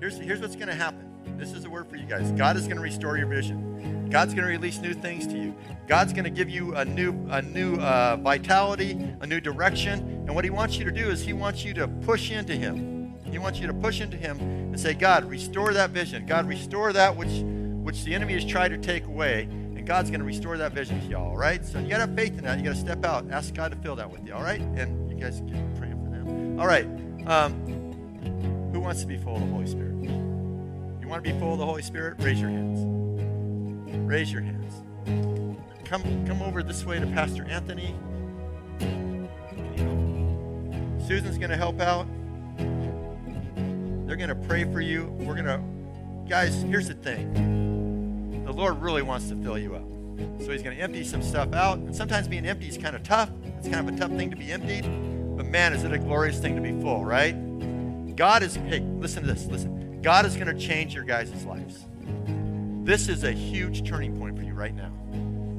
Here's, 0.00 0.18
here's 0.18 0.40
what's 0.40 0.54
going 0.54 0.68
to 0.68 0.74
happen. 0.74 1.06
This 1.38 1.52
is 1.52 1.64
a 1.64 1.70
word 1.70 1.88
for 1.88 1.96
you 1.96 2.06
guys. 2.06 2.30
God 2.32 2.56
is 2.56 2.64
going 2.64 2.76
to 2.76 2.82
restore 2.82 3.16
your 3.16 3.26
vision. 3.26 4.08
God's 4.10 4.34
going 4.34 4.46
to 4.46 4.50
release 4.50 4.78
new 4.78 4.94
things 4.94 5.26
to 5.28 5.38
you. 5.38 5.54
God's 5.86 6.12
going 6.12 6.24
to 6.24 6.30
give 6.30 6.50
you 6.50 6.74
a 6.74 6.84
new, 6.84 7.14
a 7.30 7.40
new 7.40 7.76
uh, 7.76 8.16
vitality, 8.16 8.92
a 9.20 9.26
new 9.26 9.40
direction. 9.40 10.00
And 10.26 10.34
what 10.34 10.44
He 10.44 10.50
wants 10.50 10.76
you 10.76 10.84
to 10.84 10.92
do 10.92 11.08
is 11.08 11.22
He 11.22 11.32
wants 11.32 11.64
you 11.64 11.74
to 11.74 11.88
push 11.88 12.30
into 12.30 12.54
Him. 12.54 13.14
He 13.30 13.38
wants 13.38 13.58
you 13.58 13.66
to 13.66 13.74
push 13.74 14.00
into 14.00 14.16
Him 14.16 14.38
and 14.38 14.78
say, 14.78 14.94
God, 14.94 15.24
restore 15.24 15.72
that 15.72 15.90
vision. 15.90 16.26
God, 16.26 16.46
restore 16.46 16.92
that 16.92 17.16
which, 17.16 17.42
which 17.82 18.04
the 18.04 18.14
enemy 18.14 18.34
has 18.34 18.44
tried 18.44 18.68
to 18.68 18.78
take 18.78 19.06
away. 19.06 19.48
God's 19.88 20.10
going 20.10 20.20
to 20.20 20.26
restore 20.26 20.58
that 20.58 20.72
vision 20.72 21.00
to 21.00 21.06
y'all, 21.06 21.30
all 21.30 21.36
right? 21.38 21.64
So 21.64 21.78
you 21.78 21.88
got 21.88 21.96
to 21.96 22.00
have 22.02 22.14
faith 22.14 22.36
in 22.36 22.44
that. 22.44 22.58
You 22.58 22.64
got 22.64 22.74
to 22.74 22.80
step 22.80 23.06
out. 23.06 23.24
Ask 23.30 23.54
God 23.54 23.72
to 23.72 23.78
fill 23.78 23.96
that 23.96 24.10
with 24.10 24.26
you, 24.26 24.34
all 24.34 24.42
right? 24.42 24.60
And 24.60 25.10
you 25.10 25.16
guys 25.16 25.38
can 25.38 25.74
pray 25.78 25.88
for 25.92 26.10
them. 26.10 26.60
All 26.60 26.66
right. 26.66 26.84
Um, 27.26 28.70
who 28.70 28.80
wants 28.80 29.00
to 29.00 29.06
be 29.06 29.16
full 29.16 29.36
of 29.36 29.40
the 29.40 29.46
Holy 29.46 29.66
Spirit? 29.66 29.94
You 30.04 31.08
want 31.08 31.24
to 31.24 31.32
be 31.32 31.38
full 31.38 31.54
of 31.54 31.58
the 31.58 31.64
Holy 31.64 31.80
Spirit? 31.80 32.16
Raise 32.18 32.38
your 32.38 32.50
hands. 32.50 32.84
Raise 34.06 34.30
your 34.30 34.42
hands. 34.42 34.74
Come, 35.86 36.26
come 36.26 36.42
over 36.42 36.62
this 36.62 36.84
way 36.84 37.00
to 37.00 37.06
Pastor 37.06 37.46
Anthony. 37.46 37.94
Susan's 41.08 41.38
going 41.38 41.48
to 41.48 41.56
help 41.56 41.80
out. 41.80 42.06
They're 44.06 44.16
going 44.16 44.28
to 44.28 44.34
pray 44.34 44.64
for 44.64 44.82
you. 44.82 45.06
We're 45.20 45.34
going 45.34 45.46
to, 45.46 45.62
guys, 46.28 46.60
here's 46.60 46.88
the 46.88 46.94
thing 46.94 47.67
the 48.48 48.54
Lord 48.54 48.80
really 48.80 49.02
wants 49.02 49.28
to 49.28 49.36
fill 49.36 49.58
you 49.58 49.74
up. 49.74 49.84
So 50.40 50.50
He's 50.52 50.62
going 50.62 50.74
to 50.74 50.82
empty 50.82 51.04
some 51.04 51.22
stuff 51.22 51.52
out. 51.52 51.76
And 51.76 51.94
sometimes 51.94 52.26
being 52.28 52.46
empty 52.46 52.66
is 52.66 52.78
kind 52.78 52.96
of 52.96 53.02
tough. 53.02 53.30
It's 53.58 53.68
kind 53.68 53.86
of 53.86 53.94
a 53.94 53.98
tough 53.98 54.10
thing 54.16 54.30
to 54.30 54.36
be 54.36 54.50
emptied. 54.50 54.84
But 55.36 55.44
man, 55.44 55.74
is 55.74 55.84
it 55.84 55.92
a 55.92 55.98
glorious 55.98 56.38
thing 56.38 56.56
to 56.56 56.62
be 56.62 56.70
full, 56.80 57.04
right? 57.04 57.32
God 58.16 58.42
is, 58.42 58.56
hey, 58.56 58.80
listen 58.80 59.22
to 59.24 59.34
this, 59.34 59.44
listen. 59.46 60.00
God 60.00 60.24
is 60.24 60.34
going 60.34 60.46
to 60.46 60.58
change 60.58 60.94
your 60.94 61.04
guys' 61.04 61.44
lives. 61.44 61.84
This 62.84 63.10
is 63.10 63.22
a 63.22 63.32
huge 63.32 63.86
turning 63.86 64.18
point 64.18 64.38
for 64.38 64.44
you 64.44 64.54
right 64.54 64.74
now. 64.74 64.92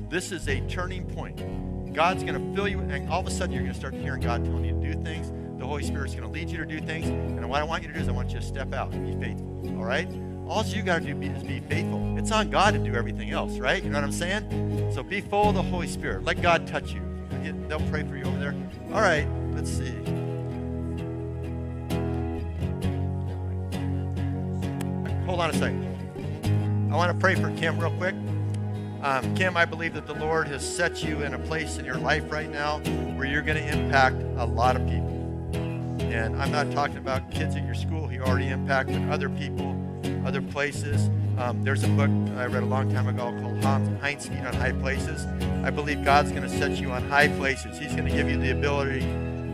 This 0.09 0.31
is 0.31 0.47
a 0.47 0.59
turning 0.61 1.05
point. 1.05 1.93
God's 1.93 2.23
going 2.23 2.33
to 2.33 2.55
fill 2.55 2.67
you, 2.67 2.79
and 2.79 3.07
all 3.09 3.19
of 3.19 3.27
a 3.27 3.31
sudden 3.31 3.53
you're 3.53 3.61
going 3.61 3.73
to 3.73 3.79
start 3.79 3.93
hearing 3.93 4.21
God 4.21 4.43
telling 4.43 4.65
you 4.65 4.73
to 4.73 4.93
do 4.95 5.03
things. 5.03 5.31
The 5.59 5.67
Holy 5.67 5.83
Spirit's 5.83 6.15
going 6.15 6.25
to 6.25 6.33
lead 6.33 6.49
you 6.49 6.57
to 6.57 6.65
do 6.65 6.79
things. 6.79 7.07
And 7.07 7.47
what 7.47 7.61
I 7.61 7.63
want 7.63 7.83
you 7.83 7.89
to 7.89 7.93
do 7.93 7.99
is 7.99 8.09
I 8.09 8.13
want 8.13 8.31
you 8.31 8.39
to 8.39 8.45
step 8.45 8.73
out 8.73 8.91
and 8.93 9.05
be 9.05 9.25
faithful. 9.25 9.77
All 9.77 9.85
right? 9.85 10.09
All 10.49 10.65
you 10.65 10.81
got 10.81 11.03
to 11.03 11.13
do 11.13 11.21
is 11.21 11.43
be 11.43 11.59
faithful. 11.59 12.17
It's 12.17 12.31
on 12.31 12.49
God 12.49 12.73
to 12.73 12.79
do 12.79 12.95
everything 12.95 13.29
else, 13.29 13.59
right? 13.59 13.83
You 13.83 13.91
know 13.91 13.97
what 13.99 14.03
I'm 14.03 14.11
saying? 14.11 14.91
So 14.95 15.03
be 15.03 15.21
full 15.21 15.49
of 15.49 15.55
the 15.55 15.61
Holy 15.61 15.87
Spirit. 15.87 16.23
Let 16.23 16.41
God 16.41 16.65
touch 16.65 16.91
you. 16.91 17.01
They'll 17.67 17.79
pray 17.91 18.01
for 18.03 18.17
you 18.17 18.23
over 18.23 18.39
there. 18.39 18.55
All 18.91 18.99
right, 18.99 19.27
let's 19.53 19.69
see. 19.69 19.93
Hold 25.25 25.39
on 25.39 25.51
a 25.51 25.53
second. 25.53 26.89
I 26.91 26.95
want 26.95 27.11
to 27.11 27.17
pray 27.19 27.35
for 27.35 27.55
Kim 27.55 27.77
real 27.79 27.95
quick. 27.97 28.15
Um, 29.03 29.35
Kim, 29.35 29.55
I 29.55 29.65
believe 29.65 29.93
that 29.93 30.07
the 30.07 30.15
Lord 30.15 30.47
has 30.47 30.67
set 30.67 31.03
you 31.03 31.21
in 31.21 31.35
a 31.35 31.39
place 31.39 31.77
in 31.77 31.85
your 31.85 31.99
life 31.99 32.31
right 32.31 32.49
now 32.49 32.79
where 33.15 33.27
you're 33.27 33.43
going 33.43 33.57
to 33.57 33.71
impact 33.71 34.15
a 34.37 34.45
lot 34.45 34.75
of 34.75 34.81
people. 34.87 35.07
And 36.11 36.41
I'm 36.41 36.51
not 36.51 36.71
talking 36.71 36.97
about 36.97 37.29
kids 37.29 37.55
at 37.55 37.63
your 37.63 37.75
school. 37.75 38.07
He 38.07 38.19
already 38.19 38.47
impacted 38.47 39.09
other 39.11 39.29
people, 39.29 39.78
other 40.25 40.41
places. 40.41 41.09
Um, 41.37 41.63
there's 41.63 41.83
a 41.83 41.87
book 41.89 42.09
I 42.37 42.45
read 42.45 42.63
a 42.63 42.65
long 42.65 42.91
time 42.93 43.07
ago 43.07 43.31
called 43.41 43.63
Hinds' 43.63 44.27
Feet 44.27 44.39
on 44.39 44.53
High 44.53 44.73
Places. 44.73 45.25
I 45.63 45.69
believe 45.69 46.03
God's 46.03 46.31
going 46.31 46.43
to 46.43 46.49
set 46.49 46.77
you 46.77 46.91
on 46.91 47.07
high 47.09 47.27
places. 47.29 47.77
He's 47.77 47.93
going 47.93 48.05
to 48.05 48.11
give 48.11 48.29
you 48.29 48.37
the 48.37 48.51
ability 48.51 49.05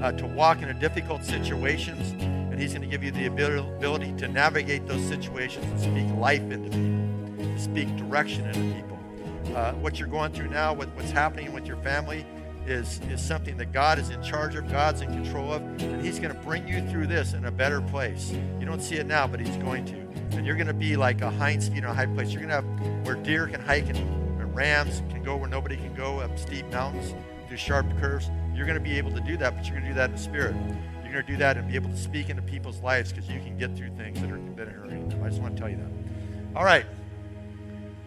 uh, 0.02 0.12
to 0.14 0.26
walk 0.26 0.62
into 0.62 0.74
difficult 0.74 1.24
situations, 1.24 2.12
and 2.22 2.60
He's 2.60 2.74
going 2.74 2.82
to 2.82 2.88
give 2.88 3.04
you 3.04 3.12
the 3.12 3.26
ability 3.26 4.14
to 4.18 4.28
navigate 4.28 4.88
those 4.88 5.04
situations 5.06 5.66
and 5.66 5.80
speak 5.80 6.18
life 6.18 6.41
into 6.52 6.70
people, 6.70 7.46
to 7.46 7.60
speak 7.60 7.96
direction 7.98 8.46
into 8.48 8.76
people. 8.76 9.56
Uh, 9.56 9.74
what 9.74 10.00
you're 10.00 10.08
going 10.08 10.32
through 10.32 10.50
now, 10.50 10.74
with 10.74 10.89
what's 10.89 11.12
happening 11.12 11.54
with 11.54 11.66
your 11.66 11.78
family, 11.78 12.26
is, 12.66 12.99
is 13.09 13.22
something 13.22 13.57
that 13.57 13.72
God 13.72 13.99
is 13.99 14.09
in 14.09 14.22
charge 14.24 14.55
of, 14.55 14.70
God's 14.72 15.01
in 15.01 15.09
control 15.09 15.53
of, 15.53 15.61
and 15.61 16.03
He's 16.03 16.20
going 16.20 16.34
to 16.34 16.39
bring 16.41 16.68
you 16.68 16.82
through 16.89 17.07
this 17.07 17.34
in 17.34 17.45
a 17.45 17.51
better 17.51 17.82
place. 17.82 18.34
You 18.59 18.66
don't 18.66 18.82
see 18.82 18.95
it 18.95 19.05
now, 19.05 19.28
but 19.28 19.39
He's 19.39 19.55
going 19.57 19.86
to. 19.86 19.95
And 20.38 20.45
you're 20.45 20.55
going 20.55 20.68
to 20.68 20.74
be 20.74 20.95
like 20.95 21.22
a 21.22 21.32
hind's 21.32 21.70
feet 21.70 21.84
on 21.86 21.91
a 21.91 21.93
high 21.93 22.07
place. 22.07 22.32
You're 22.32 22.45
going 22.45 22.49
to 22.49 22.55
have 22.55 23.05
where 23.05 23.16
deer 23.16 23.47
can 23.47 23.61
hike 23.61 23.88
and, 23.88 23.97
and 23.97 24.55
rams 24.55 25.01
can 25.09 25.24
go 25.24 25.36
where 25.38 25.49
nobody 25.49 25.78
can 25.78 25.93
go, 25.93 26.20
up 26.20 26.38
steep 26.38 26.66
mountains, 26.72 27.13
through 27.47 27.57
sharp 27.57 27.86
curves. 27.99 28.30
You're 28.53 28.66
going 28.66 28.78
to 28.78 28.84
be 28.84 28.97
able 28.97 29.11
to 29.11 29.22
do 29.22 29.38
that, 29.38 29.55
but 29.55 29.66
you're 29.66 29.76
going 29.76 29.86
to 29.86 29.89
do 29.89 29.95
that 29.95 30.09
in 30.09 30.16
the 30.16 30.22
Spirit. 30.22 30.55
You're 31.03 31.13
going 31.13 31.26
to 31.26 31.32
do 31.32 31.38
that 31.38 31.57
and 31.57 31.68
be 31.68 31.76
able 31.76 31.89
to 31.89 31.97
speak 31.97 32.30
into 32.30 32.41
people's 32.41 32.82
lives 32.82 33.13
because 33.13 33.30
you 33.30 33.39
can 33.39 33.57
get 33.57 33.76
through 33.78 33.91
things 33.95 34.20
that 34.22 34.32
are, 34.32 34.39
that 34.55 34.68
are 34.68 34.72
hurting 34.72 35.07
them. 35.07 35.24
I 35.24 35.30
just 35.30 35.41
want 35.41 35.55
to 35.55 35.61
tell 35.61 35.70
you 35.70 35.78
that. 35.78 36.57
All 36.57 36.66
right. 36.66 36.86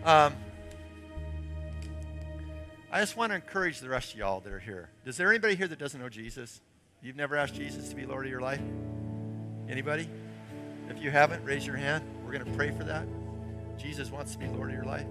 Um, 0.04 0.34
I 2.90 3.00
just 3.00 3.18
want 3.18 3.32
to 3.32 3.36
encourage 3.36 3.80
the 3.80 3.88
rest 3.90 4.14
of 4.14 4.18
y'all 4.18 4.40
that 4.40 4.50
are 4.50 4.58
here. 4.58 4.88
Is 5.04 5.18
there 5.18 5.28
anybody 5.28 5.56
here 5.56 5.68
that 5.68 5.78
doesn't 5.78 6.00
know 6.00 6.08
Jesus? 6.08 6.62
You've 7.02 7.16
never 7.16 7.36
asked 7.36 7.54
Jesus 7.54 7.90
to 7.90 7.94
be 7.94 8.06
Lord 8.06 8.24
of 8.24 8.30
your 8.30 8.40
life? 8.40 8.62
Anybody? 9.68 10.08
If 10.88 11.02
you 11.02 11.10
haven't, 11.10 11.44
raise 11.44 11.66
your 11.66 11.76
hand. 11.76 12.02
We're 12.24 12.32
going 12.32 12.46
to 12.46 12.52
pray 12.52 12.70
for 12.70 12.84
that. 12.84 13.06
Jesus 13.76 14.10
wants 14.10 14.32
to 14.32 14.38
be 14.38 14.46
Lord 14.46 14.70
of 14.70 14.74
your 14.74 14.86
life. 14.86 15.06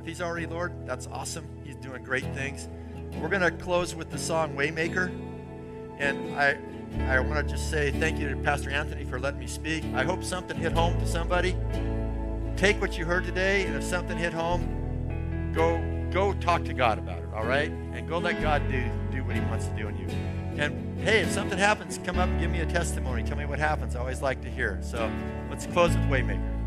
If 0.00 0.06
he's 0.06 0.20
already 0.20 0.46
Lord, 0.46 0.72
that's 0.84 1.06
awesome. 1.06 1.46
He's 1.62 1.76
doing 1.76 2.02
great 2.02 2.26
things. 2.34 2.68
We're 3.20 3.28
going 3.28 3.42
to 3.42 3.52
close 3.52 3.94
with 3.94 4.10
the 4.10 4.18
song 4.18 4.56
Waymaker. 4.56 5.06
And 6.00 6.34
I 6.34 6.58
I 7.08 7.20
want 7.20 7.46
to 7.46 7.54
just 7.54 7.70
say 7.70 7.92
thank 7.92 8.18
you 8.18 8.28
to 8.28 8.36
Pastor 8.38 8.70
Anthony 8.70 9.04
for 9.04 9.20
letting 9.20 9.38
me 9.38 9.46
speak. 9.46 9.84
I 9.94 10.02
hope 10.02 10.24
something 10.24 10.56
hit 10.56 10.72
home 10.72 10.98
to 10.98 11.06
somebody. 11.06 11.56
Take 12.56 12.80
what 12.80 12.98
you 12.98 13.04
heard 13.04 13.24
today, 13.24 13.64
and 13.66 13.76
if 13.76 13.84
something 13.84 14.18
hit 14.18 14.32
home, 14.32 15.52
go 15.54 15.76
go 16.12 16.32
talk 16.34 16.64
to 16.64 16.74
God 16.74 16.98
about 16.98 17.18
it, 17.18 17.28
all 17.34 17.44
right? 17.44 17.70
And 17.70 18.08
go 18.08 18.18
let 18.18 18.40
God 18.40 18.62
do, 18.70 18.82
do 19.10 19.24
what 19.24 19.34
he 19.34 19.40
wants 19.42 19.66
to 19.66 19.76
do 19.76 19.88
in 19.88 19.98
you. 19.98 20.06
And 20.62 21.00
hey, 21.00 21.20
if 21.20 21.30
something 21.30 21.58
happens, 21.58 21.98
come 22.04 22.18
up 22.18 22.28
and 22.28 22.40
give 22.40 22.50
me 22.50 22.60
a 22.60 22.66
testimony. 22.66 23.22
Tell 23.22 23.38
me 23.38 23.46
what 23.46 23.58
happens. 23.58 23.96
I 23.96 24.00
always 24.00 24.20
like 24.22 24.42
to 24.42 24.50
hear. 24.50 24.78
So 24.82 25.10
let's 25.50 25.66
close 25.66 25.90
with 25.96 26.04
Waymaker. 26.08 26.61